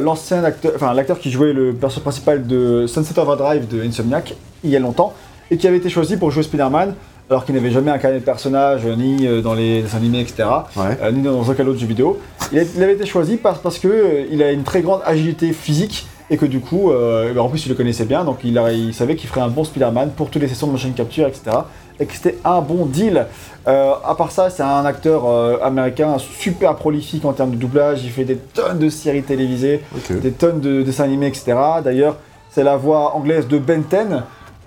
[0.00, 4.34] l'ancien acteur, enfin l'acteur qui jouait le personnage principal de Sunset Overdrive de Insomniac
[4.64, 5.12] il y a longtemps
[5.50, 6.94] et qui avait été choisi pour jouer Spider-Man.
[7.28, 11.12] Alors qu'il n'avait jamais incarné de personnage, ni dans les dessins animés, etc Ouais.
[11.12, 12.18] ni dans aucun autre jeu vidéo.
[12.52, 15.52] Il, a- il avait été choisi parce, parce que il a une très grande agilité
[15.52, 18.56] physique et que du coup, euh, bah, en plus il le connaissait bien, donc il,
[18.58, 21.26] a- il savait qu'il ferait un bon Spider-Man pour toutes les sessions de motion capture,
[21.26, 21.50] etc.
[21.98, 23.26] Et que c'était un bon deal.
[23.68, 28.02] Euh, à part ça, c'est un acteur euh, américain super prolifique en termes de doublage.
[28.04, 29.82] Il fait des tonnes de séries télévisées,
[30.20, 31.54] des tonnes de dessins animés, etc.
[31.84, 32.16] D'ailleurs,
[32.50, 33.96] c'est la voix anglaise de Ben 10.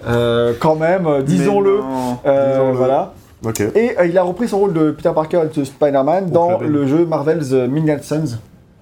[0.05, 1.77] Euh, quand même, disons-le.
[2.23, 2.73] Disons-le.
[2.73, 3.13] voilà.
[3.75, 6.67] Et il a repris son rôle de Peter Parker et de Spider-Man dans Ben.
[6.67, 8.37] le jeu Marvel's Midnight Suns.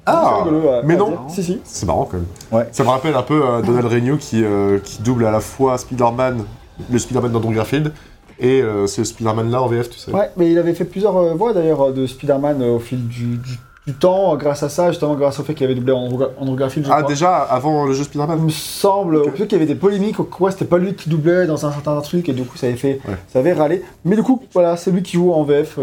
[0.06, 0.44] Ah,
[0.84, 1.18] mais non.
[1.30, 1.60] Si, si.
[1.64, 2.26] C'est marrant quand même.
[2.52, 2.68] Ouais.
[2.72, 5.78] Ça me rappelle un peu euh, Donald Renew qui, euh, qui double à la fois
[5.78, 6.44] Spider-Man,
[6.90, 7.94] le Spider-Man d'Andrew Garfield,
[8.40, 10.12] et euh, ce Spider-Man là en VF, tu sais.
[10.12, 13.60] Ouais, mais il avait fait plusieurs euh, voix d'ailleurs de Spider-Man au fil du, du
[13.88, 16.86] du temps grâce à ça, justement grâce au fait qu'il avait doublé Andrew Andrew Garfield,
[16.86, 17.10] je Ah, crois.
[17.10, 19.26] déjà, avant le jeu Il Spider-Man me semble, Ok.
[19.26, 21.72] au plus qu'il y avait des polémiques, quoi c'était pas lui qui doublait dans un
[21.72, 23.16] certain truc et du coup ça avait fait, Ouais.
[23.28, 23.82] ça avait râlé.
[24.06, 25.80] Mais du coup, voilà, c'est lui qui joue en VF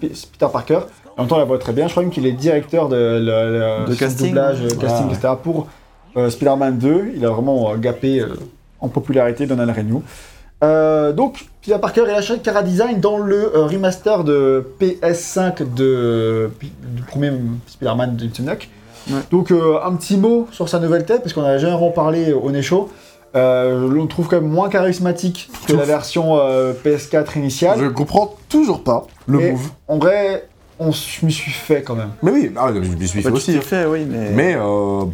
[0.00, 0.80] Peter Parker.
[1.18, 1.86] En même temps, il la voit très bien.
[1.86, 4.28] Je crois même qu'il est directeur de, la- la- De casting.
[4.28, 5.14] doublage, euh, casting, ouais.
[5.14, 5.34] etc.
[5.42, 5.66] pour
[6.16, 7.12] euh, Spider-Man 2.
[7.16, 8.28] Il a vraiment euh, gapé euh,
[8.80, 10.02] en popularité Donald Renew.
[10.64, 15.74] Euh, donc, Peter Parker et la chaîne Cara Design dans le euh, remaster de PS5
[15.74, 17.32] de, du premier
[17.66, 18.24] Spider-Man de.
[18.26, 19.20] Ouais.
[19.30, 21.90] Donc, euh, un petit mot sur sa nouvelle tête, parce qu'on en a jamais vraiment
[21.90, 22.88] parlé au nez chaud.
[23.36, 27.78] Euh, on le trouve quand même moins charismatique que la version euh, PS4 initiale.
[27.80, 29.68] Je comprends toujours pas le Et move.
[29.86, 30.48] En vrai,
[30.80, 32.10] on, je m'y suis fait quand même.
[32.22, 33.56] Mais oui, ah, je me suis fait Bah, aussi.
[33.56, 33.60] hein.
[33.60, 34.30] fait, oui, mais.
[34.30, 35.04] Mais, euh,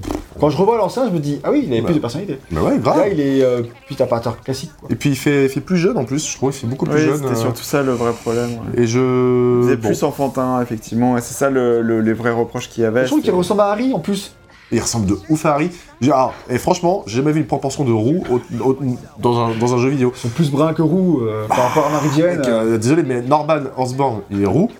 [0.40, 1.86] Quand je revois l'ancien, je me dis, ah oui, il avait Bah.
[1.86, 2.38] plus de personnalité.
[2.50, 2.98] mais ouais, grave.
[2.98, 4.72] Là, il est euh, Peter Parker classique.
[4.78, 4.88] Quoi.
[4.90, 6.86] Et puis il fait, il fait plus jeune en plus, je trouve, il fait beaucoup
[6.86, 7.16] plus Oui, jeune.
[7.18, 8.50] c'était euh, surtout ça le vrai problème.
[8.50, 8.82] ouais.
[8.82, 9.58] Et je.
[9.60, 9.88] Il faisait bon.
[9.88, 13.02] plus enfantin, effectivement, et c'est ça le, le- les vrais reproches qu'il y avait.
[13.02, 14.34] je trouve qu'il ressemble à Harry en plus.
[14.72, 15.70] Il ressemble de ouf à Harry.
[16.10, 18.76] Ah, et franchement, j'ai jamais vu une proportion de roux au- au-
[19.18, 20.12] dans, un, dans un jeu vidéo.
[20.16, 22.38] Ils sont plus bruns que roux euh, par rapport à Jane.
[22.38, 24.70] Mec, euh, désolé, mais Norman Osborn, il est roux.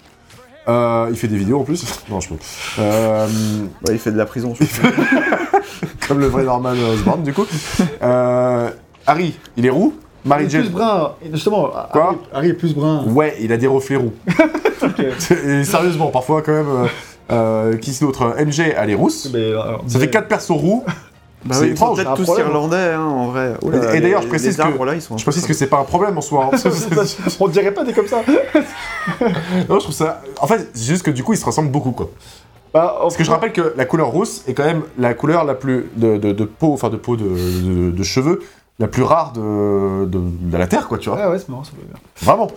[0.67, 1.85] Euh, il fait des vidéos en plus.
[2.11, 2.35] non, je peux.
[2.79, 3.27] Euh,
[3.87, 4.87] Ouais, il fait de la prison, surtout.
[6.09, 7.47] comme le vrai Norman Osborn, du coup.
[8.03, 8.71] Euh,
[9.07, 9.95] Harry, il est roux.
[10.25, 10.69] il Mary est plus Jane.
[10.73, 11.13] brun.
[11.33, 13.05] Justement, Quoi Harry, Harry est plus brun.
[13.09, 14.13] Ouais, il a des reflets roux.
[15.45, 17.79] Et sérieusement, parfois quand même.
[17.81, 18.35] qui c'est d'autre?
[18.43, 19.31] MJ, elle est rousse.
[19.33, 20.85] Mais, euh, Ça fait 4 persos roux.
[21.45, 22.47] Bah C'est oui, ils sont étrange, peut-être tous problème.
[22.49, 23.55] irlandais, hein, en vrai.
[23.63, 25.53] Oula, Et- et d'ailleurs, je précise arbres, que- là, ils sont un Je précise que
[25.53, 26.51] c'est pas un problème en soi.
[26.53, 26.57] hein.
[27.41, 28.23] On dirait pas des comme ça.
[29.69, 30.23] non, je trouve ça.
[30.41, 32.11] En fait, c'est juste que du coup, ils se ressemblent beaucoup, quoi.
[32.73, 35.55] Bah, Parce que je rappelle que la couleur rousse est quand même la couleur la
[35.55, 38.41] plus de, de, de peau, enfin de peau de, de, de cheveux,
[38.81, 41.19] la plus rare de, de, de la Terre, quoi, tu vois.
[41.23, 41.97] Ah ouais, c'est marrant, ça peut bien.
[42.23, 42.49] Vraiment.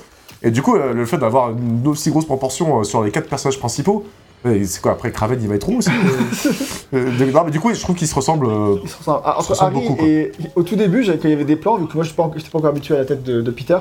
[0.42, 3.28] Et du coup, euh, le fait d'avoir une aussi grosse proportion euh, sur les quatre
[3.30, 4.06] personnages principaux,
[4.46, 5.90] c'est quoi après Kraven, il va être roux aussi.
[6.94, 8.48] euh, non, mais du coup, je trouve qu'ils se ressemblent.
[8.48, 9.22] euh, Ils se ressemblent.
[9.26, 11.44] Ah, se entre ressemblent Harry beaucoup, et au tout début, j'avais- quand il y avait
[11.46, 13.24] des plans, vu que moi je n'étais pas, j'étais pas encore habitué à la tête
[13.24, 13.78] de, de Peter,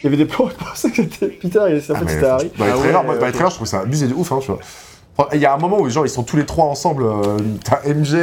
[0.00, 2.12] il y avait des plans, je pensais que c'était Peter et en fait ah, mais
[2.12, 2.50] c'était Harry.
[2.58, 3.32] Dans les trailers, ouais, moi, dans les ok.
[3.34, 4.60] trailers, je trouve ça abusé de ouf, hein, tu vois.
[5.34, 7.02] Il y a un moment où genre, ils sont tous les trois ensemble.
[7.04, 8.16] euh, T'as MJ,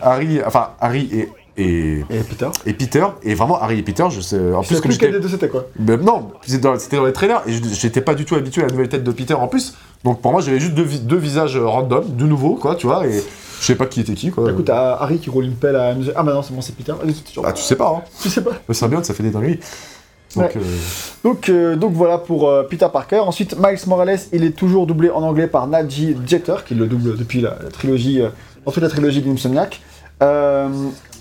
[0.00, 1.28] Harry, enfin Harry et,
[1.60, 2.48] et, Et Peter.
[2.64, 3.04] et Peter.
[3.24, 4.36] Et vraiment, Harry et Peter, je sais.
[4.52, 5.12] En Je plus, sais plus quel j'étais.
[5.18, 5.66] des deux c'était quoi.
[5.80, 6.58] Mais non, c'était
[6.96, 9.34] dans, les trailers et j'étais pas du tout habitué à la nouvelle tête de Peter
[9.34, 9.74] en plus.
[10.04, 13.06] Donc pour moi, j'avais juste deux, vi- deux visages random, de nouveau, quoi, tu vois,
[13.06, 13.22] et
[13.60, 14.44] je sais pas qui était qui, quoi.
[14.44, 16.12] Bah, écoute, t'as Harry qui roule une pelle à MJ.
[16.14, 16.92] Ah bah non, c'est bon, c'est Peter.
[17.44, 18.02] Ah, tu sais pas, hein.
[18.22, 18.52] Tu sais pas.
[18.68, 19.58] Le symbiote, ça fait des dingueries.
[20.36, 20.52] Donc, Ouais.
[20.56, 20.60] euh,
[21.24, 23.18] Donc, euh, donc voilà pour euh, Peter Parker.
[23.20, 27.16] Ensuite, Miles Morales, il est toujours doublé en anglais par Nadji Jeter, qui le double
[27.16, 28.20] depuis la, la trilogie,
[28.64, 29.80] dans toute la trilogie d'Insomniac.
[30.22, 30.68] Euh,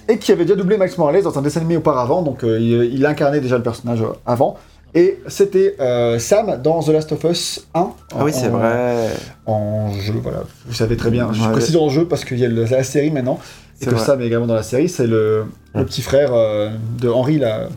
[0.09, 3.05] et qui avait déjà doublé Miles Morales dans un dessin animé auparavant, donc il, il
[3.05, 4.57] incarnait déjà le personnage avant.
[4.95, 7.89] Et c'était euh, Sam dans The Last of Us 1.
[8.15, 9.09] Ah oui, c'est vrai.
[9.45, 10.39] En jeu, voilà.
[10.65, 11.29] Vous savez très bien.
[11.33, 11.51] Je Ouais.
[11.51, 13.39] précise en jeu parce qu'il y a le- la série maintenant.
[13.81, 14.03] Et que vrai.
[14.03, 14.89] Sam est également dans la série.
[14.89, 15.45] C'est le,
[15.75, 16.69] petit frère euh,
[16.99, 17.67] de Henry, là.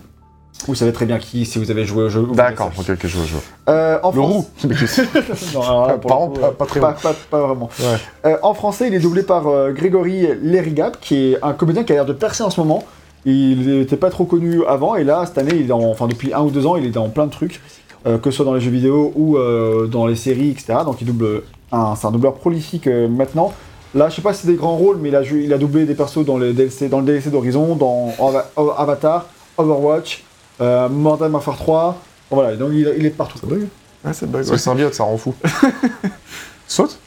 [0.67, 2.25] Vous savez très bien qui, si vous avez joué au jeu.
[2.33, 3.41] D'accord, ok, ok, je vois, je vois.
[3.69, 4.69] Euh, en Le France- roux.
[5.55, 6.97] non, alors là, pour Pas- le coup, pas- pas très pas, bon.
[7.01, 7.69] pas- pas vraiment.
[7.79, 8.31] Ouais.
[8.31, 11.91] Euh, en français, il est doublé par euh, Grégory Lerigab, qui est un comédien qui
[11.93, 12.83] a l'air de percer en ce moment.
[13.25, 16.33] Il n'était pas trop connu avant, et là, cette année, il est en- enfin depuis
[16.33, 17.61] un ou deux ans, il est dans plein de trucs,
[18.07, 20.79] euh, que ce soit dans les jeux vidéo ou euh, dans les séries, etc.
[20.85, 23.53] Donc il double un, c'est un doubleur prolifique euh, maintenant.
[23.93, 25.57] Là, je sais pas si c'est des grands rôles, mais il a, joué- il a
[25.57, 29.25] doublé des persos dans, les DLC, dans le DLC d'Horizon, dans Ava- Avatar,
[29.57, 30.23] Overwatch,
[30.61, 31.97] euh, Modern Warfare 3.
[32.31, 33.37] Bon, voilà, donc il, il est partout.
[33.37, 33.67] Ça bug
[34.03, 34.43] Ouais, c'est bug.
[34.43, 35.35] C'est le symbiote, ça rend fou.
[36.67, 36.97] Saute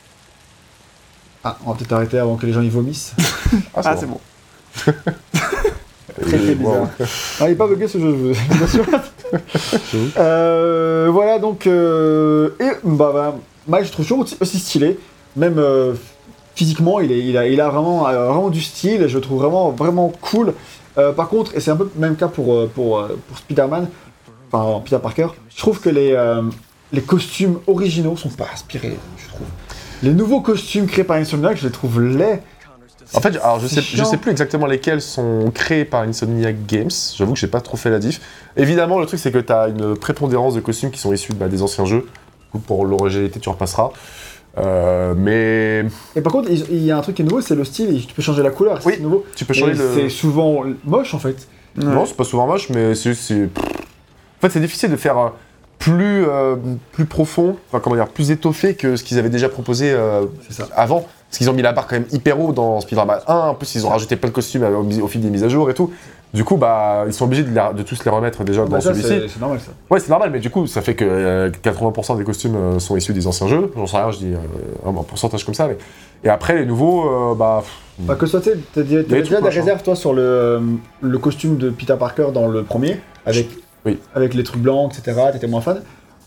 [1.42, 3.14] Ah, on va peut-être arrêter avant que les gens y vomissent.
[3.74, 4.20] Ah, c'est bon.
[6.20, 6.88] Très très bizarre.
[7.40, 8.84] Il est pas bugué ce jeu, je vous assure.
[10.16, 11.66] Euh, voilà donc.
[11.66, 13.34] euh, et bah, bah,
[13.66, 14.98] Miles, je trouve toujours aussi, stylé.
[15.36, 15.94] Même euh,
[16.54, 19.40] physiquement, il, est, il, a, il a vraiment, euh, vraiment du style je le trouve
[19.40, 20.54] vraiment, vraiment cool.
[21.16, 23.88] Par contre, et c'est un peu le même cas pour, pour, pour Spider-Man,
[24.52, 26.16] enfin Peter Parker, je trouve que les,
[26.92, 29.46] les costumes originaux sont pas inspirés, je trouve.
[30.04, 32.42] Les nouveaux costumes créés par Insomniac, je les trouve laids.
[33.12, 36.90] En fait, alors je sais, je sais plus exactement lesquels sont créés par Insomniac Games.
[37.16, 38.20] J'avoue que j'ai pas trop fait la diff.
[38.56, 41.48] Évidemment, le truc c'est que tu as une prépondérance de costumes qui sont issus bah,
[41.48, 42.06] des anciens jeux.
[42.66, 43.90] Pour l'originalité, tu repasseras.
[44.58, 47.64] Euh, mais Et par contre, il y a un truc qui est nouveau, c'est le
[47.64, 48.92] style, tu peux changer la couleur, Oui.
[48.96, 49.24] c'est nouveau.
[49.34, 50.08] tu peux changer C'est le.
[50.08, 51.48] souvent moche en fait.
[51.76, 53.14] Non, c'est pas souvent moche, mais c'est.
[53.14, 55.28] c'est- En fait, c'est difficile de faire euh,
[55.78, 56.56] plus, euh,
[56.92, 60.68] plus profond, enfin comment dire, plus étoffé que ce qu'ils avaient déjà proposé euh, ça.
[60.74, 61.06] avant.
[61.28, 63.34] Parce qu'ils ont mis la barre quand même hyper haut dans Spider-Man 1.
[63.34, 65.68] En plus, ils ont rajouté plein de costumes au, au fil des mises à jour
[65.68, 65.90] et tout.
[66.32, 69.28] Du coup, bah, ils sont obligés de, tous les remettre déjà dans Bah, ça, celui-ci.
[69.28, 69.70] c'est normal ça.
[69.88, 72.96] Ouais, c'est normal, mais du coup, ça fait que euh, 80% des costumes euh, sont
[72.96, 73.70] issus des anciens jeux.
[73.76, 75.68] J'en sais rien, je dis euh, un pourcentage comme ça.
[75.68, 75.76] Mais...
[76.24, 77.62] Et après, les nouveaux, euh, bah.
[78.00, 79.02] Bah, que soit, tu sais, t'as déjà,
[79.40, 80.60] des réserves, toi, sur le, euh,
[81.02, 83.46] le costume de Peter Parker dans le premier, avec,
[83.86, 83.98] Oui.
[84.14, 85.20] avec les trucs blancs, etc.
[85.32, 85.82] T'étais moins fan.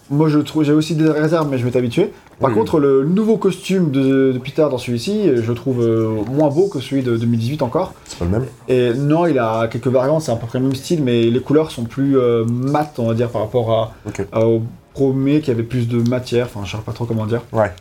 [0.10, 2.14] Moi, je trouve, j'ai aussi des réserves, mais je m'étais habitué.
[2.40, 6.22] Par Oui, contre, le nouveau costume de, de Peter dans celui-ci, je le trouve euh,
[6.32, 7.94] moins beau que celui de 2018 encore.
[8.06, 8.46] c'est pas le même.
[8.70, 11.42] Et non, il a quelques variantes, c'est à peu près le même style, mais les
[11.42, 13.92] couleurs sont plus euh, mates, on va dire, par rapport
[14.32, 14.62] à, au
[14.94, 16.46] premier qui avait plus de matière.
[16.46, 17.42] Enfin, je sais pas trop comment dire.
[17.52, 17.72] Ouais.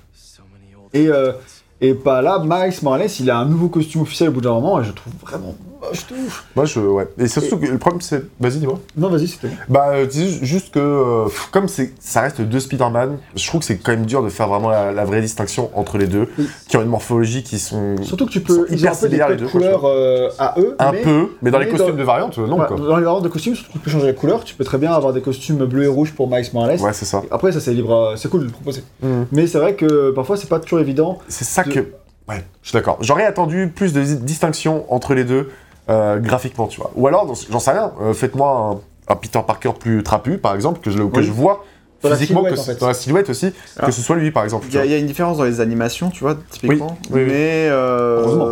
[0.95, 1.33] Et, euh,
[1.81, 4.81] et pas là, Miles Morales, il a un nouveau costume officiel au bout d'un moment,
[4.81, 5.55] et je le trouve vraiment
[5.93, 6.45] de ouf.
[6.55, 6.81] Moi, je.
[6.81, 7.07] Ouais.
[7.19, 8.23] Et surtout que le problème, c'est.
[8.41, 8.79] Vas-y, dis-moi.
[8.97, 9.49] Non, vas-y, c'était.
[9.69, 13.67] Bah, euh, dis juste que, euh, comme c'est, ça reste deux Spider-Man, je trouve que
[13.67, 16.49] c'est quand même dur de faire vraiment la, la vraie distinction entre les deux, Oui.
[16.69, 18.55] qui ont une morphologie qui sont Surtout que tu peux.
[18.55, 20.77] sont Ils ont hyper un peu des similaires, les deux, couleurs euh, à eux.
[20.79, 22.77] un mais- peu, mais dans les mais costumes dans- de variantes, non, voilà, quoi.
[22.79, 24.79] dans les variantes de costumes, surtout que tu peux changer les couleurs, tu peux très
[24.79, 26.81] bien avoir des costumes bleu et rouge pour Miles Morales.
[26.81, 27.23] Ouais, c'est ça.
[27.31, 28.83] Après, ça c'est libre, à- c'est cool de le proposer.
[29.03, 29.27] Mhm.
[29.33, 31.19] Mais c'est vrai que parfois c'est pas toujours évident.
[31.29, 31.81] C'est ça De- que.
[32.29, 32.99] Ouais, je suis d'accord.
[33.03, 35.49] J'aurais attendu plus de di- distinction entre les deux
[35.89, 36.91] euh, graphiquement, tu vois.
[36.97, 40.81] Ou alors, j'en sais rien, euh, faites-moi un, un Peter Parker plus trapu, par exemple,
[40.81, 41.23] que je, que Oui.
[41.23, 41.65] je vois
[42.03, 42.79] Dans la physiquement, que en fait.
[42.81, 43.87] dans la silhouette aussi, Ah.
[43.87, 44.67] que ce soit lui, par exemple.
[44.69, 46.97] Il y, a- y une différence dans les animations, tu vois, typiquement.
[47.11, 47.27] Oui, oui, oui.
[47.29, 47.69] Mais.
[47.71, 48.49] euh, Heureusement.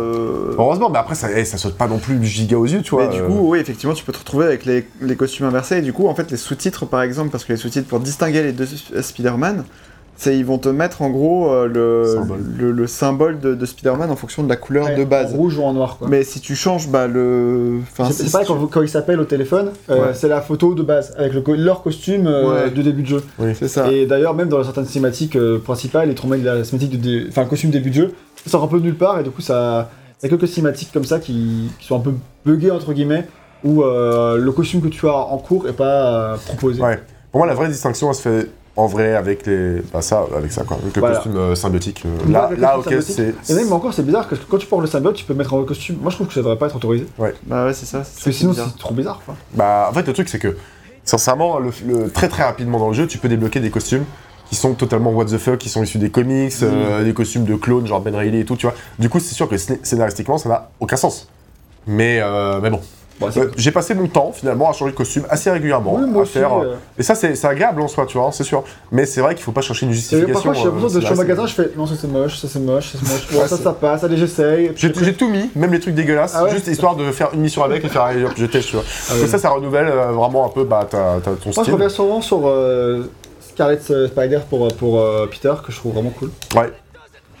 [0.57, 3.07] Heureusement, mais après, ça, eh, ça saute pas non plus giga aux yeux, tu vois.
[3.07, 5.77] Mais du coup, oui, effectivement, tu peux te retrouver avec les, les costumes inversés.
[5.79, 8.41] Et du coup, en fait, les sous-titres, par exemple, parce que les sous-titres, pour distinguer
[8.43, 9.65] les deux Sp- Spider-Man,
[10.17, 12.39] c'est ils vont te mettre en gros euh, le, Symbole.
[12.57, 15.33] le, le symbole de, de Spider-Man en fonction de la couleur Ouais, de base.
[15.33, 16.07] En rouge ou en noir quoi.
[16.09, 17.79] Mais si tu changes bah, le.
[17.83, 20.13] Enfin, C'est si pareil tu- quand, quand ils s'appellent au téléphone, euh, Ouais.
[20.13, 22.71] c'est la photo de base avec le co- leur costume euh, Ouais.
[22.71, 23.23] de début de jeu.
[23.55, 23.91] C'est ça.
[23.91, 27.25] Et d'ailleurs, même dans certaines cinématiques euh, principales, ils te remettent la cinématique de, dé-
[27.29, 28.13] enfin, le costume début de jeu.
[28.43, 29.89] Ça sort un peu de nulle part et du coup, ça,
[30.21, 32.11] il y a quelques cinématiques comme ça qui, qui sont un peu
[32.45, 33.25] buggées entre guillemets,
[33.63, 36.81] où euh, le costume que tu as en cours est pas euh, proposé.
[36.81, 36.99] Ouais.
[37.31, 39.81] Pour moi, la vraie distinction, elle se fait en vrai avec les.
[39.93, 40.77] Bah, ça, avec ça, quoi.
[40.81, 41.15] Avec le Voilà.
[41.15, 42.03] costume euh, symbiotique.
[42.05, 43.03] euh, Ouais, là, là, costume ok,
[43.45, 43.51] c'est.
[43.53, 45.53] Et même encore, c'est bizarre parce que quand tu portes le symbiote, tu peux mettre
[45.53, 45.97] un costume.
[46.01, 47.05] Moi, je trouve que ça devrait pas être autorisé.
[47.45, 47.99] Bah ouais, c'est ça.
[47.99, 49.21] Parce que sinon, c'est trop bizarre.
[49.25, 49.35] Quoi.
[49.53, 50.57] Bah, en fait, le truc, c'est que,
[51.03, 54.03] sincèrement, le, le- très très rapidement dans le jeu, tu peux débloquer des costumes
[54.49, 57.55] qui sont totalement what the fuck, qui sont issus des comics, euh, des costumes de
[57.55, 58.75] clones, genre Ben Reilly et tout, tu vois.
[58.99, 61.27] Du coup, c'est sûr que scé- scénaristiquement, ça n'a aucun sens.
[61.87, 62.79] Mais, euh, mais bon.
[63.19, 65.95] Bon, c'est- Euh, J'ai passé mon temps, finalement, à changer de costume assez régulièrement.
[65.95, 66.33] oui, moi à aussi.
[66.33, 68.63] faire, euh, euh, Et ça, c'est agréable en soi, tu vois, c'est sûr.
[68.91, 70.33] Mais c'est vrai qu'il faut pas chercher une justification.
[70.33, 72.37] parfois, j'ai l'impression euh, de je suis au magasin, je fais non, ça c'est moche,
[72.37, 73.27] ça c'est moche, ça c'est moche.
[73.31, 74.71] Bon, Ouais, ça, passe, allez, j'essaye.
[74.75, 77.63] J'ai tout mis, même les trucs dégueulasses, Ah ouais juste histoire de faire une mission
[77.63, 78.85] avec et faire allez hop, je teste, tu vois.
[79.09, 81.73] Ah ça, ça renouvelle euh, vraiment un peu bah, ta, ta- ton Moi, je style.
[81.73, 83.09] reviens souvent sur euh,
[83.39, 86.31] Scarlet Spider pour, pour euh, Peter, que je trouve vraiment cool.
[86.55, 86.69] Ouais,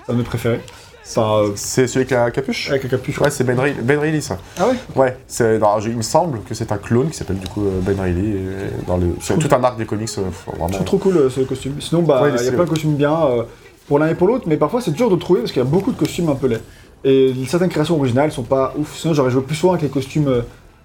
[0.05, 0.61] C'est un de mes préférés.
[1.05, 3.19] C'est celui avec la capuche avec la capuche.
[3.19, 4.37] Ouais, c'est Ben Reilly, Ben Reilly, ça.
[4.59, 7.47] Ah ouais Ouais, c'est, non, il me semble que c'est un clone qui s'appelle du
[7.47, 8.37] coup euh, Ben Reilly.
[8.87, 10.67] dans le, c'est tout un arc des comics, euh, vraiment.
[10.69, 11.75] trouve trop cool euh, ce costume.
[11.79, 12.65] Sinon, bah, Ouais, il il est y a ouais.
[12.65, 13.43] de costumes bien euh,
[13.87, 15.69] pour l'un et pour l'autre, mais parfois c'est dur de trouver parce qu'il y a
[15.69, 16.61] beaucoup de costumes un peu laids.
[17.03, 18.97] Et certaines créations originales sont pas ouf.
[18.97, 20.41] Sinon, j'aurais joué plus souvent avec les costumes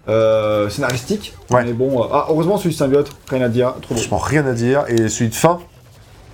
[0.08, 1.34] euh, scénaristiques.
[1.50, 1.64] Ouais.
[1.64, 4.00] Mais bon, euh, ah, heureusement, celui de symbiote, rien à dire, trop beau.
[4.00, 4.84] Franchement, rien à dire.
[4.88, 5.60] Et celui de fin,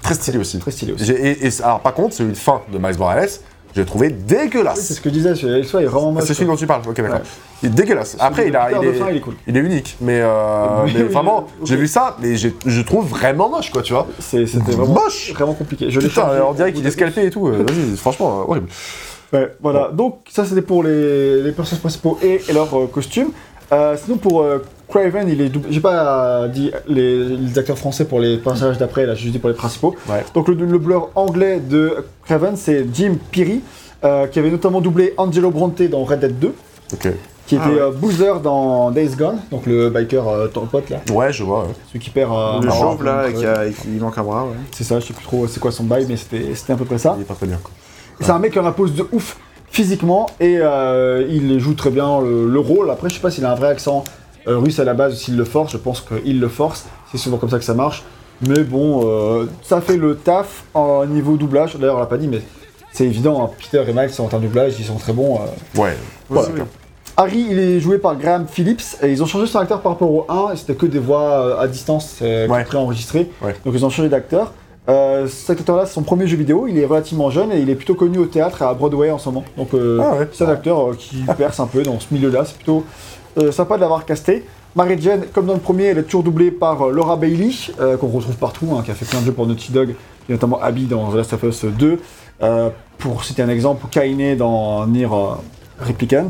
[0.02, 0.58] très stylé aussi.
[0.58, 1.12] Très stylé aussi.
[1.12, 3.28] Et, et- alors, par contre, celui de fin de Miles Morales,
[3.77, 4.93] j'ai trouvé Oui, c'est dégueulasse.
[4.94, 6.24] ce que je disais, celui il est vraiment moche.
[6.24, 7.19] c'est celui dont tu parles, ok, d'accord.
[7.19, 7.23] Ouais.
[7.62, 8.16] Il est dégueulasse.
[8.19, 9.35] Après, il, a, il, est, fin, il est cool.
[9.47, 13.70] il est unique, mais, euh, mais vraiment, j'ai vu ça, mais je trouve vraiment moche,
[13.70, 14.07] quoi, tu vois.
[14.19, 15.90] C'était vraiment, Moche vraiment compliqué.
[15.90, 17.47] Je Putain, on dirait qu'il est scalpé et tout.
[17.48, 18.69] euh, Vas-y, franchement, euh, horrible.
[19.32, 19.90] Ouais, voilà.
[19.93, 23.31] Donc ça c'était pour les, les personnages principaux et, et leurs euh, costumes.
[23.73, 25.72] Euh, sinon pour euh, Craven, il est doublé.
[25.72, 29.32] J'ai pas euh, dit les, les acteurs français pour les personnages d'après, là j'ai juste
[29.32, 29.94] dit pour les principaux.
[30.08, 30.24] Ouais.
[30.34, 33.60] Donc le doubleur anglais de Craven c'est Jim Piri,
[34.04, 36.54] euh, qui avait notamment doublé Angelo Bronte dans Red Dead 2,
[36.92, 37.08] Ok.
[37.46, 37.78] qui était Ah ouais.
[37.80, 41.62] euh, Boozer dans Days Gone, donc le biker euh, ton pote là, Ouais, je vois.
[41.64, 41.74] ouais.
[41.88, 42.60] celui qui perd un.
[42.60, 44.54] Le chauve là, donc, qui euh, a- qui- il manque un bras, ouais.
[44.70, 46.84] C'est ça, je sais plus trop c'est quoi son bail, mais c'était c'était à peu
[46.84, 47.14] près ça.
[47.18, 47.58] Il est pas très bien.
[47.62, 47.72] quoi.
[48.20, 49.36] C'est un mec qui en impose de ouf
[49.68, 52.90] physiquement et euh, il joue très bien le, le rôle.
[52.90, 54.04] Après, je sais pas s'il a un vrai accent
[54.48, 55.73] euh, russe à la base s'il le force.
[55.73, 56.86] Je pense qu'il le force.
[57.12, 58.02] C'est souvent comme ça que ça marche.
[58.47, 61.77] Mais bon, euh, ça fait le taf en niveau doublage.
[61.77, 62.40] D'ailleurs, on l'a pas dit, mais
[62.93, 63.43] c'est évident.
[63.44, 65.36] hein, Peter et Miles sont en doublage, ils sont très bons.
[65.36, 65.81] euh.
[65.81, 65.97] Ouais.
[66.28, 66.48] Voilà.
[66.48, 66.66] c'est bien.
[67.18, 70.10] Harry, il est joué par Graham Phillips et ils ont changé son acteur par rapport
[70.10, 70.52] au 1.
[70.52, 72.64] et C'était que des voix euh, à distance Ouais.
[72.64, 73.31] préenregistrées.
[73.40, 73.55] Ouais.
[73.64, 74.52] Donc ils ont changé d'acteur.
[74.89, 76.66] Euh, cet acteur-là, c'est son premier jeu vidéo.
[76.68, 79.18] Il est relativement jeune et il est plutôt connu au théâtre et à Broadway en
[79.18, 79.44] ce moment.
[79.56, 80.28] Donc euh, Ah ouais.
[80.32, 82.44] c'est un acteur euh, qui perce un peu dans ce milieu-là.
[82.44, 82.85] C'est plutôt
[83.52, 84.44] sympa de l'avoir casté.
[84.76, 87.50] Mary Jane, comme dans le premier, elle est toujours doublée par euh, Laura Bailey,
[87.80, 89.94] euh, qu'on retrouve partout, hein, qui a fait plein de jeux pour Naughty Dog,
[90.28, 91.98] et notamment Abby dans The Last of Us 2,
[92.42, 92.68] euh,
[92.98, 95.34] pour citer un exemple, Kaine dans Nier euh,
[95.80, 96.28] Replicant.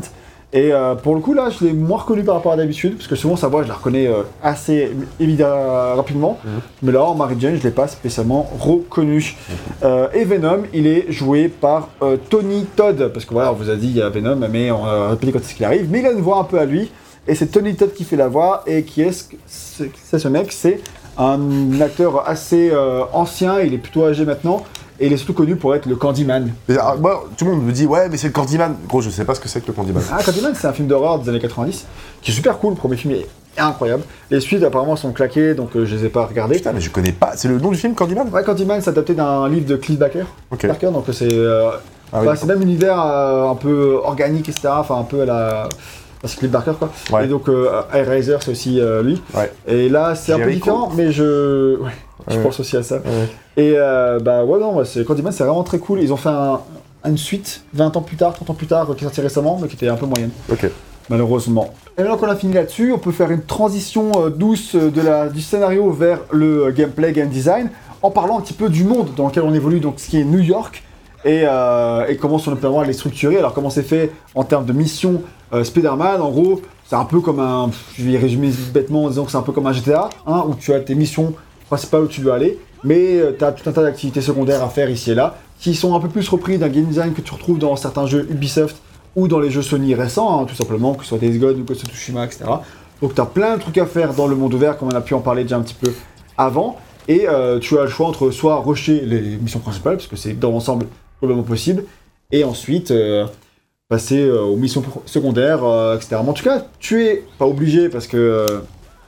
[0.53, 3.07] Et euh, pour le coup, là, je l'ai moins reconnu par rapport à d'habitude, parce
[3.07, 6.39] que souvent sa voix, je la reconnais euh, assez évidemment rapidement.
[6.43, 6.51] Mhm.
[6.83, 9.35] Mais là, en Mary Jane, je l'ai pas spécialement reconnu.
[9.83, 13.69] Euh, et Venom, il est joué par euh, Tony Todd, parce que voilà, on vous
[13.69, 15.89] a dit il y a Venom, mais on a répété quand est-ce qu'il arrive.
[15.91, 16.91] Mais il a une voix un peu à lui,
[17.27, 20.29] et c'est Tony Todd qui fait la voix, et qui est-ce que c'est c'est ce
[20.29, 20.53] mec?
[20.53, 20.79] C'est
[21.17, 24.63] un acteur assez euh, ancien, il est plutôt âgé maintenant,
[24.99, 26.51] et il est surtout connu pour être le Candyman.
[26.67, 28.75] Mais, ah, moi, tout le monde me dit, ouais, mais c'est le Candyman.
[28.87, 30.03] Gros, je sais pas ce que c'est que le Candyman.
[30.11, 31.85] Ah, Candyman, c'est un film d'horreur des années 90
[32.21, 32.71] qui est super cool.
[32.73, 34.03] Le premier film est incroyable.
[34.31, 36.55] Les suites, apparemment, sont claquées, donc euh, je les ai pas regardées.
[36.55, 37.33] Putain, mais je connais pas.
[37.35, 38.29] C'est le nom du film, Candyman?
[38.29, 40.25] Ouais, Candyman, c'est adapté d'un livre de Cliff Barker.
[40.51, 40.65] Ok.
[40.67, 41.69] Barker, donc c'est euh,
[42.13, 42.27] Ah oui.
[42.35, 44.69] c'est même un univers euh, un peu organique, etc.
[44.71, 45.69] Enfin, un peu à la.
[46.23, 46.89] C'est Cliff Barker, quoi.
[47.11, 47.25] Ouais.
[47.25, 49.21] Et donc, euh, Hellraiser, c'est aussi euh, lui.
[49.35, 49.51] Ouais.
[49.67, 51.77] Et là, c'est un peu différent, mais je.
[51.79, 51.91] Ouais,
[52.29, 52.97] je pense aussi à ça.
[53.55, 56.01] Et euh, bah ouais, non, c'est Candyman, c'est vraiment très cool.
[56.01, 56.59] Ils ont fait un-
[57.05, 59.67] une suite 20 ans plus tard, 30 ans plus tard, qui est sortie récemment, mais
[59.67, 60.69] qui était un peu moyenne Ok.
[61.09, 61.73] malheureusement.
[61.97, 65.01] Et maintenant qu'on a fini là-dessus, on peut faire une transition euh, douce euh, de
[65.01, 67.69] la, du scénario vers le gameplay, game design,
[68.01, 70.23] en parlant un petit peu du monde dans lequel on évolue, donc ce qui est
[70.23, 70.83] New York,
[71.25, 73.37] et, euh, et comment son opération elle est structurée.
[73.37, 75.21] Alors comment c'est fait en termes de mission
[75.53, 77.69] euh, Spider-Man, en gros, c'est un peu comme un...
[77.97, 80.53] Je vais résumer bêtement en disant que c'est un peu comme un GTA, hein, où
[80.55, 81.33] tu as tes missions
[81.67, 84.89] principales où tu dois aller, mais tu as tout un tas d'activités secondaires à faire
[84.89, 87.59] ici et là, qui sont un peu plus repris d'un game design que tu retrouves
[87.59, 88.77] dans certains jeux Ubisoft
[89.15, 91.63] ou dans les jeux Sony récents, hein, tout simplement, que ce soit Days Gone ou
[91.63, 92.45] Ghost of Tsushima, etc.
[93.01, 95.01] Donc tu as plein de trucs à faire dans le monde ouvert, comme on a
[95.01, 95.91] pu en parler déjà un petit peu
[96.37, 96.77] avant,
[97.07, 100.33] et euh, tu as le choix entre soit rusher les missions principales, parce que c'est
[100.33, 100.85] dans l'ensemble
[101.17, 101.83] probablement possible,
[102.31, 103.25] et ensuite euh,
[103.89, 106.17] passer euh, aux missions secondaires, euh, etc.
[106.17, 108.59] En tout cas, tu es pas obligé, parce que euh,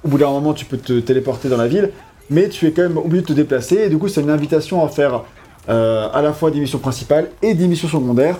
[0.04, 1.92] au bout d'un moment, tu peux te téléporter dans la ville,
[2.30, 4.84] mais tu es quand même obligé de te déplacer, et du coup, c'est une invitation
[4.86, 5.24] à faire
[5.70, 8.38] euh, à la fois des missions principales et des missions secondaires,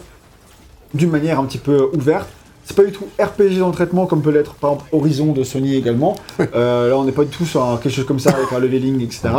[0.94, 2.28] d'une manière un petit peu ouverte.
[2.66, 5.44] C'est pas du tout RPG dans le traitement comme peut l'être par exemple Horizon de
[5.44, 6.16] Sony également.
[6.56, 8.60] Euh, là on n'est pas du tout sur un- quelque chose comme ça avec un
[8.60, 9.30] leveling, etc.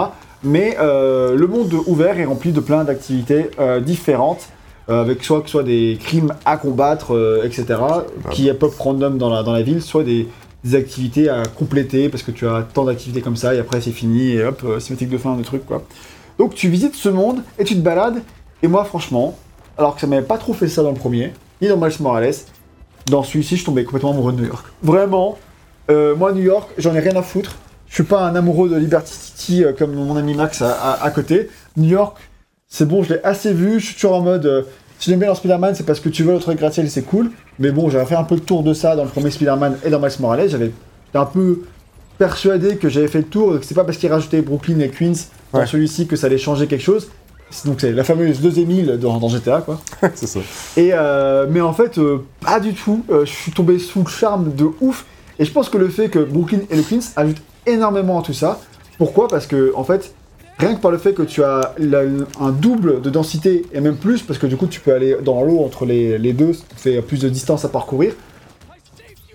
[0.43, 3.51] Mais euh, le monde ouvert est rempli de plein d'activités
[3.83, 4.49] différentes,
[4.89, 7.67] avec soit que soit des crimes à combattre, euh, etc.
[8.33, 10.27] qui pop random dans la, dans la ville, soit des,
[10.65, 13.93] des activités à compléter parce que tu as tant d'activités comme ça et après c'est
[13.93, 15.85] fini et hop, euh, cinématique de fin, de trucs quoi.
[16.39, 18.23] Donc tu visites ce monde et tu te balades.
[18.63, 19.39] Et moi franchement,
[19.79, 21.33] alors que ça m'avait pas trop fait ça dans le premier,
[21.63, 22.35] ni dans Miles Morales,
[23.07, 24.67] dans celui-ci, je tombais complètement amoureux de New York.
[24.83, 25.39] Vraiment,
[25.91, 27.57] euh, moi, New York, j'en ai rien à foutre.
[27.89, 31.49] Je suis pas un amoureux de Liberty City euh, comme mon ami Max à, côté.
[31.77, 32.19] New York,
[32.69, 33.81] c'est bon, je l'ai assez vu.
[33.81, 34.67] Je suis toujours en mode.
[35.01, 37.31] Si j'aime bien dans Spider-Man, c'est parce que tu veux le truc gratte-ciel, c'est cool.
[37.59, 39.91] Mais bon, j'avais fait un peu le tour de ça dans le premier Spider-Man et
[39.91, 40.49] dans Miles Morales.
[40.49, 40.71] J'avais
[41.15, 41.63] un peu
[42.19, 45.13] persuadé que j'avais fait le tour, que c'est pas parce qu'ils rajoutaient Brooklyn et Queens
[45.53, 45.67] dans Ouais.
[45.67, 47.09] celui-ci que ça allait changer quelque chose.
[47.65, 49.81] Donc c'est la fameuse deuxième île dans, dans GTA, quoi.
[50.15, 50.39] c'est ça.
[50.77, 53.03] Et euh, mais en fait, euh, pas du tout.
[53.11, 55.05] Euh, je suis tombé sous le charme de ouf.
[55.39, 58.35] Et je pense que le fait que Brooklyn et le Queens ajoutent énormément à tout
[58.35, 58.61] ça.
[58.99, 59.27] Pourquoi?
[59.27, 60.15] Parce que en fait,
[60.61, 61.75] rien que par le fait que tu as
[62.41, 65.43] un double de densité et même plus, parce que du coup tu peux aller dans
[65.43, 68.13] l'eau entre les, deux, ça fait plus de distance à parcourir.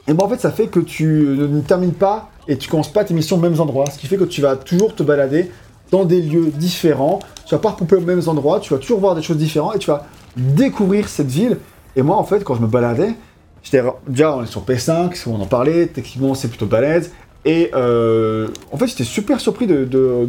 [0.08, 3.04] Et ben en fait, ça fait que tu ne termines pas et tu commences pas
[3.04, 3.86] tes missions aux mêmes endroits.
[3.90, 5.50] Ce qui fait que tu vas toujours te balader
[5.92, 7.20] dans des lieux différents.
[7.46, 9.80] Tu vas pas repomper aux mêmes endroits, tu vas toujours voir des choses différentes et
[9.80, 11.58] tu vas découvrir cette ville.
[11.96, 13.16] Et moi, en fait, quand je me baladais,
[13.64, 17.12] j'étais déjà on est sur P5, on en parlait, techniquement c'est plutôt balèze.
[17.46, 20.28] Et euh, en fait, j'étais super surpris de- de-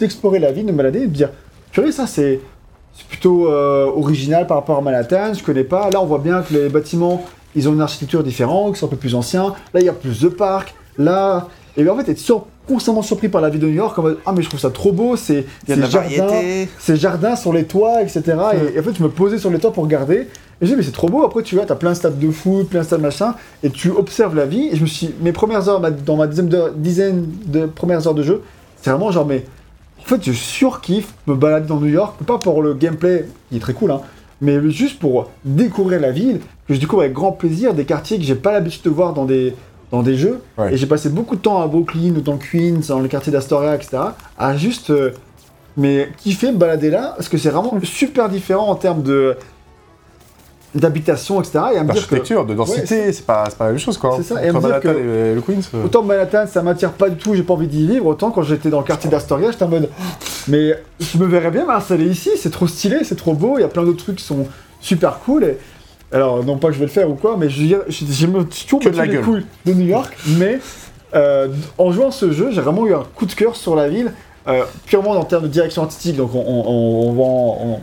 [0.00, 1.30] d'explorer la ville, de me balader et de dire,
[1.70, 2.40] purée, ça c'est
[2.98, 5.90] c'est plutôt euh, original par rapport à Manhattan, je connais pas.
[5.90, 7.22] Là, on voit bien que les bâtiments,
[7.54, 9.54] ils ont une architecture différente, qui sont un peu plus anciens.
[9.74, 10.74] Là, il y a plus de parcs.
[10.96, 11.46] Là,
[11.76, 14.02] et bien, en fait, être sur- constamment surpris par la ville de New York, en
[14.02, 16.08] mode, ah mais je trouve ça trop beau, c'est ces jardins,
[16.78, 18.22] ces jardins sur les toits, etc.
[18.26, 20.26] Et, et en fait, je me posais sur les toits pour regarder.
[20.60, 21.22] Et je dis, mais c'est trop beau.
[21.24, 23.90] Après, tu vois, t'as plein de stades de foot, plein de stades machin, et tu
[23.90, 24.70] observes la vie.
[24.72, 28.14] Et je me suis, mes premières heures, dans ma dizaine de, dizaine de premières heures
[28.14, 28.42] de jeu,
[28.80, 29.44] c'est vraiment genre, mais
[30.00, 33.60] en fait, je surkiffe me balader dans New York, pas pour le gameplay, qui est
[33.60, 34.00] très cool, hein,
[34.40, 38.24] mais juste pour découvrir la ville, que je découvre avec grand plaisir des quartiers que
[38.24, 39.54] j'ai pas l'habitude de voir dans des,
[39.92, 40.40] dans des jeux.
[40.58, 40.74] Ouais.
[40.74, 43.74] Et j'ai passé beaucoup de temps à Brooklyn ou dans Queens, dans le quartier d'Astoria,
[43.74, 43.98] etc.,
[44.38, 45.12] à juste euh,
[45.76, 49.36] mais kiffer me balader là, parce que c'est vraiment super différent en termes de
[50.74, 51.58] d'habitation, etc.
[51.74, 53.96] Et à me dire que L'architecture, de densité, c'est pas, c'est pas la même chose,
[53.96, 54.14] quoi.
[54.18, 55.60] C'est ça, et à me dire Manhattan que- et le Queens.
[55.74, 55.84] euh.
[55.84, 58.06] Autant Manhattan, ça m'attire pas du tout, j'ai pas envie d'y vivre.
[58.06, 59.88] Autant quand j'étais dans le quartier d'Astoria, j'étais en mode,
[60.48, 63.64] mais je me verrais bien m'installer ici, c'est trop stylé, c'est trop beau, il y
[63.64, 64.46] a plein d'autres trucs qui sont
[64.80, 65.44] super cool.
[65.44, 65.58] Et...
[66.12, 68.04] Alors, non pas que je vais le faire ou quoi, mais je veux dire, je,
[68.08, 69.24] je me suis toujours battu les gueule.
[69.24, 70.58] couilles de New York, mais
[71.14, 74.12] euh, en jouant ce jeu, j'ai vraiment eu un coup de cœur sur la ville,
[74.48, 77.80] euh, purement en termes de direction artistique, donc on, on- on- on va en-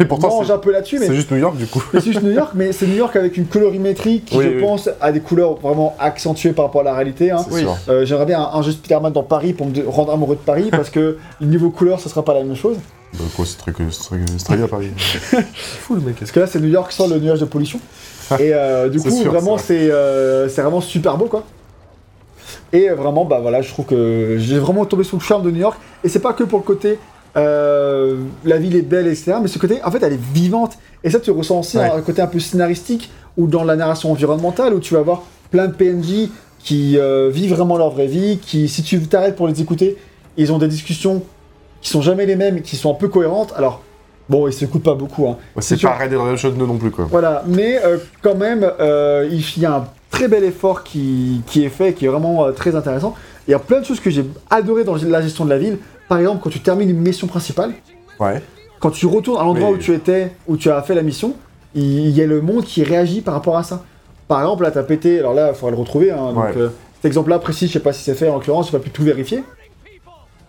[0.00, 1.82] Et pourtant, mange un peu là-dessus, mais c'est juste New York du coup.
[1.92, 4.50] mais c'est juste New York, mais c'est New York avec une colorimétrie qui, Oui, je
[4.56, 4.60] oui.
[4.60, 7.30] pense, a des couleurs vraiment accentuées par rapport à la réalité.
[7.32, 7.44] hein.
[7.48, 7.76] C'est sûr.
[7.88, 10.68] Euh, J'aimerais bien un, un jeu Spider-Man dans Paris pour me rendre amoureux de Paris
[10.70, 12.76] parce que le niveau couleur, ce sera pas la même chose.
[13.14, 14.90] Bah, quoi, c'est très, très, très bien Paris.
[15.54, 16.16] fou le mec.
[16.16, 17.80] Parce que là, c'est New York sans le nuage de pollution.
[18.40, 21.44] Et euh, du coup, sûr, vraiment, c'est euh, vraiment super beau, quoi.
[22.72, 25.60] Et vraiment, bah voilà, je trouve que j'ai vraiment tombé sous le charme de New
[25.60, 25.78] York.
[26.02, 26.98] Et c'est pas que pour le côté
[27.36, 29.34] euh, la ville est belle, etc.
[29.42, 30.78] Mais ce côté, en fait, elle est vivante.
[31.02, 31.90] Et ça, tu ressens aussi Ouais.
[31.90, 35.66] un côté un peu scénaristique ou dans la narration environnementale où tu vas avoir plein
[35.66, 36.28] de PNJ
[36.58, 39.96] qui euh, vivent vraiment leur vraie vie, qui, si tu t'arrêtes pour les écouter,
[40.36, 41.22] ils ont des discussions
[41.84, 43.52] qui sont jamais les mêmes, qui sont un peu cohérentes.
[43.56, 43.82] Alors,
[44.28, 45.36] bon, ils se coupent pas beaucoup, hein.
[45.54, 47.06] Ouais, c'est pas Red Dead Redemption 2 non plus quoi.
[47.10, 51.62] Voilà, mais euh, quand même, euh, il y a un très bel effort qui, qui
[51.62, 53.14] est fait, qui est vraiment euh, très intéressant.
[53.46, 55.76] Il y a plein de choses que j'ai adoré dans la gestion de la ville.
[56.08, 57.72] Par exemple, quand tu termines une mission principale,
[58.18, 58.40] Ouais.
[58.80, 61.34] quand tu retournes à l'endroit Mais- où tu étais, où tu as fait la mission,
[61.74, 63.84] il, y a le monde qui réagit par rapport à ça.
[64.26, 66.12] Par exemple, là, t'as pété, alors là, il faudra le retrouver.
[66.12, 66.68] Hein, donc, Ouais.
[66.94, 69.02] cet exemple-là précis, je sais pas si c'est fait en l'occurrence, j'ai pas pu tout
[69.02, 69.44] vérifier.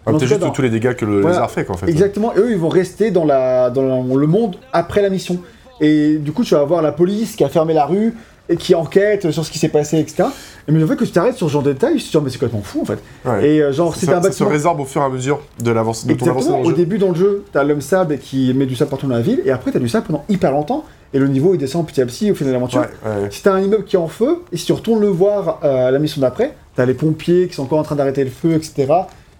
[0.06, 1.36] Ah, cas, juste dans- tous les dégâts que le Voilà.
[1.38, 1.88] lézard fait en fait.
[1.90, 5.40] Exactement, et eux ils vont rester dans, la, dans la- le monde après la mission.
[5.82, 8.14] Et du coup, tu vas avoir la police qui a fermé la rue
[8.48, 10.24] et qui enquête sur ce qui s'est passé, etc.
[10.68, 12.30] Et mais le fait que tu t'arrêtes sur ce genre de détails, je suis mais
[12.30, 13.00] c'est complètement fou en fait.
[13.26, 13.48] Ouais.
[13.50, 14.50] Et euh, genre, c'était un ça se bâtiment.
[14.50, 16.70] résorbe au fur et à mesure de, l'avance, de ton avancée Exactement, dans le au
[16.70, 16.76] jeu.
[16.78, 19.42] début dans le jeu, t'as l'homme sable qui met du sable partout dans la ville,
[19.46, 22.06] et après t'as du sable pendant hyper longtemps, et le niveau il descend petit à
[22.06, 22.82] petit au final de l'aventure.
[22.82, 23.28] Ouais, ouais.
[23.32, 25.88] Si t'as un immeuble qui est en feu, et si tu retournes le voir euh,
[25.88, 28.54] à la mission d'après, t'as les pompiers qui sont encore en train d'arrêter le feu,
[28.54, 28.86] etc.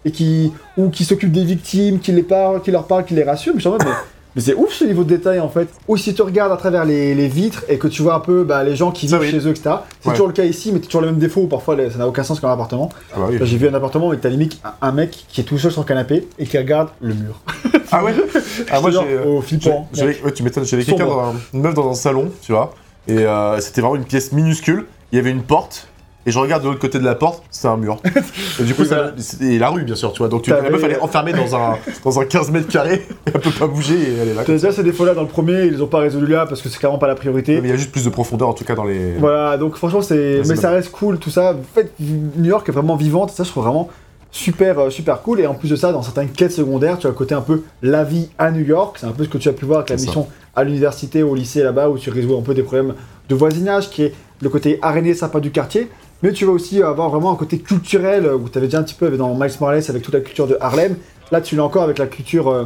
[0.06, 3.24] Et qui, ou qui s'occupent des victimes, qui, les parlent, qui leur parlent, qui les
[3.24, 3.54] rassurent.
[3.56, 3.92] Mais je suis mais,
[4.36, 5.68] mais c'est ouf ce niveau de détail en fait.
[5.88, 8.44] Ou si tu regardes à travers les, les vitres et que tu vois un peu
[8.44, 9.32] bah, les gens qui vivent oui.
[9.32, 9.62] chez eux, etc.
[10.02, 10.14] C'est Ouais.
[10.14, 11.42] toujours le cas ici, mais t'as toujours les mêmes défauts.
[11.42, 12.90] où Parfois les- ça n'a aucun sens comme un appartement.
[13.14, 13.40] Ah, bah oui.
[13.40, 15.82] Là, J'ai vu un appartement où t'as limite un- mec qui est tout seul sur
[15.82, 17.40] le canapé et qui regarde le mur.
[17.92, 18.14] Ah ouais
[18.72, 18.98] Ah moi j'ai.
[19.26, 19.88] Oh, j'ai- flippant.
[19.98, 22.74] Ouais, tu m'étonnes, j'avais quelqu'un dans un- une meuf dans un salon, tu vois,
[23.08, 25.88] et euh, c'était vraiment une pièce minuscule, il y avait une porte,
[26.26, 27.98] et je regarde de l'autre côté de la porte, c'est un mur.
[28.60, 29.12] Et du coup, Oui, ça-
[29.42, 31.56] et la rue bien sûr, tu vois, donc tu, la meuf elle est enfermée dans
[31.56, 34.44] un, dans un 15 mètres carrés, elle peut pas bouger et elle est là.
[34.46, 36.70] T'as déjà ces défauts-là dans le premier, ils les ont pas résolus là parce que
[36.70, 37.60] c'est clairement pas la priorité.
[37.62, 39.14] Mais il y a juste plus de profondeur en tout cas dans les.
[39.20, 40.42] Voilà, donc franchement, c'est.
[40.48, 41.54] Mais ça reste cool, tout ça.
[41.54, 43.90] En fait, New York est vraiment vivante, ça, je trouve vraiment
[44.32, 45.40] super, euh, super cool.
[45.40, 47.64] Et en plus de ça, dans certaines quêtes secondaires, tu as le côté un peu
[47.82, 48.98] la vie à New York.
[49.00, 50.06] C'est un peu ce que tu as pu voir avec la ça.
[50.06, 52.94] mission à l'université, au lycée là-bas, où tu résous un peu des problèmes
[53.30, 55.90] de voisinage, qui est le côté araignée sympa du quartier.
[56.24, 58.84] Mais tu vas aussi avoir vraiment un côté culturel, euh, où tu avais déjà un
[58.84, 60.96] petit peu dans Miles Morales avec toute la culture de Harlem.
[61.32, 62.64] Là, tu l'as encore avec la culture, euh,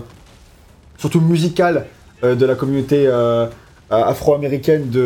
[0.97, 1.85] surtout musicale,
[2.23, 3.47] euh, de la communauté euh,
[3.89, 4.99] afro-américaine de,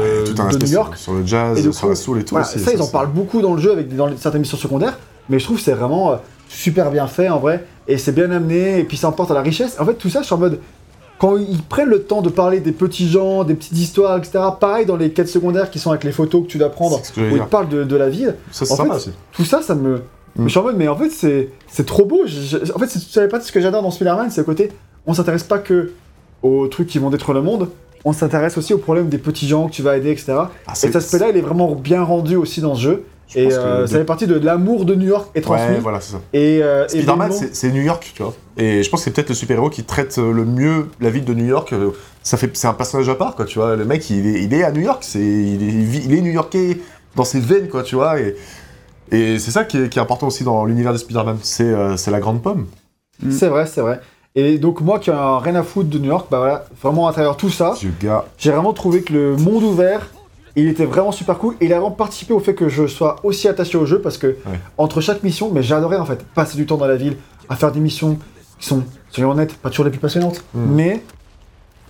[0.00, 0.96] Ouais, tout un de aspect New York.
[0.96, 2.34] Sur, sur le jazz, Et sur la soul et tout.
[2.34, 4.56] Voilà, aussi, ça, ils en parlent beaucoup dans le jeu avec dans les- certaines missions
[4.58, 4.98] secondaires,
[5.28, 6.18] mais je trouve que c'est vraiment
[6.48, 9.42] super bien fait en vrai, et c'est bien amené, et puis ça emporte à la
[9.42, 9.76] richesse.
[9.78, 10.58] En fait, tout ça, je suis en mode.
[11.18, 14.86] Quand ils prennent le temps de parler des petits gens, des petites histoires, etc., pareil
[14.86, 17.00] dans les quêtes secondaires qui sont avec les photos que tu dois prendre,
[17.32, 19.96] où ils parlent de, de la ville, Ça en fait, tout ça, ça me.
[20.36, 20.44] Mm.
[20.44, 22.20] Je suis en mode, mais en fait, c'est c'est trop beau.
[22.26, 24.70] Je- je- en fait, tu savais pas ce que j'adore dans Spider-Man, c'est le côté.
[25.06, 25.90] On s'intéresse pas que
[26.42, 27.68] aux trucs qui vont détruire le monde,
[28.04, 30.26] on s'intéresse aussi aux problèmes des petits gens que tu vas aider, etc.
[30.38, 33.04] Ah, Et c'est- cet aspect-là, il est vraiment bien rendu aussi dans ce jeu.
[33.28, 35.74] Je Et euh, ça fait partie de l'amour de New York est transmis.
[35.74, 36.20] Ouais, voilà, c'est ça.
[36.32, 38.34] Et, euh, et Spider-Man, c'est- c'est New York, tu vois.
[38.56, 41.24] Et je pense que c'est peut-être le super-héros qui traite euh, le mieux la ville
[41.24, 41.74] de New York.
[42.22, 43.76] Ça fait, c'est un personnage à part, quoi, tu vois.
[43.76, 46.78] Le mec, il est, il est à New York, c'est, il, est, il est new-yorkais
[47.16, 48.18] dans ses veines, quoi, tu vois.
[48.20, 48.34] Et,
[49.10, 51.38] et c'est ça qui est, qui est important aussi dans l'univers de Spider-Man.
[51.42, 52.66] C'est, euh, c'est la grande pomme.
[53.22, 53.30] Mm.
[53.32, 54.00] C'est vrai, c'est vrai.
[54.34, 57.08] Et donc moi qui ai un rien à foutre de New York, bah voilà, vraiment
[57.08, 57.74] à travers tout ça,
[58.38, 60.06] j'ai vraiment trouvé que le monde ouvert,
[60.60, 61.54] il était vraiment super cool.
[61.60, 64.18] Et il a vraiment participé au fait que je sois aussi attaché au jeu parce
[64.18, 64.36] que
[64.76, 67.16] entre chaque mission, mais j'adorais en fait passer du temps dans la ville,
[67.48, 68.18] à faire des missions
[68.58, 70.74] qui sont, soyons honnêtes, pas toujours les plus passionnantes, Mm.
[70.74, 71.02] mais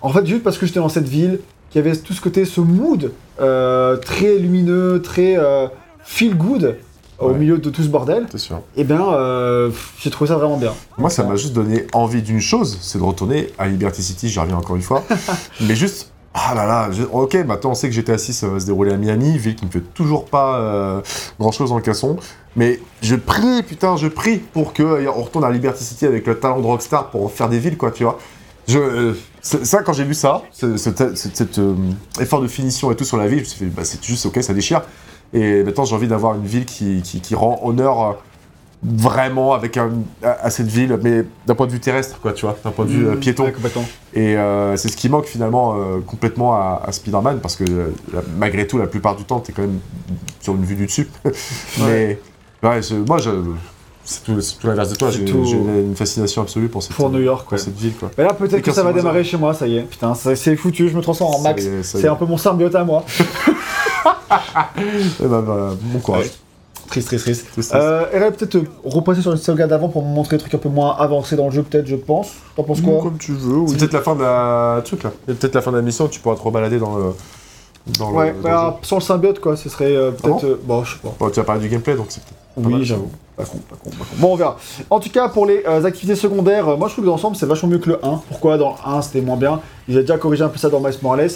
[0.02, 1.40] en fait juste parce que j'étais dans cette ville,
[1.70, 5.66] qui avait tout ce côté, ce mood euh, très lumineux, très euh,
[6.02, 6.76] feel good
[7.18, 7.38] au Ouais.
[7.38, 8.60] milieu de tout ce bordel, sûr.
[8.76, 10.72] et bien euh, j'ai trouvé ça vraiment bien.
[10.98, 14.38] Moi, ça m'a juste donné envie d'une chose, c'est de retourner à Liberty City, j'y
[14.38, 15.02] reviens encore une fois.
[15.60, 16.12] mais juste,
[16.51, 19.36] ah là là, ok, maintenant on sait que GTA 6 va se dérouler à Miami,
[19.39, 21.01] ville qui ne fait toujours pas euh,
[21.40, 22.16] grand chose dans le casson.
[22.56, 26.60] Mais je prie, putain, je prie pour qu'on retourne à Liberty City avec le talent
[26.60, 28.19] de Rockstar pour faire des villes, quoi, tu vois.
[28.70, 31.74] Euh, ça, quand j'ai vu ça, ce- ce- ce- cet euh,
[32.20, 34.27] effort de finition et tout sur la ville, je me suis fait, bah, c'est juste
[34.27, 34.82] ok, ça déchire.
[35.32, 37.02] Et maintenant, j'ai envie d'avoir une ville qui,
[37.35, 38.12] rend honneur euh,
[38.82, 39.90] vraiment avec un,
[40.22, 42.84] à, à cette ville, mais d'un point de vue terrestre, quoi, tu vois, d'un point
[42.84, 43.44] de vue euh, Mm, piéton.
[43.44, 43.52] ouais.
[44.14, 48.22] Et euh, c'est ce qui manque finalement euh, complètement à, à Spider-Man, parce que la-
[48.38, 49.80] malgré tout, la plupart du temps, t'es quand même
[50.40, 51.09] sur une vue du dessus.
[51.80, 52.20] mais
[52.62, 53.30] ouais, moi, je,
[54.05, 55.10] C'est tout, tout l'inverse de toi.
[55.10, 57.59] J'ai tout- une fascination absolue pour cette, Pour New York, ouais.
[57.59, 58.10] cette ville, quoi.
[58.16, 59.82] Mais là, peut-être Et que ça va démarrer chez moi, ça y est.
[59.82, 61.66] Putain, c'est foutu, je me transforme en Max.
[61.82, 62.06] C'est est.
[62.09, 63.05] un peu mon symbiote à moi.
[65.20, 66.24] Eh ben, bah, bon courage.
[66.26, 66.30] Ouais.
[66.89, 67.74] Triste, triste, triste.
[67.74, 70.55] Euh, et là, peut-être euh, repasser sur le sauvegarde d'avant pour me montrer des trucs
[70.55, 72.32] un peu moins avancés dans le jeu, peut-être, je pense.
[72.56, 73.69] T'en penses quoi Comme tu veux, oui.
[73.70, 75.12] C'est peut-être la fin de la truc là.
[75.27, 76.09] C'est peut-être la fin de la mission.
[76.09, 77.05] Tu pourras te rebalader dans le.
[77.98, 78.89] Dans Ouais, le, dans bah, le jeu.
[78.89, 80.40] sans le symbiote, quoi, ce serait euh, peut-être.
[80.43, 81.15] Ah euh, bon, je sais pas.
[81.19, 82.20] Bon, tu as parlé du gameplay donc c'est.
[82.56, 82.82] Oui, mal.
[82.82, 83.10] j'avoue.
[83.36, 84.16] Pas con, pas con, pas con.
[84.16, 84.56] Bon, on verra.
[84.90, 87.36] En tout cas, pour les euh, activités secondaires, euh, moi je trouve que dans l'ensemble
[87.36, 88.20] c'est vachement mieux que le 1.
[88.28, 88.59] Pourquoi?
[88.59, 90.98] Dans le 1 c'était moins bien Ils avaient déjà corrigé un peu ça dans Miles
[91.02, 91.31] Morales.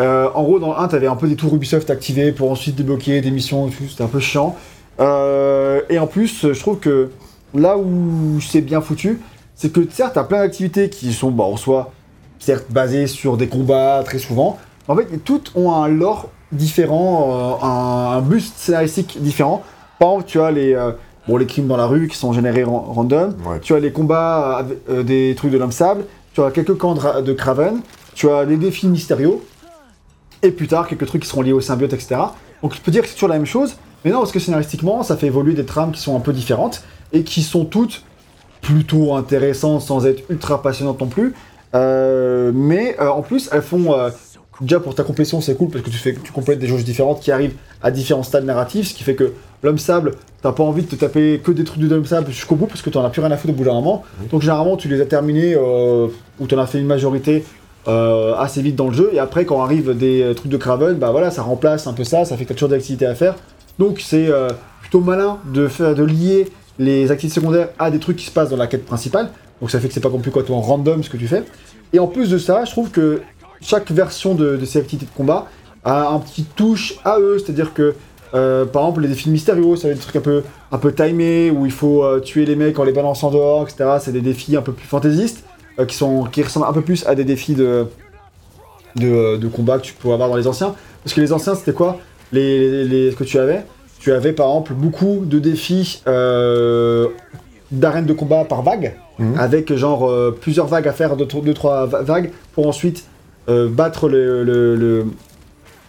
[0.00, 2.74] Euh, en gros, dans le 1, t'avais un peu des tours Ubisoft activés pour ensuite
[2.74, 4.56] débloquer des missions et tout, c'était un peu chiant.
[5.00, 7.10] Euh, et en plus, je trouve que
[7.54, 9.20] là où c'est bien foutu,
[9.54, 11.92] c'est que certes, t'as plein d'activités qui sont, bah, en soi,
[12.38, 14.58] certes basées sur des combats très souvent,
[14.88, 19.62] en fait, toutes ont un lore différent, euh, un, un boost scénaristique différent.
[19.98, 20.92] Par exemple, tu as les, euh,
[21.26, 23.60] bon, les crimes dans la rue qui sont générés ran- random, Ouais.
[23.60, 26.04] tu as les combats euh, des trucs de l'homme sable,
[26.34, 27.80] tu as quelques camps de, de Kraven,
[28.14, 29.38] tu as les défis mystérieux,
[30.42, 32.16] et plus tard quelques trucs qui seront liés au symbiote, etc.
[32.62, 35.02] Donc je peux dire que c'est toujours la même chose, mais non, parce que scénaristiquement,
[35.02, 36.82] ça fait évoluer des trames qui sont un peu différentes,
[37.12, 38.02] et qui sont toutes
[38.60, 41.34] plutôt intéressantes sans être ultra passionnantes non plus.
[41.74, 43.92] Euh, mais euh, en plus, elles font.
[43.92, 44.10] euh,
[44.60, 47.20] déjà pour ta complétion, c'est cool parce que tu, fais, tu complètes des jauges différentes
[47.20, 49.32] qui arrivent à différents stades narratifs, ce qui fait que
[49.62, 50.12] l'homme sable,
[50.42, 52.80] t'as pas envie de te taper que des trucs de l'homme sable jusqu'au bout parce
[52.80, 54.04] que t'en as plus rien à foutre au bout d'un moment.
[54.30, 57.44] Donc généralement, tu les as terminés ou t'en as fait une majorité
[57.88, 59.10] euh, assez vite dans le jeu.
[59.12, 62.24] Et après, quand arrivent des trucs de Kraven, bah voilà, ça remplace un peu ça,
[62.24, 63.34] ça fait que t'as toujours des activités à faire.
[63.78, 66.48] Donc c'est euh, plutôt malin de, faire, de lier
[66.78, 69.30] les activités secondaires à des trucs qui se passent dans la quête principale.
[69.60, 71.42] Donc ça fait que c'est pas non plus en random ce que tu fais.
[71.92, 73.22] Et en plus de ça, je trouve que
[73.60, 75.46] chaque version de, ces activités de combat
[75.84, 77.94] a un petit touche à eux, c'est-à-dire que
[78.34, 80.42] euh, par exemple les défis mystérieux, ça va être des trucs un peu,
[80.72, 83.98] un peu timés où il faut euh, tuer les mecs en les balançant dehors, etc.
[84.00, 85.44] C'est des défis un peu plus fantaisistes
[85.88, 87.86] qui, sont, qui ressemblent un peu plus à des défis de,
[88.96, 90.74] de, de combat que tu peux avoir dans les anciens.
[91.02, 91.98] Parce que les anciens, c'était quoi?
[92.34, 93.64] Les, les, ce que tu avais
[94.00, 97.08] Tu avais par exemple beaucoup de défis euh,
[97.70, 99.34] d'arènes de combat par vague, Mhm.
[99.38, 103.04] avec genre euh, plusieurs vagues à faire, 2-3 vagues, pour ensuite
[103.48, 105.06] euh, battre le, le- le-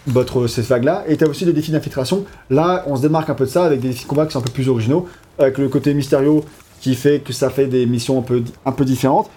[0.08, 1.04] battre ces vagues-là.
[1.08, 2.26] Et tu as aussi des défis d'infiltration.
[2.52, 4.40] Là, on se démarque un peu de ça avec des défis de combat qui sont
[4.40, 5.08] un peu plus originaux,
[5.40, 6.42] avec le côté mystérieux
[6.82, 9.30] qui fait que ça fait des missions un peu, un peu différentes.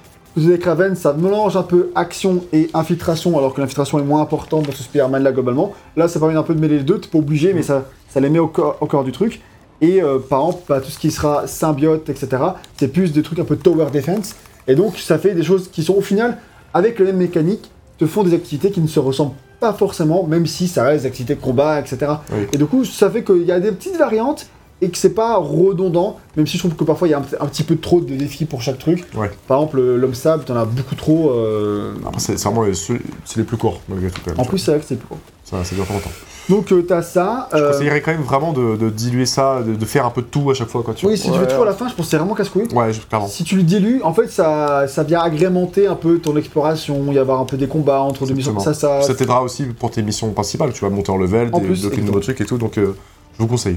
[0.46, 4.66] Avez Kraven, ça mélange un peu action et infiltration, alors que l'infiltration est moins importante
[4.66, 5.72] dans ce Spider-Man là globalement.
[5.96, 8.20] Là, ça permet un peu de mêler les deux, t'es pas obligé, mais ça, ça
[8.20, 9.40] les met au, cor- au corps du truc.
[9.80, 12.28] Et euh, par exemple, bah, tout ce qui sera symbiote, etc.,
[12.76, 14.34] c'est plus des trucs un peu tower defense.
[14.66, 16.38] Et donc, ça fait des choses qui sont au final,
[16.74, 20.46] avec la même mécanique, te font des activités qui ne se ressemblent pas forcément, même
[20.46, 22.12] si ça reste des activités de combat, etc.
[22.32, 22.46] Oui.
[22.52, 24.46] Et du coup, ça fait qu'il y a des petites variantes
[24.80, 27.22] et que c'est pas redondant, même si je trouve que parfois il y a un,
[27.40, 29.04] un petit peu trop de défis pour chaque truc.
[29.16, 29.30] Ouais.
[29.48, 31.30] Par exemple, l'homme sable, t'en as beaucoup trop.
[31.30, 34.40] euh, Après, c'est vraiment les, ceux- c'est les plus courts, malgré tout, quand même.
[34.40, 35.18] En plus, c'est vrai que c'est plus vois.
[35.44, 36.10] ça, ça dure pas longtemps.
[36.48, 37.48] Donc, euh, t'as ça.
[37.52, 40.22] Je euh, conseillerais quand même vraiment de, de diluer ça, de, de faire un peu
[40.22, 40.94] de tout à chaque fois, quoi.
[40.94, 42.68] Tu Oui, si tu fais toujours à la fin, je pense que c'est vraiment casse-couille.
[42.72, 43.26] Ouais, je- clairement.
[43.26, 47.14] Si tu le dilues, en fait, ça, ça vient agrémenter un peu ton exploration, il
[47.14, 48.58] y avoir un peu des combats entre deux missions.
[48.60, 50.72] Ça, ça, Ça t'aidera aussi pour tes missions principales.
[50.72, 52.56] Tu vas monter en level, En des- plus, débloquer de nouveaux trucs et tout.
[52.56, 52.94] Donc, euh,
[53.34, 53.76] je vous conseille.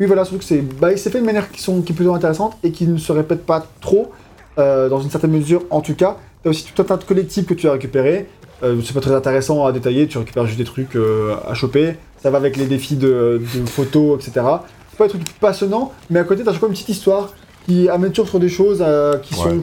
[0.00, 2.56] Oui, voilà, surtout que c'est bah, fait de manière qui, sont, qui est plutôt intéressante
[2.64, 4.10] et qui ne se répète pas trop,
[4.58, 6.16] euh, dans une certaine mesure en tout cas.
[6.42, 8.26] Tu as aussi tout un tas de collectifs que tu as récupérés.
[8.62, 11.96] Euh, c'est pas très intéressant à détailler, tu récupères juste des trucs euh, à choper.
[12.22, 14.46] Ça va avec les défis de, de photos, etc.
[14.90, 17.34] C'est pas des trucs passionnants, mais à côté, tu as fois une petite histoire
[17.66, 19.40] qui amène toujours sur des choses euh, qui Ouais.
[19.50, 19.62] sont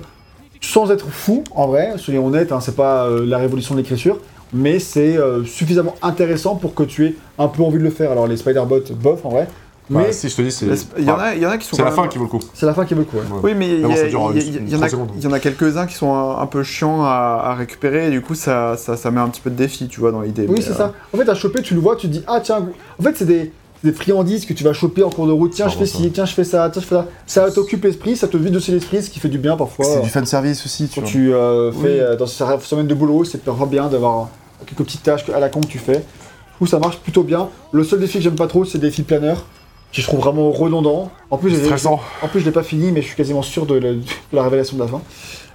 [0.62, 4.18] sans être fou en vrai, soyons honnêtes, hein, c'est pas la révolution de l'écriture,
[4.52, 8.12] mais c'est suffisamment intéressant pour que tu aies un peu envie de le faire.
[8.12, 9.48] Alors les Spider-Bots, bof en vrai,
[9.90, 10.66] Bah, mais si je te dis, c'est.
[10.98, 12.26] Il y, en a, il y en a qui sont C'est la fin qui vaut
[12.26, 12.40] le coup.
[12.54, 13.18] c'est la fin qui veut le coup.
[13.18, 13.24] ouais.
[13.24, 13.40] Ouais.
[13.44, 15.12] Oui, mais il y, en a, secondes.
[15.16, 18.12] il y en a quelques-uns qui sont un, un peu chiants à, à récupérer, et
[18.12, 20.46] du coup, ça, ça, ça met un petit peu de défi, tu vois, dans l'idée.
[20.50, 20.94] Oui, c'est euh, ça.
[21.14, 22.68] En fait, à choper, tu le vois, tu te dis, ah tiens,
[23.00, 23.52] en fait, c'est des,
[23.84, 25.54] des friandises que tu vas choper en cours de route.
[25.54, 27.06] Tiens, je fais ci, tiens, je fais ça, tiens, je fais ça.
[27.46, 29.86] Ça t'occupe l'esprit, ça te vide aussi l'esprit, ce qui fait du bien parfois.
[29.86, 31.10] C'est du fanservice aussi, tu Quand vois.
[31.12, 31.82] tu euh, Oui.
[31.84, 34.28] fais euh, dans cette semaine de boulot, c'est vraiment bien d'avoir
[34.66, 36.00] quelques petites tâches à la con que tu fais.
[36.00, 37.50] Du coup, ça marche plutôt bien.
[37.72, 39.46] Le seul défi que j'aime pas trop, c'est des défis planeurs,
[39.92, 41.10] qui je trouve vraiment redondants.
[41.32, 42.00] En plus, stressant.
[42.22, 44.02] en plus, je l'ai pas fini, mais je suis quasiment sûr de, la- de
[44.34, 45.02] la révélation de la fin.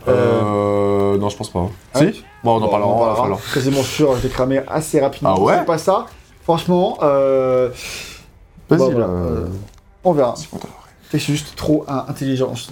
[0.08, 1.16] Euh.
[1.18, 1.68] Non, je pense pas.
[1.94, 2.90] Ah Si Bon, on en Bon, parlera.
[2.90, 3.40] on en on en.
[3.54, 5.34] Quasiment sûr, je l'ai cramé assez rapidement.
[5.36, 6.06] Ah ouais C'est pas ça.
[6.44, 7.68] Franchement, euh,
[8.68, 9.46] Vas-y, Bon, voilà, euh,
[10.02, 10.34] on verra.
[10.36, 10.58] c'est bon,
[11.18, 12.54] juste trop in- intelligent.
[12.54, 12.64] Je.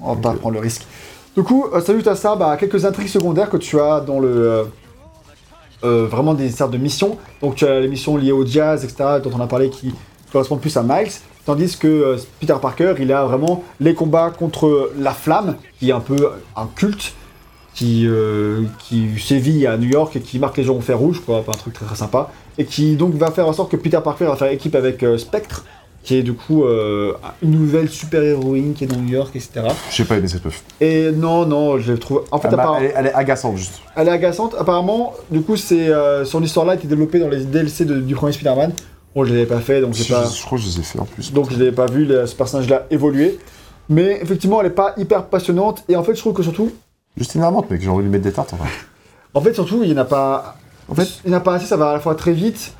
[0.00, 0.86] On va pas prendre le risque.
[1.36, 4.66] Du coup, euh, salut à ça, bah, quelques intrigues secondaires que tu as dans le.
[5.84, 7.16] euh, vraiment des sortes de missions.
[7.42, 9.94] Donc tu as les missions liées au jazz, etc., dont on a parlé qui
[10.32, 11.12] correspondent plus à Miles.
[11.44, 15.92] Tandis que euh, Peter Parker, il a vraiment les combats contre la flamme, qui est
[15.92, 17.14] un peu un culte,
[17.74, 21.20] qui, euh, qui sévit à New York et qui marque les gens au fer rouge,
[21.24, 22.30] quoi, un truc très très sympa.
[22.58, 25.16] Et qui donc va faire en sorte que Peter Parker va faire équipe avec euh,
[25.18, 25.64] Spectre,
[26.04, 27.12] qui est du coup euh,
[27.42, 29.62] une nouvelle super-héroïne qui est dans New York, etc.
[29.90, 30.62] J'ai pas aimé cette meuf.
[30.80, 32.24] Et non, non, je trouve.
[32.30, 33.80] En fait, Ah bah, apparemment- elle, est, elle est agaçante juste.
[33.96, 34.54] elle est agaçante.
[34.58, 35.90] Apparemment, du coup, c'est
[36.24, 38.72] son histoire-là a été développée dans les DLC de- du premier Spider-Man.
[39.14, 40.24] Bon, je l'avais pas fait, donc Je, j'ai pas.
[40.24, 41.32] je crois que je les ai fait en plus.
[41.32, 43.38] Donc je l'avais pas vu le- ce personnage-là évoluer.
[43.88, 45.84] Mais effectivement, elle est pas hyper passionnante.
[45.88, 46.70] Et en fait, je trouve que surtout,
[47.18, 48.54] Juste énervante, mec, j'ai envie de lui mettre des tartes.
[48.54, 48.64] Enfin.
[49.34, 50.56] en fait, surtout, il n'y en a pas.
[50.88, 51.66] En fait, il n'y en a pas assez.
[51.66, 52.72] Ça va à la fois très vite.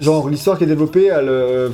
[0.00, 1.28] Genre l'histoire qui est développée, elle.
[1.28, 1.68] euh,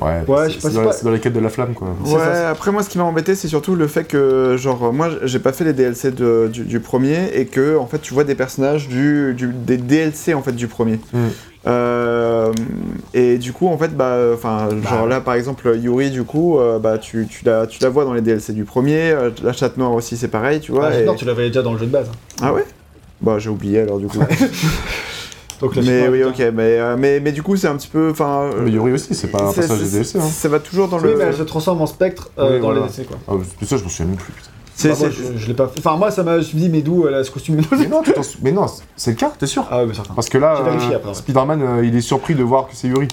[0.00, 1.40] Ouais, Ouais, c'est- je sais pas, c'est c'est dans, pas- c'est dans les quêtes de
[1.40, 1.88] la flamme, quoi.
[2.04, 5.08] Ouais, ça, après moi ce qui m'a embêté c'est surtout le fait que genre moi
[5.24, 8.22] j'ai pas fait les DLC de- du, du premier et que en fait tu vois
[8.22, 11.00] des personnages du, du- des DLC en fait du premier.
[11.12, 11.18] Mm.
[11.68, 12.52] Euh,
[13.12, 15.08] et du coup en fait bah enfin genre ouais.
[15.08, 18.14] là par exemple Yuri du coup euh, bah tu, tu, la, tu la vois dans
[18.14, 20.86] les DLC du premier, euh, la chatte noire aussi c'est pareil tu vois.
[20.90, 22.08] ah, et- Non, tu l'avais déjà dans le jeu de base.
[22.08, 22.36] hein.
[22.42, 22.64] Ah ouais?
[23.20, 24.18] Bah j'ai oublié alors du coup.
[25.60, 28.10] Donc, la mais oui ok mais, euh, mais, mais du coup c'est un petit peu
[28.12, 28.48] enfin.
[28.60, 30.16] Mais Yuri aussi, c'est pas un passage des DLC.
[30.18, 30.22] Hein.
[30.22, 31.16] Ça va toujours dans Oui, le.
[31.16, 32.80] mais elle se transforme en spectre euh, Oui, dans voilà.
[32.82, 33.16] les DLC, quoi.
[33.26, 34.32] Ah, mais ça, je m'en souviens même plus.
[34.32, 34.50] putain.
[34.78, 35.78] C'est- Bah, moi, je, je l'ai pas fait.
[35.80, 36.40] Enfin, moi, ça m'a.
[36.40, 38.66] Je me mais d'où elle a ce costume Mais non, t'en mais non,
[38.96, 39.66] c'est le cas, t'es sûr?
[39.70, 40.14] Ah, oui, mais certain.
[40.14, 41.14] Parce que là, euh, après, ouais.
[41.14, 43.08] Spider-Man, euh, il est surpris de voir que c'est Yuri.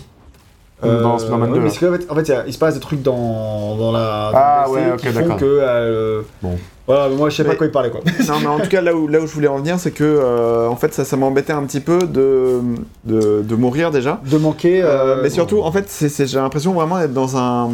[0.81, 1.63] Comme dans Spider-Man oui, 2.
[1.63, 3.75] mais c'est qu'en fait, en fait, il, y a- il se passe des trucs dans,
[3.77, 4.29] dans la.
[4.31, 5.37] dans Ah, ouais, ok, qui font d'accord.
[5.37, 5.45] que.
[5.45, 6.57] euh, Bon.
[6.87, 8.01] Voilà, mais moi, je sais pas quoi il parlait, quoi.
[8.27, 10.03] Non, mais en tout cas, là où, là où je voulais en venir, c'est que,
[10.03, 12.59] euh, en fait, ça, ça m'embêtait un petit peu de,
[13.05, 14.21] de, de mourir déjà.
[14.29, 14.83] De manquer.
[14.83, 17.69] Euh, euh, mais surtout, en fait, c'est, j'ai l'impression vraiment d'être dans un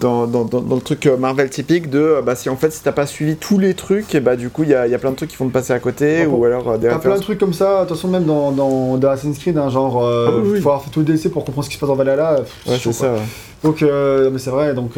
[0.00, 2.92] dans, dans, dans, dans le truc Marvel typique de bah si en fait si t'as
[2.92, 5.10] pas suivi tous les trucs et bah du coup il y a, y a plein
[5.10, 7.16] de trucs qui vont te passer à côté bon ou alors euh, des T'as plein
[7.16, 10.32] de trucs comme ça, attention même dans, dans, dans Assassin's Creed, hein, genre, euh, Ah
[10.36, 10.60] oui, oui.
[10.60, 12.36] faut avoir fait tout le DLC pour comprendre ce qui se passe dans Valhalla.
[12.40, 13.12] pff, Ouais, c'est ça.
[13.12, 13.18] ouais.
[13.62, 14.92] Donc, euh, mais c'est vrai, donc,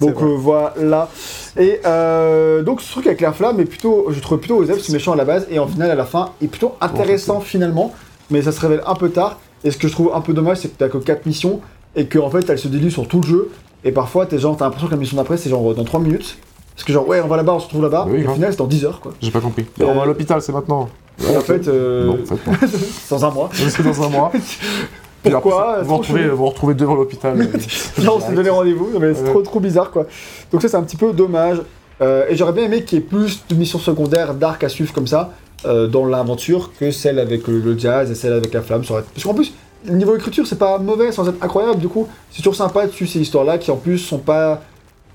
[0.00, 1.08] donc euh, voilà.
[1.56, 4.92] Et euh, donc ce truc avec la flamme est plutôt, je trouve plutôt Osef, c'est
[4.92, 7.92] méchant à la base, et en final à la fin est plutôt intéressant finalement,
[8.30, 9.38] mais ça se révèle un peu tard.
[9.64, 11.60] Et ce que je trouve un peu dommage, c'est que t'as que 4 missions,
[11.96, 13.50] et que en fait elles se diluent sur tout le jeu,
[13.84, 16.38] et parfois t'es genre, t'as l'impression que la mission d'après c'est genre dans 3 minutes.
[16.76, 18.52] Parce que genre ouais on va là-bas, on se retrouve là-bas, Oui, et au final
[18.52, 19.12] c'est dans 10 heures quoi.
[19.20, 19.66] J'ai pas compris.
[19.80, 20.88] Euh, On va à l'hôpital, c'est maintenant.
[21.28, 22.56] Et en fait, euh, Non, en fait, non.
[23.10, 23.50] dans un mois.
[23.52, 24.30] c'est dans un mois.
[25.22, 27.36] Pourquoi après, Vous retrouvez, vous retrouvez devant l'hôpital.
[27.38, 30.06] Là, on s'est donné rendez-vous, mais c'est trop trop bizarre quoi.
[30.52, 31.60] Donc ça c'est un petit peu dommage.
[32.00, 34.92] Euh, et j'aurais bien aimé qu'il y ait plus de missions secondaires d'arc à suivre
[34.92, 35.32] comme ça
[35.66, 38.82] euh, dans l'aventure que celle avec le, le jazz et celle avec la flamme.
[38.86, 39.52] Parce qu'en plus,
[39.88, 43.10] niveau écriture c'est pas mauvais sans être incroyable, du coup c'est toujours sympa de suivre
[43.10, 44.62] ces histoires-là qui en plus sont pas.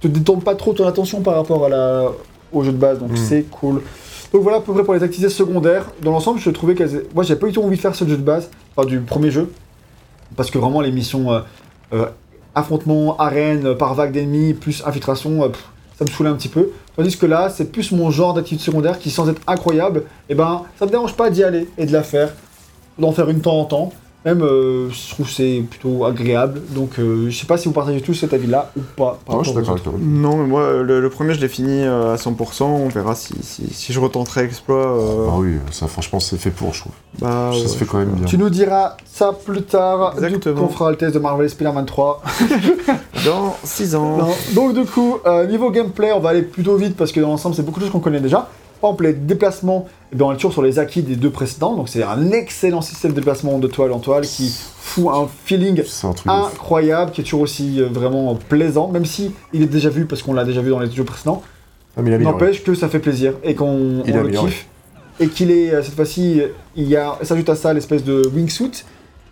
[0.02, 2.12] te détournent pas trop ton attention par rapport à la...
[2.52, 3.16] au jeu de base, donc Mm.
[3.18, 3.82] c'est cool.
[4.34, 5.86] Donc voilà à peu près pour les activités secondaires.
[6.02, 7.06] Dans l'ensemble, je trouvais qu'elles.
[7.16, 9.32] Moi j'ai pas eu tout envie de faire ce jeu de base, enfin du premier
[9.32, 9.50] jeu.
[10.36, 11.40] Parce que vraiment les missions euh,
[11.94, 12.06] euh,
[12.56, 15.52] affrontement, arène, euh, par vague d'ennemis, plus infiltration,
[15.98, 16.70] ça me saoulait un petit peu.
[16.96, 20.64] Tandis que là, c'est plus mon genre d'activité secondaire qui, sans être incroyable, et ben,
[20.78, 22.34] ça me dérange pas d'y aller et de la faire,
[23.00, 23.94] d'en faire une temps en temps.
[24.26, 26.62] Même, euh, je trouve que c'est plutôt agréable.
[26.70, 29.20] Donc, euh, je sais pas si vous partagez tous cet avis-là ou pas.
[29.26, 29.94] par Ah, je suis d'accord avec toi.
[30.00, 32.64] Non, mais moi le, le premier je l'ai fini euh, à 100%.
[32.64, 34.78] On verra si, si, si je retenterai Exploit.
[34.98, 36.94] euh, Ah oui, ça franchement c'est fait pour, je trouve.
[37.20, 38.26] bah, ça ouais, se fait quand même bien.
[38.26, 40.14] Tu nous diras ça plus tard.
[40.16, 40.56] Exactement.
[40.62, 42.22] Coup, on fera le test de Marvel Spider-Man 3.
[43.26, 44.18] Dans 6 ans.
[44.18, 44.28] Non.
[44.54, 47.56] Donc du coup, euh, niveau gameplay, on va aller plutôt vite parce que dans l'ensemble,
[47.56, 48.50] c'est beaucoup de choses qu'on connaît déjà.
[48.84, 51.74] Par exemple, les déplacements, ben, on est toujours sur les acquis des deux précédents.
[51.74, 55.82] Donc c'est un excellent système de déplacement de toile en toile qui fout un feeling
[56.28, 60.06] un incroyable, qui est toujours aussi euh, vraiment plaisant, même si il est déjà vu
[60.06, 61.42] parce qu'on l'a déjà vu dans les jeux précédents.
[61.96, 64.68] Ah, N'empêche que ça fait plaisir et qu'on on le kiffe.
[65.22, 66.42] Et qu'il est, euh, cette fois-ci,
[66.76, 68.84] il y a, s'ajoute à ça l'espèce de wingsuit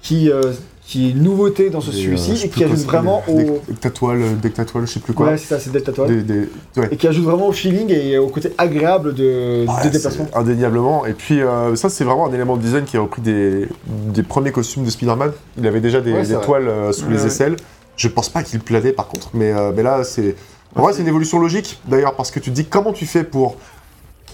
[0.02, 0.54] qui, euh,
[0.92, 3.38] qui est une nouveauté dans ce euh, celui-ci sais et qui ajoute vraiment des- au.
[3.38, 5.28] des Dectatoile, euh, Dectatoile, je sais plus quoi.
[5.28, 5.72] Ouais, c'est ça, c'est.
[5.72, 6.90] Des- des- ouais.
[6.92, 10.28] Et qui ajoute vraiment au feeling et au côté agréable de, Ouais, des déplacements.
[10.34, 11.06] Indéniablement.
[11.06, 13.70] Et puis, euh, ça, c'est vraiment un élément de design qui a repris des,
[14.14, 15.32] des premiers costumes de Spider-Man.
[15.58, 17.28] Il avait déjà des, des toiles euh, sous Ouais, les ouais.
[17.28, 17.56] aisselles.
[17.96, 20.36] Je pense pas qu'il planait par contre, mais, euh, mais là, c'est.
[20.76, 23.24] En vrai, c'est une évolution logique d'ailleurs, parce que tu te dis comment tu fais
[23.24, 23.56] pour,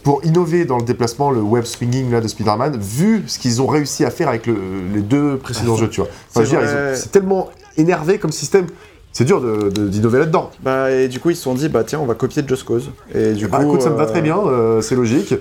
[0.08, 3.68] pour innover dans le déplacement, le web swinging là, de Spider-Man, vu ce qu'ils ont
[3.68, 4.56] réussi à faire avec le-
[4.94, 6.08] les deux précédents jeux, tu vois.
[6.10, 6.92] Enfin, C'est je veux dire, ils vrai.
[6.94, 8.68] ont- c'est tellement énervé comme système.
[9.12, 10.50] C'est dur de- de- d'innover là-dedans.
[10.64, 12.90] Bah, et du coup, ils se sont dit, bah tiens, on va copier Just Cause.
[13.14, 13.64] Et du Bah coup.
[13.66, 15.34] écoute, ça me va euh, très bien, euh, c'est logique.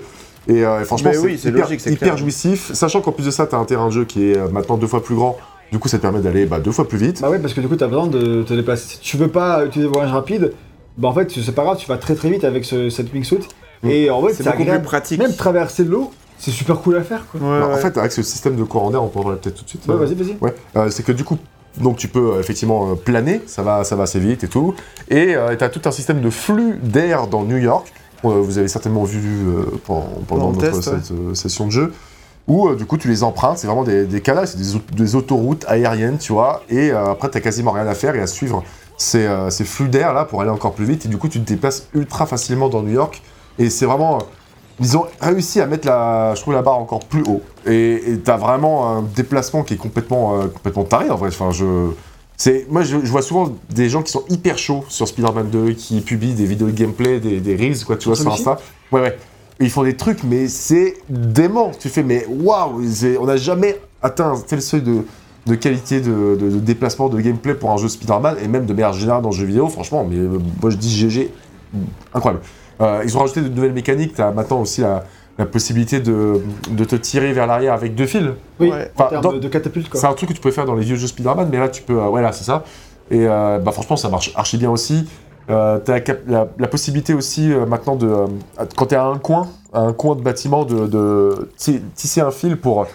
[0.49, 2.17] Et, euh, et franchement, Mais c'est oui, c'est hyper, logique, c'est hyper clair.
[2.17, 2.73] jouissif.
[2.73, 4.87] Sachant qu'en plus de ça, t'as un terrain de jeu qui est euh, maintenant deux
[4.87, 5.37] fois plus grand.
[5.71, 7.21] Du coup, ça te permet d'aller bah, deux fois plus vite.
[7.21, 8.95] Bah ouais, parce que du coup, t'as besoin de te déplacer.
[8.95, 10.51] Si tu veux pas utiliser le voyage rapide,
[10.97, 13.47] bah en fait, c'est pas grave, tu vas très très vite avec ce, cette wingsuit.
[13.83, 13.89] Mm.
[13.89, 15.19] Et en fait, C'est beaucoup plus pratique.
[15.19, 17.39] Même traverser l'eau, c'est super cool à faire quoi.
[17.41, 19.55] Ouais, Alors, En fait, avec ce système de courant d'air, on peut en parler peut-être
[19.55, 19.87] tout de suite.
[19.87, 20.37] Ouais, euh, vas-y, vas-y.
[20.41, 21.37] Ouais, euh, c'est que du coup,
[21.81, 24.73] donc tu peux euh, effectivement euh, planer, ça va, ça va assez vite et tout.
[25.09, 27.91] Et tu as tout un système de flux d'air dans New York.
[28.25, 31.93] Euh, vous avez certainement vu euh, pendant, notre test, cette, session de jeu.
[32.47, 34.81] Où euh, du coup tu les empruntes, c'est vraiment des, des canals, c'est des, au-
[34.95, 36.63] des autoroutes aériennes, tu vois.
[36.69, 38.63] Et euh, après t'as quasiment rien à faire et à suivre
[38.97, 41.05] ces, euh, ces flux d'air là pour aller encore plus vite.
[41.05, 43.21] Et du coup tu te déplaces ultra facilement dans New York.
[43.59, 44.17] Et c'est vraiment.
[44.17, 44.21] euh,
[44.79, 47.41] ils ont réussi à mettre la, je trouve, la barre encore plus haut.
[47.65, 51.29] Et t'as vraiment un déplacement qui est complètement, euh, complètement taré en vrai.
[51.29, 51.65] Enfin, je,
[52.37, 55.71] c'est, moi, je, je vois souvent des gens qui sont hyper chauds sur Spider-Man 2,
[55.71, 58.59] qui publient des vidéos de gameplay, des, des reels, quoi, tu vois, sur Insta.
[58.91, 59.17] Ouais, ouais.
[59.59, 61.71] Ils font des trucs, mais c'est dément.
[61.79, 62.79] Tu fais, mais waouh,
[63.19, 64.97] on n'a jamais atteint un tel seuil de,
[65.47, 68.73] de qualité de, de- de déplacement, de gameplay pour un jeu Spider-Man, et même de
[68.73, 71.31] manière générale dans le jeu vidéo, franchement, mais euh, moi je dis GG,
[72.13, 72.43] incroyable.
[72.81, 75.03] Euh, ils ont rajouté de nouvelles mécaniques, tu as maintenant aussi la,
[75.37, 78.23] la possibilité de, de te tirer vers l'arrière avec deux fils.
[78.59, 78.91] Oui, Ouais.
[78.97, 79.87] en termes dans- de, de catapulte.
[79.93, 81.81] C'est un truc que tu pouvais faire dans les vieux jeux Spider-Man, mais là tu
[81.81, 81.99] peux.
[81.99, 82.63] euh, ouais, là c'est ça.
[83.09, 85.07] Et euh, bah, franchement, ça marche archi bien aussi.
[85.49, 88.07] Euh, t'as la, cap- la, la possibilité aussi euh, maintenant de.
[88.07, 88.25] euh,
[88.75, 92.31] quand t'es à un coin, à un coin de bâtiment, de, de ti- tisser un
[92.31, 92.85] fil pour.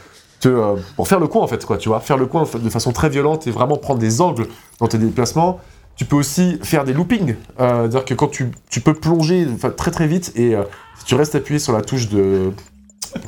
[0.41, 2.69] Te, euh, pour faire le coin en fait quoi tu vois faire le coin de
[2.69, 4.49] façon très violente et vraiment prendre des angles
[4.81, 5.61] dans tes déplacements
[5.97, 7.37] tu peux aussi faire des loopings.
[7.61, 9.47] Euh, c'est à dire que quand tu, tu peux plonger
[9.77, 10.63] très très vite et euh,
[10.99, 12.53] si tu restes appuyé sur la touche de,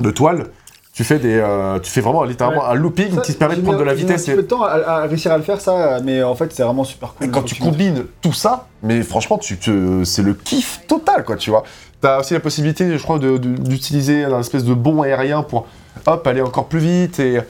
[0.00, 0.46] de toile
[0.94, 3.62] tu fais des euh, tu fais vraiment littéralement un looping Ça, qui te permet de
[3.62, 5.42] prendre de la vitesse un et, petit peu de temps à, à réussir à le
[5.42, 7.26] faire, ça, mais en fait, c'est vraiment super cool.
[7.26, 11.36] et quand tu combines tout ça mais franchement tu te c'est le kiff total quoi
[11.36, 11.64] tu vois.
[12.00, 15.66] T'as aussi la possibilité je crois d'utiliser un espèce de bond aérien pour
[16.06, 17.40] hop aller encore plus vite et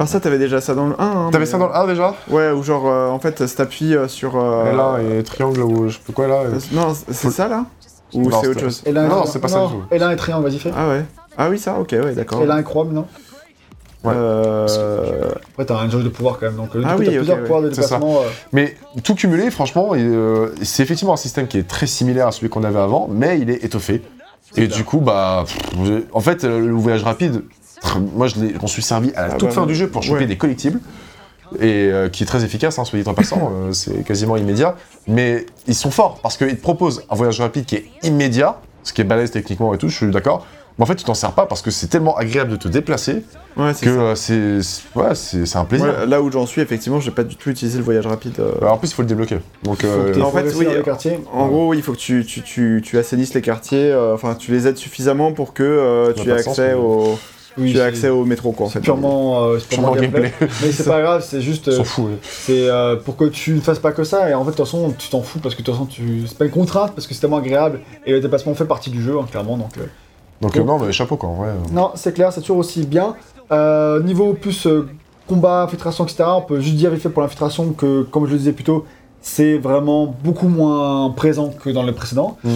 [0.00, 1.04] Alors ça, t'avais déjà ça dans le 1.
[1.04, 2.14] Hein, t'avais mais- ça dans le 1 déjà?
[2.30, 4.34] Ouais, ou genre, euh, en fait, ça t'appuie euh, sur...
[4.34, 7.48] euh, Et là et triangle ou je sais pas quoi là euh, Non, c'est ça,
[7.48, 7.66] là?
[8.14, 8.82] Ou c'est autre chose?
[8.86, 9.82] Et là, Non, c'est pas ça du tout.
[9.90, 10.70] Et là, un triangle, vas-y, fais.
[10.74, 11.04] Ah ouais
[11.36, 12.40] Ah oui, ça, ok, ouais, d'accord.
[12.40, 13.04] Et là, un chrome, non?
[14.02, 14.14] Ouais.
[14.16, 15.28] Euh...
[15.52, 17.42] Après, t'as un jauge de pouvoir quand même, donc Ah coup, oui, plusieurs ouais.
[17.42, 18.20] pouvoirs de déplacement.
[18.20, 22.26] euh, Mais tout cumulé, franchement, et, euh, c'est effectivement un système qui est très similaire
[22.28, 24.00] à celui qu'on avait avant, mais il est étoffé.
[24.56, 27.42] Et du coup, bah, pff, en fait, le voyage rapide,
[28.14, 30.20] moi, je m'en suis servi à la Ah toute bah, fin du jeu pour choper
[30.20, 30.26] ouais.
[30.26, 30.80] des collectibles,
[31.58, 34.76] et euh, qui est très efficace, hein, soit dit en passant, euh, c'est quasiment immédiat.
[35.08, 38.92] Mais ils sont forts parce qu'ils te proposent un voyage rapide qui est immédiat, ce
[38.92, 40.46] qui est balèze techniquement et tout, je suis d'accord.
[40.78, 43.24] Mais en fait, tu t'en sers pas parce que c'est tellement agréable de te déplacer
[43.56, 44.60] Ouais, c'est que euh, c'est
[44.94, 45.86] ouais, un plaisir.
[45.88, 48.34] Ouais, là où j'en suis, effectivement, j'ai pas du tout utilisé le voyage rapide.
[48.38, 48.52] euh.
[48.62, 49.38] Alors, en plus, il faut le débloquer.
[49.64, 51.18] Donc, euh, en fait, oui, dans les quartiers.
[51.32, 54.52] En gros, il faut que tu, tu, tu, tu assainisses les quartiers, euh, enfin, tu
[54.52, 57.18] les aides suffisamment pour que euh, tu aies de sens, accès mais- au...
[57.60, 58.80] Oui, tu c'est- accès au métro, quoi, en C'est fait.
[58.80, 60.30] purement, euh, c'est purement Purement gameplay.
[60.40, 60.48] gameplay.
[60.62, 61.68] Mais c'est pas grave, c'est juste.
[61.68, 62.04] euh, fout.
[62.06, 62.10] ouais.
[62.22, 64.64] C'est euh, pour que tu ne fasses pas que ça, et en fait, de toute
[64.66, 66.24] façon, tu t'en fous parce que de toute façon, tu...
[66.26, 69.02] c'est pas une contrainte parce que c'est tellement agréable, et le déplacement fait partie du
[69.02, 69.56] jeu, hein, clairement.
[69.56, 69.82] Donc, euh,
[70.40, 71.48] Donc, euh, non, mais chapeau quoi, en vrai.
[71.48, 71.72] euh.
[71.72, 73.14] Non, c'est clair, c'est toujours aussi bien.
[73.52, 74.88] Euh, niveau plus euh,
[75.28, 78.38] combat, infiltration, etc., on peut juste dire vite fait pour l'infiltration que, comme je le
[78.38, 78.84] disais plus tôt,
[79.22, 82.38] c'est vraiment beaucoup moins présent que dans les précédents.
[82.44, 82.50] Mm.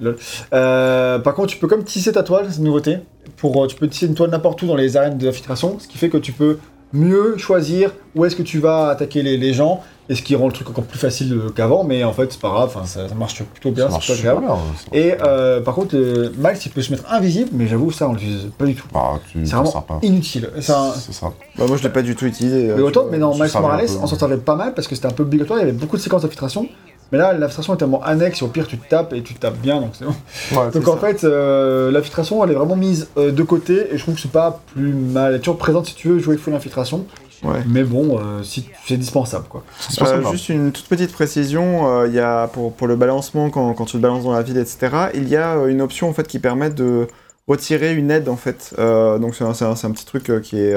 [0.52, 2.98] Euh, par contre, tu peux comme tisser ta toile, c'est une nouveauté.
[3.36, 5.98] Pour, euh, tu peux tisser une toile n'importe où dans les arènes d'infiltration, ce qui
[5.98, 6.58] fait que tu peux
[6.92, 10.46] mieux choisir où est-ce que tu vas attaquer les, les gens, et ce qui rend
[10.46, 13.08] le truc encore plus facile euh, qu'avant, mais en fait, c'est pas grave, enfin, ça,
[13.08, 14.56] ça marche plutôt bien, c'est pas bien.
[14.92, 18.12] Et euh, par contre, euh, Max, il peut se mettre invisible, mais j'avoue, ça, on
[18.12, 18.86] le vise pas du tout.
[18.94, 19.98] Bah, tu C'est vraiment pas.
[20.02, 20.48] inutile.
[20.60, 21.32] C'est un- C'est ça.
[21.58, 22.70] Bah, moi, je l'ai pas du tout utilisé.
[22.70, 23.92] euh, Mais autant, mais savais un Morales, peu.
[24.02, 25.96] on s'en servait pas mal parce que c'était un peu obligatoire, il y avait beaucoup
[25.96, 26.68] de séquences d'infiltration.
[27.12, 29.58] Mais là, l'infiltration est tellement annexe, au pire, tu te tapes et tu te tapes
[29.58, 30.14] bien, donc c'est bon.
[30.52, 31.06] Ouais, Donc en ça.
[31.06, 34.30] fait, euh, l'infiltration, elle est vraiment mise euh, de côté et je trouve que c'est
[34.32, 35.30] pas plus mal.
[35.30, 37.06] Elle est toujours présente si tu veux jouer full infiltration.
[37.44, 37.60] Ouais.
[37.68, 39.62] Mais bon, euh, si, c'est dispensable quoi.
[39.88, 43.84] Dispensable, juste une toute petite précision, il y a pour, pour le balancement, quand, quand
[43.84, 46.38] tu te balances dans la ville, etc., il y a une option en fait qui
[46.38, 47.06] permet de
[47.46, 48.74] retirer une aide en fait.
[48.78, 50.76] Donc c'est un, un- un petit truc qui est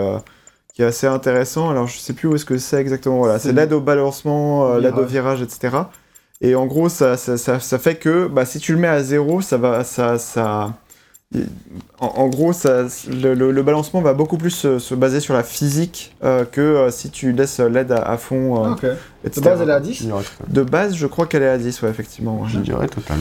[0.75, 1.69] qui est assez intéressant.
[1.69, 3.17] Alors je sais plus où est-ce que c'est exactement.
[3.19, 5.75] Voilà, c'est l'aide au balancement, l'aide au virage, etc.
[6.41, 9.03] Et en gros, ça, ça, ça, ça fait que bah, si tu le mets à
[9.03, 10.73] zéro, ça va, ça, ça,
[11.99, 15.33] en, en gros, ça, le, le- le balancement va beaucoup plus se, se baser sur
[15.33, 19.35] la physique euh, que euh, si tu laisses l'aide à, à fond, euh, Ah, ok.
[19.35, 20.01] De base, elle est à Je 10.
[20.05, 20.53] dirais total.
[20.53, 22.39] De base, je crois qu'elle est à 10, ouais, effectivement.
[22.41, 22.47] ouais.
[22.49, 23.17] Je dirais total.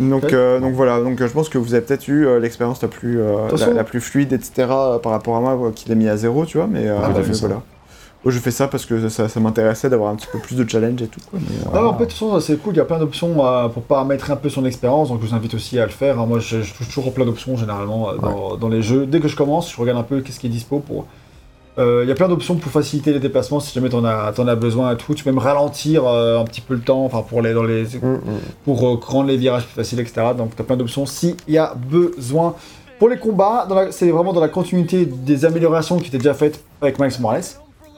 [0.00, 2.88] Donc, euh, donc voilà, donc je pense que vous avez peut-être eu euh, l'expérience la
[2.88, 4.50] plus euh, toute la, façon- la plus fluide, etc.
[4.70, 6.66] euh, par rapport à moi, euh, qui l'a mis à zéro, tu vois.
[6.66, 7.46] Mais euh, Ah, ça.
[7.46, 7.62] voilà.
[8.26, 11.00] Je fais ça parce que ça, ça m'intéressait d'avoir un petit peu plus de challenge
[11.00, 11.20] et tout.
[11.30, 13.46] Quoi, mais, euh, en fait, de toute façon, c'est cool, il y a plein d'options
[13.46, 16.20] euh, pour paramétrer un peu son expérience, donc je vous invite aussi à le faire.
[16.20, 16.26] hein.
[16.26, 19.06] Moi, je, je touche toujours plein d'options généralement euh, dans, dans les jeux.
[19.06, 21.06] Dès que je commence, je regarde un peu qu'est-ce qui est dispo pour.
[21.78, 24.46] Euh, Il y a plein d'options pour faciliter les déplacements si jamais t'en as, t'en
[24.48, 25.14] as besoin et tout.
[25.14, 28.16] Tu peux même ralentir un petit peu le temps, enfin pour les dans les Mm,
[28.16, 28.20] mm.
[28.64, 30.26] pour rendre les virages plus faciles, etc.
[30.36, 32.54] Donc t'as plein d'options s'il y a besoin.
[32.98, 36.98] Pour les combats, c'est vraiment dans la continuité des améliorations qui étaient déjà faites avec
[36.98, 37.42] Miles Morales,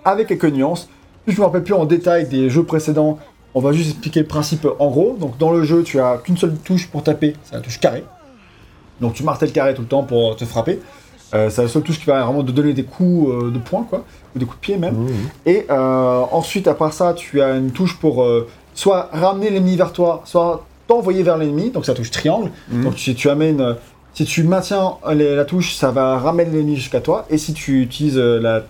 [0.04, 0.88] avec quelques nuances.
[1.26, 3.18] je me rappelle plus en détail des jeux précédents,
[3.54, 5.16] on va juste expliquer le principe en gros.
[5.18, 8.04] Donc dans le jeu, tu as qu'une seule touche pour taper, c'est la touche carré.
[9.00, 10.80] Donc tu martèles carré tout le temps pour te frapper.
[11.34, 13.86] Euh, c'est la seule touche qui permet vraiment de donner des coups euh, de poing,
[13.88, 14.94] quoi, ou des coups de pied même.
[14.94, 15.08] Mmh.
[15.46, 18.26] Et euh, ensuite, à part ça, tu as une touche pour
[18.74, 21.70] soit ramener l'ennemi vers toi, soit t'envoyer vers l'ennemi.
[21.70, 22.50] Donc la touche triangle.
[22.70, 22.84] Mhm.
[22.84, 23.76] Donc si tu amènes,
[24.14, 27.24] si tu maintiens les- la touche, ça va ramener l'ennemi jusqu'à toi.
[27.30, 28.62] Et si tu utilises la,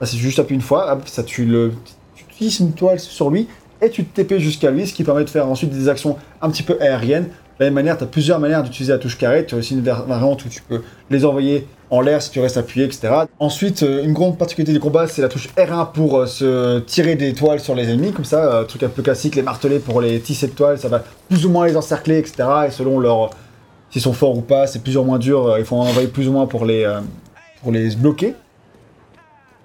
[0.00, 1.72] bah, si tu juste appuies une fois, ça tu le,
[2.16, 2.24] tu
[2.60, 3.46] une toile sur lui
[3.82, 6.50] et tu te TP jusqu'à lui, ce qui permet de faire ensuite des actions un
[6.50, 7.24] petit peu aériennes.
[7.24, 9.44] De la même manière, tu as plusieurs manières d'utiliser la touche carré.
[9.44, 10.80] Tu as aussi une var- variante où tu peux
[11.10, 13.08] les envoyer en l'air si tu restes appuyé, etc.
[13.38, 17.16] Ensuite, euh, une grande particularité du combat, c'est la touche R1 pour euh, se tirer
[17.16, 20.00] des toiles sur les ennemis, comme ça, euh, truc un peu classique, les martelets pour
[20.00, 22.48] les tisser de toiles, ça va plus ou moins les encercler, etc.
[22.68, 23.30] Et selon leur,
[23.90, 26.28] s'ils sont forts ou pas, c'est plus ou moins dur, il faut en envoyer plus
[26.28, 26.90] ou moins pour les,
[27.62, 28.34] pour les bloquer.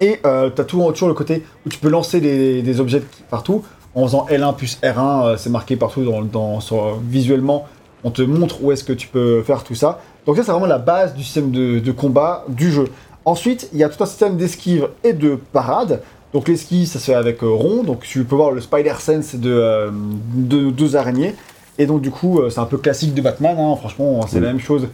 [0.00, 3.02] Et euh, tu as toujours, toujours le côté où tu peux lancer des, des objets
[3.30, 3.62] partout
[3.94, 7.66] en faisant L1 plus R1, euh, c'est marqué partout dans, dans, sur- visuellement,
[8.04, 10.00] on te montre où est-ce que tu peux faire tout ça.
[10.26, 12.84] Donc ça c'est vraiment la base du système de, de combat du jeu.
[13.24, 16.02] Ensuite, il y a tout un système d'esquive et de parade.
[16.34, 19.34] Donc l'esquive, ça se fait avec euh, rond, donc tu peux voir le Spider Sense
[19.36, 19.90] de, euh,
[20.34, 21.34] de deux araignées.
[21.78, 23.76] Et donc du coup, euh, c'est un peu classique de Batman, hein.
[23.76, 24.88] franchement, c'est la même chose.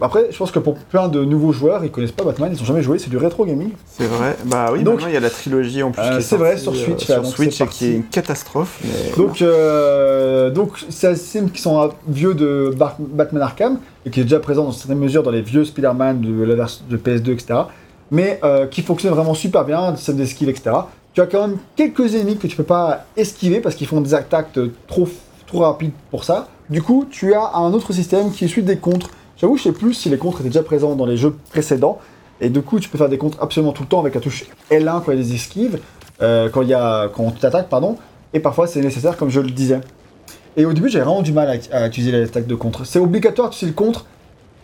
[0.00, 2.64] Après, je pense que pour plein de nouveaux joueurs, ils connaissent pas Batman, ils ont
[2.64, 3.70] jamais joué, c'est du rétro gaming.
[3.86, 4.36] C'est vrai.
[4.46, 6.36] Bah oui, Donc, maintenant il y a la trilogie en plus euh, qui est c'est
[6.36, 8.80] vrai, sur Switch, euh, là, donc sur Switch et qui est une catastrophe.
[8.84, 14.10] mais Donc, euh, donc c'est un système qui sont euh, vieux de Batman Arkham et
[14.10, 16.96] qui est déjà présent dans certaines mesures dans les vieux Spider-Man de la version de
[16.96, 17.60] PS2, etc.
[18.10, 18.40] Mais
[18.70, 20.70] qui fonctionne vraiment super bien, le système d'esquive, etc.
[21.12, 24.14] Tu as quand même quelques ennemis que tu peux pas esquiver parce qu'ils font des
[24.14, 25.08] attaques trop,
[25.48, 26.46] trop rapides pour ça.
[26.70, 29.10] Du coup, tu as un autre système qui est celui des contres.
[29.36, 31.98] J'avoue, je sais plus si les contres étaient déjà présents dans les jeux précédents.
[32.40, 34.44] Et du coup, tu peux faire des contres absolument tout le temps avec la touche
[34.70, 35.78] L1 quand il y a des esquives,
[36.22, 37.96] euh, quand, il y a, quand tu t'attaques, pardon.
[38.32, 39.80] Et parfois, c'est nécessaire, comme je le disais.
[40.56, 42.84] Et au début, j'avais vraiment du mal à, à utiliser l'attaque de contre.
[42.86, 44.06] C'est obligatoire d'utiliser le contre,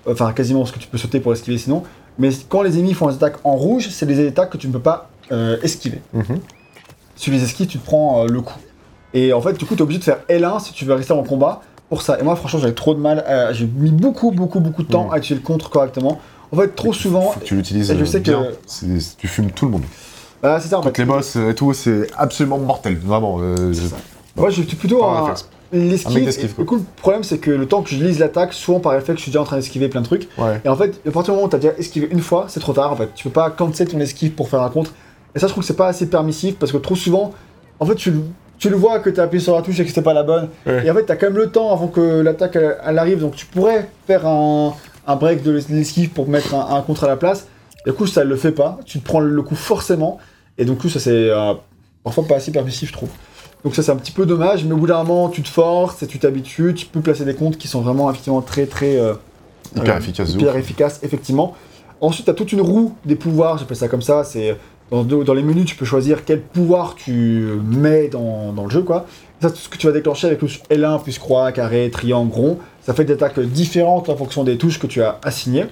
[0.07, 1.83] enfin quasiment parce que tu peux sauter pour esquiver sinon.
[2.19, 4.73] Mais quand les ennemis font des attaques en rouge, c'est des attaques que tu ne
[4.73, 6.01] peux pas euh, esquiver.
[6.13, 6.41] Mhm.
[7.17, 8.59] Si tu les esquives, tu te prends euh, le coup.
[9.15, 11.13] Et en fait, du coup, tu es obligé de faire L1 si tu veux rester
[11.13, 11.61] en combat
[11.93, 12.19] pour ça.
[12.19, 13.23] Et moi, franchement, j'avais trop de mal.
[13.53, 15.13] J'ai mis beaucoup, beaucoup, beaucoup de temps Mhm.
[15.13, 16.19] à utiliser le contre correctement.
[16.51, 17.33] En fait, trop souvent.
[17.33, 18.47] Faut que tu l'utilises je euh, sais que- bien.
[19.19, 19.83] Tu fumes tout le monde.
[20.43, 20.97] Bah, c'est ça, en fait.
[20.97, 23.37] les boss et tout, c'est absolument mortel, vraiment.
[23.43, 23.97] euh, ça.
[24.37, 25.35] Moi, je suis plutôt un.
[25.71, 26.55] L'esquive.
[26.65, 29.23] coup, le problème, c'est que le temps que je lise l'attaque, souvent par réflexe, je
[29.25, 30.29] suis déjà en train d'esquiver plein de trucs.
[30.39, 30.61] Ouais.
[30.65, 32.61] Et en fait, à partir du moment où tu as déjà esquivé une fois, c'est
[32.61, 33.11] trop tard en fait.
[33.15, 34.93] Tu peux pas cancel ton esquive pour faire un contre.
[35.35, 37.33] Et ça, je trouve que c'est pas assez permissif parce que trop souvent,
[37.81, 38.13] en fait, tu,
[38.63, 40.23] tu le vois que tu as appuyé sur la touche et que c'était pas la
[40.23, 40.49] bonne.
[40.67, 40.87] Ouais.
[40.87, 43.19] Et en fait, tu as quand même le temps avant que l'attaque elle, elle arrive.
[43.21, 44.75] Donc tu pourrais faire un,
[45.07, 47.47] un break de l'es- l'esquive pour mettre un, un contre à la place.
[47.85, 48.79] Du coup, ça le fait pas.
[48.85, 50.19] Tu te prends le coup forcément.
[50.59, 51.55] Et donc, ça c'est euh,
[52.05, 53.09] parfois pas assez permissif, je trouve.
[53.65, 56.03] Donc ça c'est un petit peu dommage, mais au bout d'un moment tu te forces
[56.03, 59.15] et tu t'habitues, tu peux placer des comptes qui sont vraiment effectivement très très euh,
[59.77, 60.33] Hyper euh, efficace.
[60.35, 60.61] de hyper ouf.
[60.61, 61.55] efficace, effectivement.
[62.01, 64.25] Ensuite, tu as toute une roue des pouvoirs, j'appelle ça comme ça.
[64.25, 64.57] C'est
[64.93, 68.83] dans, dans les menus, tu peux choisir quel pouvoir tu mets dans, dans le jeu,
[68.83, 69.07] quoi.
[69.41, 72.59] Ça, c'est ce que tu vas déclencher avec le L1 plus croix, carré, triangle, rond.
[72.83, 75.67] Ça fait des attaques différentes en fonction des touches que tu as assignées.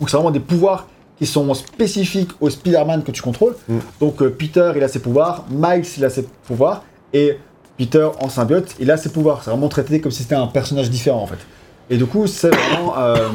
[0.00, 0.86] Donc, c'est vraiment des pouvoirs
[1.18, 3.56] qui sont spécifiques au Spider-Man que tu contrôles.
[3.68, 3.78] Mm.
[4.00, 7.36] Donc, euh, Peter, il a ses pouvoirs, Miles, il a ses pouvoirs, et
[7.76, 9.42] Peter en symbiote, il a ses pouvoirs.
[9.42, 11.38] C'est vraiment traité comme si c'était un personnage différent, en fait.
[11.90, 12.94] Et du coup, c'est vraiment.
[12.98, 13.28] euh,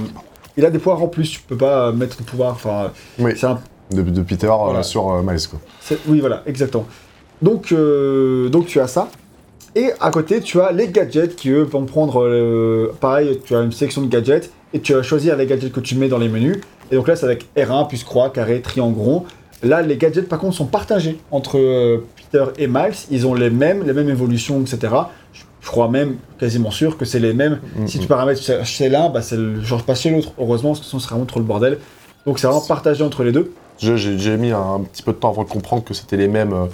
[0.56, 2.52] il a des pouvoirs en plus, tu peux pas euh, mettre de pouvoir.
[2.54, 3.60] Enfin, Oui, c'est un.
[3.94, 4.84] De, de Peter euh, Voilà.
[4.84, 5.60] sur euh, Miles, quoi.
[6.08, 6.86] Oui, voilà, exactement.
[7.42, 9.10] Donc, euh, donc tu as ça.
[9.76, 12.92] Et à côté, tu as les gadgets qui, eux, vont prendre.
[13.00, 15.96] pareil, tu as une section de gadgets et tu vas choisir les gadgets que tu
[15.96, 16.58] mets dans les menus.
[16.92, 19.26] Et donc là, c'est avec R1 plus croix, carré, triangle, rond.
[19.64, 22.94] Là, les gadgets, par contre, sont partagés entre euh, Peter et Miles.
[23.10, 24.94] Ils ont les mêmes, les mêmes évolutions, etc.
[25.32, 27.60] Je, crois même, quasiment sûr, que c'est les mêmes.
[27.78, 28.02] Mm, Si mm.
[28.02, 30.34] tu paramètres chez l'un, bah, c'est le change pas chez l'autre.
[30.38, 31.80] Heureusement, parce que sinon, ce serait vraiment trop le bordel.
[32.26, 33.54] Donc, c'est vraiment partagé entre les deux.
[33.80, 36.54] J'ai mis un, petit peu de temps avant de comprendre que c'était les mêmes.
[36.54, 36.66] euh,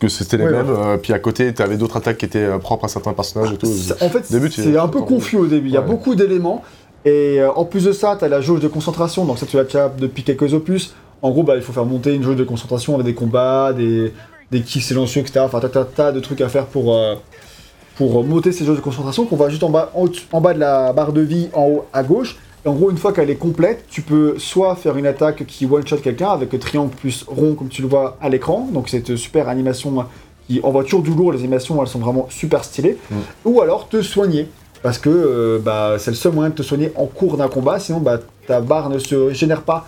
[0.00, 0.70] que c'était les Ouais, mêmes.
[0.70, 3.52] euh, puis à côté, tu avais d'autres attaques qui étaient euh, propres à certains personnages
[3.52, 3.66] et tout.
[3.66, 5.68] C'est- En fait, c'est un peu confus au début.
[5.68, 5.86] Il y a Ouais.
[5.86, 6.62] beaucoup d'éléments.
[7.04, 9.24] Et euh, en plus de ça, tu as la jauge de concentration.
[9.24, 10.94] Donc, ça, tu l'as déjà depuis quelques opus.
[11.22, 14.12] En gros, bah, il faut faire monter une jauge de concentration avec des combats, des,
[14.52, 15.40] des kicks silencieux, etc.
[15.44, 16.96] Enfin, t'as, t'as- t'as de trucs à faire pour,
[17.96, 19.92] pour monter ces jauges de concentration qu'on voit juste en bas,
[20.32, 22.36] en bas de la barre de vie, en haut à gauche.
[22.66, 25.66] Et en gros, une fois qu'elle est complète, tu peux soit faire une attaque qui
[25.66, 28.68] one-shot quelqu'un avec le triangle plus rond, comme tu le vois à l'écran.
[28.72, 30.04] Donc, cette super animation
[30.48, 31.32] qui envoie toujours du lourd.
[31.32, 32.98] Les animations, elles sont vraiment super stylées.
[33.08, 33.16] Mm.
[33.44, 34.48] Ou alors te soigner.
[34.82, 37.78] Parce que euh, bah, c'est le seul moyen de te soigner en cours d'un combat,
[37.78, 39.86] sinon bah, ta barre ne se génère pas,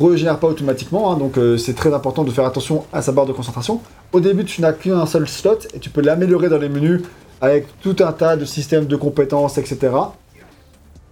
[0.00, 1.18] régénère pas automatiquement, hein.
[1.18, 3.80] donc euh, c'est très important de faire attention à sa barre de concentration.
[4.12, 7.02] au début, tu n'as qu'un seul slot et tu peux l'améliorer dans les menus
[7.40, 9.90] avec tout un tas de systèmes de compétences, etc.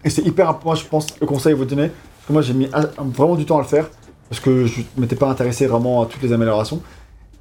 [0.07, 2.55] Et c'est hyper important, moi je pense, le conseil vous donner, parce que moi j'ai
[2.55, 2.69] mis
[3.15, 3.91] vraiment du temps à le faire,
[4.31, 6.81] parce que je ne m'étais pas intéressé vraiment à toutes les améliorations.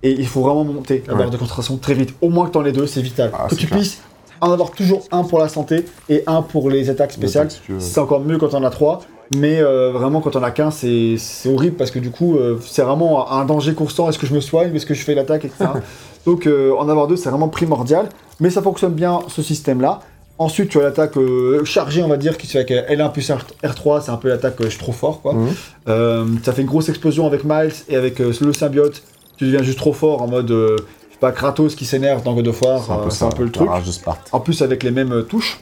[0.03, 1.31] Et il faut vraiment monter la barre Ouais.
[1.31, 2.13] de concentration très vite.
[2.21, 3.31] Au moins que tu les deux, c'est vital.
[3.33, 3.79] Ah, que tu clair.
[3.79, 4.01] puisses
[4.41, 7.47] en avoir toujours un pour la santé et un pour les attaques spéciales.
[7.79, 8.99] C'est encore mieux quand on a trois.
[9.35, 12.59] Mais euh, vraiment, quand on a qu'un, c'est c'est horrible parce que du coup, euh,
[12.63, 14.07] c'est vraiment un danger constant.
[14.09, 14.75] Est-ce que je me soigne?
[14.75, 15.65] Est-ce que je fais l'attaque etc.
[16.27, 18.09] Donc, euh, en avoir deux, c'est vraiment primordial.
[18.39, 20.01] Mais ça fonctionne bien, ce système-là.
[20.37, 23.29] Ensuite, tu as l'attaque euh, chargée, on va dire, qui se fait avec L1 plus
[23.29, 24.01] R- R3.
[24.03, 25.33] C'est un peu l'attaque euh, je suis trop fort, quoi.
[25.33, 25.47] Mhm.
[25.87, 29.01] Euh, ça fait une grosse explosion avec Miles et avec euh, le symbiote.
[29.37, 32.33] Tu deviens juste trop fort en mode, euh, je sais pas, Kratos qui s'énerve dans
[32.33, 33.07] God of War.
[33.11, 33.69] C'est un euh, peu le truc.
[33.85, 34.27] de Sparte.
[34.33, 35.59] En plus, avec les mêmes euh, touches.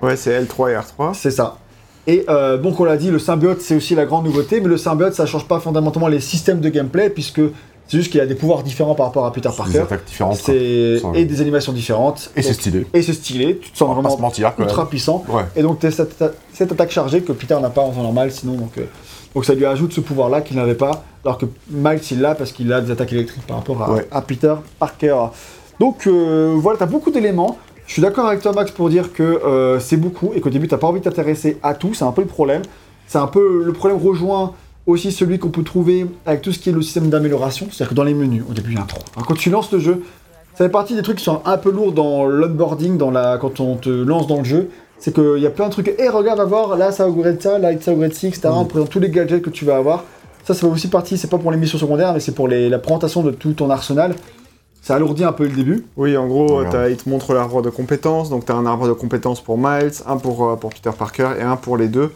[0.00, 1.14] Ouais, c'est L3 et R3.
[1.14, 1.56] C'est ça.
[2.06, 4.78] Et euh, donc on l'a dit, le symbiote c'est aussi la grande nouveauté, mais le
[4.78, 7.42] symbiote ça change pas fondamentalement les systèmes de gameplay puisque
[7.88, 9.78] c'est juste qu'il a des pouvoirs différents par rapport à Peter Des Parker.
[9.80, 10.36] attaques différentes.
[10.36, 12.30] C'est et des animations différentes.
[12.36, 12.86] Et c'est stylé.
[12.94, 13.58] et c'est stylé.
[13.58, 14.68] Tu te sens On pas se vraiment mentir même.
[14.68, 15.24] ultra puissant.
[15.28, 15.42] Ouais.
[15.56, 18.52] Et donc t'as cette, cette attaque chargée que Peter n'a pas en temps normal sinon
[18.54, 18.84] donc euh,
[19.34, 22.34] donc ça lui ajoute ce pouvoir là qu'il n'avait pas alors que Miles il l'a
[22.34, 24.06] parce qu'il a des attaques électriques par rapport à, Ouais.
[24.10, 25.16] à Peter Parker.
[25.80, 27.56] Donc euh, voilà, t'as beaucoup d'éléments.
[27.86, 30.68] Je suis d'accord avec toi Max pour dire que euh, c'est beaucoup et qu'au début
[30.68, 32.60] t'as pas envie de t'intéresser à tout, c'est un peu le problème.
[33.06, 34.52] C'est un peu le problème rejoint
[34.88, 37.94] aussi celui qu'on peut trouver avec tout ce qui est le système d'amélioration, c'est-à-dire que
[37.94, 39.02] dans les menus, au début il y a un trop.
[39.14, 40.02] Alors, quand tu lances le jeu,
[40.54, 43.60] ça fait partie des trucs qui sont un peu lourds dans l'onboarding, dans la quand
[43.60, 44.70] on te lance dans le jeu.
[44.98, 45.94] C'est qu'il y a plein de trucs.
[45.98, 48.48] Eh, regarde, va voir, là ça upgrade ça, là ça upgrade ci, etc.
[48.52, 50.04] On te présente tous les gadgets que tu vas avoir.
[50.44, 52.68] Ça, ça fait aussi partie, c'est pas pour les missions secondaires, mais c'est pour les-
[52.68, 54.14] la présentation de tout ton arsenal.
[54.80, 55.84] Ça alourdit un peu le début.
[55.96, 58.30] Oui, en gros, t'as- il te montre l'arbre de compétences.
[58.30, 61.28] Donc, tu as un arbre de compétences pour Miles, un pour, euh, pour Peter Parker
[61.38, 62.10] et un pour les deux.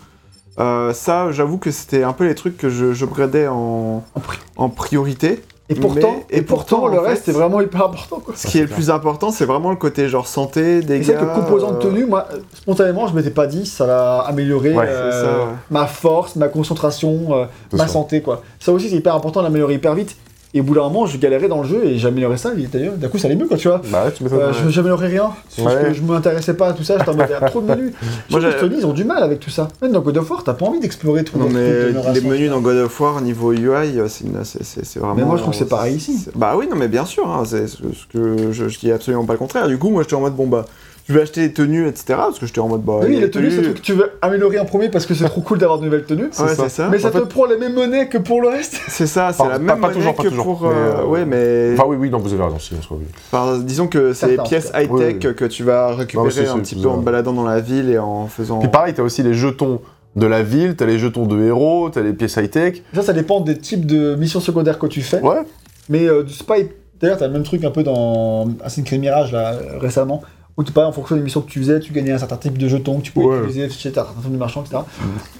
[0.58, 4.20] Euh, ça, j'avoue que c'était un peu les trucs que je, je gradais en, En
[4.20, 5.42] pri- en priorité.
[5.68, 8.20] Et pourtant, Mais- et pourtant, le reste fait, est vraiment hyper important.
[8.22, 8.34] Quoi.
[8.36, 11.04] Ce qui est le plus important, c'est vraiment le côté genre santé, dégâts.
[11.06, 14.74] c'est que composant de euh, tenue, moi, spontanément, je m'étais pas dit ça va améliorer
[14.74, 15.52] Ouais, euh, c'est ça, ouais.
[15.70, 17.88] ma force, ma concentration, euh, ma ça.
[17.88, 18.42] santé, quoi.
[18.60, 20.14] Ça aussi, c'est hyper important d'améliorer hyper vite.
[20.54, 22.52] Et au bout d'un moment, je galérais dans le jeu et j'améliorais ça.
[22.58, 23.80] Et d'ailleurs, d'un coup, ça allait mieux, quoi, tu vois.
[23.90, 24.22] Bah ouais, tu.
[24.24, 25.30] Euh, je- J'améliorais rien.
[25.56, 25.82] Parce Ouais.
[25.88, 26.98] que je m'intéressais pas à tout ça.
[26.98, 27.92] J'étais en mode, il y a trop de menus.
[28.30, 29.68] Moi, Moi, j'ai- Sony, ils ont du mal avec tout ça.
[29.80, 32.60] Même dans God of War, t'as pas envie d'explorer tout Non mais les menus dans
[32.60, 35.14] God of War niveau UI, euh, c'est une- c'est- c'est c'est vraiment.
[35.14, 36.26] Mais moi, je trouve que c'est pareil ici.
[36.34, 38.92] Bah oui, non mais bien sûr, hein, c'est ce que- ce que je, je dis
[38.92, 39.68] absolument pas le contraire.
[39.68, 40.66] Du coup, moi, j'étais en mode bon bah,
[41.12, 42.04] je vais acheter des tenues, etc.
[42.16, 43.00] Parce que j'étais en mode bah.
[43.02, 45.14] Oui, les des tenues, c'est le truc que tu veux améliorer en premier parce que
[45.14, 46.24] c'est trop cool d'avoir de nouvelles tenues.
[46.24, 46.48] Ouais, ça.
[46.56, 46.88] c'est ça.
[46.90, 48.80] Mais ça En te fait- prend les mêmes monnaies que pour le reste.
[48.88, 50.68] C'est ça, c'est Enfin, la pas- même pas monnaie toujours, pas que toujours, pour.
[50.68, 51.72] mais, euh, euh, Ouais, mais.
[51.74, 52.98] Enfin, oui, oui, non, vous avez raison, si, oui.
[53.30, 55.34] Enfin, disons que c'est les pièces high-tech Oui, oui.
[55.34, 58.26] que tu vas Non, récupérer un petit peu en baladant dans la ville et en
[58.26, 58.58] faisant.
[58.58, 59.80] Puis pareil, t'as aussi les jetons
[60.16, 62.82] de la ville, t'as les jetons de héros, t'as les pièces high-tech.
[62.94, 65.20] Ça, ça dépend des types de missions secondaires que tu fais.
[65.20, 65.40] Ouais.
[65.88, 66.68] Mais euh, du spy,
[67.00, 70.22] d'ailleurs, t'as le même truc un peu dans Assassin's Creed Mirage là, récemment,
[70.56, 72.68] où tu en fonction des missions que tu faisais, tu gagnais un certain type de
[72.68, 73.44] jetons que tu pouvais Ouais.
[73.44, 74.82] utiliser chez de marchands, etc.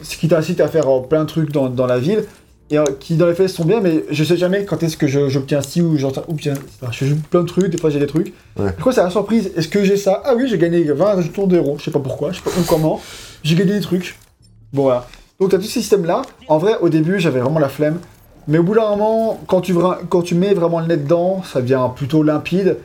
[0.02, 2.24] Ce qui t'incite à faire euh, plein de trucs dans, dans la ville,
[2.70, 5.07] et euh, qui dans les faits sont bien, mais je sais jamais quand est-ce que
[5.07, 6.55] j'obtiens ci ou j'obtiens.
[6.91, 8.32] Je joue plein de trucs, des fois j'ai des trucs.
[8.58, 8.73] Ouais.
[8.76, 9.50] Du coup, c'est la surprise.
[9.57, 10.23] Est-ce que j'ai ça?
[10.24, 12.99] Ah oui, j'ai gagné 20 jetons d'euros, je sais pas pourquoi, je sais pas comment.
[13.42, 14.18] J'ai gagné des trucs.
[14.73, 15.07] Bon voilà.
[15.39, 16.23] Donc t'as tous ces systèmes-là.
[16.49, 17.99] En vrai, au début, j'avais vraiment la flemme.
[18.49, 19.74] Mais au bout d'un moment, quand tu,
[20.08, 22.78] quand tu mets vraiment le nez dedans, ça devient plutôt limpide.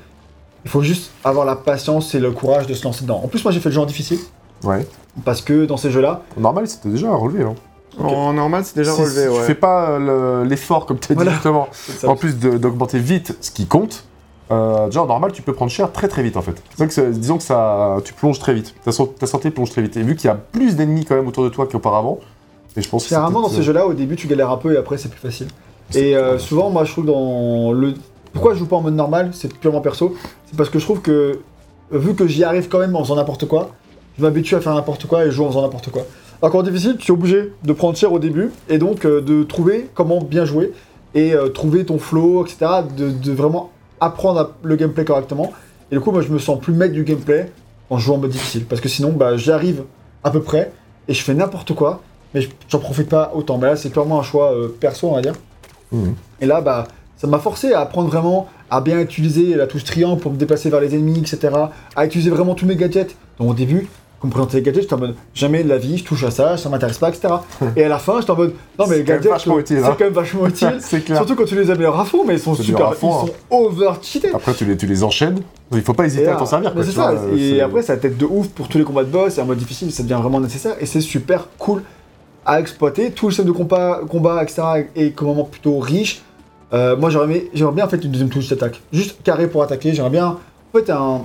[0.67, 3.21] Il faut juste avoir la patience et le courage de se lancer dedans.
[3.23, 4.19] En plus, moi j'ai fait le jeu en difficile.
[4.65, 4.85] Ouais.
[5.23, 7.43] Parce que dans ces jeux-là, Normal, c'était déjà relevé.
[7.43, 7.55] Hein.
[8.03, 9.37] En normal, c'est déjà relevé, si ouais.
[9.39, 11.31] Tu fais pas euh, le- l'effort, comme tu as Voilà.
[11.31, 11.69] dit justement,
[12.05, 14.03] en plus d'augmenter vite ce qui compte,
[14.51, 16.61] euh, déjà en normal, tu peux prendre cher très très vite en fait.
[16.89, 18.75] C'est- disons que ça, tu plonges très vite.
[18.83, 19.95] Ta, san- ta santé plonge très vite.
[19.95, 22.19] Et vu qu'il y a plus d'ennemis quand même autour de toi qu'auparavant,
[22.75, 24.73] et je pense que généralement dans ces peut-être, jeux-là, au début tu galères un peu
[24.73, 25.47] et après c'est plus facile.
[25.95, 27.93] Et euh, souvent, moi je trouve dans le.
[28.37, 30.15] Pourquoi je joue pas en mode normal C'est purement perso.
[30.45, 31.39] C'est parce que je trouve que,
[31.91, 33.71] vu que j'y arrive quand même en faisant n'importe quoi,
[34.17, 36.03] je m'habitue à faire n'importe quoi et je joue en faisant n'importe quoi.
[36.41, 39.89] Qu'en difficile, tu es obligé de prendre cher au début et donc euh, de trouver
[39.95, 40.71] comment bien jouer
[41.15, 42.67] et euh, trouver ton flow, etc.
[42.95, 45.51] De, de vraiment apprendre le gameplay correctement.
[45.91, 47.51] Et du coup, moi je me sens plus maître du gameplay
[47.89, 48.65] en jouant en mode difficile.
[48.65, 49.83] Parce que sinon, bah, j'y arrive
[50.23, 50.71] à peu près
[51.07, 52.01] et je fais n'importe quoi,
[52.35, 53.57] mais je- j'en profite pas autant.
[53.57, 55.33] Mais là, c'est clairement un choix euh, perso, on va dire.
[55.91, 56.13] Mhm.
[56.41, 60.19] Et là, bah, ça m'a forcé à apprendre vraiment à bien utiliser la touche triangle
[60.21, 61.49] pour me déplacer vers les ennemis, etc.
[61.95, 63.15] À utiliser vraiment tous mes gadgets.
[63.39, 63.87] Donc au début,
[64.19, 66.23] quand on me présentait les gadgets, j'étais en mode jamais de la vie, je touche
[66.23, 67.27] à ça, ça m'intéresse pas, etc.
[67.75, 69.83] Et à la fin, j'étais en mode non, mais C'est les gadgets, vachement c'est c'est
[69.85, 69.95] hein.
[69.97, 70.77] quand même vachement utile.
[70.79, 71.17] c'est clair.
[71.17, 73.33] Surtout quand tu les améliores à fond, mais ils sont C'est super, fond, ils sont
[73.51, 74.31] over cheatés.
[74.33, 75.39] Après, tu les, tu les enchaînes.
[75.71, 76.71] Il faut pas hésiter à t'en servir.
[76.75, 77.11] mais quoi, c'est ça.
[77.13, 79.37] vois, euh, et c'est- après, ça tête de ouf pour tous les combats de boss
[79.37, 80.75] et en mode difficile, ça devient vraiment nécessaire.
[80.79, 81.83] Et c'est super cool
[82.45, 83.11] à exploiter.
[83.11, 84.61] Tout le système de combat, combat etc.
[84.95, 86.21] est comment plutôt riche.
[86.73, 88.81] Euh, moi, j'aurais bien en fait une deuxième touche d'attaque.
[88.91, 89.93] Juste carré pour attaquer.
[89.93, 90.27] J'aimerais bien.
[90.73, 91.21] En fait, un.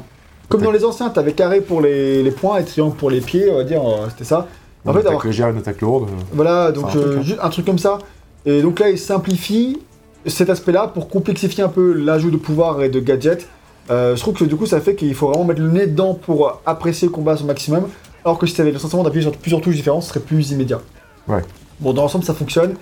[0.49, 3.51] Comme dans les anciens, t'avais carré pour les, les points et triangle pour les pieds,
[3.51, 4.47] on va dire, euh, c'était ça.
[4.85, 6.09] En En fait, fait, avoir- attaque légère, une attaque lourde.
[6.33, 7.23] Voilà, donc un truc, euh, hein.
[7.23, 7.99] juste un truc comme ça.
[8.45, 9.79] Et donc là, il simplifie
[10.27, 13.49] cet aspect-là pour complexifier un peu l'ajout de pouvoir et de gadgets.
[13.91, 16.15] Euh, je trouve que du coup, ça fait qu'il faut vraiment mettre le nez dedans
[16.15, 17.89] pour euh, apprécier le combat à son maximum.
[18.25, 20.51] Alors que si tu avais le sentiment d'appuyer sur plusieurs touches différentes, ce serait plus
[20.51, 20.81] immédiat.
[21.29, 21.41] Ouais.
[21.81, 22.75] Bon, dans l'ensemble, ça fonctionne.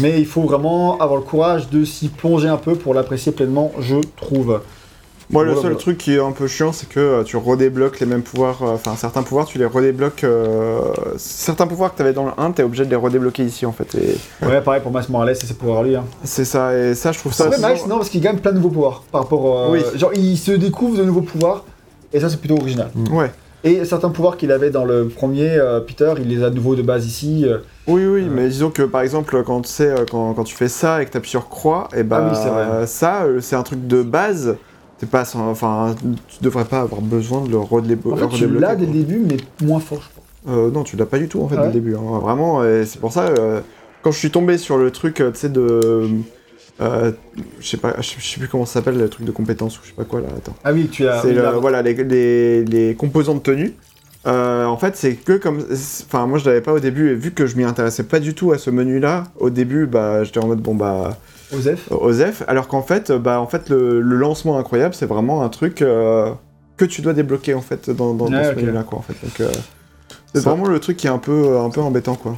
[0.00, 3.72] Mais il faut vraiment avoir le courage de s'y plonger un peu pour l'apprécier pleinement,
[3.80, 4.60] je trouve.
[5.32, 5.76] Moi, le seul voilà.
[5.76, 8.62] truc qui est un peu chiant, c'est que euh, tu redébloques les mêmes pouvoirs.
[8.64, 10.24] euh, Enfin, certains pouvoirs, tu les redébloques.
[10.24, 10.80] euh,
[11.18, 13.64] certains pouvoirs que tu avais dans le 1, tu es obligé de les redébloquer ici,
[13.64, 13.94] en fait.
[13.94, 15.94] Et Ouais, pareil pour Miles Morales et ses pouvoirs lui.
[15.94, 16.04] Hein.
[16.24, 17.44] c'est ça, et ça, je trouve ça.
[17.48, 19.04] Ouais, aussi- Miles, non, parce qu'il gagne plein de nouveaux pouvoirs.
[19.12, 19.70] Par rapport.
[19.70, 19.82] Oui.
[19.94, 21.64] Genre, il se découvre de nouveaux pouvoirs.
[22.12, 22.90] Et ça, c'est plutôt original.
[23.12, 23.30] Ouais.
[23.62, 26.74] Et certains pouvoirs qu'il avait dans le premier, euh, Peter, il les a de nouveau
[26.76, 27.44] de base ici.
[27.46, 27.58] euh.
[27.86, 30.68] Oui, oui, mais disons que par exemple, quand, tu sais, euh, quand, quand tu fais
[30.68, 32.62] ça et que tu appuies sur croix, et bah, Ah oui, c'est vrai.
[32.62, 34.56] euh, ça, euh, c'est un truc de base.
[35.10, 35.94] Pas, enfin,
[36.28, 38.60] tu devrais pas avoir besoin de le redé- En fait, tu redébloquer.
[38.60, 40.54] l'as dès le début, mais moins fort, je pense.
[40.54, 41.96] Euh, non, tu l'as pas du tout en fait Ah dès le début.
[41.96, 42.18] hein.
[42.20, 43.60] Vraiment, c'est pour ça, euh,
[44.02, 46.08] quand je suis tombé sur le truc, euh, tu sais, de.
[46.80, 47.12] Euh,
[47.60, 49.88] je sais pas, je sais plus comment ça s'appelle, le truc de compétence ou je
[49.88, 50.54] sais pas quoi là, attends.
[50.64, 51.20] Ah oui, tu as.
[51.20, 53.74] C'est oui, le- là- voilà, les, les, les composants de tenue.
[54.26, 55.64] Euh, en fait, c'est que comme.
[56.06, 58.34] Enfin, moi je l'avais pas au début, et vu que je m'y intéressais pas du
[58.34, 61.16] tout à ce menu là, au début, bah, j'étais en mode bon bah.
[61.52, 61.90] Osef.
[61.90, 65.82] Osef, alors qu'en fait, bah, en fait le, le lancement incroyable, c'est vraiment un truc
[65.82, 66.30] euh,
[66.76, 68.56] que tu dois débloquer en fait dans, dans, dans Ouais, ce ok.
[68.56, 68.98] menu-là, quoi.
[68.98, 69.14] En fait.
[69.22, 69.50] Donc, euh,
[70.34, 72.36] c'est Ça- vraiment le truc qui est un peu, un peu embêtant, quoi.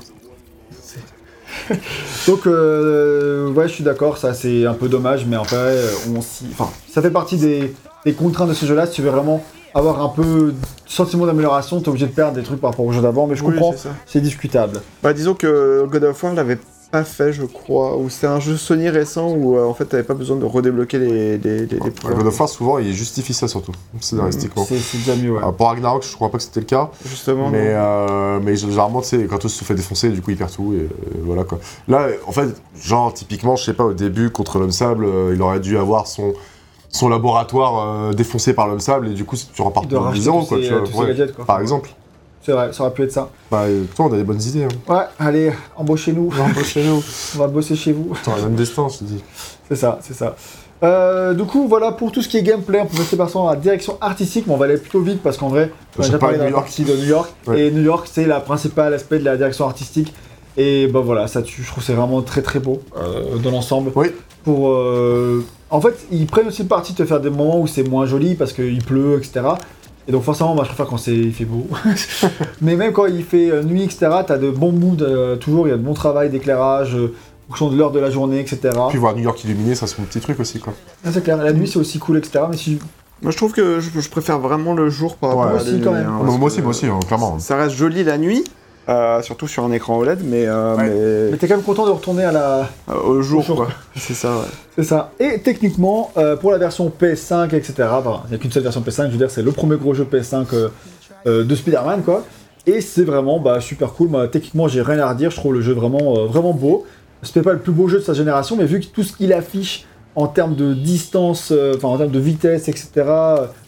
[2.26, 5.90] Donc, euh, ouais, je suis d'accord, ça c'est un peu dommage, mais en fait, euh,
[6.14, 7.74] on Enfin, ça fait partie des,
[8.04, 8.86] des contraintes de ce jeu-là.
[8.86, 10.54] Si tu veux vraiment avoir un peu de
[10.86, 13.42] sentiment d'amélioration, t'es obligé de perdre des trucs par rapport au jeu d'avant, mais je
[13.44, 13.74] Oui, comprends,
[14.06, 14.80] c'est discutable.
[15.02, 16.58] Bah, disons que God of War l'avait
[16.92, 20.02] pas fait, je crois, ou c'est un jeu Sony récent où euh, en fait t'avais
[20.02, 22.18] pas besoin de redébloquer les, les, les, les Ouais, pouvoirs.
[22.18, 24.64] God of War, souvent, il justifie ça surtout, scénaristiquement.
[24.68, 25.40] C'est c'est déjà mieux, ouais.
[25.56, 27.48] Pour Ragnarok, je crois pas que c'était le cas, Justement.
[27.48, 30.74] mais, euh, mais généralement, tu sais, Kratos se fait défoncer, du coup, il perd tout,
[30.74, 30.86] et
[31.24, 31.58] voilà quoi.
[31.88, 32.48] Là, en fait,
[32.78, 36.06] genre, typiquement, je sais pas, au début, contre l'homme sable, euh, il aurait dû avoir
[36.06, 36.34] son,
[36.90, 40.40] son laboratoire euh, défoncé par l'homme sable, et du coup, tu repars de racheter zéro,
[40.42, 40.80] tous quoi, ces- tu vois.
[40.82, 41.46] tous ces ouais, gadgets, quoi.
[41.46, 41.88] Par exemple.
[42.44, 43.30] C'est vrai, ça aurait pu être ça.
[43.50, 44.92] Bah, euh, toi, on a des bonnes idées, hein.
[44.92, 46.32] Ouais, allez, embauchez-nous.
[46.64, 47.02] chez nous.
[47.36, 48.14] On va bosser chez vous.
[48.26, 49.22] Le même destin, je te dis.
[49.68, 50.34] C'est ça, c'est ça.
[50.82, 52.80] Euh, du coup, voilà pour tout ce qui est gameplay.
[52.80, 55.48] On peut passer par la direction artistique, mais on va aller plutôt vite parce qu'en
[55.48, 56.80] vrai, on a déjà parlé New dans la York.
[56.80, 57.32] de New York.
[57.46, 57.60] Ouais.
[57.60, 60.12] Et New York, c'est la principale aspect de la direction artistique.
[60.56, 63.92] Et bah voilà, ça, je trouve c'est vraiment très très beau euh, dans l'ensemble.
[63.94, 64.08] Oui.
[64.44, 67.68] Pour, euh, En fait, ils prennent aussi le parti de te faire des moments où
[67.68, 69.40] c'est moins joli parce qu'il pleut, etc.
[70.08, 71.66] Et donc forcément, moi je préfère quand c'est il fait beau.
[72.60, 75.66] Mais même quand il fait euh, nuit, etc., t'as de bons moods euh, toujours.
[75.68, 77.14] Il y a de bon travail d'éclairage, euh,
[77.48, 78.58] fonction de l'heure de la journée, etc.
[78.88, 80.72] Puis voir New York illuminé, ça, c'est mon petit truc aussi, quoi.
[81.04, 82.44] Ah, c'est clair, la nuit c'est aussi cool, etc.
[82.50, 82.78] Mais si
[83.22, 85.50] Moi je trouve que je, je préfère vraiment le jour par rapport Ouais.
[85.50, 86.06] à Moi la aussi, nuit, quand même.
[86.06, 87.38] hein, parce moi aussi, moi aussi, hein, clairement.
[87.38, 88.42] Ça reste joli la nuit,
[88.88, 90.88] euh, surtout sur un écran OLED, mais, euh, Ouais.
[90.88, 92.68] mais Mais t'es quand même content de retourner à la.
[92.90, 93.66] euh, au jour.
[93.96, 94.44] C'est ça, ouais.
[94.76, 95.12] C'est ça.
[95.20, 99.06] Et techniquement, pour la version PS5, etc., enfin, il n'y a qu'une seule version PS5,
[99.06, 100.68] je veux dire, c'est le premier gros jeu PS5 euh,
[101.26, 102.24] euh, de Spider-Man, quoi.
[102.66, 104.08] Et c'est vraiment bah, super cool.
[104.08, 105.30] Moi, techniquement, j'ai rien à redire.
[105.30, 106.86] Je trouve le jeu vraiment, vraiment beau.
[107.20, 109.32] Peut-être pas le plus beau jeu de sa génération, mais vu que tout ce qu'il
[109.32, 112.90] affiche en termes de distance, enfin en termes de vitesse, etc.,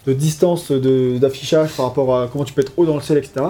[0.07, 3.19] de distance de- d'affichage par rapport à comment tu peux être haut dans le ciel,
[3.19, 3.47] etc.,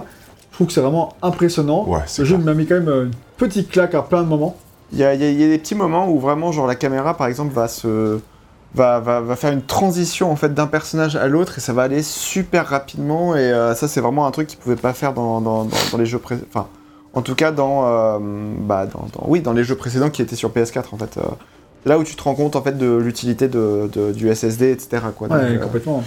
[0.55, 1.85] je trouve que c'est vraiment impressionnant.
[1.89, 4.57] Ouais, Le jeu m'a mis quand même euh, une petite claque à plein de moments.
[4.93, 7.17] Il y y a- il y a des petits moments où vraiment, genre, la caméra,
[7.17, 8.19] par exemple, va se...
[8.77, 11.83] Va, va, va faire une transition en fait d'un personnage à l'autre et ça va
[11.83, 15.41] aller super rapidement et euh, ça c'est vraiment un truc qu'ils pouvaient pas faire dans,
[15.41, 16.49] dans, dans, dans les jeux précédents.
[16.53, 16.67] Enfin,
[17.13, 18.19] en tout cas dans, euh,
[18.59, 18.89] bah,
[19.29, 21.19] oui, dans les jeux précédents qui étaient sur PS4 en fait.
[21.19, 21.23] euh,
[21.85, 25.05] là où tu te rends compte en fait de l'utilité de, de- du SSD, etc.
[25.17, 25.29] Quoi.
[25.29, 26.03] Donc, Ouais, complètement.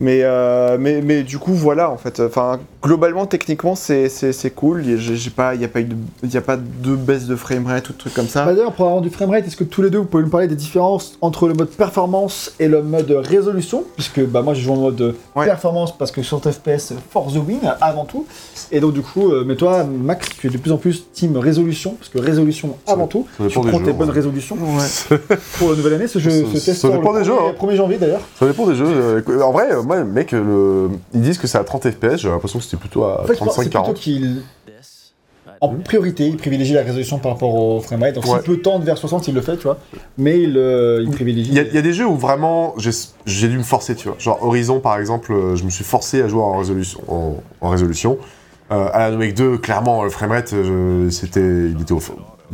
[0.00, 2.20] Mais, euh, mais, mais du coup, voilà, en fait.
[2.20, 4.82] Enfin, globalement, techniquement, c'est c'est- c'est cool.
[4.86, 7.26] Il n'y pas, il y a, pas eu de- il y a pas de baisse
[7.26, 8.44] de framerate ou de trucs comme ça.
[8.46, 10.48] Bah D'ailleurs, pour avoir du framerate, est-ce que tous les deux vous pouvez nous parler
[10.48, 13.84] des différences entre le mode performance et le mode résolution?
[13.96, 15.44] Puisque bah, moi j'ai joué en mode Ouais.
[15.44, 18.26] performance parce que sur FPS, for the win avant tout.
[18.72, 21.36] Et donc, du coup, euh, mais toi, Max, tu es de plus en plus team
[21.36, 23.26] résolution, parce que résolution avant tout.
[23.38, 23.84] Ça Tu prends jeux.
[23.84, 24.14] tes bonnes ouais.
[24.14, 25.18] résolutions Ouais.
[25.58, 26.06] pour la nouvelle année.
[26.08, 27.54] Ce jeu Ça- se test ça dépend le des jeux, 1er hein.
[27.58, 28.20] 1er janvier d'ailleurs.
[28.38, 28.86] Ça dépend des jeux.
[28.88, 30.88] euh, En vrai, moi, mec, le...
[31.14, 33.34] ils disent que c'est à 30 FPS, j'ai l'impression que c'était plutôt à En fait,
[33.34, 33.94] je pense que c'est plutôt 35-40.
[33.94, 34.42] qu'il.
[35.62, 38.14] En priorité, il privilégie la résolution par rapport au framerate.
[38.14, 38.30] Donc, Ouais.
[38.42, 39.76] s'il peut tendre vers 60, il le fait, tu vois.
[40.16, 41.50] Mais il, euh, il privilégie.
[41.50, 42.74] Il y, a, il y a des jeux où vraiment
[43.26, 44.16] j'ai dû me forcer, tu vois.
[44.18, 47.00] Genre Horizon, par exemple, euh, je me suis forcé à jouer en résolution.
[47.08, 48.16] En, en résolution.
[48.70, 52.00] Euh, Alan Wake 2, clairement, le framerate, euh, c'était, il était au,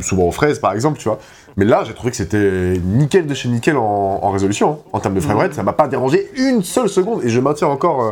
[0.01, 1.19] souvent aux fraises par exemple, tu vois.
[1.57, 4.71] Mais là, j'ai trouvé que c'était nickel de chez nickel en, en résolution.
[4.71, 4.77] hein.
[4.93, 8.03] En termes de framerate, ça m'a pas dérangé une seule seconde et je maintiens encore
[8.03, 8.11] euh,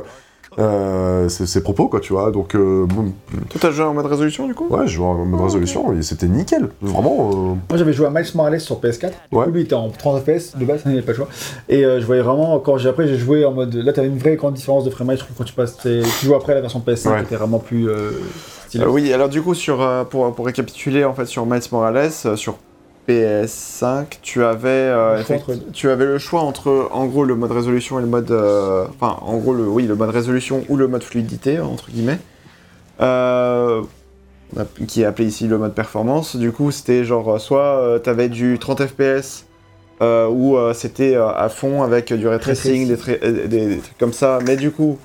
[0.58, 2.32] euh, ces, ces propos, quoi, tu vois.
[2.32, 3.12] Donc, euh, bon,
[3.50, 4.68] Toi, t'as joué en mode résolution, du coup?
[4.70, 6.70] Ouais, je vois en mode résolution et c'était nickel.
[6.82, 7.30] Vraiment.
[7.30, 7.34] euh,
[7.70, 9.10] Moi j'avais joué à Miles Morales sur PS4.
[9.32, 9.46] Du Ouais.
[9.46, 11.28] coup, lui il était en 30 FPS de base, il n'y avait pas le choix.
[11.70, 13.76] Et euh, je voyais vraiment, quand j'ai après j'ai joué en mode.
[13.76, 15.78] Là t'avais une vraie grande différence de framerate, je trouve, quand tu passes.
[15.84, 17.18] Tu joues après la version PS5 Ouais.
[17.20, 18.12] qui était vraiment plus euh.
[18.78, 22.10] Euh, oui, alors du coup, sur, euh, pour, pour récapituler, en fait, sur Miles Morales,
[22.26, 22.58] euh, sur
[23.08, 27.24] PS5, tu avais, euh, Le choix effect- entre- tu avais le choix entre, en gros,
[27.24, 28.32] le mode résolution et le mode...
[28.32, 32.20] euh, Enfin, en gros, le, oui, le mode résolution ou le mode fluidité, entre guillemets.
[33.02, 33.82] Euh,
[34.88, 36.36] qui est appelé ici le mode performance.
[36.36, 39.46] Du coup, c'était genre, soit tu avais du 30 FPS,
[40.02, 44.40] ou c'était à fond avec du ray tracing, des, tra- des- des trucs comme ça,
[44.46, 44.98] mais du coup...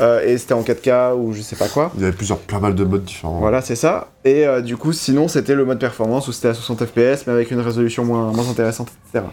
[0.00, 1.90] euh, et c'était en 4K ou je sais pas quoi.
[1.96, 3.38] il y avait plusieurs, plein mal de modes différents.
[3.38, 4.08] Voilà, c'est ça.
[4.24, 7.32] Et euh, du coup, sinon, c'était le mode performance où c'était à 60 FPS, mais
[7.32, 9.24] avec une résolution moins, moins intéressante, etc.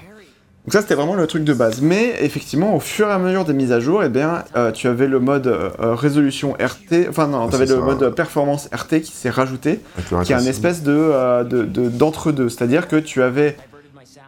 [0.64, 1.82] Donc ça, c'était vraiment le truc de base.
[1.82, 4.88] Mais effectivement, au fur et à mesure des mises à jour, eh bien, euh, tu
[4.88, 7.82] avais le mode euh, résolution RT, enfin non, Ah, tu avais le ça.
[7.82, 9.80] mode performance RT qui s'est rajouté,
[10.24, 12.50] qui est un espèce de euh, de- de- d'entre-deux.
[12.50, 13.58] C'est-à-dire que tu avais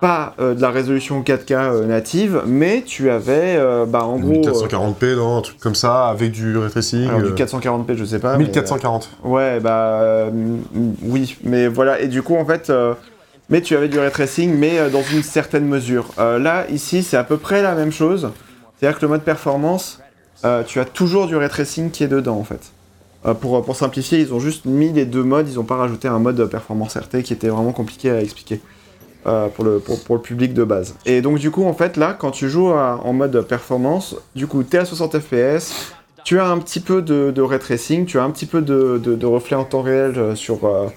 [0.03, 4.33] pas euh, de la résolution 4K euh, native, mais tu avais, euh, bah, en gros...
[4.33, 7.07] euh, 1440p, non, un truc comme ça, avec du ray tracing.
[7.07, 8.35] alors, du euh, 440p, je sais pas.
[8.37, 9.09] mais, euh, 1440.
[9.23, 10.27] Ouais, bah
[11.03, 12.69] oui, mais voilà, et du coup en fait,
[13.49, 16.09] mais tu avais du ray tracing, mais dans une certaine mesure.
[16.17, 18.29] Là, ici, c'est à peu près la même chose.
[18.77, 20.01] C'est-à-dire que le mode performance,
[20.67, 22.73] tu as toujours du ray tracing qui est dedans en fait.
[23.39, 26.19] Pour, pour simplifier, ils ont juste mis les deux modes, ils n'ont pas rajouté un
[26.19, 28.59] mode performance RT qui était vraiment compliqué à expliquer.
[29.27, 30.95] Euh, pour, le, pour, pour le public de base.
[31.05, 34.47] Et donc du coup en fait là quand tu joues à- en mode performance, du
[34.47, 35.93] coup tu es à 60 fps,
[36.23, 38.99] tu as un petit peu de, de ray tracing, tu as un petit peu de,
[39.03, 40.87] de, de reflet en temps réel euh, sur, euh,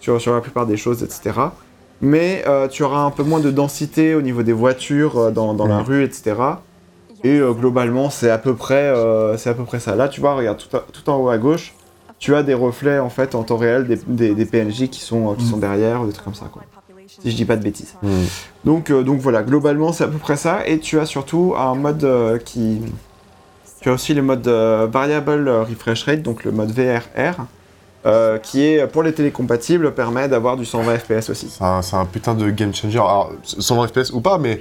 [0.00, 1.38] sur, sur la plupart des choses, etc.
[2.00, 5.78] Mais euh, tu auras un peu moins de densité au niveau des voitures dans, la
[5.82, 6.34] rue, etc.
[7.22, 8.92] Et globalement, c'est à peu près,
[9.38, 9.94] c'est à peu près ça.
[9.94, 11.74] Là, tu vois, regarde tout, à- tout en haut à gauche,
[12.18, 15.34] tu as des reflets en fait en temps réel des, des, des PNJ qui sont,
[15.34, 15.50] qui Mhm.
[15.50, 16.62] sont derrière, des trucs comme ça, quoi.
[17.22, 17.94] Si je dis pas de bêtises.
[18.64, 20.66] Donc, euh, donc voilà, globalement c'est à peu près ça.
[20.66, 22.80] Et tu as surtout un mode euh, qui.
[23.80, 27.46] Tu as aussi le mode euh, Variable Refresh Rate, donc le mode VRR,
[28.06, 31.48] euh, qui est pour les télécompatibles permet d'avoir du 120 FPS aussi.
[31.82, 32.98] C'est un, putain de game changer.
[32.98, 34.60] Alors, 120 FPS ou pas, mais.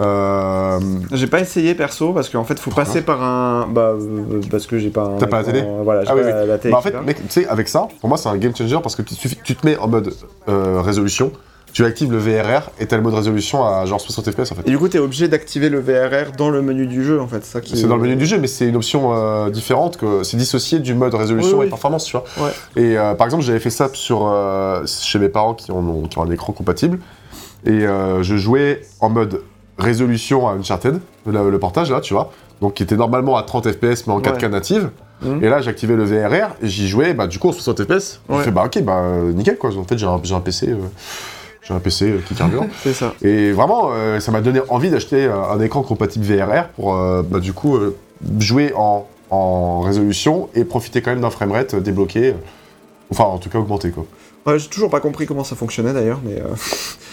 [0.00, 0.78] euh,
[1.12, 3.66] J'ai pas essayé perso parce qu'en fait faut Pourquoi passer par un.
[3.68, 5.16] Bah, euh, parce que j'ai pas un.
[5.18, 6.72] T'as pas la télé Voilà, j'ai Ah oui, la télé.
[6.72, 8.96] bah, en fait, mec, tu sais, avec ça, pour moi, c'est un game changer parce
[8.96, 10.14] que tu, te mets en mode
[10.48, 11.32] euh, résolution,
[11.72, 14.62] tu actives le VRR et t'as le mode résolution à genre 60 FPS en fait.
[14.66, 17.40] Et du coup, t'es obligé d'activer le VRR dans le menu du jeu en fait.
[17.62, 20.36] qui C'est dans le menu du jeu, mais c'est une option euh, différente, que c'est
[20.36, 21.66] dissocié du mode résolution Oui, oui.
[21.66, 22.24] et performance, tu vois.
[22.38, 22.50] Ouais.
[22.76, 26.18] Et euh, par exemple, j'avais fait ça sur, euh, chez mes parents qui ont, qui
[26.18, 26.98] ont un écran compatible,
[27.64, 29.40] et je jouais en mode
[29.78, 33.70] résolution à Uncharted, le, le portage là, tu vois, donc qui était normalement à 30
[33.72, 34.48] FPS mais en 4K Ouais.
[34.48, 34.90] native.
[35.22, 35.44] Mhm.
[35.44, 38.20] Et là, j'activais le VRR et j'y jouais, bah du coup en 60 FPS.
[38.28, 38.42] Ouais.
[38.42, 39.02] fait bah ok, bah
[39.32, 39.70] nickel quoi.
[39.76, 40.74] En fait, j'ai un, un PC,
[41.62, 42.64] j'ai un PC euh, qui carbure.
[42.82, 43.14] C'est ça.
[43.22, 47.22] Et vraiment, euh, ça m'a donné envie d'acheter euh, un écran compatible VRR pour, euh,
[47.22, 47.96] bah, du coup, euh,
[48.38, 52.34] jouer en, en résolution et profiter quand même d'un framerate débloqué.
[53.10, 54.04] Enfin, en tout cas, augmenté, quoi.
[54.44, 56.46] Ouais, j'ai toujours pas compris comment ça fonctionnait d'ailleurs, mais, euh,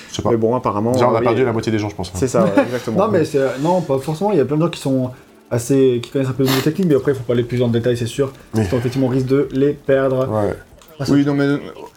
[0.09, 0.29] Je sais pas.
[0.31, 0.93] mais bon, apparemment.
[0.93, 2.07] Déjà, on a oui, perdu la moitié des gens, je pense.
[2.09, 2.13] hein.
[2.15, 3.05] C'est ça, ouais, exactement.
[3.05, 3.59] Non, mais c'est.
[3.61, 4.31] Non, pas forcément.
[4.31, 5.11] Il y a plein de gens qui sont
[5.51, 5.99] assez.
[6.01, 7.67] qui connaissent un peu le niveau technique, mais après, il faut pas aller plus en
[7.67, 8.31] détail, c'est sûr.
[8.55, 8.63] Oui.
[8.65, 10.27] Sinon, effectivement, on risque de les perdre.
[10.27, 10.55] Ouais.
[11.07, 11.47] Oui, non, mais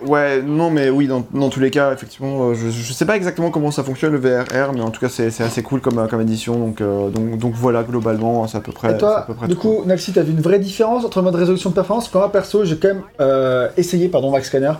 [0.06, 3.16] ouais, non, mais oui, dans, dans tous les cas, effectivement, euh, je, je sais pas
[3.16, 5.98] exactement comment ça fonctionne le VRR, mais en tout cas, c'est c'est assez cool comme,
[5.98, 8.88] euh, comme édition, donc, euh, donc, donc voilà, globalement, c'est à peu près.
[8.88, 11.18] Et c'est à toi, peu près du coup, Naxi, t'as vu une vraie différence entre
[11.18, 12.08] le mode résolution de performance?
[12.12, 14.72] Quand moi, perso, j'ai quand même euh, essayé, pardon, Max Scanner,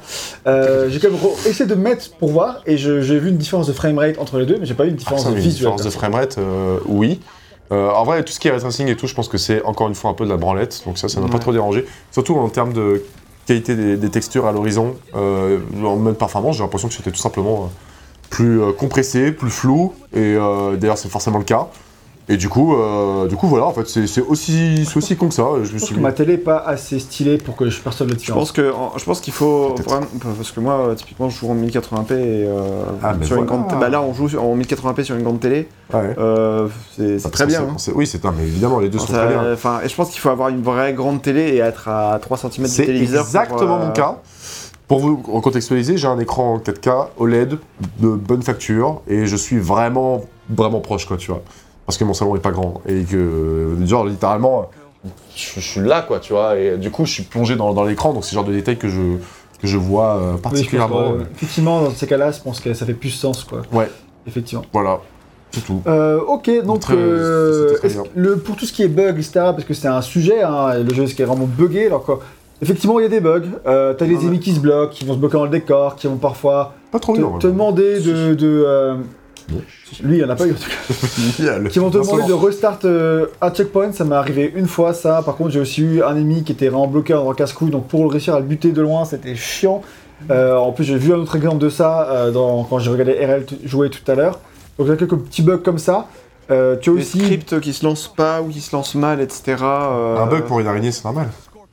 [0.47, 3.67] euh, j'ai quand même essayé de mettre pour voir, et je- j'ai vu une différence
[3.67, 5.53] de framerate entre les deux, mais j'ai pas eu une Ah, différence de une visuel.
[5.55, 7.21] différence de framerate, euh, oui.
[7.73, 9.63] Euh, en vrai, tout ce qui est ray tracing et tout, je pense que c'est
[9.65, 11.87] encore une fois un peu de la branlette, donc ça, ça m'a pas trop dérangé.
[12.11, 13.03] Surtout en termes de
[13.61, 14.97] des, textures à l'horizon.
[15.15, 17.67] Euh, en mode performance, j'ai l'impression que c'était tout simplement euh,
[18.31, 20.35] plus euh, compressé, plus flou, et
[20.79, 21.69] d'ailleurs, c'est forcément le cas.
[22.33, 25.29] Et du coup, euh, du coup voilà, en fait, c'est c'est aussi, c'est aussi con
[25.29, 25.45] que ça.
[25.63, 28.09] Je me Je suis que ma télé est pas assez stylée pour que je perçoive
[28.09, 28.41] la Je différence.
[28.41, 30.07] pense que en- je pense qu'il faut vraiment
[30.39, 33.91] parce que moi typiquement je joue en 1080p et euh, Ah, sur une grande bah
[33.91, 36.15] là on joue en 1080p sur une grande télé Ouais.
[36.17, 37.75] euh, c'est c'est très bien hein.
[37.77, 39.53] c'est- Oui, c'est non, mais évidemment, les deux sont très bien.
[39.53, 42.39] Enfin, et je pense qu'il faut avoir une vraie grande télé et être à 3
[42.39, 43.25] cm du C'est téléviseur.
[43.27, 44.17] pour, exactement euh, mon cas.
[44.89, 47.59] Pour vous recontextualiser, j'ai un écran 4K OLED
[48.01, 51.43] de bonne facture et je suis vraiment, vraiment proche, quoi, tu vois.
[51.93, 54.71] Parce que mon salon est pas grand et que, genre, littéralement,
[55.37, 56.57] je, je suis là, quoi, tu vois.
[56.59, 58.79] Et du coup, je suis plongé dans, dans l'écran, donc c'est le genre de détail
[58.79, 59.19] que je,
[59.61, 61.01] que je vois euh, Oui, je pense, particulièrement.
[61.13, 63.61] euh, effectivement, dans ces cas-là, je pense que ça fait plus sens, quoi.
[63.75, 63.91] Ouais,
[64.27, 64.65] Effectivement.
[64.73, 65.01] voilà,
[65.51, 65.83] c'est tout.
[65.87, 67.77] Euh, ok, donc euh,
[68.17, 70.95] le, pour tout ce qui est bug, etc., parce que c'est un sujet, hein, le
[70.95, 72.21] jeu est vraiment buggé, alors quoi.
[72.63, 73.43] Effectivement, il y a des bugs.
[73.67, 74.23] Euh, T'as les ouais.
[74.23, 77.01] ennemis qui se bloquent, qui vont se bloquer dans le décor, qui vont parfois Pas
[77.01, 78.33] trop te, demander de.
[78.35, 78.95] de, euh,
[80.03, 81.59] Lui, il en a pas eu en tout cas.
[81.71, 85.23] Qui vont te demander de restart euh, un checkpoint, ça m'est arrivé une fois ça.
[85.25, 87.87] Par contre, j'ai aussi eu un ennemi qui était vraiment bloqué dans le casse-couille, donc
[87.89, 89.83] pour réussir à le buter de loin, c'était chiant.
[90.31, 93.13] Euh, en plus, j'ai vu un autre exemple de ça euh, dans- quand j'ai regardé
[93.13, 94.39] RL jouer tout à l'heure.
[94.79, 96.07] Donc, il y a quelques petits bugs comme ça.
[96.51, 97.19] Euh, tu as aussi.
[97.21, 99.57] scripts qui se lancent pas ou qui se lancent mal, etc.
[99.63, 101.29] euh, Un bug pour une araignée, c'est normal.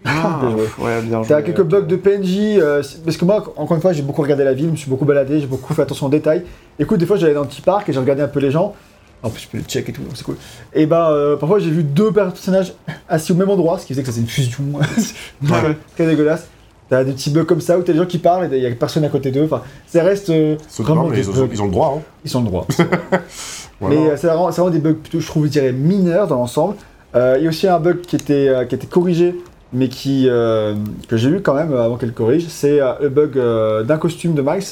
[0.05, 0.39] Ah,
[0.79, 3.91] ouais, bien T'as quelques bugs de PNJ, euh, c'est- parce que moi, encore une fois,
[3.93, 6.09] j'ai beaucoup regardé la ville, je me suis beaucoup baladé, j'ai beaucoup fait attention aux
[6.09, 6.43] détails.
[6.79, 8.73] Écoute, des fois, j'allais dans un petit parc et j'ai regardé un peu les gens.
[9.21, 10.37] En plus, je peux le check et tout, donc c'est cool.
[10.73, 12.73] Et ben, euh, parfois, j'ai vu deux personnages
[13.09, 14.63] assis au même endroit, ce qui faisait que ça faisait une fusion.
[15.43, 15.75] Ouais.
[15.95, 16.47] Très dégueulasse.
[16.89, 18.65] T'as des petits bugs comme ça où t'as des gens qui parlent et il y
[18.65, 19.43] a personne à côté d'eux.
[19.43, 21.49] Enfin, ça reste euh, C'est vraiment non, mais des ils, ont, bugs.
[21.53, 21.95] ils ont le droit.
[21.97, 22.01] Hein.
[22.23, 22.65] Ils sont le droit.
[23.79, 23.95] Voilà.
[24.01, 26.37] Mais euh, c'est vraiment, c'est vraiment des bugs plutôt, je trouve, je dirais, mineurs dans
[26.37, 26.75] l'ensemble.
[27.15, 29.35] Euh, Il y a aussi un bug qui était, euh, qui était corrigé,
[29.73, 30.75] mais qui, euh,
[31.07, 32.47] que j'ai eu quand même avant qu'elle corrige.
[32.49, 34.63] C'est euh, le bug euh, d'un costume de Miles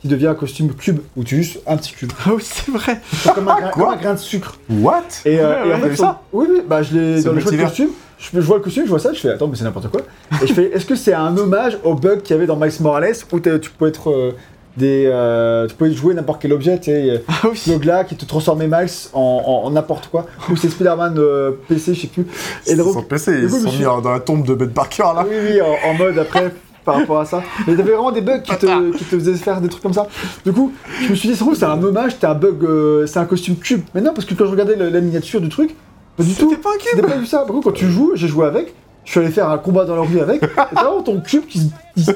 [0.00, 2.12] qui devient un costume cube, où tu juste un petit cube.
[2.26, 3.00] Ah oui, c'est vrai.
[3.12, 4.58] C'est comme, un grain- Quoi comme un grain de sucre.
[4.68, 5.02] What?
[5.24, 6.20] Et, euh, Ouais, et en fait, vu ça?
[6.32, 7.66] Oui, oui, bah je l'ai dans le choix de multivers.
[7.68, 7.88] costume.
[8.18, 10.00] Je, je vois le costume, je vois ça, je fais attends, mais c'est n'importe quoi.
[10.42, 12.72] Et je fais est-ce que c'est un hommage au bug qu'il y avait dans Miles
[12.80, 14.32] Morales où tu peux être euh,
[14.76, 15.04] des.
[15.06, 17.22] euh, tu peux jouer n'importe quel objet, tu sais.
[17.28, 17.78] Ah oui.
[18.08, 20.26] Qui te transformait Miles en, n'importe quoi.
[20.50, 22.26] Ou c'est Spider-Man euh, PC, je sais plus.
[22.66, 25.02] Et Ils sont PC, ils coup, sont suis- mis dans la tombe de Ben Parker
[25.14, 25.24] là.
[25.28, 26.52] oui, oui, en, en mode après
[26.84, 27.42] par rapport à ça.
[27.66, 30.06] Mais t'avais vraiment des bugs qui te, qui te faisaient faire des trucs comme ça.
[30.44, 30.72] Du coup,
[31.02, 33.82] je me suis dit, c'est un hommage, c'était un bug, euh, c'est un costume cube.
[33.92, 35.74] Mais non, parce que quand je regardais le- la miniature du truc,
[36.16, 36.48] pas du tout.
[36.48, 36.88] C'était pas un cube.
[36.94, 37.38] C'était pas du ça.
[37.38, 38.72] Par contre, quand tu joues, j'ai joué avec,
[39.04, 41.46] je suis allé faire un combat dans la rue avec, et t'as vraiment ton cube
[41.46, 42.12] qui se.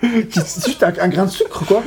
[0.30, 1.82] qui juste un, un grain de sucre, quoi.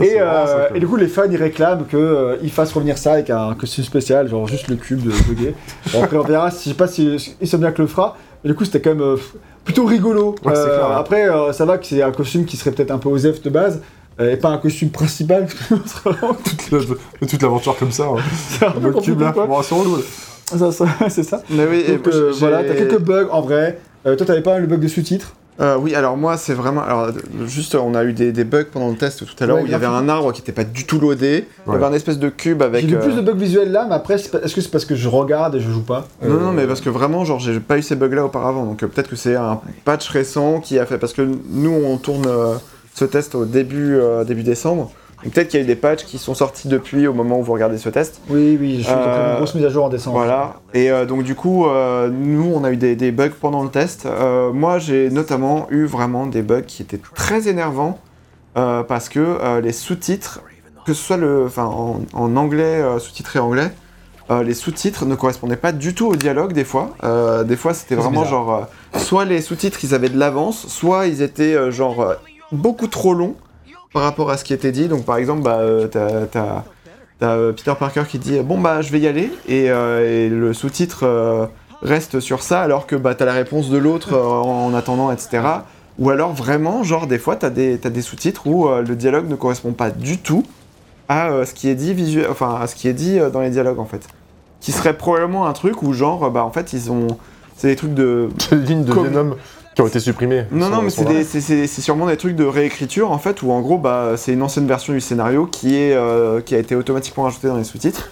[0.00, 0.76] Et, euh, même.
[0.76, 4.28] et du coup, les fans ils réclament qu'ils fassent revenir ça avec un costume spécial,
[4.28, 5.54] genre juste le cube de bugué.
[5.92, 8.64] Bon, après, on verra, si- je sais pas si Insomniac le fera, mais du coup,
[8.64, 9.16] c'était quand même euh,
[9.64, 10.34] plutôt rigolo.
[10.44, 10.94] Ouais, c'est Euh, clair, ouais.
[10.96, 13.48] Après, euh, ça va que c'est un costume qui serait peut-être un peu osef de
[13.50, 13.80] base,
[14.20, 18.04] euh, et pas un costume principal, Toute la- toute l'aventure comme ça.
[18.04, 18.16] hein.
[18.50, 19.46] c'est un peu Le cube là, quoi.
[19.46, 19.74] bon, c'est.
[20.58, 21.42] Ça, ça, c'est ça.
[21.50, 23.78] Mais oui, et Donc euh, j'ai- voilà, t'as quelques bugs en vrai.
[24.06, 26.82] Euh, toi, t'avais pas le bug de sous-titres Euh, oui, alors moi, c'est vraiment.
[26.82, 27.12] Alors, euh,
[27.46, 29.66] juste, on a eu des, des bugs pendant le test tout à l'heure Ouais, où
[29.66, 31.46] il y avait un arbre qui était pas du tout loadé.
[31.66, 32.88] Il y avait un espèce de cube avec.
[32.88, 35.08] J'ai euh, plus de bugs visuels là, mais après, est-ce que c'est parce que je
[35.08, 37.78] regarde et je joue pas Non, Euh, non, mais parce que vraiment, genre, j'ai pas
[37.78, 38.64] eu ces bugs-là auparavant.
[38.64, 40.98] Donc, euh, peut-être que c'est un patch récent qui a fait.
[40.98, 42.54] Parce que nous, on tourne euh,
[42.94, 44.90] ce test au début, euh, début décembre.
[45.30, 47.52] Peut-être qu'il y a eu des patchs qui sont sortis depuis au moment où vous
[47.52, 48.20] regardez ce test.
[48.28, 50.18] Oui, oui, je suis Euh, une grosse mise à jour en décembre.
[50.18, 50.56] Voilà.
[50.74, 53.70] Et euh, donc, du coup, euh, nous, on a eu des, des bugs pendant le
[53.70, 54.06] test.
[54.06, 57.98] Euh, moi, j'ai notamment eu vraiment des bugs qui étaient très énervants
[58.54, 60.40] parce que les sous-titres,
[60.86, 63.70] que ce soit le, en, en anglais, sous-titré anglais,
[64.30, 66.90] les sous-titres ne correspondaient pas du tout au dialogue des fois.
[67.44, 68.30] Des fois, c'était vraiment bizarre.
[68.30, 72.14] genre, soit les sous-titres, ils avaient de l'avance, soit ils étaient genre
[72.52, 73.34] beaucoup trop longs
[73.94, 74.88] par rapport à ce qui était dit.
[74.88, 76.64] Donc, par exemple, bah, euh, t'as-
[77.22, 80.52] euh, Peter Parker qui dit bon bah je vais y aller et, euh, et le
[80.52, 81.48] sous-titre
[81.80, 85.42] reste sur ça alors que bah t'as la réponse de l'autre en, en attendant etc.
[85.98, 89.28] Ou alors vraiment genre des fois t'as des, t'as des sous-titres où euh, le dialogue
[89.30, 90.42] ne correspond pas du tout
[91.08, 93.40] à euh, ce qui est dit visuel, enfin à ce qui est dit euh, dans
[93.40, 94.06] les dialogues en fait.
[94.60, 97.06] Qui serait probablement un truc où genre bah en fait ils ont
[97.56, 99.36] c'est des trucs de lignes de Venom
[99.74, 100.44] qui ont été supprimées.
[100.52, 104.12] non, non, mais c'est sûrement des trucs de réécriture en fait, où en gros, bah,
[104.16, 107.56] c'est une ancienne version du scénario qui, est, euh, qui a été automatiquement rajoutée dans
[107.56, 108.08] les sous-titres.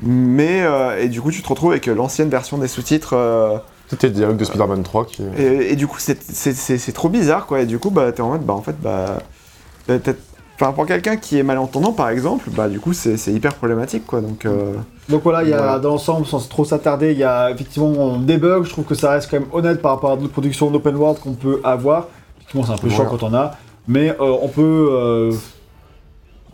[0.00, 3.14] Mais, euh, et du coup, tu te retrouves avec l'ancienne version des sous-titres.
[3.14, 3.58] euh,
[3.88, 5.22] C'était le dialogue de Spider-Man 3 qui.
[5.38, 7.60] et, et du coup, c'est- trop bizarre, quoi.
[7.60, 9.18] Et du coup, bah, t'es en mode, bah, en fait, bah.
[9.86, 9.98] t'as-
[10.62, 14.06] t'as- Enfin, pour quelqu'un qui est malentendant, par exemple, bah, du coup, c'est hyper problématique,
[14.06, 14.20] quoi.
[14.20, 14.74] Donc, euh,
[15.08, 15.78] Donc voilà, il y a Voilà.
[15.78, 18.62] dans l'ensemble, sans trop s'attarder, il y a effectivement des bugs.
[18.64, 21.18] Je trouve que ça reste quand même honnête par rapport à d'autres productions d'open world
[21.18, 22.06] qu'on peut avoir.
[22.38, 23.04] Effectivement, c'est un peu Voilà.
[23.10, 23.56] chiant quand on a,
[23.88, 25.32] mais euh, on peut euh,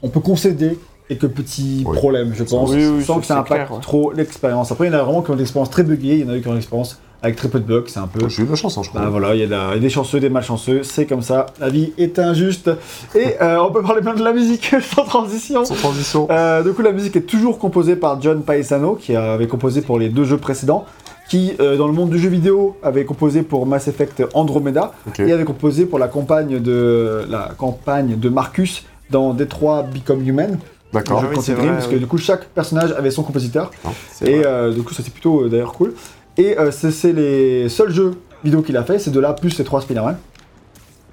[0.03, 0.79] on peut concéder
[1.09, 1.97] quelques petits Oui.
[1.97, 3.81] problèmes, je pense, Oui, oui, sans que ça impacte clair, ouais.
[3.81, 4.71] trop l'expérience.
[4.73, 6.29] Après, il y en a vraiment qui ont des expériences très buggées, il y en
[6.31, 8.29] a eu qui ont des expériences avec très peu de bugs, c'est un peu.
[8.29, 9.01] J'ai eu de la chance, hein, je crois.
[9.01, 11.07] Bah voilà, il y, a de la- il y a des chanceux, des malchanceux, c'est
[11.07, 12.71] comme ça, la vie est injuste.
[13.15, 15.65] Et euh, on peut parler même de la musique sans transition.
[15.65, 16.29] Sans transition.
[16.31, 19.99] Euh, du coup, la musique est toujours composée par John Paesano, qui avait composé pour
[19.99, 20.85] les deux jeux précédents,
[21.29, 25.33] qui, euh, dans le monde du jeu vidéo, avait composé pour Mass Effect Andromeda, et
[25.33, 30.59] avait composé pour la campagne de, la campagne de Marcus dans Detroit Become Human,
[30.93, 31.23] D'accord.
[31.23, 33.71] Ah oui, parce que du coup, chaque personnage avait son compositeur,
[34.11, 34.47] c'est et vrai.
[34.47, 35.93] euh, du coup, ça c'est plutôt euh, d'ailleurs cool.
[36.39, 38.13] Et euh, c'est les seuls jeux
[38.45, 40.17] vidéo qu'il a fait, c'est de là plus les trois Spider-Man.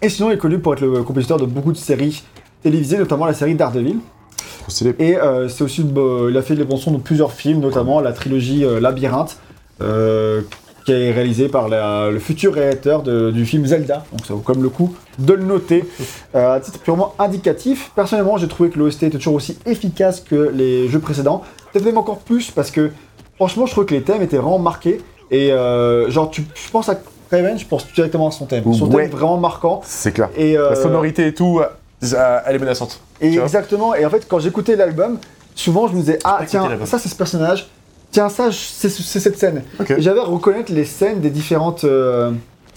[0.01, 2.23] Et sinon, il est connu pour être le compositeur de beaucoup de séries
[2.61, 3.97] télévisées, notamment la série Daredevil.
[4.99, 8.01] Et euh, c'est aussi, euh, il a fait les bons sons de plusieurs films, notamment
[8.01, 9.37] la trilogie euh, Labyrinthe,
[9.79, 14.05] qui est réalisée par la- le futur réalisateur de- du film Zelda.
[14.11, 15.83] Donc ça vaut comme le coup de le noter.
[16.35, 20.87] À titre purement indicatif, personnellement, j'ai trouvé que l'OST était toujours aussi efficace que les
[20.87, 21.41] jeux précédents.
[21.73, 22.91] Peut-être même encore plus parce que,
[23.37, 25.01] franchement, je trouve que les thèmes étaient vraiment marqués.
[25.31, 26.95] Et euh, genre, tu, je pense à
[27.31, 28.63] Raven, je pense directement à son thème.
[28.73, 29.03] Son Ouais.
[29.07, 29.81] thème vraiment marquant.
[29.83, 30.29] C'est clair.
[30.37, 32.99] Et, euh, La sonorité et tout, euh, elle est menaçante.
[33.21, 35.17] Et exactement, et en fait, quand j'écoutais l'album,
[35.55, 37.67] souvent je me disais, ah tiens, ça c'est ce personnage,
[38.11, 39.63] tiens, ça c'est cette scène.
[39.97, 41.83] J'avais à reconnaître les scènes des différentes.
[41.85, 42.31] euh,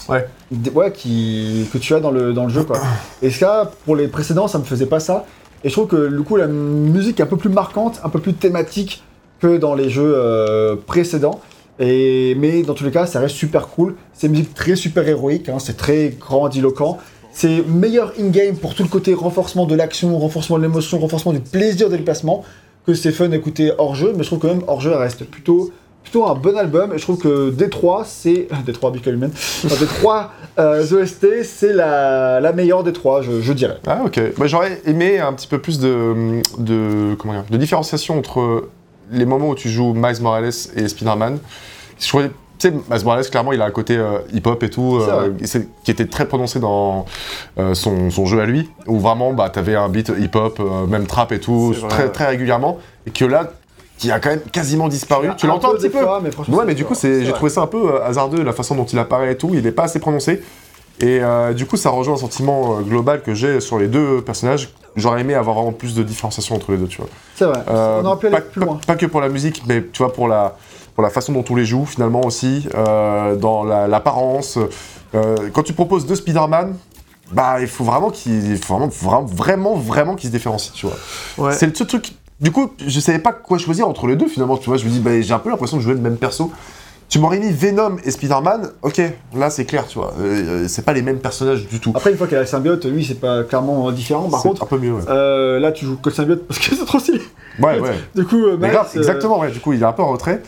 [0.08, 0.26] Ouais.
[0.50, 2.78] des- ouais, qui, que tu as dans le, dans le jeu, quoi.
[3.20, 5.26] Et ça, pour les précédents, ça me faisait pas ça.
[5.64, 8.18] Et je trouve que du coup, la musique est un peu plus marquante, un peu
[8.18, 9.02] plus thématique
[9.40, 11.40] que dans les jeux euh, précédents.
[11.80, 13.94] Mais dans tous les cas, ça reste super cool.
[14.12, 16.98] C'est une musique très super héroïque, hein, c'est très grandiloquent.
[17.32, 21.40] C'est meilleur in-game pour tout le côté renforcement de l'action, renforcement de l'émotion, renforcement du
[21.40, 22.44] plaisir des déplacements,
[22.84, 24.12] que c'est fun d'écouter hors jeu.
[24.16, 25.70] Mais je trouve quand même hors jeu reste plutôt,
[26.02, 26.92] plutôt un bon album.
[26.92, 28.48] Et je trouve que D3, c'est.
[28.66, 29.30] D3 Big Human.
[29.30, 30.26] D3
[30.58, 33.78] euh, OST, c'est la, meilleure des trois, je, dirais.
[33.86, 34.20] Ah ok.
[34.46, 38.68] J'aurais aimé un petit peu plus de, comment dire, de différenciation entre
[39.10, 41.38] les moments où tu joues Miles Morales et Spider-Man.
[41.98, 42.28] Je trouvais,
[42.58, 45.30] tu sais, Miles Morales, clairement, il a un côté euh, hip-hop et tout, euh,
[45.84, 47.06] qui était très prononcé dans
[47.58, 51.32] euh, son, son jeu à lui, où vraiment, bah, t'avais un beat hip-hop, même trap
[51.32, 53.52] et tout, très, très régulièrement, et que là,
[53.96, 55.28] qui a quand même quasiment disparu.
[55.36, 56.00] Tu l'entends un petit peu.
[56.00, 58.84] fois, mais Ouais, mais du coup, j'ai trouvé ça un peu hasardeux, la façon dont
[58.84, 59.50] il apparaît et tout.
[59.54, 60.40] Il n'est pas assez prononcé.
[61.00, 64.20] Et euh, du coup, ça rejoint un sentiment euh, global que j'ai sur les deux
[64.22, 64.68] personnages.
[64.96, 67.10] J'aurais aimé avoir vraiment plus de différenciation entre les deux, tu vois.
[67.36, 67.60] C'est vrai.
[67.68, 68.80] Euh, On aurait pu aller pas, plus loin.
[68.86, 70.56] pas que pour la musique, mais tu vois, pour la,
[70.94, 74.58] pour la façon dont on les joue, finalement aussi, euh, dans la- l'apparence.
[75.14, 76.74] Euh, quand tu proposes deux Spider-Man,
[77.30, 78.88] bah, il faut vraiment qu'ils vraiment,
[79.24, 80.96] vraiment, vraiment, qu'ils se différencient, tu vois.
[81.46, 81.54] Ouais.
[81.54, 82.12] C'est le seul truc.
[82.40, 84.56] Du coup, je savais pas quoi choisir entre les deux finalement.
[84.56, 86.50] Tu vois, je me dis, bah, j'ai un peu l'impression de jouer le même perso.
[87.08, 89.00] Tu m'aurais mis Venom et Spider-Man, ok,
[89.34, 90.12] là c'est clair, tu vois.
[90.20, 90.24] Euh,
[90.64, 91.92] euh, c'est pas les mêmes personnages du tout.
[91.94, 94.28] Après, une fois qu'il a le symbiote, lui, c'est pas clairement différent.
[94.28, 95.02] Par C'est contre, un peu mieux, ouais.
[95.08, 97.22] euh, là, tu joues que le symbiote parce que c'est trop stylé.
[97.60, 97.90] Ouais, ouais.
[98.14, 99.50] Du coup, euh, Mais Miles, grave, exactement, ouais.
[99.50, 100.42] Du coup, il est un peu en retrait.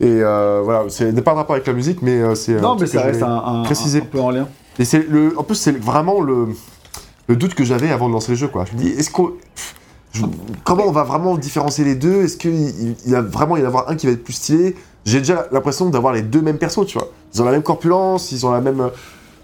[0.00, 2.52] Et voilà, c'est n'est pas de rapport avec la musique, mais c'est.
[2.60, 4.48] Non, un mais ça reste un, un- un peu en lien.
[4.78, 5.38] Et c'est le.
[5.38, 6.48] En plus, c'est vraiment le,
[7.28, 8.64] le doute que j'avais avant de lancer le jeu, quoi.
[8.70, 9.32] Je me dis, est-ce qu'on.
[10.64, 12.24] Comment on va vraiment différencier les deux?
[12.24, 14.74] Est-ce qu'il il, il va vraiment y en avoir un qui va être plus stylé?
[15.06, 17.08] J'ai déjà l'impression d'avoir les deux mêmes persos, tu vois.
[17.32, 18.88] Ils ont la même corpulence, ils ont la même, euh,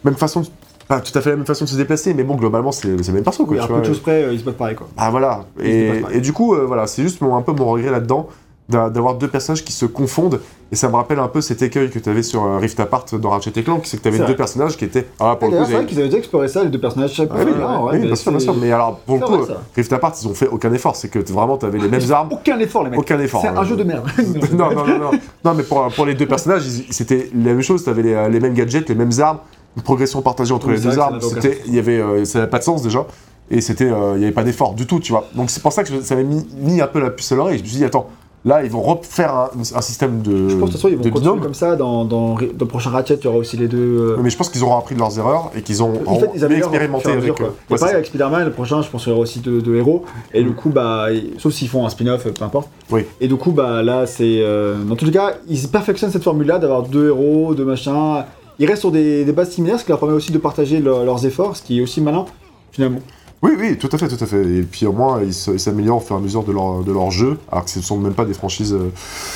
[0.05, 0.47] même façon de-
[0.89, 2.97] Pas tout à fait la même façon de se déplacer, mais bon, globalement, c'est le
[3.15, 3.55] même perso, quoi.
[3.57, 4.89] Oui, un tu peu de choses près, euh, ils se battent pareil, quoi.
[4.99, 5.44] Ah voilà.
[5.62, 8.32] Et, du coup, euh, voilà, c'est juste mon, un peu mon regret là-dedans d'a-
[8.73, 10.41] d'avoir deux personnages qui se confondent.
[10.73, 13.05] Et ça me rappelle un peu cet écueil que tu avais sur euh, Rift Apart
[13.20, 14.36] dans Ratchet et Clank, c'est que tu avais deux vrai.
[14.36, 15.07] personnages qui étaient.
[15.20, 16.81] Ah, pour Et le coup, c'est vrai j'ai- qu'ils avaient déjà exploré ça, les deux
[16.81, 17.12] personnages.
[17.12, 18.57] chaque Ah oui, ouais, oui, bien sûr, bien sûr.
[18.57, 20.97] Mais alors, pour le coup, vrai, euh, Rift Apart, ils ont fait aucun effort.
[20.97, 22.28] C'est que vraiment, tu avais les mêmes armes.
[22.33, 22.99] Aucun effort, les mecs.
[23.01, 23.42] Aucun effort.
[23.42, 23.55] C'est hein.
[23.59, 24.07] un jeu de merde.
[24.55, 25.10] non, non, non, non.
[25.44, 27.84] Non, mais pour, pour les deux personnages, c'était la même chose.
[27.84, 29.39] Tu avais les, euh, les mêmes gadgets, les mêmes armes,
[29.76, 31.18] une progression partagée entre Oui, les deux armes.
[31.67, 33.05] il y avait, euh, ça n'avait pas de sens déjà.
[33.51, 35.26] Et c'était, euh, il n'y avait pas d'effort du tout, tu vois.
[35.34, 37.59] Donc c'est pour ça que ça m'a mis, mis un peu la puce à l'oreille.
[37.59, 38.09] Je me suis dit, attends,
[38.45, 41.03] là, ils vont refaire un, un système de, Je pense de toute façon, ils vont
[41.03, 41.41] continuer binôme.
[41.41, 41.77] comme ça.
[41.77, 43.79] Dans, dans, dans le prochain Ratchet, il y aura aussi les deux.
[43.79, 46.31] euh, Mais je pense qu'ils auront appris de leurs erreurs et qu'ils ont En fait,
[46.35, 47.47] ils expérimenté mesure, avec quoi.
[47.49, 49.77] Et c'est pareil avec Spider-Man, le prochain, je pense qu'il y aura aussi deux, deux
[49.77, 50.05] héros.
[50.35, 51.07] Et du coup, bah,
[51.39, 52.69] sauf s'ils font un spin-off, peu importe.
[52.91, 53.03] Oui.
[53.21, 54.41] Et du coup, bah, là, c'est.
[54.43, 58.25] euh, dans tous les cas, ils perfectionnent cette formule-là d'avoir deux héros, deux machins.
[58.59, 61.05] Ils restent sur des, des bases similaires, ce qui leur permet aussi de partager leur-
[61.05, 62.27] leurs efforts, ce qui est aussi malin,
[62.71, 62.99] finalement.
[63.43, 64.45] Oui, oui, tout à fait, tout à fait.
[64.45, 67.11] Et puis au moins, ils s'améliorent au fur et à mesure de leur, de leur
[67.11, 68.91] jeu, alors que ce ne sont même pas des franchises, euh,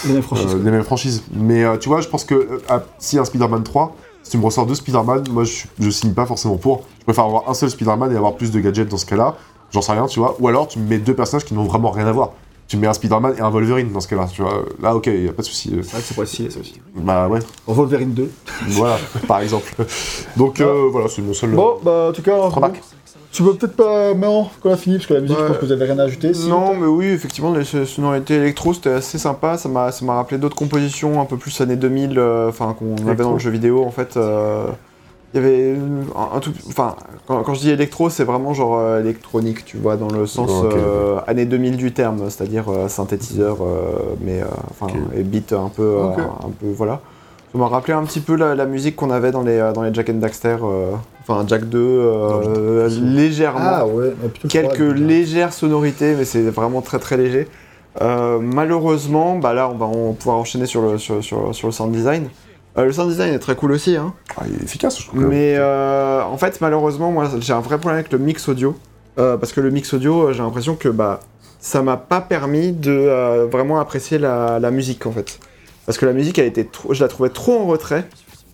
[0.07, 0.55] Les mêmes franchises.
[0.55, 1.23] euh, les mêmes franchises.
[1.33, 4.39] Mais euh, tu vois, je pense que euh, ah, si un Spider-Man 3, si tu
[4.39, 6.85] me ressors deux Spider-Man, moi je, je signe pas forcément pour.
[7.01, 9.35] Je préfère avoir un seul Spider-Man et avoir plus de gadgets dans ce cas-là.
[9.73, 10.37] J'en sais rien, tu vois.
[10.39, 12.31] Ou alors tu me mets deux personnages qui n'ont vraiment rien à voir.
[12.69, 14.65] Tu me mets un Spider-Man et un Wolverine dans ce cas-là, tu vois.
[14.81, 15.71] Là, ok, y a pas de souci.
[15.83, 16.81] C'est vrai que c'est stylé, ça aussi.
[16.97, 18.31] Bah ouais, Wolverine 2.
[18.71, 19.73] voilà, par exemple.
[20.37, 21.51] Donc euh, voilà, c'est mon seul.
[21.51, 22.75] Bon, bah, en tout cas, Remarque.
[22.75, 22.81] bon,
[23.37, 24.15] tu peux peut-être pas.
[24.15, 25.43] Non, qu'on a fini, parce que la musique, Ouais.
[25.45, 26.33] je pense que vous avez rien à ajouter.
[26.35, 29.59] si Non, mais oui, effectivement, les sonorités électro, c'était assez sympa.
[29.59, 32.97] Ça m'a ça m'a rappelé d'autres compositions un peu plus années 2000, euh, enfin, qu'on
[33.09, 34.17] avait dans le jeu vidéo, en fait.
[34.17, 34.67] euh,
[35.35, 35.77] Il y avait
[36.17, 36.53] un, un tout.
[36.69, 36.95] Enfin,
[37.27, 40.51] quand, quand je dis électro, c'est vraiment genre euh, électronique, tu vois, dans le sens
[40.65, 44.41] euh, années 2000 du terme, c'est-à-dire euh, synthétiseur, euh, mais.
[44.71, 45.83] Enfin, et beat un peu.
[45.83, 47.01] euh, un peu voilà.
[47.53, 49.93] Ça m'a rappelé un petit peu la, la musique qu'on avait dans les, dans les
[49.93, 50.93] Jack and Daxter, euh,
[51.29, 56.99] enfin Jack 2, euh, légèrement Ah ouais, plutôt quelques légères sonorités, mais c'est vraiment très
[56.99, 57.49] très léger.
[58.03, 61.93] Euh, malheureusement, bah là, on va pouvoir enchaîner sur le, sur, sur- sur le sound
[61.93, 62.29] design.
[62.79, 64.13] Euh, le sound design est très cool aussi, hein.
[64.37, 65.25] Ah, il est efficace, je trouve.
[65.27, 68.77] Mais euh, en fait, malheureusement, moi, j'ai un vrai problème avec le mix audio.
[69.19, 71.21] Euh, parce que le mix audio, euh, j'ai l'impression que bah,
[71.59, 75.39] ça m'a pas permis de euh, vraiment apprécier la, la musique, en fait.
[75.87, 78.05] Parce que la musique, elle était trop, je la trouvais trop en retrait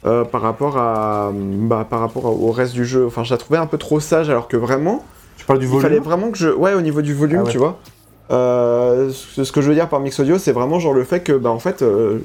[0.05, 3.07] euh, par, rapport à, bah, par rapport au reste du jeu.
[3.07, 5.05] Enfin, je la trouvais un peu trop sage, alors que vraiment,
[5.37, 6.49] Tu parles du il volume fallait vraiment que je.
[6.49, 7.51] Ouais, au niveau du volume, Ah ouais.
[7.51, 7.79] tu vois.
[8.31, 11.33] Euh, ce, que je veux dire par mix audio, c'est vraiment genre le fait que,
[11.33, 12.19] bah, en fait, euh,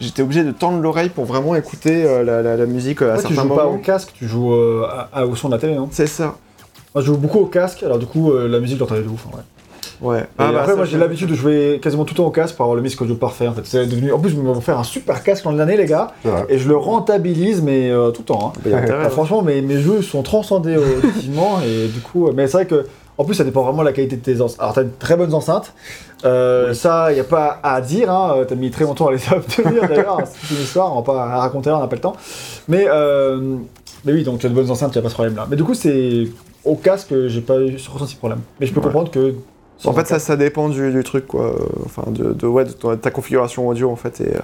[0.00, 3.34] j'étais obligé de tendre l'oreille pour vraiment écouter la, la- la musique à Ouais, tu
[3.34, 5.88] certains joues pas au casque, tu joues à- à- au son de la télé, non?
[5.92, 6.36] C'est ça.
[6.94, 9.26] Moi, je joue beaucoup au casque, alors du coup, la musique, j'entendais de ouf.
[9.26, 9.42] en vrai.
[10.00, 10.20] Ouais.
[10.20, 12.56] Et Ah, bah, après, moi, j'ai l'habitude de jouer quasiment tout le temps au casque
[12.56, 13.46] pour avoir le mix audio parfait.
[13.48, 14.12] En fait, c'est devenu.
[14.12, 16.08] En plus, ils m'ont offert un super casque l'an dernier, les gars,
[16.48, 18.52] et je le rentabilise, mais euh, tout le temps.
[18.56, 18.58] hein.
[18.60, 19.10] Intérêt, Ah, hein.
[19.10, 22.86] franchement, mes, mes jeux sont transcendés auditivement, et du coup, euh, mais c'est vrai que.
[23.16, 24.58] En plus, ça dépend vraiment de la qualité de tes enceintes.
[24.60, 25.72] Alors, t'as une très bonnes enceintes.
[26.24, 28.10] Euh, Ça, il n'y a pas à dire.
[28.10, 28.38] Hein.
[28.48, 30.18] T'as mis très longtemps à les obtenir d'ailleurs.
[30.24, 32.16] C'est une histoire, on va pas la raconter là, on n'a pas le temps.
[32.66, 33.54] Mais, euh,
[34.04, 35.46] mais oui, donc tu as de bonnes enceintes, il n'y a pas ce problème là.
[35.48, 36.24] Mais du coup, c'est
[36.64, 38.40] au casque, j'ai pas eu ressenti ce problème.
[38.58, 38.86] Mais je peux Ouais.
[38.86, 39.34] comprendre que.
[39.84, 41.54] En fait, ça, ça dépend du, du truc, quoi.
[41.84, 44.20] Enfin, de, de, ouais, de ta- ta configuration audio, en fait.
[44.20, 44.40] Et, euh,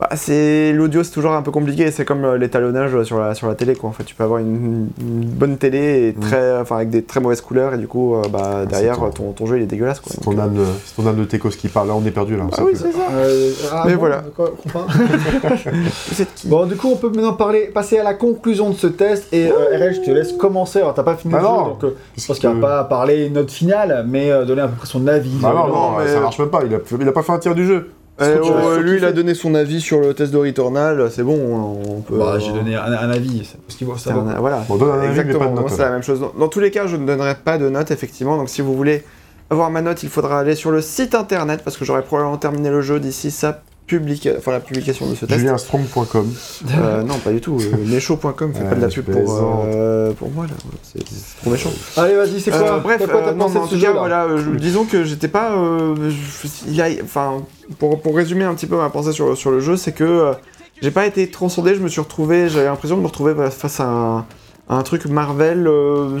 [0.00, 1.90] bah, c'est l'audio, c'est toujours un peu compliqué.
[1.90, 3.90] C'est comme euh, l'étalonnage sur la, sur la télé, quoi.
[3.90, 6.20] En fait, tu peux avoir une, une bonne télé et Mm.
[6.20, 9.32] très, enfin, avec des très mauvaises couleurs, et du coup, euh, bah, derrière, ton- ton,
[9.32, 10.12] ton jeu, il est dégueulasse, quoi.
[10.14, 11.88] C'est ton, euh, âme, de- c'est ton âme de Tekos qui parle.
[11.88, 12.44] Là, on est perdu, là.
[12.56, 12.98] Ah oui, c'est ça.
[13.12, 14.22] Euh, ah, Mais bon, voilà.
[14.36, 14.50] quoi,
[16.44, 19.32] Bon, du coup, on peut maintenant parler, passer à la conclusion de ce test.
[19.32, 20.78] Et euh, RL, je te laisse commencer.
[20.80, 21.68] Alors, t'as pas fini Ah le jeu, non.
[21.70, 24.76] donc euh, je pense qu'il va pas parler note finale, mais euh, donner à peu
[24.76, 25.32] près son avis.
[25.42, 26.60] Ah non, Euh, non, mais- ça marche même pas.
[26.64, 27.90] Il a, il a pas fait un tir du jeu.
[28.18, 31.38] Vas Lui, il a donné son avis sur le test de Returnal, c'est bon,
[31.86, 32.18] on peut...
[32.18, 34.12] Bah, j'ai donné un, un avis, c'est parce qu'il voit ça.
[34.14, 34.64] Un- Voilà.
[34.68, 36.20] Bon, donne un avis, mais pas de Exactement, note, c'est la même chose.
[36.20, 38.36] Dans, dans tous les cas, je ne donnerai pas de note, effectivement.
[38.36, 39.04] Donc, si vous voulez
[39.50, 42.70] avoir ma note, il faudra aller sur le site internet parce que j'aurai probablement terminé
[42.70, 44.30] le jeu d'ici sa publica...
[44.38, 45.40] enfin, la publication de ce test.
[45.40, 46.32] JulienStrong.com.
[46.78, 47.58] Euh, non, pas du tout.
[47.60, 50.52] Euh, méchaud.com fait Ouais, pas de la pub pour, euh, pour moi là.
[50.82, 51.02] C'est
[51.40, 51.70] trop méchant.
[51.96, 53.80] Allez, vas-y, c'est quoi Euh, bref, quoi t'as euh, non, pensé de en ce tout
[53.80, 55.52] cas, voilà, euh, je- disons que j'étais pas.
[55.56, 57.42] euh, je- il a- enfin,
[57.80, 60.32] pour, pour résumer un petit peu ma pensée sur, sur le jeu, c'est que euh,
[60.80, 61.74] j'ai pas été transcendé.
[61.74, 64.18] Je me suis retrouvé, j'avais l'impression de me retrouver bah, face à un,
[64.68, 66.20] à un truc Marvel euh,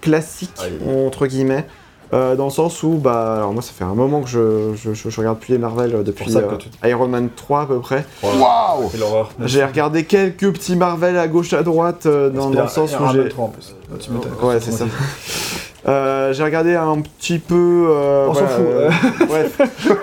[0.00, 0.50] classique
[0.88, 1.66] entre guiguillemets.
[2.12, 4.92] Euh, dans le sens où, bah, alors moi ça fait un moment que je, je,
[4.94, 7.66] je- je regarde plus les Marvel euh, depuis ça euh, tu- Iron Man 3 à
[7.66, 8.04] peu près.
[8.22, 9.30] Waouh l'horreur.
[9.44, 13.12] J'ai regardé quelques petits Marvel à gauche à droite euh, dans, dans le sens où
[13.12, 13.28] j'ai.
[13.38, 13.74] en plus.
[14.00, 14.32] Tu m'étonnes.
[14.42, 14.84] Ouais, c'est ça.
[15.86, 17.88] Euh, j'ai regardé un petit peu.
[17.90, 19.60] euh, On s'en voilà, fout, euh, bref.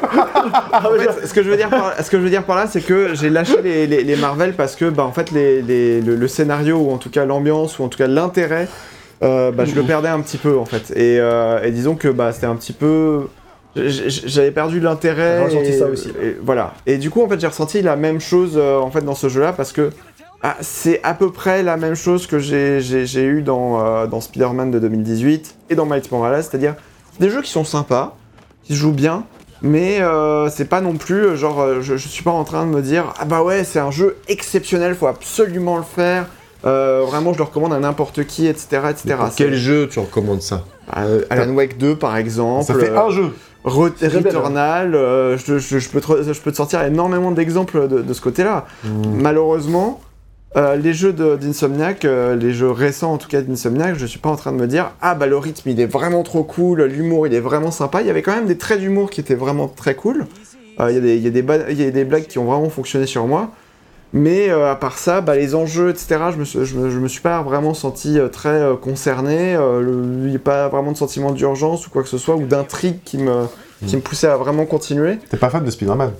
[0.74, 2.68] En fait, ce que je veux dire par, ce que je veux dire par là,
[2.70, 6.00] c'est que j'ai lâché les, les- les Marvel parce que, bah, en fait, les, les-
[6.02, 8.68] le, le scénario ou en tout cas l'ambiance ou en tout cas l'intérêt,
[9.24, 10.92] euh, bah, je le perdais un petit peu en fait.
[10.96, 13.28] Et, euh, et disons que bah, c'était un petit peu.
[13.76, 15.46] J'avais perdu l'intérêt.
[15.50, 16.10] J'ai ça aussi.
[16.22, 16.74] et voilà.
[16.86, 19.30] Et du coup, en fait, j'ai ressenti la même chose euh, en fait dans ce
[19.30, 19.92] jeu-là parce que
[20.44, 24.80] ah, c'est à peu près la même chose que j'ai- eu dans, dans Spider-Man de
[24.80, 26.76] 2018 et dans Miles Morales, c'est-à-dire
[27.20, 28.18] des jeux qui sont sympas,
[28.64, 29.24] qui se jouent bien,
[29.62, 32.82] mais euh, c'est pas non plus genre je, je suis pas en train de me
[32.82, 36.26] dire ah bah ouais c'est un jeu exceptionnel, faut absolument le faire.
[36.66, 39.16] Euh, vraiment, je le recommande à n'importe qui, etc., etc.
[39.18, 40.64] Pour Quel jeu tu recommandes ça
[40.98, 42.66] Euh, Alan Wake 2 par exemple.
[42.66, 43.34] Ça fait euh, un jeu.
[43.66, 43.92] Re-
[44.40, 48.14] Returnal, euh, je, je- je peux te, je peux te sortir énormément d'exemples de, de
[48.14, 48.66] ce côté-là.
[48.84, 48.90] Hmm.
[49.22, 50.02] Malheureusement,
[50.58, 54.30] euh, les jeux d'Insomniac, euh, les jeux récents en tout cas d'Insomniac, je suis pas
[54.30, 57.26] en train de me dire ah bah le rythme il est vraiment trop cool, l'humour
[57.28, 58.02] il est vraiment sympa.
[58.02, 60.26] Il y avait quand même des traits d'humour qui étaient vraiment très cool.
[60.80, 61.28] Y, y, il y
[61.88, 63.52] a des blagues qui ont vraiment fonctionné sur moi.
[64.14, 67.00] Mais euh, à part ça, bah, les enjeux, etc., je me, suis- je, me, je
[67.00, 69.56] me suis pas vraiment senti euh, très euh, concerné.
[69.56, 69.82] Euh,
[70.26, 73.00] Il n'y a pas vraiment de sentiment d'urgence ou quoi que ce soit, ou d'intrigue
[73.06, 73.46] qui me,
[73.88, 75.18] qui me poussait à vraiment continuer.
[75.30, 76.12] T'es pas fan de Spider-Man?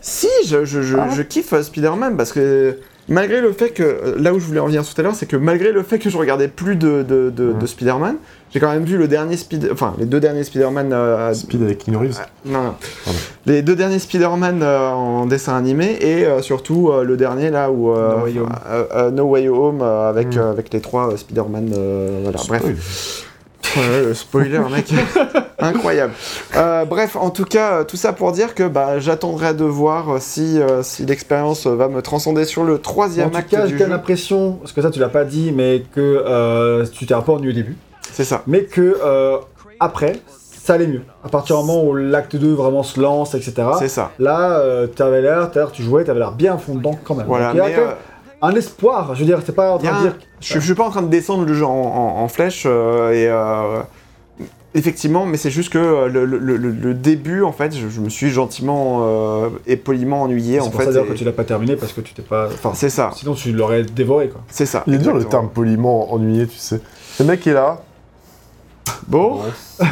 [0.00, 3.70] Si, je, je, je, Ah ouais je kiffe euh, Spider-Man parce que malgré le fait
[3.70, 3.82] que.
[3.82, 5.98] euh, Là où je voulais en venir tout à l'heure, c'est que malgré le fait
[5.98, 8.16] que je regardais plus de, de, de, de Spider-Man,
[8.52, 9.68] j'ai quand même vu le dernier Spider.
[9.72, 10.92] Enfin, les deux derniers Spider-Man.
[10.92, 12.74] euh, Speed avec Keanu Reeves non, non.
[13.04, 13.18] Pardon.
[13.46, 17.88] Les deux derniers Spider-Man euh, en dessin animé et surtout le dernier là où.
[17.94, 19.14] No Way Home.
[19.14, 20.40] No Way Home avec, Mm.
[20.40, 21.70] avec les trois Spider-Man.
[22.22, 23.24] voilà, bref.
[23.76, 24.92] Le spoiler, mec.
[25.58, 26.12] Incroyable.
[26.56, 30.08] Euh, bref, en tout cas, euh, tout ça pour dire que bah, j'attendrai de voir
[30.14, 33.72] euh, si, si l'expérience va me transcender sur le En troisième tout acte cas, du
[33.76, 33.86] j'ai jeu.
[33.90, 37.32] l'impression, parce que ça tu l'as pas dit, mais que euh, tu t'es un peu
[37.32, 37.76] ennuyé au début,
[38.12, 38.42] C'est ça.
[38.46, 39.38] mais que euh,
[39.80, 40.20] après,
[40.62, 41.02] ça allait mieux.
[41.24, 43.54] À partir du moment où l'acte 2 vraiment se lance, etc.
[43.78, 44.12] C'est ça.
[44.18, 47.26] Là, euh, t'avais l'air, tout tu jouais, t'avais l'air bien fond dedans quand même.
[47.26, 47.84] Voilà, Donc, il y a mais
[48.42, 49.14] un espoir.
[49.14, 50.16] Je veux dire, c'est pas en train de dire.
[50.40, 53.12] Je, je suis pas en train de descendre le jeu en, en- en flèche euh,
[53.12, 53.26] et.
[53.28, 53.82] euh,
[54.74, 58.00] Effectivement, mais c'est juste que euh, le, le- le- le début, en fait, je, je
[58.00, 60.92] me suis gentiment euh, et poliment ennuyé, en C'est pour fait.
[60.92, 62.46] ça et- que tu l'as pas terminé parce que tu t'es pas.
[62.52, 64.42] Enfin, C'est ça, sinon tu l'aurais dévoré quoi.
[64.48, 64.84] c'est ça.
[64.86, 66.80] Il est dur le terme poliment ennuyé, tu sais.
[67.18, 67.80] Le mec est là.
[69.08, 69.40] Bon,
[69.80, 69.86] Bah,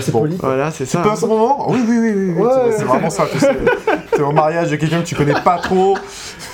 [0.00, 0.20] c'est Bon.
[0.20, 0.36] poli.
[0.38, 0.50] quoi.
[0.50, 1.02] voilà, c'est ça.
[1.02, 1.68] Tu à ce moment?
[1.70, 2.32] Oui, oui, oui, oui.
[2.36, 2.42] oui.
[2.44, 2.50] Ouais.
[2.70, 3.26] C'est- C'est vraiment ça.
[3.30, 3.50] tu sais.
[4.12, 5.98] T'es au mariage de quelqu'un que tu connais pas trop.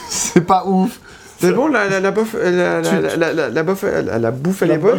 [0.09, 0.99] C'est pas ouf.
[1.43, 2.81] C'est bon, la, la, la, bof, la,
[3.51, 4.99] la, bof, la, bouffe, elle est bonne.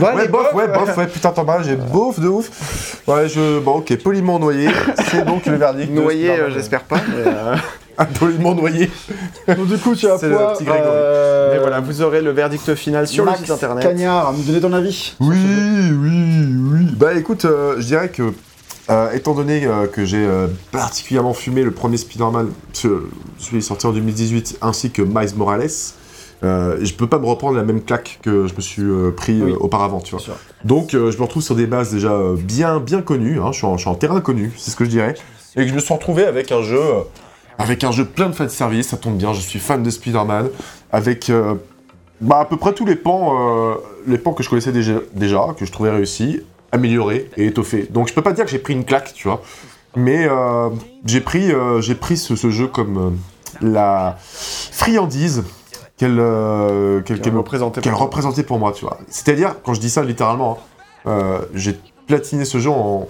[0.00, 3.00] Ouais, bof, ouais, bof, ouais, putain, t'en bats, j'ai beauf de ouf.
[3.06, 3.58] Ouais, je.
[3.60, 4.68] Bon, ok, poliment noyé.
[5.10, 5.92] C'est donc le verdict.
[5.92, 6.96] Noyé, euh, j'espère pas.
[7.08, 8.90] Mais, euh, poliment noyé.
[9.48, 10.54] Donc du coup tu as C'est le poids.
[10.54, 10.88] petit Grégory.
[10.90, 13.84] euh, mais voilà, vous aurez le verdict final sur Max le site internet.
[13.84, 15.14] Cagnard, nous donner ton avis.
[15.20, 15.36] Oui,
[15.92, 16.86] oui, oui.
[16.96, 18.32] Bah écoute, euh, je dirais que,
[18.92, 23.86] euh, étant donné euh, que j'ai euh, particulièrement fumé le premier Spider-Man, ce- celui sorti
[23.86, 25.68] en 2018, ainsi que Miles Morales,
[26.42, 28.82] je peux pas me reprendre la même claque que je me suis
[29.16, 29.52] pris Oui.
[29.52, 30.24] auparavant, tu vois.
[30.64, 33.76] Donc je me retrouve sur des bases déjà bien, bien connues, hein, je, suis en,
[33.76, 35.14] je suis en terrain connu, c'est ce que je dirais,
[35.56, 36.80] et que je me suis retrouvé avec un jeu,
[37.58, 40.48] avec un jeu plein de fanservice, ça tombe bien, je suis fan de Spider-Man,
[40.90, 41.30] avec
[42.20, 43.76] bah, à peu près tous les pans,
[44.08, 46.40] les pans que je connaissais déjà, déjà, que je trouvais réussis,
[46.72, 47.86] améliorés et étoffés.
[47.90, 49.42] Donc je peux pas dire que j'ai pris une claque, tu vois,
[49.96, 50.70] mais euh,
[51.04, 53.10] j'ai pris, euh, j'ai pris ce, ce jeu comme euh,
[53.60, 55.44] la friandise
[55.96, 58.98] qu'elle euh, qu'elle- représentait représentait pour moi, tu vois.
[59.08, 60.58] C'est-à-dire, quand je dis ça littéralement,
[61.04, 63.08] hein, euh, j'ai platiné ce jeu en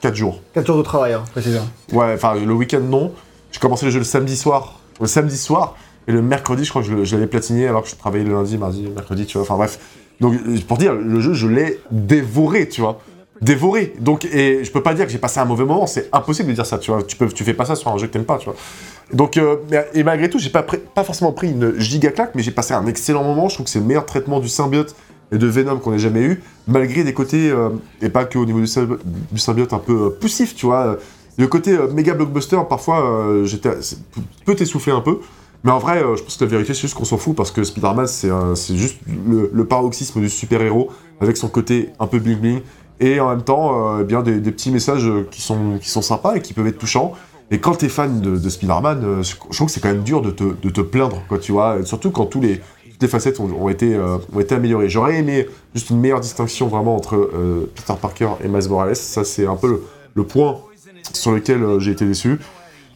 [0.00, 0.40] 4 jours.
[0.54, 1.66] 4 jours de travail, hein, précisément.
[1.92, 3.12] Ouais, enfin, le week-end, non.
[3.50, 4.80] J'ai commencé le jeu le samedi soir.
[5.00, 5.76] Le samedi soir,
[6.06, 8.32] et le mercredi, je crois que je, je l'avais platiné alors que je travaillais le
[8.32, 9.42] lundi, mardi, mercredi, tu vois.
[9.42, 9.78] Enfin, bref.
[10.20, 10.34] Donc,
[10.66, 13.00] pour dire, le jeu, je l'ai dévoré, tu vois.
[13.40, 13.92] Dévoré.
[14.00, 16.54] Donc, et je peux pas dire que j'ai passé un mauvais moment, c'est impossible de
[16.54, 17.02] dire ça, tu vois.
[17.02, 18.54] Tu, peux, tu fais pas ça sur un jeu que t'aimes pas, tu vois.
[19.12, 19.56] Donc, euh,
[19.92, 22.86] et malgré tout, j'ai pas, pas forcément pris une giga claque, mais j'ai passé un
[22.86, 23.48] excellent moment.
[23.48, 24.94] Je trouve que c'est le meilleur traitement du symbiote
[25.32, 27.70] et de Venom qu'on ait jamais eu, malgré des côtés, euh,
[28.00, 28.98] et pas que au niveau du, symbi-
[29.32, 30.96] du symbiote un peu euh, poussif, tu vois.
[31.36, 33.70] Le côté méga blockbuster, parfois, j'étais,
[34.46, 35.18] peut t'essouffler un peu.
[35.64, 37.50] Mais en vrai, euh, je pense que la vérité, c'est juste qu'on s'en fout parce
[37.50, 42.60] que Spider-Man, c'est c'est juste le, paroxysme du super-héros avec son côté un peu bling-bling
[43.00, 46.36] et en même temps, euh, eh bien des, petits messages qui sont, qui sont sympas
[46.36, 47.12] et qui peuvent être touchants.
[47.50, 50.20] Et quand t'es fan de, de Spider-Man, euh, je trouve que c'est quand même dur
[50.20, 51.82] de te, de te plaindre, quoi, tu vois.
[51.84, 52.58] Surtout quand tous les,
[52.90, 54.90] toutes les facettes ont, été, ont été améliorées.
[54.90, 57.30] J'aurais aimé juste une meilleure distinction vraiment entre
[57.74, 58.96] Peter Parker et Miles Morales.
[58.96, 59.82] Ça, c'est un peu
[60.14, 60.58] le, point
[61.12, 62.38] sur lequel j'ai été déçu.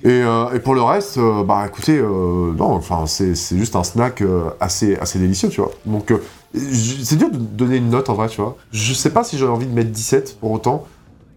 [0.05, 3.83] Et, euh, et pour le reste, euh, bah écoutez, euh, non, enfin c'est juste un
[3.83, 4.23] snack
[4.61, 5.73] assez, assez délicieux, tu vois.
[5.87, 6.13] Donc
[6.55, 8.57] c'est dur de donner une note en vrai, tu vois.
[8.73, 10.87] Je sais pas si j'ai envie de mettre 17 pour autant.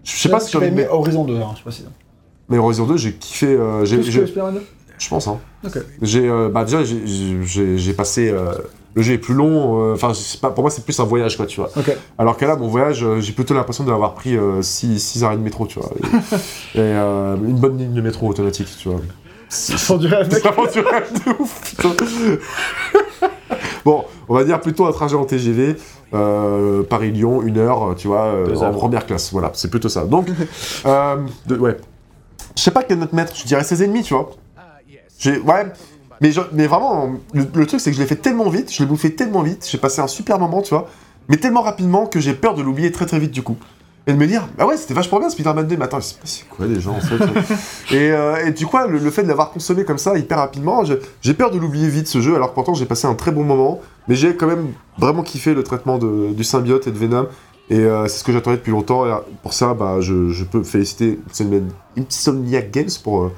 [0.04, 0.94] Je sais pas si j'ai envie de mettre.
[0.94, 1.86] Horizon 2, hein, je sais pas si.
[2.50, 3.58] Mais Horizon 2, j'ai kiffé.
[3.84, 4.62] j'ai- Plus que j'ai- Spider-Man 2
[5.00, 5.40] je pense, hein.
[5.66, 5.80] Ok.
[6.04, 8.32] J'ai, bah déjà, j'ai passé.
[8.92, 9.92] Euh, le jeu est plus long.
[9.92, 10.11] euh, Enfin.
[10.50, 11.70] Pour moi, c'est plus un voyage, quoi, tu vois.
[11.78, 11.95] Ok.
[12.18, 15.66] Alors que là, mon voyage, euh, j'ai plutôt l'impression d'avoir pris 6 arrêts de métro,
[15.68, 15.90] tu vois.
[15.95, 16.06] Et,
[16.76, 19.00] et, euh, une bonne ligne de métro automatique, tu vois.
[19.50, 20.42] Sans du rêve, mec.
[20.42, 21.90] C'est vraiment du rêve de ouf, putain.
[23.86, 25.76] bon, on va dire plutôt un trajet en TGV,
[26.14, 29.32] euh, Paris-Lyon, une heure, tu vois, euh, en première classe.
[29.32, 30.06] Voilà, c'est plutôt ça.
[30.06, 30.28] Donc,
[30.86, 31.78] euh, de- ouais.
[32.56, 34.32] Je sais pas quelle note mettre, je dirais 16,5, tu vois.
[35.20, 35.66] J'ai, ouais,
[36.22, 38.80] mais, je- mais vraiment, le, le truc, c'est que je l'ai fait tellement vite, je
[38.82, 40.88] l'ai bouffé tellement vite, j'ai passé un super moment, tu vois,
[41.27, 43.58] mais tellement rapidement que j'ai peur de l'oublier très très vite, du coup.
[44.08, 46.48] Et de me dire, bah ouais, c'était vachement bien Spider-Man 2, mais attends, c'est c'est
[46.50, 47.24] quoi les gens en fait
[47.95, 50.83] et, euh, et du coup, le, le fait de l'avoir consommé comme ça hyper rapidement,
[51.22, 53.43] j'ai peur de l'oublier vite ce jeu, alors que pourtant j'ai passé un très bon
[53.43, 57.27] moment, mais j'ai quand même vraiment kiffé le traitement de- du symbiote et de Venom,
[57.69, 60.43] et euh, c'est ce que j'attendais depuis longtemps, et euh, pour ça, bah, je, je
[60.45, 61.19] peux féliciter
[61.98, 63.32] Insomniac Games pour euh,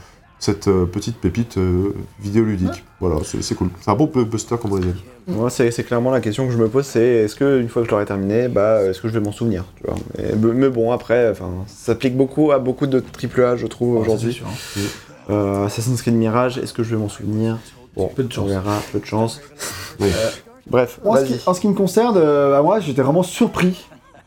[0.44, 2.84] cette euh, petite pépite euh, vidéoludique.
[3.00, 3.70] Voilà, c'est cool.
[3.82, 4.94] C'est un bon blockbuster comme on dit.
[5.28, 7.88] Moi, c'est clairement la question que je me pose, c'est est-ce que une fois que
[7.88, 9.96] je l'aurai terminé, bah, est-ce que je vais m'en souvenir, tu vois.
[10.20, 14.42] Et- mais bon, après, enfin, ça s'applique beaucoup à beaucoup de AAA, je trouve, aujourd'hui.
[14.46, 14.80] hein.
[15.30, 17.58] Euh, Assassin's Creed Mirage, est-ce que je vais m'en souvenir?
[17.96, 18.44] Bon, Peu de chance.
[18.46, 19.40] on verra, peu de chance.
[20.02, 20.10] Oui.
[20.68, 21.38] Bref, en ce, vas-y.
[21.38, 23.86] qui, en ce qui me concerne, euh, bah, moi, j'étais vraiment surpris,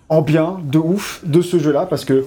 [0.09, 2.25] en bien, de ouf, de ce jeu-là, parce que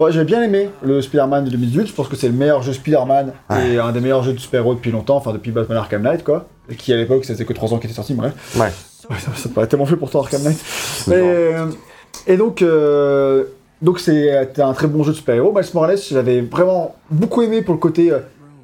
[0.00, 1.86] ouais, j'avais bien aimé le Spider-Man de 2018.
[1.88, 3.32] Je pense que c'est le meilleur jeu Spider-Man
[3.64, 6.48] et un des meilleurs jeux de super-héros depuis longtemps, enfin depuis Batman Arkham Knight, quoi.
[6.68, 8.32] Et qui à l'époque, ça faisait que 3 ans qu'il était sorti, bref.
[8.56, 8.72] Ouais.
[9.10, 10.58] Ouais, ça, ça paraît tellement fait pour toi, Arkham Knight.
[11.08, 11.66] Et, euh,
[12.26, 13.44] et donc, euh,
[13.82, 15.52] donc c'était un très bon jeu de super-héros.
[15.52, 18.20] Miles Morales, j'avais vraiment beaucoup aimé pour le côté euh,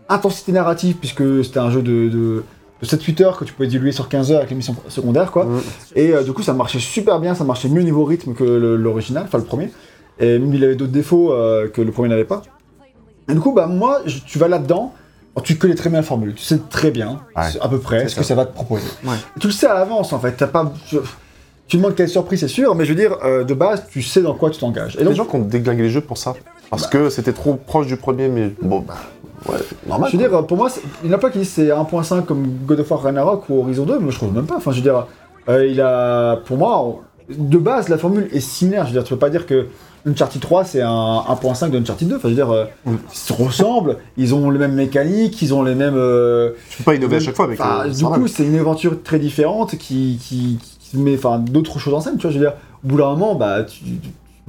[0.08, 2.44] intensité narrative, puisque c'était un jeu de, de,
[2.82, 5.44] de 7-8 heures que tu pouvais diluer sur 15 heures avec les missions secondaires, quoi.
[5.44, 5.60] Mm.
[5.96, 9.24] Et euh, du coup, ça marchait super bien, ça marchait mieux niveau rythme que l'original,
[9.26, 9.70] enfin le premier.
[10.20, 12.42] Et même il avait d'autres défauts euh, que le premier n'avait pas.
[13.28, 14.92] Et du coup, bah moi, je- tu vas là-dedans,
[15.34, 17.42] alors, tu connais très bien la formule, tu sais très bien, Ouais.
[17.60, 18.34] à peu près, ce que ça.
[18.34, 18.84] va te proposer.
[19.04, 19.14] Ouais.
[19.40, 20.72] Tu le sais à l'avance, en fait, t'as pas...
[20.90, 20.98] je-
[21.68, 24.20] tu demandes quelle surprise, c'est sûr, mais je veux dire, euh, de base, tu sais
[24.20, 24.96] dans quoi tu t'engages.
[24.96, 26.34] Et Les donc, gens qui ont déglingué les jeux pour ça.
[26.68, 28.94] Parce que c'était trop proche du premier, mais bon, bah,
[29.48, 30.10] ouais, normal.
[30.12, 32.26] je veux dire, pour moi, c'est- il n'y en a pas qui disent c'est 1.5
[32.26, 34.56] comme God of War Ragnarok ou Horizon 2, mais je trouve même pas.
[34.56, 35.06] Enfin, je veux dire,
[35.48, 36.98] euh, il a, pour moi, on-
[37.30, 38.82] de base, la formule est similaire.
[38.86, 39.68] Je veux dire, tu peux pas dire que
[40.06, 40.88] Uncharted 3 c'est un
[41.28, 42.16] 1.5 d'Uncharted 2.
[42.16, 45.62] Enfin, je veux dire, euh, ils se ressemblent, ils ont les mêmes mécaniques, ils ont
[45.62, 45.94] les mêmes.
[45.96, 49.02] euh, Tu peux pas innover à chaque fois avec euh, du coup, c'est une aventure
[49.02, 52.16] très différente qui, qui, qui met d'autres choses en scène.
[52.16, 53.78] Tu vois, je veux dire, au bout d'un moment, bah, tu,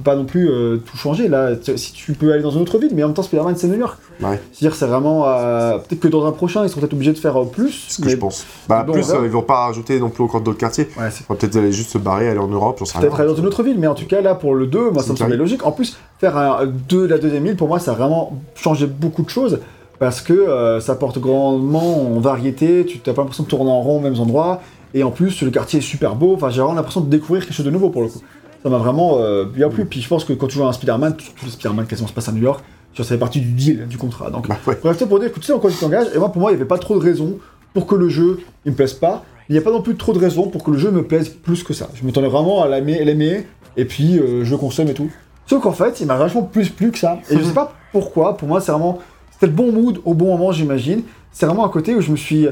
[0.02, 1.28] pas non plus euh, tout changer.
[1.28, 3.68] Là, si tu peux aller dans une autre ville, mais en même temps, Spider-Man, c'est
[3.68, 3.96] New York.
[4.20, 4.40] Ouais.
[4.52, 5.24] C'est-à-dire, c'est vraiment.
[5.28, 7.86] euh, peut-être que dans un prochain, ils seront peut-être obligés de faire euh, plus.
[7.88, 8.44] Ce que mais je pense.
[8.68, 10.88] Bah, Bon, plus, euh, ils vont pas rajouter non plus encore d'autres quartiers.
[10.98, 13.20] Ouais, c'est On va peut-être aller juste se barrer, aller en Europe, j'en sais peut-être
[13.20, 15.12] aller dans une autre ville, mais en tout cas, là, pour le 2, moi, ça
[15.12, 15.64] me semblait logique.
[15.64, 18.86] En plus, faire un 2 de la deuxième ville, pour moi, ça a vraiment changé
[18.86, 19.60] beaucoup de choses.
[20.00, 23.98] Parce que ça apporte grandement en variété, tu n'as pas l'impression de tourner en rond
[23.98, 24.60] aux mêmes endroits,
[24.92, 27.54] et en plus le quartier est super beau, enfin j'ai vraiment l'impression de découvrir quelque
[27.54, 28.20] chose de nouveau pour le coup.
[28.64, 30.72] Ça m'a vraiment euh, bien plu, puis je pense que quand tu joues à un
[30.72, 33.40] Spider-Man, tous les Spider-Man quasiment se passent à New York, tu vois, ça fait partie
[33.40, 34.30] du deal, du contrat.
[34.30, 34.78] Donc Bah, ouais.
[34.82, 36.50] Bref, c'est pour dire que tu sais en quoi tu t'engages, et moi pour moi
[36.50, 37.38] il n'y avait pas trop de raisons
[37.74, 40.14] pour que le jeu il me plaise pas, il n'y a pas non plus trop
[40.14, 41.90] de raisons pour que le jeu me plaise plus que ça.
[41.92, 45.10] Je m'attendais vraiment à l'aimer, l'aimer, et puis euh, je consomme et tout.
[45.46, 47.18] Sauf qu'en fait, il m'a vachement plus plu que ça.
[47.28, 48.98] Et je sais pas pourquoi, pour moi c'est vraiment.
[49.30, 51.02] C'était le bon mood au bon moment, j'imagine.
[51.32, 52.48] C'est vraiment un côté où je me suis.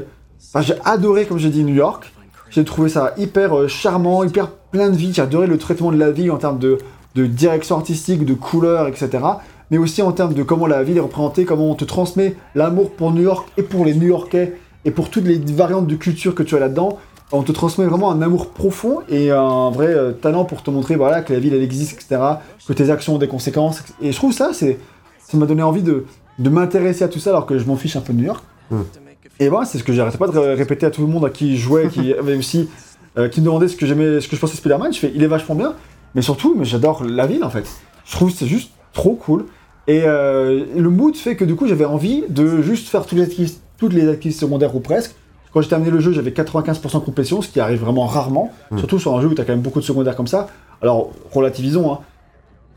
[0.53, 2.12] Enfin, j'ai adoré, comme j'ai dit, New York.
[2.53, 5.11] J'ai trouvé ça hyper euh, charmant, hyper plein de vie.
[5.11, 6.77] J'ai adoré le traitement de la ville en termes de,
[7.15, 9.09] de direction artistique, de couleurs, etc.
[9.71, 12.91] Mais aussi en termes de comment la ville est représentée, comment on te transmet l'amour
[12.91, 14.53] pour New York et pour les New Yorkais
[14.85, 16.99] et pour toutes les variantes de culture que tu as là-dedans.
[17.31, 20.95] On te transmet vraiment un amour profond et un vrai euh, talent pour te montrer
[20.95, 22.21] voilà, que la ville elle existe, etc.
[22.67, 23.81] Que tes actions ont des conséquences.
[23.99, 24.67] Et je trouve ça, ça
[25.33, 26.05] m'a donné envie de,
[26.37, 28.43] de m'intéresser à tout ça alors que je m'en fiche un peu de New York.
[28.69, 28.81] Mm.
[29.39, 31.29] Et voilà, c'est ce que j'arrêtais pas de ré- répéter à tout le monde à
[31.29, 32.69] qui je jouais, qui avait aussi,
[33.17, 34.93] euh, qui me demandait ce que j'aimais, ce que je pensais de Spider-Man.
[34.93, 35.73] Je fais, il est vachement bien,
[36.15, 37.65] mais surtout, mais j'adore la ville en fait.
[38.05, 39.45] Je trouve que c'est juste trop cool.
[39.87, 43.23] Et euh, le mood fait que du coup, j'avais envie de juste faire toutes les
[43.25, 45.15] activités, toutes les activités secondaires ou presque.
[45.53, 48.77] Quand j'ai terminé le jeu, j'avais 95% de complétion, ce qui arrive vraiment rarement, Mm.
[48.79, 50.47] surtout sur un jeu où t'as quand même beaucoup de secondaires comme ça.
[50.81, 51.99] Alors, relativisons, hein.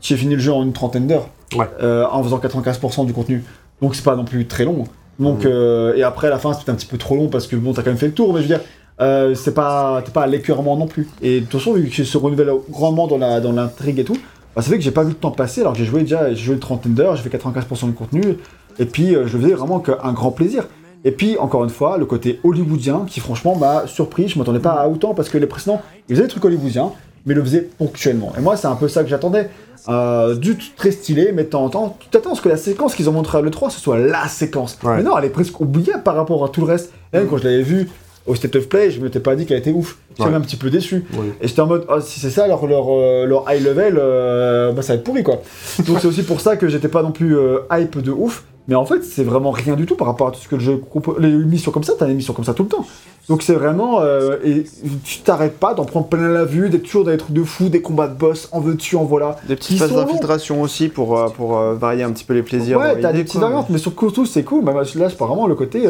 [0.01, 1.65] j'ai fini le jeu en une trentaine d'heures, Ouais.
[1.81, 3.43] euh, en faisant 95% du contenu.
[3.81, 4.83] Donc c'est pas non plus très long.
[5.19, 7.55] Donc, euh, et après, à la fin, c'était un petit peu trop long parce que
[7.55, 8.65] bon, t'as quand même fait le tour, mais je veux dire,
[9.01, 11.07] euh, c'est pas, t'es pas à l'écœurement non plus.
[11.21, 14.03] Et de toute façon, vu que je se renouvelle grandement dans la dans l'intrigue et
[14.03, 14.17] tout,
[14.55, 16.29] bah, ça fait que j'ai pas vu le temps passer alors que j'ai joué déjà,
[16.29, 18.37] j'ai joué une trentaine d'heures, j'ai fait 95% de contenu,
[18.79, 20.67] et puis euh, je le faisais vraiment qu'un grand plaisir.
[21.03, 24.27] Et puis, encore une fois, le côté hollywoodien qui, franchement, m'a surpris.
[24.27, 26.91] Je m'attendais pas à autant parce que les précédents, ils faisaient des trucs hollywoodiens,
[27.25, 28.33] mais ils le faisaient ponctuellement.
[28.37, 29.49] Et moi, c'est un peu ça que j'attendais.
[29.89, 32.57] Euh, du t- très stylé, mais temps en temps, tu t'attends à ce que la
[32.57, 34.77] séquence qu'ils ont montrée à l'E3, ce soit la séquence.
[34.83, 34.97] Ouais.
[34.97, 36.91] Mais non, elle est presque oubliable par rapport à tout le reste.
[37.13, 37.89] Et même quand je l'avais vu
[38.27, 39.97] au State of Play, je m'étais pas dit qu'elle était ouf.
[40.11, 40.29] J'étais Ouais.
[40.31, 41.05] même un petit peu déçu.
[41.13, 41.27] Oui.
[41.41, 44.81] Et j'étais en mode, oh, si c'est ça leur, euh, leur high level, euh, bah
[44.81, 45.41] ça va être pourri quoi.
[45.87, 48.43] Donc c'est aussi pour ça que j'étais pas non plus euh, hype de ouf.
[48.67, 50.61] Mais en fait, c'est vraiment rien du tout par rapport à tout ce que le
[50.61, 51.15] jeu propose.
[51.19, 52.85] Les missions comme ça, t'as des missions comme ça tout le temps.
[53.29, 54.01] Donc c'est vraiment.
[54.01, 54.65] euh, et
[55.05, 57.69] tu t'arrêtes pas d'en prendre plein la vue, d'être toujours dans des trucs de fou,
[57.69, 59.37] des combats de boss, en veux-tu, en voilà.
[59.47, 62.77] Des petites phases d'infiltration aussi pour, euh, pour euh, varier un petit peu les plaisirs.
[62.79, 64.65] ouais, t'as des petites variantes, mais sur surtout c'est cool.
[64.65, 65.87] Bah, là, vraiment le côté.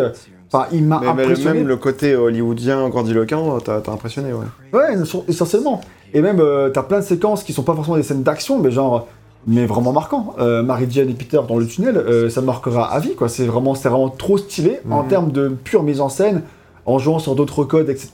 [0.51, 1.59] Enfin, il m'a impressionné.
[1.59, 4.45] même le côté hollywoodien grandiloquent, t'as t'as impressionné, ouais.
[4.73, 4.95] Ouais,
[5.27, 5.81] essentiellement.
[6.13, 8.71] Et même, euh, t'as plein de séquences qui sont pas forcément des scènes d'action, mais
[8.71, 9.07] genre,
[9.45, 10.35] mais vraiment marquants.
[10.39, 13.27] Euh, Mary Jane et Peter dans le tunnel, euh, ça marquera à vie, quoi.
[13.27, 15.09] C'est vraiment, c'est vraiment trop stylé en Mhm.
[15.09, 16.43] termes de pure mise en scène,
[16.85, 18.11] en jouant sur d'autres codes, etc.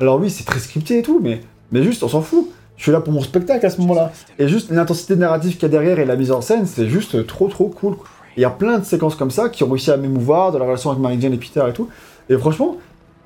[0.00, 1.40] Alors oui, c'est très scripté et tout, mais,
[1.70, 2.48] mais juste, on s'en fout.
[2.76, 4.12] Je suis là pour mon spectacle à ce moment-là.
[4.38, 7.26] Et juste l'intensité narrative qu'il y a derrière et la mise en scène, c'est juste
[7.26, 7.96] trop trop cool.
[7.96, 8.06] quoi.
[8.38, 10.64] Il y a plein de séquences comme ça qui ont réussi à m'émouvoir dans la
[10.64, 11.88] relation avec Mary Jane et Peter et tout.
[12.30, 12.76] Et franchement,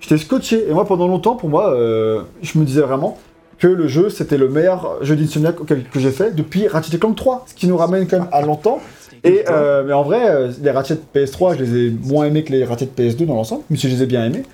[0.00, 0.64] j'étais scotché.
[0.70, 3.18] Et moi, pendant longtemps, pour moi, euh, je me disais vraiment
[3.58, 7.44] que le jeu, c'était le meilleur jeu d'Insomniac que j'ai fait depuis Ratchet Clank 3.
[7.46, 8.80] Ce qui nous ramène quand même à longtemps.
[9.22, 12.50] Et, euh, mais en vrai, euh, les Ratchet PS3, je les ai moins aimés que
[12.50, 14.44] les Ratchet PS2 dans l'ensemble, même si je les ai bien aimés.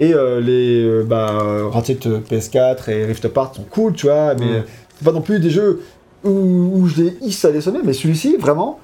[0.00, 1.30] Et euh, les bah,
[1.70, 1.98] Ratchet
[2.30, 4.64] PS4 et Rift Apart sont cool, tu vois, mais Mm.
[4.96, 5.82] c'est pas non plus des jeux
[6.24, 8.80] où, où je les hisse à les mais celui-ci, vraiment,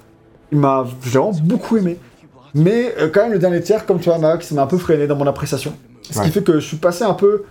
[0.53, 1.99] il m'a vraiment beaucoup aimé.
[2.55, 5.07] Mais euh, quand même, le dernier tiers, comme tu vois, Max, m'a un peu freiné
[5.07, 5.73] dans mon appréciation.
[6.11, 6.25] Ce Ouais.
[6.27, 7.45] qui fait que je suis passé un peu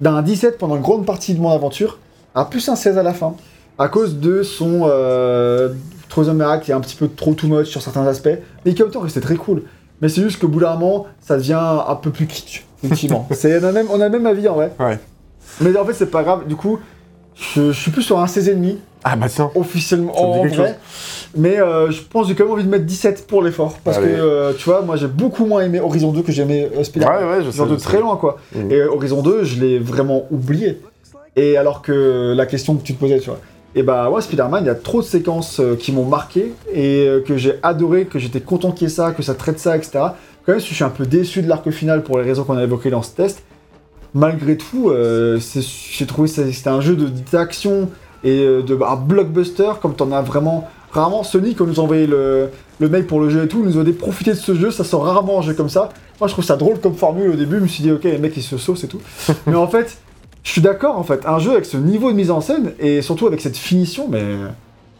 [0.00, 1.98] d'un 17 pendant une grande partie de mon aventure
[2.34, 3.34] à plus un 16 à la fin.
[3.78, 5.72] À cause de son euh,
[6.08, 8.28] Troisième Miracle qui est un petit peu trop too much sur certains aspects,
[8.64, 9.62] mais qui en même temps restait très cool.
[10.00, 13.26] Mais c'est juste qu'au bout d'un moment, ça devient un peu plus kitsch, effectivement.
[13.32, 14.72] C'est- on, a même, on a le même avis en vrai.
[14.80, 14.98] Ouais.
[15.60, 16.46] Mais en fait, c'est pas grave.
[16.46, 16.78] Du coup,
[17.34, 19.50] je, je suis plus sur un 16,5 Ah bah tiens.
[19.54, 20.78] officiellement en vrai.
[21.36, 23.78] Mais euh, je pense que j'ai quand même envie de mettre 17 pour l'effort.
[23.84, 24.06] Parce Allez.
[24.08, 26.78] que, euh, tu vois, moi j'ai beaucoup moins aimé Horizon 2 que j'ai aimé euh,
[26.78, 27.24] Ouais, Spider-Man.
[27.28, 27.62] ouais, je sais.
[27.64, 28.00] De je très sais.
[28.02, 28.38] loin quoi.
[28.54, 28.70] Mhm.
[28.70, 30.80] Et euh, Horizon 2, je l'ai vraiment oublié.
[31.36, 33.40] Et alors que la question que tu te posais, tu vois.
[33.74, 37.36] Et bah, moi, Spider-Man, il y a trop de séquences qui m'ont marqué et que
[37.36, 39.90] j'ai adoré, que j'étais content qu'il y ait ça, que ça traite ça, etc.
[40.46, 42.62] Quand même, je suis un peu déçu de l'arc final pour les raisons qu'on a
[42.62, 43.42] évoquées dans ce test.
[44.14, 44.92] Malgré tout,
[45.40, 47.88] j'ai trouvé que c'était un jeu de- d'action
[48.24, 50.68] et euh, de un blockbuster, comme t'en as vraiment.
[50.92, 53.78] Rarement, Sony, quand nous a envoyé le, le mail pour le jeu et tout, nous
[53.78, 55.88] a dit profiter de ce jeu, ça sort rarement un jeu comme ça.
[56.20, 58.18] Moi, je trouve ça drôle comme formule au début, je me suis dit, ok, les
[58.18, 59.00] mecs, ils se saucent et tout.
[59.46, 59.98] Mais en fait,
[60.44, 63.02] je suis d'accord, en fait, un jeu avec ce niveau de mise en scène et
[63.02, 64.22] surtout avec cette finition, mais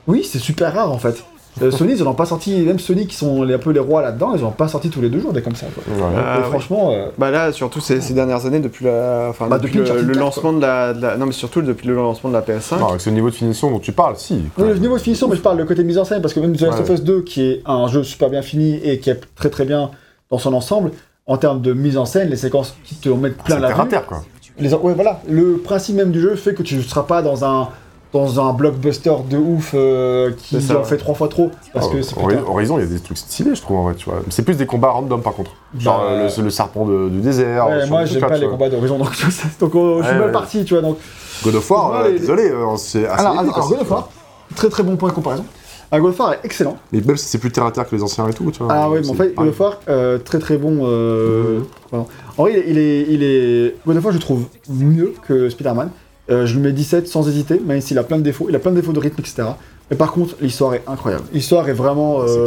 [0.06, 1.22] oui, c'est super rare en fait.
[1.62, 3.78] Euh, Sony, ils en ont pas sorti, même Sony qui sont les- un peu les
[3.80, 5.66] rois là-dedans, ils en ont pas sorti tous les deux jours des comme ça.
[5.72, 5.84] Quoi.
[5.94, 6.14] Ouais.
[6.16, 9.78] Ah, franchement, euh, Bah là, surtout ces, ces dernières années, depuis la, enfin, Bah, depuis,
[9.78, 11.94] depuis le, Uncharted le 4, lancement de la, de la- non mais surtout depuis le
[11.94, 12.78] lancement de la PS5.
[12.80, 14.34] Non, avec ce niveau de finition dont tu parles, si.
[14.58, 16.40] oui, le niveau de finition, mais je parle le côté mise en scène parce que
[16.40, 19.10] même The Last of Us 2, qui est un jeu super bien fini et qui
[19.10, 19.90] est très très bien
[20.30, 20.90] dans son ensemble,
[21.26, 23.80] en termes de mise en scène, les séquences qui te mettent plein C'est la terre
[23.80, 24.22] à vue, terre, quoi.
[24.58, 25.20] Les, ouais, voilà.
[25.28, 27.68] Le principe même du jeu fait que tu ne seras pas dans un,
[28.14, 31.50] dans un blockbuster de ouf euh, qui C'est ça, en fait trois fois trop.
[31.74, 32.48] Parce Ah, que c'est Hori- putain.
[32.48, 34.20] Horizon, il y a des trucs stylés, je trouve, en vrai, tu vois.
[34.30, 35.50] C'est plus des combats random, par contre.
[35.78, 37.66] Genre Bah, euh, le, le serpent de- du désert.
[37.68, 40.74] Ouais, moi genre j'aime pas les combats d'horizon donc, je suis Ouais, mal parti tu
[40.74, 40.96] vois donc
[41.42, 43.26] God of War, euh, les- désolé, euh, c'est assez.
[43.26, 43.90] alors, aussi, God of.
[43.90, 44.08] War
[44.54, 45.44] très très bon point de comparaison
[45.90, 47.94] un God of War est excellent Mais même si c'est plus terre à terre que
[47.96, 48.68] les anciens et tout, tu vois.
[48.72, 51.58] ah oui mais en c'est fait God of War euh, très très bon euh,
[51.92, 52.04] Mhm.
[52.38, 55.48] en vrai il est, il est, il est- God of War je trouve mieux que
[55.50, 55.90] Spider-Man
[56.30, 58.58] Euh, je lui mets 17 sans hésiter même s'il a plein de défauts il a
[58.58, 59.42] plein de défauts de rythme etc
[59.90, 62.46] mais par contre l'histoire est incroyable l'histoire est vraiment euh,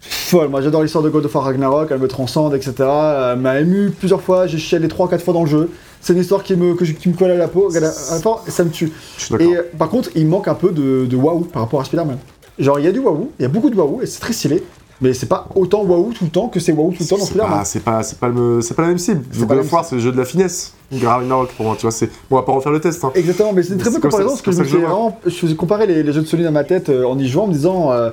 [0.00, 0.48] folle.
[0.48, 2.74] Moi, j'adore l'histoire de God of War Ragnarok, elle me transcende, etc.
[2.80, 5.70] Elle m'a ému plusieurs fois, j'ai chialé 3-4 fois dans le jeu.
[6.00, 7.88] C'est une histoire qui me, que je- qui me colle à la peau, à la,
[7.88, 8.92] à la et ça me tue.
[9.40, 12.18] Et euh, par contre, il manque un peu de, de waouh par rapport à Spider-Man.
[12.58, 14.32] Genre, il y a du waouh, il y a beaucoup de waouh, et c'est très
[14.34, 14.62] stylé.
[15.00, 17.24] Mais c'est pas autant waouh tout le temps que c'est waouh tout le temps dans
[17.24, 17.50] Spider-Man.
[17.58, 19.24] pas, c'est pas, c'est pas, le- c'est pas la même cible.
[19.32, 20.72] C'est pas War, c'est le jeu de la finesse.
[21.02, 22.06] Ragnarok, pour moi, tu vois, c'est.
[22.30, 23.10] Bon, on va pas refaire le test, hein.
[23.16, 25.18] Exactement, mais c'est une très bonne comparaison parce que que faisais je vraiment.
[25.26, 27.44] Je faisais comparer les, les jeux de Sony dans ma tête euh, en y jouant
[27.44, 27.90] en me disant.
[27.92, 28.10] euh,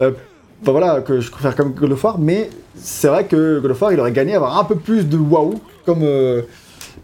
[0.00, 0.12] euh,
[0.62, 3.82] Enfin voilà, que je préfère comme God of War, mais c'est vrai que God of
[3.82, 6.00] War il aurait gagné à avoir un peu plus de waouh, comme.
[6.02, 6.40] euh,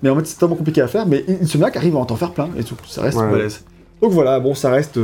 [0.02, 2.48] mais en fait c'est tellement compliqué à faire, mais Insomniac arrive à en faire plein
[2.56, 3.30] et tout, ça reste Ouais.
[3.30, 3.60] balèze.
[4.00, 4.98] Donc voilà, bon, ça reste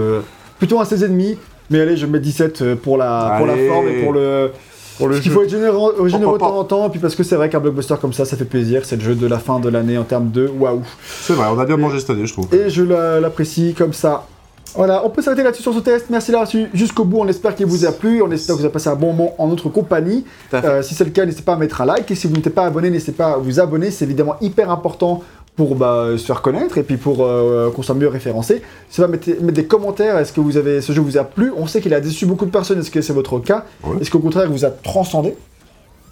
[0.58, 1.36] plutôt un 16,5,
[1.70, 3.68] mais allez, je mets 17 euh, pour la, pour la Allez.
[3.68, 4.50] forme et pour le.
[4.98, 5.36] Pour le Parce qu'il jeu.
[5.38, 7.60] faut être généreux, généreux de temps en temps, et puis parce que c'est vrai qu'un
[7.60, 10.04] blockbuster comme ça, ça fait plaisir, c'est le jeu de la fin de l'année en
[10.04, 10.80] termes de waouh.
[11.20, 12.48] C'est vrai, on a bien mangé cette année, je trouve.
[12.54, 14.26] Et je la- l'apprécie comme ça.
[14.74, 16.06] Voilà, on peut s'arrêter là-dessus sur ce test.
[16.10, 17.18] Merci d'avoir suivi jusqu'au bout.
[17.20, 18.20] On espère qu'il vous a plu.
[18.20, 20.24] On espère que vous avez passé un bon moment en notre compagnie.
[20.50, 20.68] Tout à fait.
[20.68, 22.10] Euh, si c'est le cas, n'hésitez pas à mettre un like.
[22.10, 23.90] Et si vous n'êtes pas abonné, n'hésitez pas à vous abonner.
[23.90, 25.22] C'est évidemment hyper important
[25.56, 28.60] pour bah, se faire connaître et puis pour euh, qu'on soit mieux référencé.
[28.96, 31.50] Vous mettez, mettre des commentaires, est-ce que vous avez, ce jeu vous a plu?
[31.56, 32.78] On sait qu'il a déçu beaucoup de personnes.
[32.80, 33.64] Est-ce que c'est votre cas?
[33.82, 33.96] Ouais.
[34.00, 35.34] Est-ce qu'au contraire, il vous a transcendé?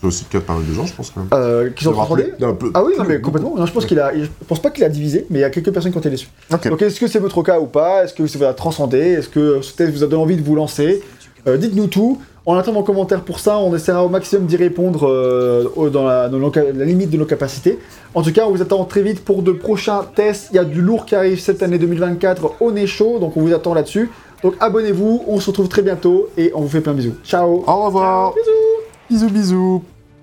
[0.00, 1.28] J'ai aussi peut-être pas mal de gens, je pense, quand même.
[1.32, 2.32] euh, Qui sont transcendés?
[2.58, 3.54] peu- Ah oui, non, mais complètement.
[3.56, 5.50] Non, je pense qu'il a, je pense pas qu'il a divisé, mais il y a
[5.50, 6.28] quelques personnes qui ont été déçues.
[6.50, 8.04] Donc est-ce que c'est votre cas ou pas?
[8.04, 8.98] Est-ce que ça vous a transcendé?
[8.98, 11.02] Est-ce que ce test vous a donné envie de vous lancer?
[11.46, 12.20] Euh, Dites-nous tout.
[12.46, 13.58] On attend vos commentaires pour ça.
[13.58, 17.16] On essaiera au maximum d'y répondre euh, dans, la, dans nos ca- la limite de
[17.16, 17.78] nos capacités.
[18.14, 20.48] En tout cas, on vous attend très vite pour de prochains tests.
[20.52, 23.40] Il y a du lourd qui arrive cette année 2024 au nez chaud, donc on
[23.40, 24.10] vous attend là-dessus.
[24.42, 27.14] Donc abonnez-vous, on se retrouve très bientôt et on vous fait plein de bisous.
[27.24, 28.34] Ciao Au revoir.
[28.34, 29.82] Bisous Bisous, bisous.